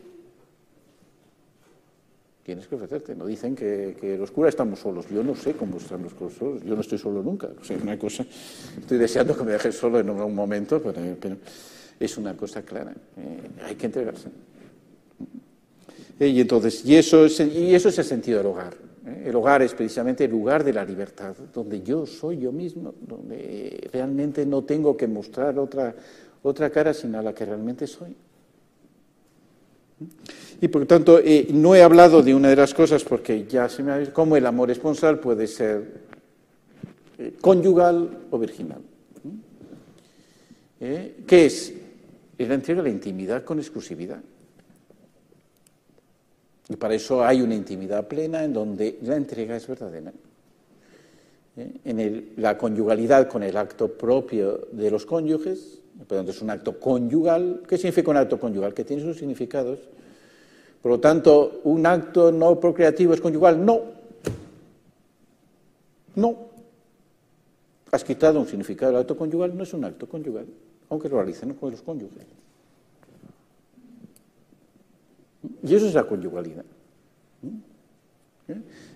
Tienes 2.43 2.67
que 2.67 2.75
ofrecerte. 2.75 3.15
No 3.15 3.27
dicen 3.27 3.55
que, 3.55 4.17
los 4.19 4.31
curas 4.31 4.51
estamos 4.51 4.81
solos. 4.81 5.07
Yo 5.11 5.23
no 5.23 5.35
sé 5.35 5.53
cómo 5.53 5.77
están 5.77 6.03
los 6.03 6.15
curas 6.15 6.35
solos. 6.35 6.63
Yo 6.65 6.75
no 6.75 6.81
estoy 6.81 6.99
solo 6.99 7.23
nunca. 7.23 7.49
una 7.83 7.99
cosa, 7.99 8.25
estoy 8.79 8.99
deseando 8.99 9.37
que 9.37 9.45
me 9.45 9.53
dejes 9.53 9.77
solo 9.77 10.01
en 10.01 10.11
un 10.11 10.35
momento, 10.35 10.83
pero, 10.83 11.01
es 11.99 12.17
una 12.17 12.35
cosa 12.37 12.63
clara. 12.63 12.95
Eh, 13.17 13.51
hay 13.63 13.75
que 13.75 13.87
entregarse. 13.87 14.31
Y 16.19 16.41
entonces, 16.41 16.85
y 16.85 16.97
eso, 16.97 17.27
y 17.27 17.75
eso 17.75 17.89
es 17.89 17.99
el 17.99 18.05
sentido 18.05 18.39
del 18.39 18.47
hogar. 18.49 18.75
¿eh? 19.07 19.25
El 19.27 19.37
hogar 19.37 19.63
es 19.63 19.75
precisamente 19.75 20.25
el 20.25 20.31
lugar 20.31 20.65
de 20.65 20.73
la 20.73 20.85
libertad, 20.85 21.35
donde 21.53 21.83
yo 21.83 22.07
soy 22.07 22.39
yo 22.39 22.53
mismo, 22.53 22.95
donde 23.01 23.89
realmente 23.93 24.45
no 24.45 24.65
tengo 24.65 24.97
que 24.97 25.07
mostrar 25.07 25.59
otra, 25.59 25.95
otra 26.43 26.71
cara 26.71 26.93
sino 26.93 27.21
la 27.23 27.35
que 27.35 27.45
realmente 27.45 27.87
soy. 27.87 28.15
Y 30.61 30.69
por 30.69 30.83
lo 30.83 30.87
tanto, 30.87 31.19
eh, 31.19 31.49
no 31.53 31.75
he 31.75 31.83
hablado 31.83 32.23
de 32.23 32.35
una 32.35 32.49
de 32.49 32.57
las 32.57 32.75
cosas 32.75 33.03
porque 33.03 33.47
ya 33.47 33.69
se 33.69 33.83
me 33.83 33.93
ha 33.93 33.99
visto 33.99 34.13
cómo 34.13 34.37
el 34.37 34.45
amor 34.45 34.71
esponsal 34.71 35.19
puede 35.19 35.47
ser 35.47 36.03
eh, 37.19 37.35
conyugal 37.41 38.27
o 38.31 38.39
virginal. 38.39 38.81
¿Qué 40.79 41.45
es? 41.47 41.75
Es 42.39 42.49
la 42.49 42.55
entrega 42.55 42.83
de 42.83 42.89
la 42.89 42.95
intimidad 42.95 43.45
con 43.45 43.59
exclusividad. 43.59 44.21
Y 46.71 46.77
para 46.77 46.95
eso 46.95 47.23
hay 47.23 47.43
una 47.43 47.55
intimidad 47.55 48.07
plena 48.07 48.45
en 48.45 48.53
donde 48.53 48.99
la 49.03 49.17
entrega 49.17 49.57
es 49.57 49.67
verdadera. 49.67 50.13
¿Eh? 51.57 51.73
En 51.85 52.33
la 52.37 52.57
conyugalidad 52.57 53.29
con 53.29 53.43
el 53.43 53.57
acto 53.57 53.89
propio 53.89 54.69
de 54.71 54.91
los 54.91 55.05
cónyuges, 55.05 55.81
por 56.07 56.29
es 56.29 56.41
un 56.41 56.51
acto 56.51 56.79
conyugal. 56.79 57.63
¿Qué 57.69 57.77
significa 57.77 58.11
un 58.11 58.17
acto 58.17 58.39
conyugal? 58.39 58.73
Que 58.73 58.85
tiene 58.85 59.03
sus 59.03 59.19
significados. 59.19 59.81
Por 60.83 60.93
lo 60.93 61.01
tanto, 61.01 61.61
un 61.65 61.85
acto 61.85 62.33
no 62.33 62.59
procreativo 62.59 63.13
es 63.13 63.21
conyugal. 63.21 63.65
No. 63.65 63.81
No. 66.15 66.37
Has 67.91 68.05
quitado 68.05 68.41
un 68.41 68.47
significado 68.47 68.93
del 68.93 69.01
acto 69.03 69.17
conyugal, 69.17 69.57
no 69.57 69.65
es 69.65 69.75
un 69.75 69.85
acto 69.85 70.09
conyugal, 70.09 70.47
aunque 70.89 71.09
lo 71.09 71.17
realicen 71.17 71.55
con 71.55 71.73
los 71.73 71.83
cónyuges. 71.83 72.25
Y 75.63 75.75
eso 75.75 75.87
es 75.87 75.95
la 75.95 76.05
conyugalidad. 76.05 76.65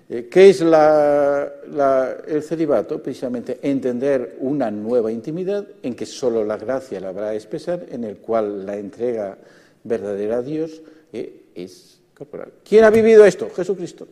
¿Eh? 0.09 0.29
¿Qué 0.31 0.51
es 0.51 0.61
el 0.61 2.43
celibato? 2.43 3.03
Precisamente 3.03 3.59
entender 3.63 4.37
una 4.41 4.71
nueva 4.71 5.11
intimidad 5.11 5.67
en 5.83 5.95
que 5.95 6.07
solo 6.07 6.45
la 6.45 6.57
gracia 6.57 7.01
la 7.01 7.09
habrá 7.09 7.31
a 7.31 7.35
expresar, 7.35 7.87
en 7.91 8.05
el 8.05 8.19
cual 8.19 8.67
la 8.67 8.77
entrega 8.77 9.39
verdadera 9.83 10.39
a 10.39 10.43
Dios 10.43 10.83
eh, 11.13 11.44
es 11.55 12.01
corporal. 12.17 12.53
¿Quién 12.65 12.85
ha 12.85 12.91
vivido 12.91 13.25
esto? 13.25 13.51
Jesucristo. 13.55 14.07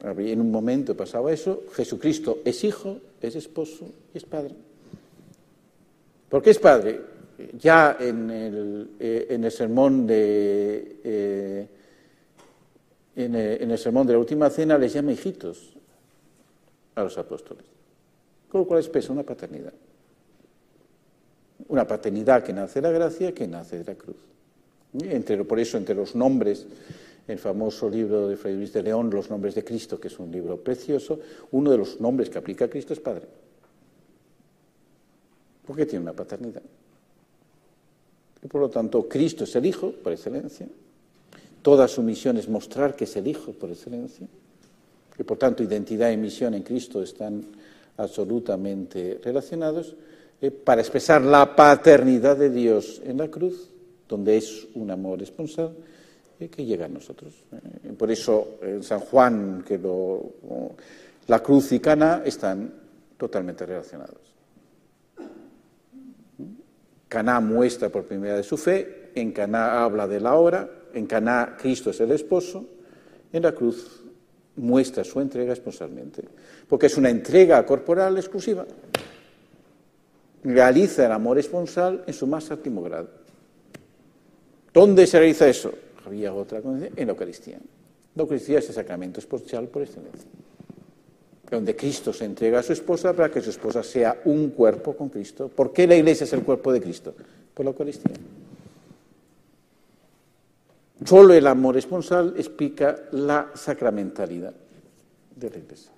En 0.00 0.40
un 0.40 0.50
momento 0.50 0.96
pasaba 0.96 1.32
eso, 1.32 1.64
Jesucristo 1.74 2.38
es 2.44 2.62
hijo, 2.62 3.00
es 3.20 3.34
esposo 3.34 3.86
y 4.14 4.18
es 4.18 4.24
padre. 4.24 4.54
¿Por 6.28 6.42
qué 6.42 6.50
es 6.50 6.58
padre? 6.58 7.00
ya 7.58 7.96
en 8.00 8.30
el, 8.30 8.90
eh, 8.98 9.26
en 9.30 9.44
el 9.44 9.52
sermón 9.52 10.06
de 10.06 10.96
eh, 11.04 11.68
en, 13.16 13.34
el, 13.34 13.78
sermón 13.78 14.06
de 14.06 14.12
la 14.12 14.18
última 14.18 14.48
cena 14.48 14.78
les 14.78 14.92
llama 14.92 15.12
hijitos 15.12 15.74
a 16.94 17.02
los 17.02 17.18
apóstoles, 17.18 17.64
con 18.48 18.60
lo 18.60 18.66
cual 18.66 18.80
expresa 18.80 19.12
una 19.12 19.24
paternidad. 19.24 19.72
Una 21.66 21.84
paternidad 21.84 22.44
que 22.44 22.52
nace 22.52 22.80
de 22.80 22.88
la 22.88 22.96
gracia, 22.96 23.34
que 23.34 23.48
nace 23.48 23.78
de 23.78 23.84
la 23.84 23.94
cruz. 23.96 24.16
Entre, 24.94 25.44
por 25.44 25.60
eso, 25.60 25.76
entre 25.76 25.94
los 25.94 26.14
nombres, 26.14 26.66
el 27.26 27.38
famoso 27.38 27.90
libro 27.90 28.28
de 28.28 28.36
Fray 28.36 28.54
Luis 28.54 28.72
de 28.72 28.82
León, 28.82 29.10
Los 29.10 29.28
nombres 29.28 29.54
de 29.54 29.64
Cristo, 29.64 30.00
que 30.00 30.08
es 30.08 30.18
un 30.18 30.32
libro 30.32 30.56
precioso, 30.56 31.20
uno 31.52 31.70
de 31.70 31.78
los 31.78 32.00
nombres 32.00 32.30
que 32.30 32.38
aplica 32.38 32.64
a 32.64 32.68
Cristo 32.68 32.94
es 32.94 33.00
Padre. 33.00 33.26
Porque 35.66 35.84
tiene 35.84 36.04
una 36.04 36.14
paternidad. 36.14 36.62
Y 38.42 38.46
por 38.46 38.60
lo 38.60 38.70
tanto, 38.70 39.06
Cristo 39.08 39.44
es 39.44 39.54
el 39.56 39.66
Hijo 39.66 39.92
por 39.92 40.12
excelencia. 40.12 40.66
Toda 41.60 41.86
su 41.88 42.02
misión 42.02 42.38
es 42.38 42.48
mostrar 42.48 42.96
que 42.96 43.04
es 43.04 43.16
el 43.16 43.26
Hijo 43.26 43.52
por 43.52 43.70
excelencia. 43.70 44.26
Y 45.18 45.22
por 45.24 45.36
tanto, 45.36 45.62
identidad 45.62 46.10
y 46.10 46.16
misión 46.16 46.54
en 46.54 46.62
Cristo 46.62 47.02
están 47.02 47.44
absolutamente 47.98 49.20
relacionados 49.22 49.94
eh, 50.40 50.50
para 50.50 50.80
expresar 50.80 51.20
la 51.20 51.56
paternidad 51.56 52.36
de 52.36 52.48
Dios 52.48 53.02
en 53.04 53.18
la 53.18 53.28
cruz, 53.28 53.68
donde 54.08 54.36
es 54.38 54.66
un 54.74 54.90
amor 54.90 55.22
esponsal 55.22 55.72
eh, 56.40 56.48
que 56.48 56.64
llega 56.64 56.86
a 56.86 56.88
nosotros. 56.88 57.34
Eh, 57.52 57.92
por 57.96 58.10
eso 58.10 58.58
en 58.62 58.82
San 58.82 59.00
Juan, 59.00 59.64
que 59.66 59.78
la 61.26 61.40
cruz 61.40 61.72
y 61.72 61.80
Cana 61.80 62.22
están 62.24 62.72
totalmente 63.16 63.66
relacionados. 63.66 64.28
Caná 67.08 67.40
muestra 67.40 67.88
por 67.88 68.04
primera 68.04 68.36
vez 68.36 68.46
su 68.46 68.56
fe, 68.56 69.10
en 69.14 69.32
Caná 69.32 69.82
habla 69.82 70.06
de 70.06 70.20
la 70.20 70.34
hora, 70.34 70.68
en 70.92 71.06
Caná 71.06 71.56
Cristo 71.58 71.90
es 71.90 72.00
el 72.00 72.12
esposo, 72.12 72.66
en 73.32 73.42
la 73.42 73.52
cruz 73.52 74.02
muestra 74.56 75.04
su 75.04 75.20
entrega 75.20 75.52
esponsalmente, 75.52 76.22
porque 76.68 76.86
es 76.86 76.96
una 76.96 77.10
entrega 77.10 77.64
corporal 77.64 78.16
exclusiva. 78.16 78.66
Realiza 80.44 81.06
el 81.06 81.12
amor 81.12 81.38
esponsal 81.38 82.04
en 82.06 82.14
su 82.14 82.26
más 82.26 82.50
óptimo 82.50 82.82
grado. 82.82 83.08
¿Dónde 84.72 85.06
se 85.06 85.18
realiza 85.18 85.48
eso? 85.48 85.72
Había 86.04 86.32
otra 86.32 86.58
en 86.58 87.06
la 87.06 87.12
Eucaristía. 87.12 87.58
La 88.14 88.22
Eucaristía 88.22 88.58
es 88.58 88.68
el 88.68 88.74
sacramento 88.74 89.20
esponsal 89.20 89.68
por 89.68 89.82
excelencia 89.82 90.28
donde 91.50 91.74
Cristo 91.74 92.12
se 92.12 92.24
entrega 92.24 92.60
a 92.60 92.62
su 92.62 92.72
esposa 92.72 93.12
para 93.14 93.30
que 93.30 93.40
su 93.40 93.50
esposa 93.50 93.82
sea 93.82 94.20
un 94.24 94.50
cuerpo 94.50 94.96
con 94.96 95.08
Cristo. 95.08 95.48
¿Por 95.48 95.72
qué 95.72 95.86
la 95.86 95.96
iglesia 95.96 96.24
es 96.24 96.32
el 96.32 96.42
cuerpo 96.42 96.72
de 96.72 96.80
Cristo? 96.80 97.14
Por 97.54 97.64
la 97.64 97.70
Eucaristía. 97.70 98.14
Solo 101.04 101.32
el 101.32 101.46
amor 101.46 101.76
esponsal 101.76 102.34
explica 102.36 102.96
la 103.12 103.50
sacramentalidad 103.54 104.52
de 105.36 105.50
la 105.50 105.56
iglesia. 105.56 105.92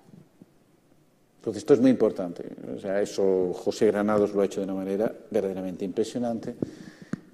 Entonces, 1.39 1.63
esto 1.63 1.73
es 1.73 1.81
muy 1.81 1.89
importante. 1.89 2.45
O 2.75 2.79
sea, 2.79 3.01
eso 3.01 3.51
José 3.53 3.87
Granados 3.87 4.33
lo 4.33 4.41
ha 4.41 4.45
hecho 4.45 4.61
de 4.61 4.65
una 4.65 4.75
manera 4.75 5.11
verdaderamente 5.31 5.83
impresionante. 5.83 6.55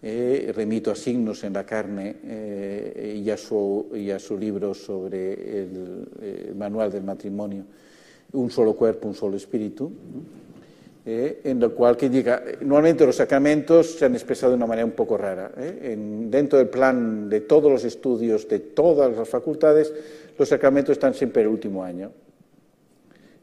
Eh, 0.02 0.52
remito 0.56 0.92
a 0.92 0.96
signos 0.96 1.44
en 1.44 1.54
la 1.54 1.66
carne 1.66 2.18
eh, 2.24 3.22
y, 3.24 3.30
a 3.32 3.38
su, 3.38 3.90
libro 4.40 4.74
sobre 4.76 5.34
el 5.34 6.08
eh, 6.22 6.54
manual 6.56 6.92
del 6.92 7.04
matrimonio 7.04 7.66
un 8.34 8.52
solo 8.52 8.74
cuerpo, 8.76 9.08
un 9.08 9.16
solo 9.16 9.38
espíritu, 9.38 9.92
eh, 11.06 11.42
en 11.46 11.60
lo 11.60 11.74
cual 11.74 11.96
que 11.96 12.10
diga, 12.10 12.44
normalmente 12.62 13.06
los 13.06 13.16
sacramentos 13.16 13.94
se 13.94 14.06
han 14.06 14.14
expresado 14.14 14.52
de 14.52 14.58
una 14.58 14.66
manera 14.66 14.86
un 14.86 14.92
poco 14.92 15.18
rara. 15.18 15.52
Eh, 15.58 15.96
dentro 15.98 16.60
del 16.60 16.68
plan 16.68 17.30
de 17.30 17.42
todos 17.42 17.72
los 17.72 17.84
estudios, 17.86 18.48
de 18.48 18.60
todas 18.60 19.16
las 19.16 19.30
facultades, 19.30 19.94
los 20.38 20.50
sacramentos 20.50 20.94
están 20.94 21.14
siempre 21.14 21.44
el 21.44 21.48
último 21.48 21.84
año. 21.84 22.12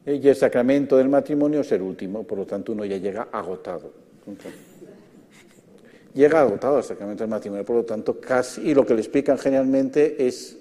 Y 0.07 0.29
el 0.29 0.37
sacramento 0.37 0.99
del 0.99 1.09
matrimonio 1.09 1.61
es 1.61 1.73
el 1.73 1.81
último, 1.81 2.25
por 2.25 2.37
lo 2.37 2.45
tanto 2.45 2.73
uno 2.73 2.85
ya 2.85 2.99
llega 2.99 3.29
agotado. 3.33 3.91
Llega 6.15 6.41
agotado 6.41 6.77
al 6.77 6.85
sacramento 6.85 7.24
del 7.24 7.31
matrimonio, 7.31 7.65
por 7.65 7.77
lo 7.77 7.85
tanto, 7.85 8.20
casi, 8.20 8.62
y 8.62 8.74
lo 8.74 8.86
que 8.86 8.95
le 8.95 9.01
explican 9.01 9.36
generalmente 9.36 10.24
es 10.24 10.59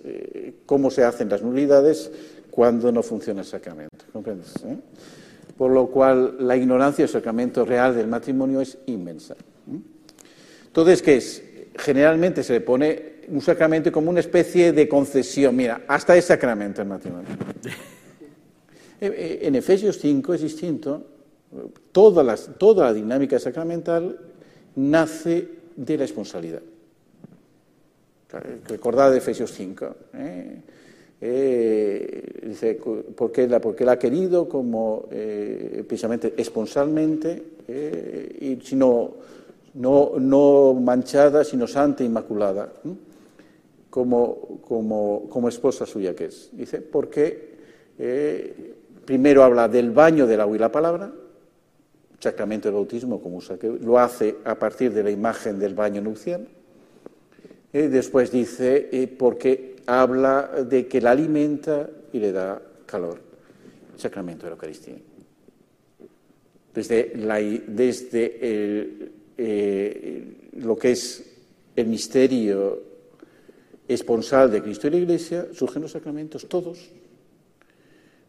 cómo 0.65 0.89
se 0.89 1.03
hacen 1.03 1.30
las 1.30 1.43
nulidades 1.43 2.11
cuando 2.53 2.91
no 2.91 3.01
funciona 3.01 3.41
el 3.41 3.47
sacramento. 3.47 4.05
¿Comprendes? 4.11 4.53
Eh? 4.63 4.77
Por 5.57 5.71
lo 5.71 5.88
cual 5.88 6.35
la 6.39 6.55
ignorancia 6.55 7.03
del 7.03 7.11
sacramento 7.11 7.65
real 7.65 7.95
del 7.95 8.05
matrimonio 8.05 8.61
es 8.61 8.77
inmensa. 8.85 9.34
¿eh? 9.34 9.80
Entonces, 10.67 11.01
¿qué 11.01 11.15
es? 11.15 11.43
Generalmente 11.75 12.43
se 12.43 12.53
le 12.53 12.61
pone 12.61 13.13
un 13.27 13.41
sacramento 13.41 13.91
como 13.91 14.11
una 14.11 14.19
especie 14.19 14.71
de 14.71 14.88
concesión. 14.88 15.55
Mira, 15.55 15.81
hasta 15.88 16.15
es 16.15 16.25
sacramento 16.25 16.81
el 16.81 16.88
matrimonio. 16.88 17.30
Eh, 19.05 19.39
en 19.41 19.55
Efesios 19.55 19.99
5 19.99 20.34
es 20.34 20.43
distinto. 20.43 21.05
Toda, 21.91 22.38
toda 22.57 22.85
la 22.85 22.93
dinámica 22.93 23.38
sacramental 23.38 24.17
nace 24.75 25.47
de 25.75 25.97
la 25.97 26.03
responsabilidad. 26.03 26.61
Recordad 28.67 29.11
de 29.11 29.17
Efesios 29.19 29.51
5. 29.51 29.95
Eh, 31.25 32.39
dice, 32.47 32.79
porque 33.15 33.47
la, 33.47 33.61
porque 33.61 33.85
la 33.85 33.93
ha 33.93 33.99
querido 33.99 34.49
como 34.49 35.07
eh, 35.11 35.83
precisamente 35.87 36.33
esponsalmente, 36.35 37.43
eh, 37.67 38.37
y 38.41 38.65
sino 38.65 39.11
no, 39.75 40.13
no 40.19 40.73
manchada, 40.73 41.43
sino 41.43 41.67
santa, 41.67 42.03
inmaculada, 42.03 42.73
como, 43.89 44.59
como, 44.67 45.29
como, 45.29 45.47
esposa 45.47 45.85
suya 45.85 46.15
que 46.15 46.25
es. 46.25 46.49
Dice, 46.51 46.81
porque 46.81 47.53
eh, 47.97 48.73
primero 49.05 49.43
habla 49.43 49.67
del 49.67 49.91
baño 49.91 50.27
del 50.27 50.41
agua 50.41 50.55
y 50.55 50.59
la 50.59 50.71
palabra, 50.71 51.13
sacramento 52.23 52.69
del 52.69 52.75
bautismo, 52.75 53.21
como 53.21 53.39
lo 53.81 53.99
hace 53.99 54.37
a 54.45 54.55
partir 54.55 54.93
de 54.93 55.03
la 55.03 55.11
imagen 55.11 55.59
del 55.59 55.75
baño 55.75 56.01
nupcial. 56.01 56.47
Y 57.71 57.79
después 57.87 58.31
dice, 58.31 58.89
eh, 58.91 59.07
porque 59.07 59.75
habla 59.85 60.63
de 60.63 60.87
que 60.87 61.01
la 61.01 61.11
alimenta 61.11 61.89
y 62.11 62.19
le 62.19 62.31
da 62.31 62.61
calor, 62.85 63.19
sacramento 63.97 64.45
de 64.45 64.51
la 64.51 64.55
Eucaristía. 64.55 64.95
Desde, 66.73 67.11
la, 67.17 67.35
desde 67.39 68.37
eh, 69.37 70.49
lo 70.57 70.75
que 70.75 70.91
es 70.91 71.23
el 71.75 71.87
misterio 71.87 72.81
esponsal 73.87 74.51
de 74.51 74.61
Cristo 74.61 74.87
y 74.87 74.91
la 74.91 74.97
Iglesia, 74.97 75.47
surgen 75.51 75.81
los 75.81 75.91
sacramentos, 75.91 76.47
todos. 76.47 76.91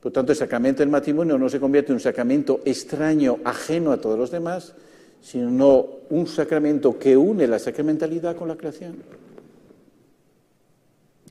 Por 0.05 0.12
tanto, 0.12 0.32
el 0.32 0.36
sacramento 0.36 0.82
del 0.82 0.90
matrimonio 0.90 1.39
no 1.39 1.48
se 1.48 1.59
convierte 1.59 1.90
en 1.90 1.94
un 1.94 2.01
sacramento 2.01 2.60
extraño, 2.66 3.39
ajeno 3.43 3.90
a 3.90 3.97
todos 3.97 4.18
los 4.18 4.31
demás, 4.31 4.74
sino 5.22 5.86
un 6.10 6.26
sacramento 6.26 6.98
que 6.98 7.16
une 7.16 7.47
la 7.47 7.59
sacramentalidad 7.59 8.36
con 8.36 8.48
la 8.48 8.56
creación. 8.56 8.97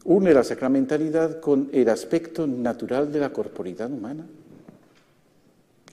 Une 0.06 0.34
la 0.34 0.44
sacramentalidad 0.44 1.40
con 1.40 1.70
el 1.72 1.88
aspecto 1.88 2.48
natural 2.48 3.12
de 3.12 3.20
la 3.20 3.32
corporidad 3.32 3.92
humana. 3.92 4.26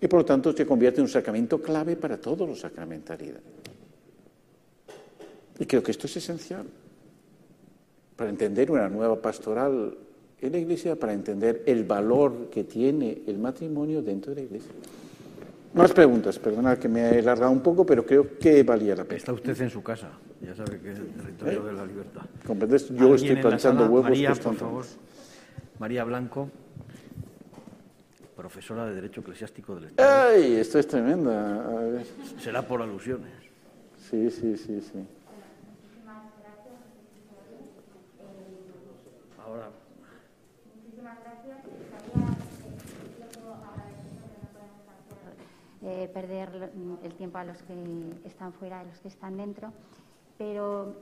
Y 0.01 0.07
por 0.09 0.21
lo 0.21 0.25
tanto 0.25 0.55
se 0.55 0.65
convierte 0.65 1.01
en 1.01 1.05
un 1.05 1.11
sacramento 1.11 1.61
clave 1.61 1.97
para 1.97 2.17
todos 2.17 2.49
los 2.49 2.61
sacramentalidad. 2.61 3.41
Y 5.59 5.67
creo 5.67 5.83
que 5.83 5.91
esto 5.91 6.07
es 6.07 6.17
esencial 6.17 6.65
para 8.17 8.31
entender 8.31 8.71
una 8.71 8.89
nueva 8.89 9.21
pastoral 9.21 9.95
en 10.41 10.53
la 10.53 10.59
Iglesia 10.59 10.97
para 10.97 11.13
entender 11.13 11.63
el 11.67 11.85
valor 11.85 12.49
que 12.51 12.65
tiene 12.65 13.23
el 13.27 13.39
matrimonio 13.39 14.03
dentro 14.03 14.35
de 14.35 14.41
la 14.41 14.47
Iglesia. 14.47 14.73
Más 15.75 15.93
preguntas, 15.93 16.39
perdonad 16.39 16.79
que 16.79 16.89
me 16.89 17.01
he 17.03 17.19
alargado 17.21 17.53
un 17.53 17.61
poco, 17.61 17.87
pero 17.87 18.05
creo 18.05 18.39
que 18.39 18.63
valía 18.65 18.97
la 18.97 19.05
pena. 19.05 19.19
Está 19.19 19.33
usted 19.33 19.61
en 19.61 19.71
su 19.71 19.83
casa, 19.83 20.11
ya 20.41 20.55
sabe 20.55 20.81
que 20.81 20.93
es 20.93 20.99
el 20.99 21.09
territorio 21.09 21.63
de 21.65 21.73
la 21.73 21.87
libertad. 21.87 22.23
¿Comprendes? 22.45 22.89
Yo 22.89 23.15
estoy 23.15 23.37
planchando 23.37 23.85
huevos. 23.85 24.03
María, 24.03 24.35
por 24.35 24.55
favor. 24.57 24.85
María 25.79 26.05
Blanco, 26.05 26.51
profesora 28.37 28.87
de 28.87 28.95
Derecho 28.97 29.21
Eclesiástico 29.21 29.77
del 29.77 29.85
Estado. 29.85 30.31
¡Ay! 30.31 30.55
Esto 30.55 30.79
es 30.79 30.89
tremenda. 30.89 32.03
Será 32.39 32.67
por 32.67 32.83
alusiones. 32.83 33.31
Sí, 34.11 34.31
sí, 34.31 34.57
sí, 34.57 34.81
sí. 34.81 35.07
Eh, 45.83 46.11
perder 46.13 46.71
el 47.03 47.15
tiempo 47.15 47.39
a 47.39 47.45
los 47.45 47.57
que 47.63 47.75
están 48.27 48.53
fuera, 48.53 48.81
a 48.81 48.85
los 48.85 48.99
que 48.99 49.09
están 49.09 49.39
dentro, 49.39 49.73
pero 50.37 50.95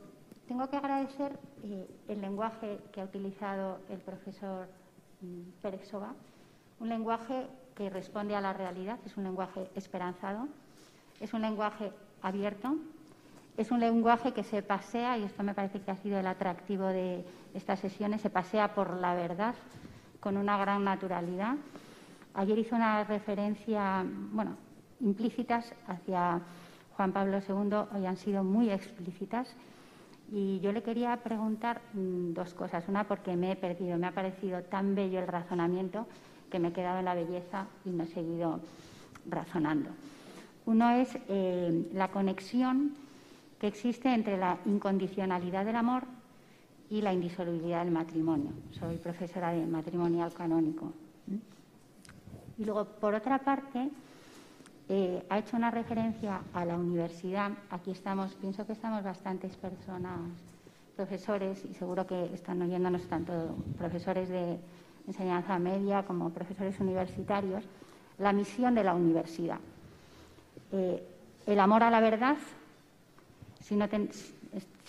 tengo 0.46 0.70
que 0.70 0.76
agradecer 0.76 1.36
eh, 1.64 1.90
el 2.06 2.20
lenguaje 2.20 2.78
que 2.92 3.00
ha 3.00 3.04
utilizado 3.04 3.80
el 3.88 3.98
profesor 3.98 4.68
mm, 5.20 5.60
Pérez 5.62 5.88
Soba, 5.88 6.14
un 6.78 6.88
lenguaje 6.88 7.48
que 7.74 7.90
responde 7.90 8.36
a 8.36 8.40
la 8.40 8.52
realidad, 8.52 9.00
es 9.04 9.16
un 9.16 9.24
lenguaje 9.24 9.68
esperanzado, 9.74 10.46
es 11.20 11.34
un 11.34 11.42
lenguaje 11.42 11.90
abierto, 12.22 12.76
es 13.56 13.72
un 13.72 13.80
lenguaje 13.80 14.32
que 14.32 14.44
se 14.44 14.62
pasea, 14.62 15.18
y 15.18 15.24
esto 15.24 15.42
me 15.42 15.54
parece 15.54 15.80
que 15.80 15.90
ha 15.90 15.96
sido 15.96 16.20
el 16.20 16.26
atractivo 16.28 16.86
de 16.86 17.24
estas 17.52 17.80
sesiones, 17.80 18.20
se 18.20 18.30
pasea 18.30 18.76
por 18.76 18.94
la 18.94 19.16
verdad 19.16 19.56
con 20.20 20.36
una 20.36 20.56
gran 20.56 20.84
naturalidad. 20.84 21.56
Ayer 22.34 22.60
hizo 22.60 22.76
una 22.76 23.02
referencia, 23.02 24.04
bueno, 24.30 24.67
implícitas 25.00 25.72
hacia 25.86 26.40
Juan 26.96 27.12
Pablo 27.12 27.38
II 27.38 27.96
hoy 27.96 28.06
han 28.06 28.16
sido 28.16 28.42
muy 28.42 28.70
explícitas. 28.70 29.48
Y 30.30 30.60
yo 30.60 30.72
le 30.72 30.82
quería 30.82 31.16
preguntar 31.18 31.80
mm, 31.94 32.34
dos 32.34 32.52
cosas. 32.54 32.84
Una, 32.88 33.04
porque 33.04 33.36
me 33.36 33.52
he 33.52 33.56
perdido, 33.56 33.96
me 33.98 34.08
ha 34.08 34.12
parecido 34.12 34.62
tan 34.62 34.94
bello 34.94 35.20
el 35.20 35.26
razonamiento 35.26 36.06
que 36.50 36.58
me 36.58 36.68
he 36.68 36.72
quedado 36.72 36.98
en 36.98 37.04
la 37.04 37.14
belleza 37.14 37.66
y 37.84 37.90
no 37.90 38.04
he 38.04 38.08
seguido 38.08 38.60
razonando. 39.28 39.90
Uno 40.66 40.90
es 40.90 41.16
eh, 41.28 41.88
la 41.94 42.08
conexión 42.08 42.94
que 43.58 43.68
existe 43.68 44.12
entre 44.12 44.36
la 44.36 44.58
incondicionalidad 44.66 45.64
del 45.64 45.76
amor 45.76 46.04
y 46.90 47.00
la 47.00 47.12
indisolubilidad 47.12 47.84
del 47.84 47.92
matrimonio. 47.92 48.50
Soy 48.72 48.96
profesora 48.96 49.52
de 49.52 49.66
matrimonial 49.66 50.32
canónico. 50.32 50.92
Y 52.58 52.64
luego, 52.64 52.84
por 52.84 53.14
otra 53.14 53.38
parte, 53.38 53.88
eh, 54.90 55.22
ha 55.28 55.38
hecho 55.38 55.56
una 55.56 55.70
referencia 55.70 56.40
a 56.54 56.64
la 56.64 56.76
universidad. 56.76 57.52
Aquí 57.70 57.90
estamos, 57.90 58.34
pienso 58.36 58.66
que 58.66 58.72
estamos 58.72 59.04
bastantes 59.04 59.54
personas, 59.56 60.18
profesores, 60.96 61.62
y 61.64 61.74
seguro 61.74 62.06
que 62.06 62.32
están 62.32 62.62
oyéndonos 62.62 63.06
tanto 63.06 63.54
profesores 63.76 64.30
de 64.30 64.58
enseñanza 65.06 65.58
media 65.58 66.04
como 66.04 66.30
profesores 66.30 66.80
universitarios, 66.80 67.64
la 68.18 68.32
misión 68.32 68.74
de 68.74 68.84
la 68.84 68.94
universidad. 68.94 69.58
Eh, 70.72 71.06
el 71.46 71.60
amor 71.60 71.82
a 71.82 71.90
la 71.90 72.00
verdad, 72.00 72.36
si, 73.60 73.76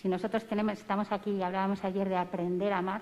nosotros 0.07 0.45
tenemos, 0.45 0.73
estamos 0.73 1.11
aquí 1.11 1.31
y 1.31 1.43
hablábamos 1.43 1.83
ayer 1.83 2.07
de 2.07 2.17
aprender 2.17 2.71
a 2.71 2.77
amar, 2.77 3.01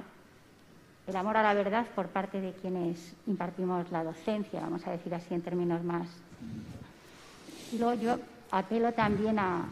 el 1.06 1.16
amor 1.16 1.38
a 1.38 1.44
la 1.44 1.54
verdad 1.54 1.86
por 1.96 2.08
parte 2.08 2.42
de 2.42 2.54
quienes 2.54 3.16
impartimos 3.28 3.90
la 3.92 4.04
docencia, 4.04 4.62
vamos 4.62 4.86
a 4.88 4.92
decir 4.92 5.14
así 5.14 5.34
en 5.34 5.42
términos 5.42 5.84
más 5.84 6.08
luego 7.74 7.94
yo 8.02 8.20
apelo 8.52 8.94
también 8.94 9.40
a, 9.40 9.68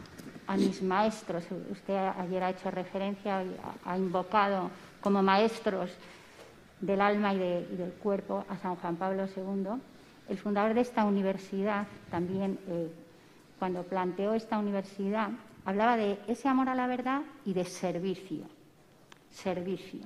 mis 0.56 0.80
maestros. 0.82 1.44
Usted 1.70 1.96
ayer 1.96 2.42
ha 2.42 2.50
hecho 2.50 2.70
referencia, 2.70 3.42
ha 3.84 3.98
invocado 3.98 4.70
como 5.00 5.22
maestros 5.22 5.90
del 6.80 7.00
alma 7.00 7.34
y, 7.34 7.38
del 7.38 7.92
cuerpo 8.02 8.44
a 8.48 8.56
San 8.58 8.76
Juan 8.76 8.96
Pablo 8.96 9.26
II. 9.36 9.80
El 10.28 10.38
fundador 10.38 10.74
de 10.74 10.80
esta 10.80 11.04
universidad 11.04 11.86
también, 12.10 12.58
eh, 12.68 12.90
cuando 13.58 13.82
planteó 13.82 14.34
esta 14.34 14.58
universidad, 14.58 15.30
hablaba 15.64 15.96
de 15.96 16.18
ese 16.28 16.48
amor 16.48 16.68
a 16.68 16.74
la 16.74 16.86
verdad 16.86 17.22
y 17.44 17.54
de 17.54 17.64
servicio. 17.64 18.44
Servicio. 19.30 20.00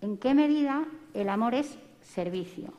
¿En 0.00 0.16
qué 0.18 0.34
medida 0.34 0.84
el 1.14 1.28
amor 1.28 1.54
es 1.54 1.78
servicio? 2.02 2.72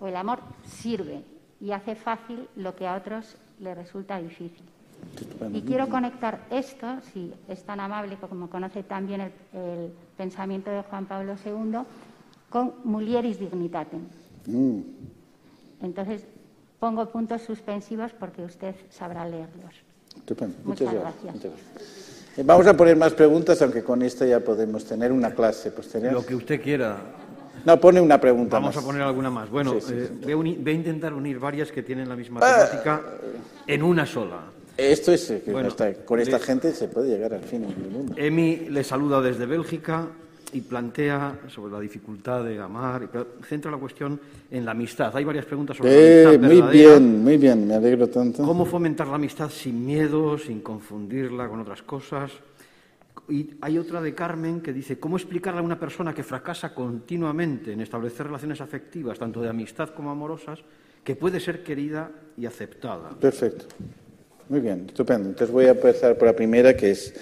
O 0.00 0.08
el 0.08 0.16
amor 0.16 0.40
sirve, 0.64 1.22
y 1.60 1.72
hace 1.72 1.94
fácil 1.94 2.48
lo 2.56 2.74
que 2.74 2.86
a 2.86 2.96
otros 2.96 3.36
les 3.60 3.76
resulta 3.76 4.18
difícil. 4.18 4.64
Y 5.52 5.62
quiero 5.62 5.88
conectar 5.88 6.40
esto, 6.50 6.86
si 7.12 7.32
es 7.48 7.62
tan 7.62 7.80
amable 7.80 8.16
como 8.16 8.50
conoce 8.50 8.82
también 8.82 9.20
el, 9.20 9.32
el 9.52 9.92
pensamiento 10.16 10.70
de 10.70 10.82
Juan 10.82 11.06
Pablo 11.06 11.34
II, 11.44 11.78
con 12.50 12.74
mulieris 12.84 13.38
dignitatem. 13.38 14.00
Mm. 14.46 14.80
Entonces, 15.82 16.24
pongo 16.80 17.08
puntos 17.10 17.42
suspensivos 17.42 18.12
porque 18.12 18.42
usted 18.42 18.74
sabrá 18.90 19.28
leerlos. 19.28 19.74
Muchas, 20.64 20.92
gracias. 20.92 21.34
Eh, 22.36 22.42
vamos 22.44 22.66
a 22.66 22.76
poner 22.76 22.96
más 22.96 23.14
preguntas, 23.14 23.60
aunque 23.62 23.82
con 23.82 24.02
esta 24.02 24.26
ya 24.26 24.40
podemos 24.40 24.84
tener 24.84 25.12
una 25.12 25.32
clase 25.32 25.70
posterior. 25.70 26.12
Lo 26.12 26.24
que 26.24 26.34
usted 26.34 26.60
quiera. 26.60 26.98
No, 27.64 27.80
pone 27.80 28.00
una 28.00 28.20
pregunta 28.20 28.58
Vamos 28.58 28.76
a 28.76 28.82
poner 28.82 29.02
alguna 29.02 29.30
más. 29.30 29.50
Bueno, 29.50 29.74
eh, 29.90 30.34
voy, 30.34 30.58
a 30.66 30.70
intentar 30.70 31.12
unir 31.12 31.38
varias 31.38 31.70
que 31.70 31.82
tienen 31.82 32.08
la 32.08 32.16
misma 32.16 32.40
temática 32.40 33.02
en 33.66 33.82
una 33.82 34.06
sola. 34.06 34.40
Esto 34.76 35.12
es 35.12 35.30
eh, 35.30 35.42
que 35.44 35.52
con 36.04 36.20
esta 36.20 36.38
gente 36.38 36.72
se 36.72 36.88
puede 36.88 37.08
llegar 37.08 37.34
al 37.34 37.42
fin 37.42 37.62
del 37.62 37.90
mundo. 37.90 38.14
Emi 38.16 38.68
le 38.70 38.84
saluda 38.84 39.20
desde 39.20 39.44
Bélgica 39.44 40.06
y 40.52 40.60
plantea 40.60 41.40
sobre 41.48 41.72
la 41.72 41.80
dificultad 41.80 42.44
de 42.44 42.58
amar, 42.58 43.02
y 43.02 43.44
centra 43.44 43.70
la 43.70 43.76
cuestión 43.76 44.18
en 44.50 44.64
la 44.64 44.70
amistad. 44.70 45.14
Hay 45.16 45.24
varias 45.24 45.44
preguntas 45.44 45.76
sobre 45.76 46.24
la 46.24 46.30
amistad. 46.30 46.48
Muy 46.48 46.72
bien, 46.72 47.24
muy 47.24 47.36
bien, 47.36 47.66
me 47.66 47.74
alegro 47.74 48.08
tanto. 48.08 48.42
¿Cómo 48.42 48.64
fomentar 48.64 49.08
la 49.08 49.16
amistad 49.16 49.50
sin 49.50 49.84
miedo, 49.84 50.38
sin 50.38 50.60
confundirla 50.60 51.48
con 51.48 51.60
otras 51.60 51.82
cosas? 51.82 52.30
Y 53.28 53.50
hay 53.60 53.78
otra 53.78 54.00
de 54.00 54.14
Carmen 54.14 54.60
que 54.60 54.72
dice, 54.72 54.98
¿cómo 54.98 55.16
explicarle 55.16 55.60
a 55.60 55.62
una 55.62 55.78
persona 55.78 56.14
que 56.14 56.22
fracasa 56.22 56.74
continuamente 56.74 57.72
en 57.72 57.80
establecer 57.80 58.26
relaciones 58.26 58.60
afectivas, 58.60 59.18
tanto 59.18 59.42
de 59.42 59.48
amistad 59.48 59.90
como 59.90 60.10
amorosas, 60.10 60.60
que 61.04 61.14
puede 61.14 61.38
ser 61.38 61.62
querida 61.62 62.10
y 62.36 62.46
aceptada? 62.46 63.10
Perfecto. 63.20 63.66
Muy 64.48 64.60
bien, 64.60 64.84
estupendo. 64.86 65.28
Entonces 65.28 65.52
voy 65.52 65.66
a 65.66 65.70
empezar 65.70 66.16
por 66.16 66.26
la 66.26 66.34
primera, 66.34 66.74
que 66.74 66.90
es 66.90 67.14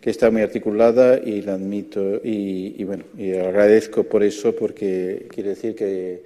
que 0.00 0.10
está 0.10 0.30
muy 0.30 0.40
articulada 0.40 1.18
y 1.18 1.42
la 1.42 1.54
admito 1.54 2.20
y, 2.24 2.82
bueno 2.84 3.04
y 3.18 3.34
agradezco 3.34 4.04
por 4.04 4.22
eso 4.22 4.56
porque 4.56 5.26
quiere 5.30 5.50
decir 5.50 5.74
que, 5.74 6.24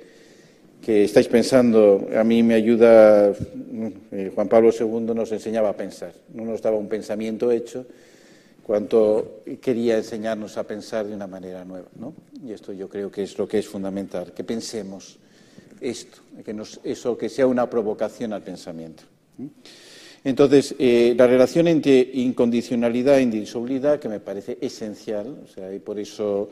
que 0.81 1.05
estáis 1.05 1.27
pensando, 1.27 2.09
a 2.17 2.23
mí 2.23 2.43
me 2.43 2.55
ayuda, 2.55 3.33
eh, 4.13 4.31
Juan 4.33 4.49
Pablo 4.49 4.71
II 4.79 5.13
nos 5.15 5.33
enseñaba 5.33 5.71
a 5.71 5.77
pensar, 5.77 6.13
no 6.33 6.45
nos 6.45 6.63
daba 6.63 6.77
un 6.77 6.89
pensamiento 6.89 7.51
hecho, 7.51 7.85
cuanto 8.65 9.43
quería 9.61 9.99
enseñarnos 9.99 10.57
a 10.57 10.65
pensar 10.65 11.07
de 11.07 11.15
una 11.15 11.27
manera 11.27 11.65
nueva. 11.65 11.89
¿no? 11.97 12.15
Y 12.43 12.53
esto 12.53 12.73
yo 12.73 12.89
creo 12.89 13.11
que 13.11 13.23
es 13.23 13.37
lo 13.39 13.47
que 13.47 13.59
es 13.59 13.69
fundamental, 13.69 14.33
que 14.33 14.43
pensemos 14.43 15.19
esto, 15.81 16.23
que 16.43 16.57
eso 16.85 17.17
que 17.17 17.29
sea 17.29 17.47
una 17.47 17.69
provocación 17.69 18.33
al 18.33 18.43
pensamiento. 18.43 19.05
Entonces, 20.25 20.75
eh, 20.79 21.15
la 21.17 21.27
relación 21.27 21.69
entre 21.69 22.01
incondicionalidad 22.15 23.19
e 23.19 23.23
indisolubilidad, 23.23 24.01
que 24.01 24.09
me 24.09 24.21
parece 24.21 24.57
esencial, 24.63 25.37
o 25.45 25.47
sea, 25.47 25.73
y 25.75 25.81
por 25.81 25.99
eso 25.99 26.49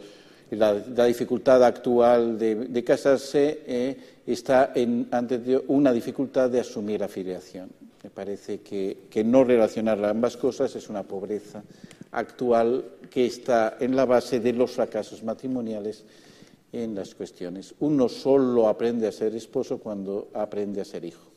la, 0.51 0.75
dificultad 1.07 1.65
actual 1.65 2.39
de, 2.39 2.85
casarse 2.85 3.63
eh, 3.67 3.97
está 4.27 4.73
en, 4.75 5.09
ante 5.11 5.63
una 5.69 5.91
dificultad 5.91 6.51
de 6.51 6.61
asumir 6.61 7.01
la 7.01 7.09
filiación. 7.09 7.71
Me 8.05 8.11
parece 8.11 8.61
que, 8.61 9.05
que 9.09 9.25
no 9.25 9.45
relacionar 9.45 10.05
ambas 10.05 10.37
cosas 10.37 10.77
es 10.77 10.91
una 10.91 11.05
pobreza 11.05 11.63
actual 12.13 12.85
que 13.11 13.27
está 13.27 13.77
en 13.81 13.97
la 13.97 14.05
base 14.05 14.41
de 14.41 14.53
los 14.53 14.71
fracasos 14.73 15.23
matrimoniales 15.23 16.05
en 16.73 16.95
las 16.95 17.15
cuestiones. 17.15 17.75
Uno 17.81 18.09
solo 18.09 18.69
aprende 18.69 19.07
a 19.07 19.13
ser 19.13 19.35
esposo 19.35 19.79
cuando 19.79 20.29
aprende 20.35 20.81
a 20.81 20.85
ser 20.85 21.05
hijo. 21.05 21.31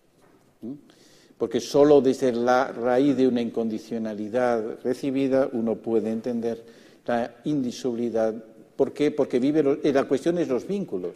Porque 1.38 1.60
solo 1.60 2.02
desde 2.02 2.32
la 2.32 2.72
raíz 2.72 3.18
de 3.18 3.28
una 3.28 3.42
incondicionalidad 3.42 4.80
recibida 4.84 5.50
uno 5.52 5.76
puede 5.76 6.12
entender 6.12 6.64
la 7.06 7.36
indisolubilidad. 7.44 8.34
¿Por 8.76 8.94
qué? 8.94 9.12
Porque 9.12 9.40
vive 9.40 9.64
la 9.94 10.04
cuestión 10.06 10.38
es 10.38 10.48
los 10.48 10.66
vínculos. 10.68 11.16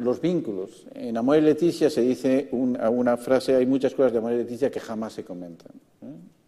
los 0.00 0.20
vínculos. 0.20 0.86
En 0.94 1.16
Amor 1.16 1.38
y 1.38 1.40
Leticia 1.40 1.88
se 1.88 2.02
dice 2.02 2.48
una, 2.52 3.16
frase, 3.16 3.56
hay 3.56 3.64
muchas 3.64 3.94
cosas 3.94 4.12
de 4.12 4.18
Amor 4.18 4.32
y 4.32 4.38
Leticia 4.38 4.70
que 4.70 4.80
jamás 4.80 5.14
se 5.14 5.24
comentan. 5.24 5.72
¿eh? 6.02 6.39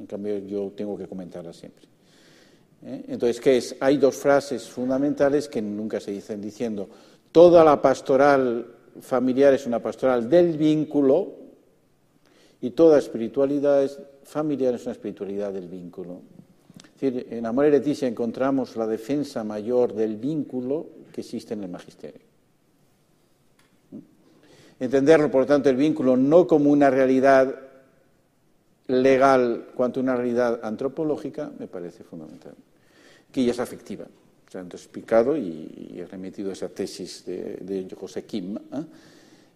En 0.00 0.06
cambio, 0.06 0.38
yo 0.38 0.72
tengo 0.76 0.96
que 0.96 1.06
comentarlas 1.06 1.56
siempre. 1.56 1.84
¿eh? 2.84 3.04
Entonces, 3.08 3.40
¿qué 3.40 3.56
es? 3.56 3.76
Hay 3.80 3.98
dos 3.98 4.16
frases 4.16 4.68
fundamentales 4.68 5.48
que 5.48 5.62
nunca 5.62 6.00
se 6.00 6.10
dicen 6.10 6.40
diciendo, 6.40 6.88
toda 7.30 7.64
la 7.64 7.80
pastoral 7.80 8.66
familiar 9.00 9.54
es 9.54 9.66
una 9.66 9.80
pastoral 9.80 10.28
del 10.28 10.56
vínculo 10.58 11.32
y 12.60 12.70
toda 12.70 12.98
espiritualidad 12.98 13.88
familiar 14.24 14.74
es 14.74 14.84
una 14.84 14.92
espiritualidad 14.92 15.52
del 15.52 15.68
vínculo. 15.68 16.20
Es 16.94 17.00
decir, 17.00 17.26
en 17.30 17.46
Amor 17.46 17.66
y 17.66 17.70
Leticia 17.70 18.06
encontramos 18.06 18.76
la 18.76 18.86
defensa 18.86 19.42
mayor 19.42 19.92
del 19.92 20.16
vínculo 20.16 20.86
que 21.12 21.22
existe 21.22 21.54
en 21.54 21.64
el 21.64 21.70
magisterio. 21.70 22.20
¿Mm? 23.90 23.98
Entenderlo, 24.78 25.30
por 25.30 25.42
lo 25.42 25.46
tanto, 25.46 25.68
el 25.68 25.76
vínculo 25.76 26.16
no 26.16 26.46
como 26.46 26.70
una 26.70 26.90
realidad 26.90 27.61
legal 28.92 29.68
cuanto 29.74 30.00
una 30.00 30.14
realidad 30.14 30.60
antropológica 30.62 31.50
me 31.58 31.66
parece 31.66 32.04
fundamental 32.04 32.54
que 33.32 33.44
ya 33.44 33.52
es 33.52 33.58
afectiva. 33.58 34.04
Sea, 34.48 34.60
he 34.60 34.64
explicado 34.64 35.36
y, 35.36 35.96
he 35.96 36.04
remitido 36.04 36.52
esa 36.52 36.68
tesis 36.68 37.24
de, 37.24 37.88
José 37.98 38.24
Kim, 38.24 38.56
¿eh? 38.56 38.84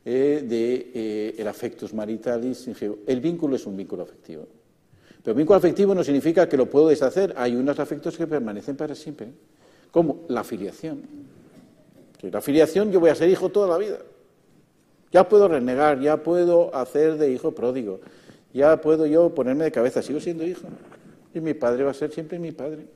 Eh, 0.08 0.44
de 0.48 0.90
eh, 0.94 1.34
el 1.36 1.46
afectus 1.48 1.92
maritalis. 1.92 2.68
El 3.06 3.20
vínculo 3.20 3.56
es 3.56 3.66
un 3.66 3.76
vínculo 3.76 4.04
afectivo. 4.04 4.46
Pero 5.22 5.32
el 5.32 5.36
vínculo 5.36 5.58
afectivo 5.58 5.94
no 5.94 6.02
significa 6.02 6.48
que 6.48 6.56
lo 6.56 6.70
puedo 6.70 6.88
deshacer. 6.88 7.34
Hay 7.36 7.56
unos 7.56 7.78
afectos 7.78 8.16
que 8.16 8.26
permanecen 8.26 8.76
para 8.76 8.94
siempre, 8.94 9.28
como 9.90 10.24
la 10.28 10.44
filiación. 10.44 11.02
La 12.22 12.40
filiación 12.40 12.90
yo 12.90 13.00
voy 13.00 13.10
a 13.10 13.14
ser 13.14 13.28
hijo 13.28 13.50
toda 13.50 13.68
la 13.68 13.76
vida. 13.76 13.98
Ya 15.12 15.28
puedo 15.28 15.48
renegar, 15.48 16.00
ya 16.00 16.22
puedo 16.22 16.74
hacer 16.74 17.18
de 17.18 17.32
hijo 17.32 17.52
pródigo, 17.52 18.00
ya 18.52 18.80
puedo 18.80 19.06
yo 19.06 19.34
ponerme 19.34 19.64
de 19.64 19.72
cabeza, 19.72 20.02
sigo 20.02 20.20
siendo 20.20 20.44
hijo. 20.44 20.66
Y 21.34 21.40
mi 21.40 21.54
padre 21.54 21.84
va 21.84 21.90
a 21.90 21.94
ser 21.94 22.12
siempre 22.12 22.38
mi 22.38 22.52
padre. 22.52 22.86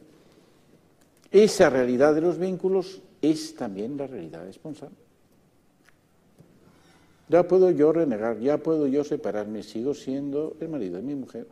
Esa 1.30 1.70
realidad 1.70 2.14
de 2.14 2.22
los 2.22 2.38
vínculos 2.38 3.00
es 3.22 3.54
también 3.54 3.96
la 3.96 4.06
realidad 4.06 4.44
responsable. 4.44 4.96
Ya 7.28 7.46
puedo 7.46 7.70
yo 7.70 7.92
renegar, 7.92 8.40
ya 8.40 8.58
puedo 8.58 8.88
yo 8.88 9.04
separarme, 9.04 9.62
sigo 9.62 9.94
siendo 9.94 10.56
el 10.60 10.68
marido 10.68 10.96
de 10.96 11.02
mi 11.02 11.14
mujer. 11.14 11.46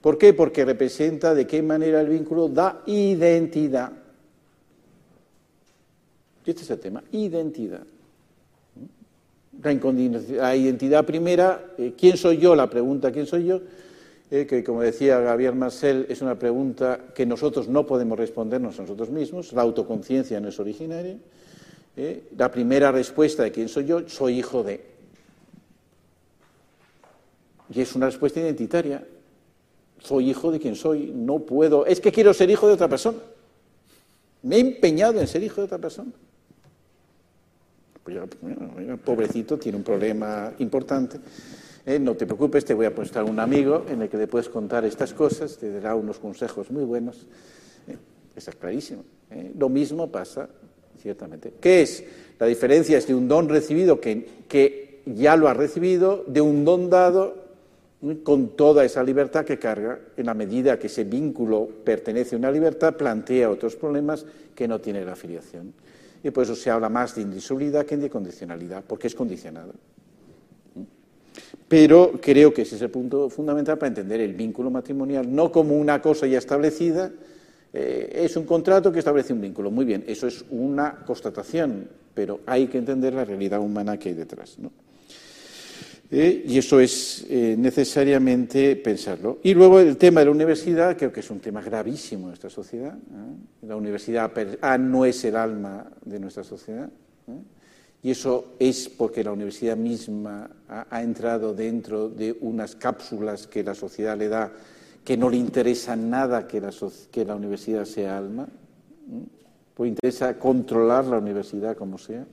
¿Por 0.00 0.16
qué? 0.16 0.32
Porque 0.32 0.64
representa 0.64 1.34
de 1.34 1.46
qué 1.46 1.62
manera 1.62 2.00
el 2.00 2.08
vínculo 2.08 2.48
da 2.48 2.82
identidad. 2.86 3.92
Este 6.46 6.62
es 6.62 6.70
el 6.70 6.80
tema, 6.80 7.04
identidad. 7.12 7.82
La, 9.62 10.56
identidad 10.56 11.04
primera, 11.04 11.72
eh, 11.76 11.92
¿quién 11.96 12.16
soy 12.16 12.38
yo? 12.38 12.54
La 12.54 12.70
pregunta, 12.70 13.12
¿quién 13.12 13.26
soy 13.26 13.44
yo? 13.44 13.60
Eh, 14.30 14.46
que 14.46 14.62
como 14.62 14.80
decía 14.80 15.18
Gabriel 15.18 15.54
Marcel, 15.54 16.06
es 16.08 16.22
una 16.22 16.38
pregunta 16.38 17.00
que 17.14 17.26
nosotros 17.26 17.68
no 17.68 17.84
podemos 17.84 18.18
respondernos 18.18 18.78
a 18.78 18.82
nosotros 18.82 19.10
mismos, 19.10 19.52
la 19.52 19.62
autoconciencia 19.62 20.40
no 20.40 20.48
es 20.48 20.58
originaria. 20.60 21.16
Eh, 21.96 22.28
la 22.36 22.50
primera 22.50 22.92
respuesta 22.92 23.42
de 23.42 23.50
quién 23.50 23.68
soy 23.68 23.86
yo, 23.86 24.08
soy 24.08 24.38
hijo 24.38 24.62
de. 24.62 24.80
Y 27.74 27.80
es 27.80 27.94
una 27.94 28.06
respuesta 28.06 28.40
identitaria. 28.40 29.04
Soy 29.98 30.30
hijo 30.30 30.50
de 30.50 30.58
quien 30.58 30.76
soy, 30.76 31.12
no 31.14 31.40
puedo. 31.40 31.84
Es 31.84 32.00
que 32.00 32.10
quiero 32.10 32.32
ser 32.32 32.48
hijo 32.50 32.66
de 32.66 32.74
otra 32.74 32.88
persona. 32.88 33.18
Me 34.42 34.56
he 34.56 34.60
empeñado 34.60 35.20
en 35.20 35.26
ser 35.26 35.42
hijo 35.42 35.60
de 35.60 35.66
otra 35.66 35.78
persona. 35.78 36.10
Pues 38.40 38.98
pobrecito, 39.04 39.58
tiene 39.58 39.78
un 39.78 39.84
problema 39.84 40.52
importante. 40.58 41.18
Eh, 41.86 41.98
no 41.98 42.14
te 42.14 42.26
preocupes, 42.26 42.64
te 42.64 42.74
voy 42.74 42.86
a 42.86 42.94
prestar 42.94 43.24
un 43.24 43.38
amigo 43.38 43.86
en 43.88 44.02
el 44.02 44.08
que 44.08 44.18
le 44.18 44.26
puedes 44.26 44.48
contar 44.48 44.84
estas 44.84 45.14
cosas, 45.14 45.56
te 45.56 45.70
dará 45.72 45.94
unos 45.94 46.18
consejos 46.18 46.70
muy 46.70 46.84
buenos. 46.84 47.26
Eh, 47.88 47.96
está 48.36 48.52
clarísimo. 48.52 49.04
Eh. 49.30 49.52
Lo 49.58 49.68
mismo 49.68 50.10
pasa, 50.10 50.48
ciertamente. 51.00 51.54
¿Qué 51.60 51.82
es? 51.82 52.04
La 52.38 52.46
diferencia 52.46 52.98
es 52.98 53.06
de 53.06 53.14
un 53.14 53.28
don 53.28 53.48
recibido 53.48 54.00
que, 54.00 54.26
que 54.46 55.02
ya 55.06 55.36
lo 55.36 55.48
ha 55.48 55.54
recibido, 55.54 56.24
de 56.26 56.40
un 56.40 56.64
don 56.64 56.90
dado 56.90 57.40
con 58.22 58.56
toda 58.56 58.84
esa 58.84 59.02
libertad 59.02 59.44
que 59.44 59.58
carga, 59.58 59.98
en 60.16 60.26
la 60.26 60.34
medida 60.34 60.78
que 60.78 60.86
ese 60.86 61.04
vínculo 61.04 61.68
pertenece 61.84 62.34
a 62.34 62.38
una 62.38 62.50
libertad, 62.50 62.96
plantea 62.96 63.50
otros 63.50 63.76
problemas 63.76 64.24
que 64.54 64.66
no 64.66 64.80
tiene 64.80 65.04
la 65.04 65.12
afiliación. 65.12 65.74
Y 66.22 66.30
por 66.30 66.44
eso 66.44 66.54
se 66.54 66.70
habla 66.70 66.88
más 66.88 67.14
de 67.14 67.22
indisolubilidad 67.22 67.86
que 67.86 67.96
de 67.96 68.10
condicionalidad, 68.10 68.84
porque 68.86 69.06
es 69.06 69.14
condicionado. 69.14 69.72
Pero 71.68 72.20
creo 72.20 72.52
que 72.52 72.62
ese 72.62 72.76
es 72.76 72.82
el 72.82 72.90
punto 72.90 73.30
fundamental 73.30 73.78
para 73.78 73.88
entender 73.88 74.20
el 74.20 74.34
vínculo 74.34 74.70
matrimonial, 74.70 75.32
no 75.32 75.52
como 75.52 75.76
una 75.76 76.02
cosa 76.02 76.26
ya 76.26 76.38
establecida, 76.38 77.10
eh, 77.72 78.10
es 78.24 78.36
un 78.36 78.44
contrato 78.44 78.90
que 78.90 78.98
establece 78.98 79.32
un 79.32 79.40
vínculo. 79.40 79.70
Muy 79.70 79.84
bien, 79.84 80.04
eso 80.06 80.26
es 80.26 80.44
una 80.50 80.96
constatación, 81.06 81.88
pero 82.12 82.40
hay 82.46 82.66
que 82.66 82.78
entender 82.78 83.14
la 83.14 83.24
realidad 83.24 83.60
humana 83.60 83.98
que 83.98 84.08
hay 84.08 84.14
detrás. 84.14 84.58
Eh, 86.12 86.44
y 86.48 86.58
eso 86.58 86.80
es 86.80 87.24
eh, 87.28 87.54
necesariamente 87.56 88.74
pensarlo. 88.74 89.38
Y 89.44 89.54
luego 89.54 89.78
el 89.78 89.96
tema 89.96 90.20
de 90.20 90.26
la 90.26 90.32
universidad, 90.32 90.96
creo 90.96 91.12
que 91.12 91.20
es 91.20 91.30
un 91.30 91.38
tema 91.38 91.62
gravísimo 91.62 92.22
en 92.22 92.28
nuestra 92.28 92.50
sociedad. 92.50 92.98
La 93.62 93.76
universidad 93.76 94.32
ah, 94.60 94.76
no 94.76 95.04
es 95.04 95.24
el 95.24 95.36
alma 95.36 95.86
de 96.04 96.18
nuestra 96.18 96.42
sociedad. 96.42 96.90
Y 98.02 98.10
eso 98.10 98.54
es 98.58 98.88
porque 98.88 99.22
la 99.22 99.30
universidad 99.30 99.76
misma 99.76 100.50
ha, 100.68 101.02
entrado 101.02 101.54
dentro 101.54 102.08
de 102.08 102.36
unas 102.40 102.74
cápsulas 102.74 103.46
que 103.46 103.62
la 103.62 103.74
sociedad 103.74 104.16
le 104.16 104.28
da, 104.28 104.50
que 105.04 105.16
no 105.16 105.28
le 105.28 105.36
interesa 105.36 105.94
nada 105.96 106.48
que 106.48 106.60
la, 106.60 106.70
que 107.10 107.24
la 107.24 107.34
universidad 107.36 107.84
sea 107.84 108.16
alma, 108.16 108.48
pues 109.74 109.90
interesa 109.90 110.38
controlar 110.38 111.04
la 111.04 111.18
universidad 111.18 111.76
como 111.76 111.98
sea. 111.98 112.24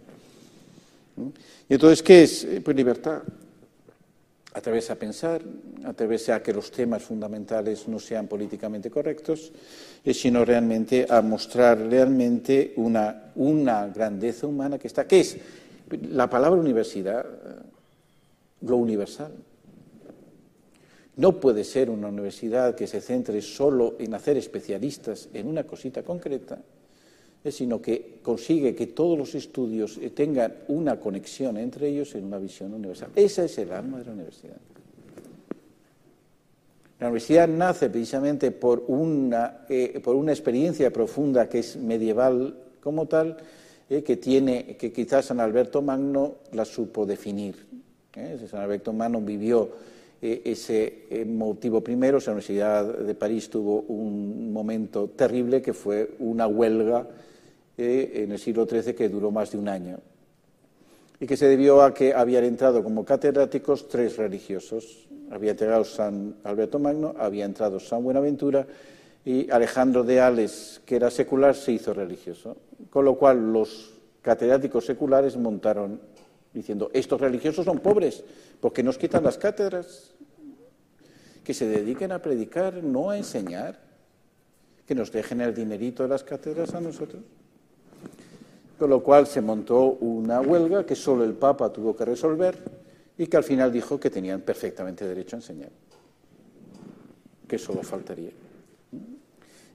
Y 1.70 1.74
entonces, 1.74 2.02
¿qué 2.02 2.24
es? 2.24 2.44
Eh, 2.46 2.62
pues 2.64 2.76
libertad. 2.76 3.24
Atreverse 4.58 4.92
a 4.92 4.98
pensar, 4.98 5.46
atreverse 5.86 6.34
a 6.34 6.42
que 6.42 6.52
los 6.52 6.72
temas 6.72 7.04
fundamentales 7.04 7.88
no 7.88 8.00
sean 8.00 8.26
políticamente 8.26 8.90
correctos, 8.90 9.52
eh, 10.04 10.16
sino 10.16 10.44
realmente 10.44 11.06
a 11.08 11.22
mostrar 11.22 11.78
realmente 11.78 12.74
una, 12.78 13.92
grandeza 13.94 14.48
humana 14.48 14.80
que 14.80 14.88
está. 14.88 15.06
¿Qué 15.06 15.20
es? 15.20 15.38
La 16.10 16.28
palabra 16.28 16.60
universidad, 16.60 17.24
lo 18.62 18.78
universal. 18.78 19.32
No 21.18 21.40
puede 21.40 21.64
ser 21.64 21.92
una 21.92 22.08
universidad 22.08 22.74
que 22.74 22.88
se 22.88 23.00
centre 23.00 23.40
solo 23.44 23.96
en 24.00 24.16
hacer 24.16 24.38
especialistas 24.38 25.30
en 25.36 25.48
una 25.48 25.66
cosita 25.66 26.02
concreta, 26.02 26.58
sino 27.52 27.82
que 27.82 28.20
consigue 28.22 28.76
que 28.76 28.88
todos 28.88 29.18
los 29.18 29.36
estudios 29.36 29.98
eh, 29.98 30.10
tengan 30.10 30.54
una 30.68 31.00
conexión 31.00 31.58
entre 31.58 31.90
ellos 31.90 32.16
en 32.16 32.26
una 32.26 32.38
visión 32.38 32.74
universal. 32.74 33.12
Esa 33.16 33.46
es 33.46 33.58
el 33.58 33.72
alma 33.72 34.00
de 34.00 34.06
la 34.06 34.12
universidad. 34.12 34.58
La 37.00 37.08
universidad 37.08 37.48
nace 37.48 37.90
precisamente 37.90 38.50
por 38.52 38.84
una, 38.88 39.66
eh, 39.70 40.00
por 40.04 40.16
una 40.16 40.32
experiencia 40.32 40.92
profunda 40.92 41.48
que 41.48 41.60
es 41.60 41.76
medieval 41.76 42.56
como 42.82 43.06
tal, 43.06 43.38
eh, 43.90 44.04
que 44.04 44.18
tiene, 44.18 44.76
que 44.78 44.92
quizás 44.92 45.26
San 45.26 45.40
Alberto 45.40 45.82
Magno 45.82 46.38
la 46.54 46.66
supo 46.66 47.06
definir. 47.06 47.56
¿eh? 48.16 48.38
San 48.50 48.62
Alberto 48.62 48.92
Magno 48.92 49.22
vivió 49.22 49.70
eh, 50.22 50.42
ese 50.44 51.26
motivo 51.26 51.82
primero, 51.82 52.18
la 52.18 52.32
Universidad 52.32 52.84
de 52.84 53.16
París 53.16 53.50
tuvo 53.50 53.82
un 53.82 54.52
momento 54.52 55.10
terrible 55.16 55.62
que 55.62 55.74
fue 55.74 56.16
una 56.20 56.48
huelga 56.48 57.08
en 57.78 58.32
el 58.32 58.40
siglo 58.40 58.66
XIII 58.66 58.96
que 58.96 59.10
duró 59.10 59.32
más 59.32 59.52
de 59.52 59.58
un 59.58 59.70
año 59.70 60.00
y 61.20 61.26
que 61.26 61.38
se 61.38 61.48
debió 61.48 61.82
a 61.82 61.94
que 61.94 62.14
habían 62.14 62.44
entrado 62.44 62.84
como 62.84 63.04
catedráticos 63.06 63.88
tres 63.88 64.18
religiosos. 64.18 65.08
Había 65.32 65.52
entrado 65.52 65.84
San 65.84 66.36
Alberto 66.44 66.80
Magno, 66.80 67.16
había 67.18 67.46
entrado 67.46 67.80
San 67.80 68.04
Buenaventura 68.04 68.68
y 69.26 69.50
Alejandro 69.50 70.04
de 70.04 70.22
Ales, 70.22 70.82
que 70.86 70.96
era 70.96 71.10
secular, 71.10 71.56
se 71.56 71.74
hizo 71.74 71.94
religioso. 71.94 72.58
Con 72.90 73.06
lo 73.06 73.16
cual 73.16 73.52
los 73.52 73.94
catedráticos 74.22 74.86
seculares 74.86 75.36
montaron 75.38 76.00
diciendo, 76.54 76.90
estos 76.94 77.20
religiosos 77.20 77.66
son 77.66 77.80
pobres, 77.80 78.24
porque 78.60 78.84
nos 78.84 78.98
quitan 78.98 79.24
las 79.24 79.38
cátedras, 79.38 80.14
que 81.44 81.54
se 81.54 81.68
dediquen 81.68 82.12
a 82.12 82.22
predicar, 82.22 82.84
no 82.84 83.10
a 83.10 83.18
enseñar, 83.18 83.80
que 84.86 84.96
nos 84.96 85.12
dejen 85.12 85.42
el 85.42 85.54
dinerito 85.54 86.04
de 86.04 86.10
las 86.10 86.24
cátedras 86.24 86.74
a 86.74 86.82
nosotros. 86.82 87.22
Con 88.78 88.90
lo 88.90 89.02
cual 89.02 89.26
se 89.26 89.42
montó 89.42 89.98
una 90.02 90.40
huelga 90.42 90.86
que 90.86 90.96
solo 90.96 91.24
el 91.24 91.34
Papa 91.34 91.72
tuvo 91.74 91.96
que 91.96 92.06
resolver 92.06 92.58
y 93.18 93.26
que 93.28 93.38
al 93.38 93.44
final 93.44 93.72
dijo 93.72 94.00
que 94.00 94.10
tenían 94.10 94.42
perfectamente 94.42 95.08
derecho 95.08 95.36
a 95.36 95.40
enseñar, 95.40 95.72
que 97.48 97.58
solo 97.58 97.82
faltaría. 97.82 98.32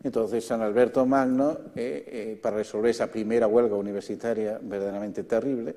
Entonces, 0.04 0.44
San 0.44 0.60
Alberto 0.62 1.06
Magno, 1.06 1.58
eh, 1.76 2.04
eh, 2.06 2.38
para 2.40 2.56
resolver 2.56 2.90
esa 2.90 3.06
primera 3.06 3.46
huelga 3.46 3.76
universitaria 3.76 4.58
verdaderamente 4.60 5.24
terrible, 5.24 5.74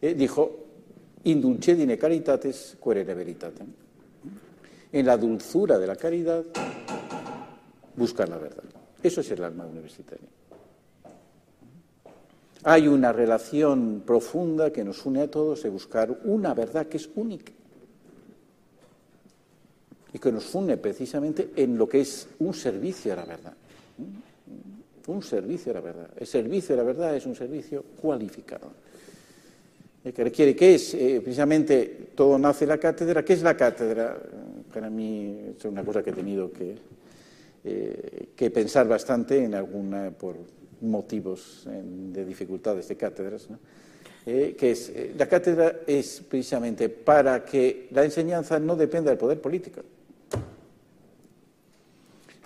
eh, 0.00 0.14
dijo, 0.14 0.66
indulcedine 1.24 1.96
caritates 1.96 2.76
querere 2.82 3.14
veritatem. 3.14 3.66
En 4.92 5.06
la 5.06 5.16
dulzura 5.16 5.78
de 5.78 5.86
la 5.86 5.96
caridad, 5.96 6.44
buscar 7.96 8.28
la 8.28 8.38
verdad. 8.38 8.64
Eso 9.02 9.20
es 9.20 9.30
el 9.30 9.42
alma 9.44 9.66
universitaria. 9.66 10.28
Hay 12.64 12.86
una 12.86 13.12
relación 13.12 14.02
profunda 14.06 14.72
que 14.72 14.84
nos 14.84 15.04
une 15.04 15.22
a 15.22 15.30
todos 15.30 15.64
de 15.64 15.70
buscar 15.70 16.16
una 16.24 16.54
verdad 16.54 16.86
que 16.86 16.96
es 16.96 17.10
única 17.16 17.52
y 20.12 20.18
que 20.18 20.30
nos 20.30 20.54
une 20.54 20.76
precisamente 20.76 21.50
en 21.56 21.76
lo 21.76 21.88
que 21.88 22.02
es 22.02 22.28
un 22.38 22.54
servicio 22.54 23.14
a 23.14 23.16
la 23.16 23.24
verdad. 23.24 23.54
Un 25.06 25.22
servicio 25.22 25.72
a 25.72 25.74
la 25.74 25.80
verdad. 25.80 26.10
El 26.16 26.26
servicio 26.26 26.74
a 26.74 26.78
la 26.78 26.84
verdad 26.84 27.16
es 27.16 27.26
un 27.26 27.34
servicio 27.34 27.82
cualificado. 28.00 28.70
Que 30.04 30.24
requiere, 30.24 30.54
¿qué 30.54 30.74
es? 30.74 30.94
Eh, 30.94 31.20
precisamente 31.22 32.10
todo 32.14 32.38
nace 32.38 32.66
la 32.66 32.78
cátedra. 32.78 33.24
¿Qué 33.24 33.32
es 33.32 33.42
la 33.42 33.56
cátedra? 33.56 34.20
Para 34.72 34.90
mí 34.90 35.54
es 35.56 35.64
una 35.64 35.84
cosa 35.84 36.02
que 36.02 36.10
he 36.10 36.12
tenido 36.12 36.52
que, 36.52 36.76
eh, 37.64 38.28
que 38.36 38.50
pensar 38.50 38.86
bastante 38.86 39.42
en 39.42 39.54
alguna, 39.54 40.10
por 40.10 40.36
motivos 40.82 41.66
de 41.66 42.24
dificultades 42.24 42.88
de 42.88 42.96
cátedras. 42.96 43.48
Eh, 44.24 44.54
que 44.56 44.70
es, 44.70 44.92
la 45.16 45.26
cátedra 45.26 45.80
es 45.86 46.22
precisamente 46.28 46.88
para 46.88 47.44
que 47.44 47.88
la 47.90 48.04
enseñanza 48.04 48.60
no 48.60 48.76
dependa 48.76 49.10
del 49.10 49.18
poder 49.18 49.40
político. 49.40 49.82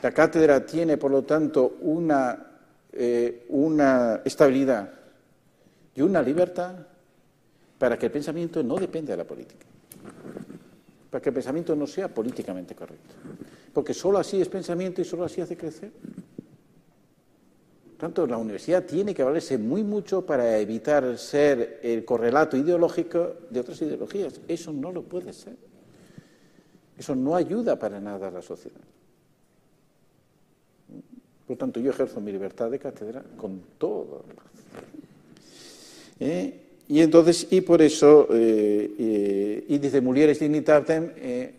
La 0.03 0.13
cátedra 0.13 0.65
tiene, 0.65 0.97
por 0.97 1.11
lo 1.11 1.25
tanto, 1.25 1.79
eh, 2.93 3.47
una, 3.49 4.21
estabilidad 4.25 4.91
y 5.95 6.03
una 6.03 6.23
libertad 6.23 6.77
para 7.79 7.99
que 7.99 8.07
el 8.07 8.13
pensamiento 8.13 8.63
no 8.63 8.77
dependa 8.77 9.13
de 9.13 9.17
la 9.17 9.25
política, 9.25 9.67
para 11.11 11.23
que 11.23 11.31
el 11.31 11.35
pensamiento 11.35 11.75
no 11.75 11.87
sea 11.87 12.09
políticamente 12.09 12.75
correcto, 12.75 13.15
porque 13.73 13.95
solo 13.95 14.19
así 14.19 14.41
es 14.41 14.49
pensamiento 14.49 15.01
y 15.01 15.05
solo 15.05 15.25
así 15.25 15.41
hace 15.41 15.57
crecer. 15.57 15.91
Tanto, 17.97 18.27
la 18.27 18.37
universidad 18.37 18.85
tiene 18.85 19.15
que 19.15 19.23
valerse 19.23 19.57
muy 19.57 19.83
mucho 19.83 20.25
para 20.27 20.59
evitar 20.59 21.17
ser 21.17 21.81
el 21.83 22.05
correlato 22.05 22.57
ideológico 22.57 23.35
de 23.49 23.61
otras 23.61 23.81
ideologías. 23.81 24.41
Eso 24.47 24.73
no 24.73 24.93
lo 24.93 25.03
puede 25.03 25.33
ser. 25.33 25.57
Eso 26.99 27.15
no 27.15 27.35
ayuda 27.35 27.79
para 27.79 27.99
nada 28.01 28.29
a 28.29 28.31
la 28.31 28.43
sociedad. 28.43 28.81
Por 31.47 31.57
tanto, 31.57 31.81
yo 31.81 31.91
ejerzo 31.91 32.21
mi 32.21 32.33
libertad 32.33 32.71
de 32.71 32.79
cátedra 32.79 33.23
con 33.37 33.63
todo. 33.79 34.25
¿Eh? 36.21 36.63
Y 36.89 37.01
entonces, 37.01 37.47
y 37.51 37.63
por 37.63 37.83
eso, 37.83 38.29
eh, 38.31 38.95
eh, 38.99 39.65
y 39.69 39.79
dice 39.79 40.01
Mulieres 40.01 40.39
Dignitatem, 40.39 41.13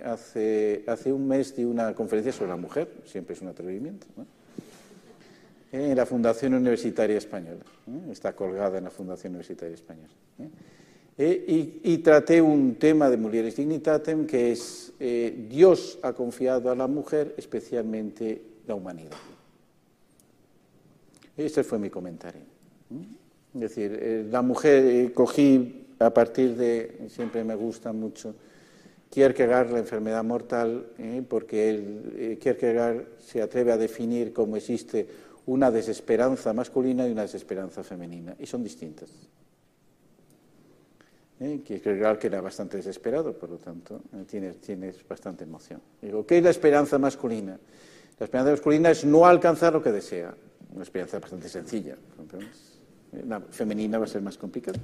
hace, 0.04 0.84
hace 0.88 1.12
un 1.12 1.28
mes 1.28 1.56
di 1.56 1.66
una 1.66 1.94
conferencia 1.94 2.32
sobre 2.32 2.52
la 2.52 2.58
mujer, 2.58 2.90
siempre 3.06 3.34
es 3.34 3.42
un 3.42 3.50
atrevimiento, 3.50 4.08
en 5.72 5.96
la 5.96 6.06
Fundación 6.06 6.54
Universitaria 6.54 7.18
Española. 7.18 7.64
Está 8.12 8.36
colgada 8.36 8.78
en 8.78 8.86
la 8.86 8.90
Fundación 8.90 9.34
Universitaria 9.34 9.76
Española. 9.76 10.14
Y, 11.18 11.80
y, 11.84 11.98
traté 11.98 12.40
un 12.42 12.76
tema 12.76 13.10
de 13.10 13.18
Mulieres 13.18 13.56
Dignitatem 13.56 14.28
que 14.28 14.52
es 14.52 14.94
Dios 15.00 15.98
ha 16.04 16.14
confiado 16.14 16.70
a 16.70 16.76
la 16.76 16.86
mujer 16.86 17.34
especialmente 17.38 18.40
la 18.68 18.76
humanidad. 18.76 19.18
Ese 21.38 21.64
fue 21.64 21.78
mi 21.78 21.90
comentario. 21.90 22.42
Es 23.54 23.62
decir, 23.62 23.98
eh, 24.02 24.26
la 24.30 24.42
mujer 24.42 24.86
eh, 24.86 25.12
cogí 25.14 25.86
a 26.00 26.12
partir 26.12 26.56
de, 26.56 27.08
siempre 27.10 27.44
me 27.44 27.56
gusta 27.56 27.94
mucho, 27.94 28.36
Kierkegaard, 29.10 29.72
la 29.72 29.80
enfermedad 29.80 30.24
mortal, 30.24 30.88
eh, 30.98 31.24
porque 31.28 31.70
él, 31.70 32.38
Kierkegaard 32.42 33.20
se 33.20 33.42
atreve 33.42 33.72
a 33.72 33.78
definir 33.78 34.34
cómo 34.34 34.58
existe 34.58 35.08
una 35.48 35.72
desesperanza 35.72 36.54
masculina 36.54 37.08
y 37.08 37.12
una 37.12 37.24
desesperanza 37.24 37.84
femenina, 37.84 38.36
y 38.38 38.46
son 38.46 38.64
distintas. 38.64 39.10
Kierkegaard 41.40 42.18
que 42.18 42.28
era 42.28 42.42
bastante 42.42 42.78
desesperado, 42.78 43.34
por 43.34 43.50
lo 43.50 43.58
tanto, 43.58 44.02
tiene, 44.28 44.54
tiene 44.54 44.94
bastante 45.08 45.44
emoción. 45.44 45.82
Digo, 46.02 46.26
¿qué 46.26 46.40
es 46.40 46.44
la 46.44 46.50
esperanza 46.50 46.98
masculina? 46.98 47.58
La 48.20 48.24
esperanza 48.24 48.52
masculina 48.52 48.90
es 48.90 49.06
no 49.06 49.26
alcanzar 49.26 49.74
lo 49.74 49.82
que 49.82 49.92
desea, 49.92 50.36
una 50.74 50.82
experiencia 50.84 51.20
bastante 51.20 51.48
sencilla. 51.48 51.96
La 53.28 53.40
femenina 53.40 54.00
va 54.00 54.06
a 54.06 54.08
ser 54.08 54.22
más 54.22 54.38
complicada. 54.38 54.80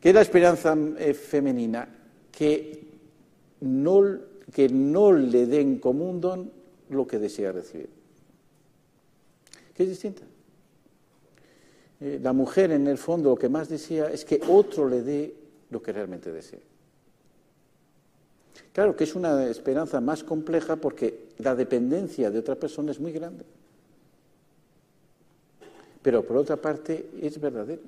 ¿Qué 0.00 0.08
es 0.08 0.14
la 0.14 0.22
esperanza 0.22 0.76
eh, 0.98 1.12
femenina? 1.12 1.88
Que 2.30 2.86
no, 3.60 4.18
que 4.52 4.68
no 4.68 5.12
le 5.12 5.46
den 5.46 5.80
como 5.80 6.08
un 6.08 6.20
don 6.20 6.52
lo 6.90 7.06
que 7.06 7.18
desea 7.18 7.50
recibir. 7.50 7.97
¿Qué 9.78 9.84
es 9.84 9.88
distinta. 9.88 10.24
Eh, 12.00 12.20
la 12.20 12.34
mujer, 12.34 12.72
en 12.72 12.86
el 12.86 12.98
fondo, 12.98 13.30
lo 13.30 13.36
que 13.36 13.48
más 13.48 13.70
desea 13.70 14.10
es 14.10 14.26
que 14.26 14.40
otro 14.48 14.86
le 14.86 15.02
dé 15.02 15.34
lo 15.70 15.80
que 15.80 15.92
realmente 15.92 16.30
desea. 16.30 16.60
Claro 18.74 18.94
que 18.94 19.04
es 19.04 19.14
una 19.14 19.46
esperanza 19.46 20.02
más 20.02 20.22
compleja 20.22 20.76
porque 20.76 21.28
la 21.38 21.54
dependencia 21.54 22.30
de 22.30 22.38
otra 22.38 22.56
persona 22.56 22.90
es 22.90 23.00
muy 23.00 23.12
grande 23.12 23.44
pero 26.08 26.22
por 26.22 26.38
otra 26.38 26.56
parte 26.56 27.10
es 27.20 27.38
verdadero. 27.38 27.82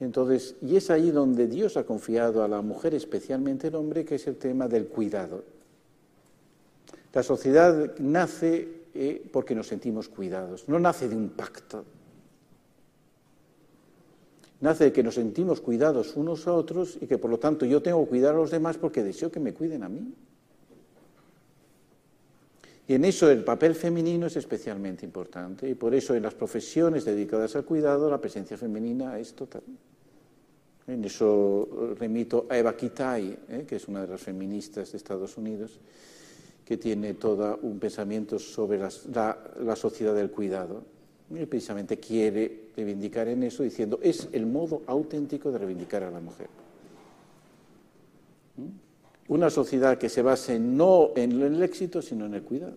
Entonces, 0.00 0.56
y 0.60 0.74
es 0.74 0.90
ahí 0.90 1.12
donde 1.12 1.46
Dios 1.46 1.76
ha 1.76 1.84
confiado 1.84 2.42
a 2.42 2.48
la 2.48 2.62
mujer, 2.62 2.94
especialmente 2.94 3.68
el 3.68 3.76
hombre, 3.76 4.04
que 4.04 4.16
es 4.16 4.26
el 4.26 4.34
tema 4.34 4.66
del 4.66 4.88
cuidado. 4.88 5.44
La 7.12 7.22
sociedad 7.22 7.96
nace 7.98 8.79
porque 9.32 9.54
nos 9.54 9.68
sentimos 9.68 10.08
cuidados, 10.08 10.68
no 10.68 10.78
nace 10.78 11.08
de 11.08 11.16
un 11.16 11.30
pacto. 11.30 11.84
Nace 14.60 14.84
de 14.84 14.92
que 14.92 15.02
nos 15.02 15.14
sentimos 15.14 15.60
cuidados 15.60 16.16
unos 16.16 16.46
a 16.46 16.52
otros 16.52 16.98
y 17.00 17.06
que 17.06 17.16
por 17.16 17.30
lo 17.30 17.38
tanto 17.38 17.64
yo 17.64 17.80
tengo 17.80 18.04
que 18.04 18.10
cuidar 18.10 18.34
a 18.34 18.38
los 18.38 18.50
demás 18.50 18.76
porque 18.76 19.02
deseo 19.02 19.30
que 19.30 19.40
me 19.40 19.54
cuiden 19.54 19.82
a 19.84 19.88
mí. 19.88 20.12
Y 22.86 22.94
en 22.94 23.04
eso 23.04 23.30
el 23.30 23.44
papel 23.44 23.76
femenino 23.76 24.26
es 24.26 24.36
especialmente 24.36 25.06
importante 25.06 25.68
y 25.68 25.74
por 25.74 25.94
eso 25.94 26.14
en 26.14 26.24
las 26.24 26.34
profesiones 26.34 27.04
dedicadas 27.04 27.54
al 27.54 27.64
cuidado 27.64 28.10
la 28.10 28.20
presencia 28.20 28.58
femenina 28.58 29.18
es 29.18 29.32
total. 29.34 29.62
En 30.88 31.04
eso 31.04 31.94
remito 31.96 32.46
a 32.50 32.58
Eva 32.58 32.76
Kitai, 32.76 33.38
¿eh? 33.48 33.64
que 33.66 33.76
es 33.76 33.86
una 33.86 34.02
de 34.02 34.08
las 34.08 34.20
feministas 34.20 34.90
de 34.90 34.98
Estados 34.98 35.36
Unidos, 35.36 35.78
que 36.70 36.76
tiene 36.76 37.14
todo 37.14 37.58
un 37.62 37.80
pensamiento 37.80 38.38
sobre 38.38 38.78
la, 38.78 39.74
sociedad 39.74 40.14
del 40.14 40.30
cuidado. 40.30 40.84
Y 41.28 41.44
precisamente 41.46 41.98
quiere 41.98 42.68
reivindicar 42.76 43.26
en 43.26 43.42
eso 43.42 43.64
diciendo, 43.64 43.98
es 44.00 44.28
el 44.30 44.46
modo 44.46 44.82
auténtico 44.86 45.50
de 45.50 45.58
reivindicar 45.58 46.04
a 46.04 46.12
la 46.12 46.20
mujer. 46.20 46.46
¿Mm? 48.56 49.32
una 49.34 49.50
sociedad 49.50 49.98
que 49.98 50.08
se 50.08 50.22
base 50.22 50.60
no 50.60 51.10
en 51.16 51.42
el 51.42 51.60
éxito, 51.60 52.00
sino 52.00 52.26
en 52.26 52.34
el 52.34 52.42
cuidado. 52.44 52.76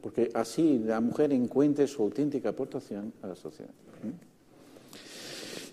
porque 0.00 0.30
así 0.32 0.78
la 0.78 0.98
mujer 1.02 1.30
encuentre 1.30 1.86
su 1.86 2.02
auténtica 2.04 2.48
aportación 2.48 3.12
a 3.20 3.26
la 3.26 3.36
sociedad. 3.36 3.74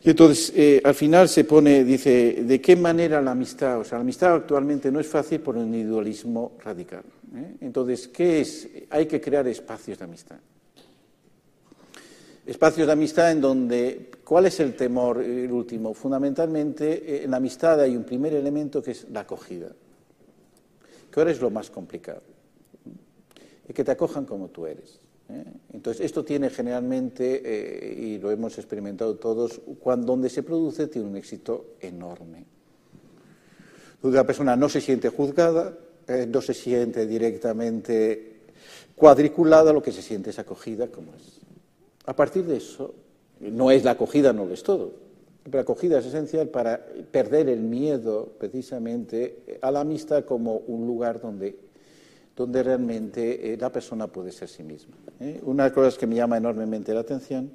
Y 0.01 0.09
entonces, 0.11 0.53
eh, 0.55 0.81
al 0.84 0.95
final 0.95 1.27
se 1.27 1.43
pone, 1.43 1.84
dice, 1.84 2.43
¿de 2.43 2.61
qué 2.61 2.76
manera 2.76 3.21
la 3.21 3.31
amistad? 3.31 3.80
O 3.80 3.84
sea, 3.84 3.97
la 3.97 4.03
amistad 4.03 4.34
actualmente 4.34 4.91
no 4.91 4.99
es 4.99 5.07
fácil 5.07 5.41
por 5.41 5.57
el 5.57 5.63
individualismo 5.63 6.53
radical. 6.63 7.03
¿eh? 7.35 7.55
Entonces, 7.61 8.07
¿qué 8.07 8.39
es? 8.39 8.69
Hay 8.89 9.07
que 9.07 9.19
crear 9.19 9.45
espacios 9.47 9.97
de 9.97 10.05
amistad. 10.05 10.38
Espacios 12.45 12.88
de 12.88 12.93
amistad 12.93 13.31
en 13.31 13.41
donde, 13.41 14.09
¿cuál 14.23 14.45
es 14.45 14.59
el 14.61 14.73
temor, 14.73 15.21
el 15.21 15.51
último? 15.51 15.93
Fundamentalmente, 15.93 17.15
eh, 17.17 17.23
en 17.26 17.31
la 17.31 17.38
amistad 17.38 17.81
hay 17.81 17.95
un 17.95 18.05
primer 18.05 18.34
elemento 18.34 18.81
que 18.81 18.91
es 18.91 19.05
la 19.11 19.19
acogida, 19.19 19.67
que 21.11 21.19
ahora 21.19 21.31
es 21.31 21.41
lo 21.41 21.49
más 21.49 21.69
complicado, 21.69 22.23
y 23.67 23.73
que 23.73 23.84
te 23.84 23.91
acojan 23.91 24.26
como 24.26 24.47
tú 24.47 24.65
eres. 24.65 24.99
¿Eh? 25.30 25.43
Entonces, 25.73 26.06
esto 26.06 26.23
tiene 26.23 26.49
generalmente, 26.49 27.41
eh, 27.43 27.93
y 27.99 28.18
lo 28.18 28.31
hemos 28.31 28.57
experimentado 28.57 29.15
todos, 29.15 29.61
cuando 29.80 30.07
donde 30.07 30.30
se 30.30 30.43
produce 30.43 30.88
tiene 30.88 31.07
un 31.07 31.15
éxito 31.15 31.76
enorme. 31.80 32.45
La 34.03 34.26
persona 34.26 34.56
no 34.56 34.69
se 34.69 34.81
siente 34.81 35.10
juzgada, 35.10 35.77
no 36.30 36.41
se 36.41 36.53
siente 36.53 37.06
directamente 37.06 38.39
cuadriculada, 38.95 39.72
lo 39.72 39.81
que 39.81 39.91
se 39.91 40.01
siente 40.01 40.30
es 40.30 40.39
acogida 40.39 40.88
como 40.88 41.14
es. 41.15 41.39
A 42.06 42.15
partir 42.15 42.45
de 42.45 42.57
eso, 42.57 42.93
no 43.39 43.72
es 43.72 43.84
la 43.84 43.91
acogida, 43.91 44.34
no 44.34 44.45
lo 44.45 44.53
es 44.53 44.64
todo. 44.64 44.91
La 45.51 45.61
acogida 45.61 45.99
es 45.99 46.06
esencial 46.06 46.49
para 46.49 46.85
perder 47.11 47.49
el 47.49 47.61
miedo 47.61 48.30
precisamente 48.38 49.60
a 49.61 49.72
la 49.72 49.81
amistad 49.81 50.26
como 50.26 50.57
un 50.68 50.85
lugar 50.85 51.22
donde, 51.22 51.56
donde 52.40 52.64
realmente 52.64 53.53
eh, 53.53 53.57
la 53.57 53.72
persona 53.72 54.07
puede 54.07 54.32
ser 54.32 54.48
sí 54.48 54.64
misma. 54.64 54.95
¿eh? 55.20 55.40
Una 55.44 55.64
de 55.64 55.70
las 55.70 55.76
cosas 55.76 55.98
que 55.98 56.07
me 56.07 56.16
llama 56.16 56.38
enormemente 56.38 56.94
la 56.94 57.02
atención, 57.02 57.52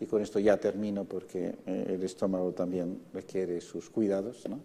y 0.00 0.06
con 0.06 0.22
esto 0.22 0.38
ya 0.38 0.56
termino 0.58 1.04
porque 1.04 1.54
eh, 1.66 1.92
el 1.94 2.02
estómago 2.02 2.52
también 2.52 3.00
requiere 3.12 3.60
sus 3.60 3.90
cuidados, 3.90 4.44
¿no? 4.48 4.60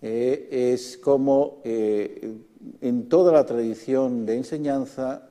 es 0.00 0.96
como 0.98 1.60
en 1.64 3.08
toda 3.08 3.32
la 3.32 3.44
tradición 3.44 4.24
de 4.26 4.36
enseñanza 4.36 5.28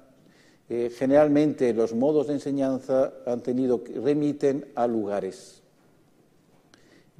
eh, 0.70 0.92
generalmente 0.94 1.74
los 1.74 1.94
modos 1.94 2.28
de 2.28 2.34
enseñanza 2.34 3.14
han 3.26 3.42
tenido, 3.42 3.82
remiten 4.04 4.66
a 4.76 4.86
lugares. 4.86 5.62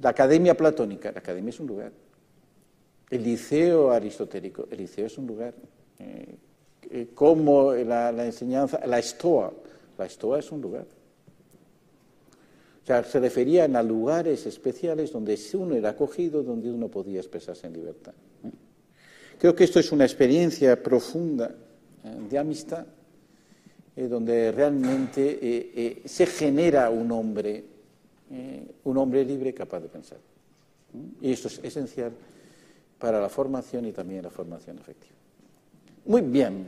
La 0.00 0.10
academia 0.10 0.54
platónica, 0.54 1.10
la 1.10 1.20
academia 1.20 1.48
es 1.50 1.60
un 1.60 1.66
lugar. 1.66 1.92
El 3.10 3.22
liceo 3.22 3.90
aristotélico, 3.90 4.68
el 4.70 4.78
liceo 4.78 5.06
es 5.06 5.18
un 5.18 5.26
lugar. 5.26 5.54
Eh, 5.98 6.36
eh, 6.90 7.08
como 7.14 7.72
la, 7.74 8.10
enseñanza, 8.24 8.80
la 8.86 8.98
estoa, 8.98 9.52
la 9.96 10.06
estoa 10.06 10.38
es 10.38 10.52
un 10.52 10.60
lugar. 10.60 10.86
O 12.82 12.86
sea, 12.86 13.04
se 13.04 13.20
referían 13.20 13.76
a 13.76 13.82
lugares 13.82 14.46
especiales 14.46 15.12
donde 15.12 15.38
uno 15.54 15.74
era 15.74 15.90
acogido, 15.90 16.42
donde 16.42 16.70
uno 16.70 16.88
podía 16.88 17.20
expresarse 17.20 17.66
en 17.66 17.74
libertad. 17.74 18.14
Creo 19.38 19.54
que 19.54 19.64
esto 19.64 19.78
es 19.78 19.92
una 19.92 20.04
experiencia 20.04 20.82
profunda 20.82 21.54
de 22.28 22.38
amistad 22.38 22.86
eh, 23.98 24.06
donde 24.06 24.52
realmente 24.52 25.40
eh, 25.42 25.72
eh, 25.74 26.02
se 26.04 26.24
genera 26.24 26.88
un 26.88 27.10
hombre, 27.10 27.64
un 28.84 28.96
hombre 28.96 29.24
libre 29.24 29.52
capaz 29.52 29.80
de 29.80 29.88
pensar. 29.88 30.18
Y 31.20 31.32
esto 31.32 31.48
es 31.48 31.58
esencial 31.64 32.12
para 32.98 33.20
la 33.20 33.28
formación 33.28 33.86
y 33.86 33.92
también 33.92 34.22
la 34.22 34.30
formación 34.30 34.78
efectiva. 34.78 35.14
Muy 36.06 36.22
bien. 36.22 36.66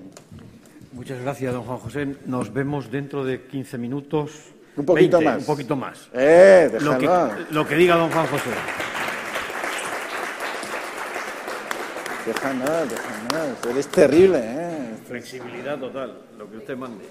Muchas 0.92 1.20
gracias, 1.22 1.52
don 1.52 1.62
Juan 1.62 1.78
José. 1.78 2.16
Nos 2.26 2.52
vemos 2.52 2.90
dentro 2.90 3.24
de 3.24 3.46
15 3.46 3.78
minutos. 3.78 4.32
Un 4.76 4.84
poquito 4.84 5.20
más. 5.20 5.38
Un 5.38 5.44
poquito 5.44 5.76
más. 5.76 6.08
Eh, 6.12 6.70
lo, 6.80 6.98
que, 6.98 7.08
lo 7.50 7.66
que 7.66 7.74
diga 7.76 7.96
don 7.96 8.10
Juan 8.10 8.26
José. 8.26 8.50
Deja 12.26 12.54
nada, 12.54 12.84
deja 12.84 13.28
nada. 13.32 13.56
Eres 13.70 13.88
terrible, 13.88 14.40
¿eh? 14.42 14.94
Flexibilidad 15.06 15.78
total, 15.78 16.18
lo 16.38 16.50
que 16.50 16.58
usted 16.58 16.76
mande. 16.76 17.04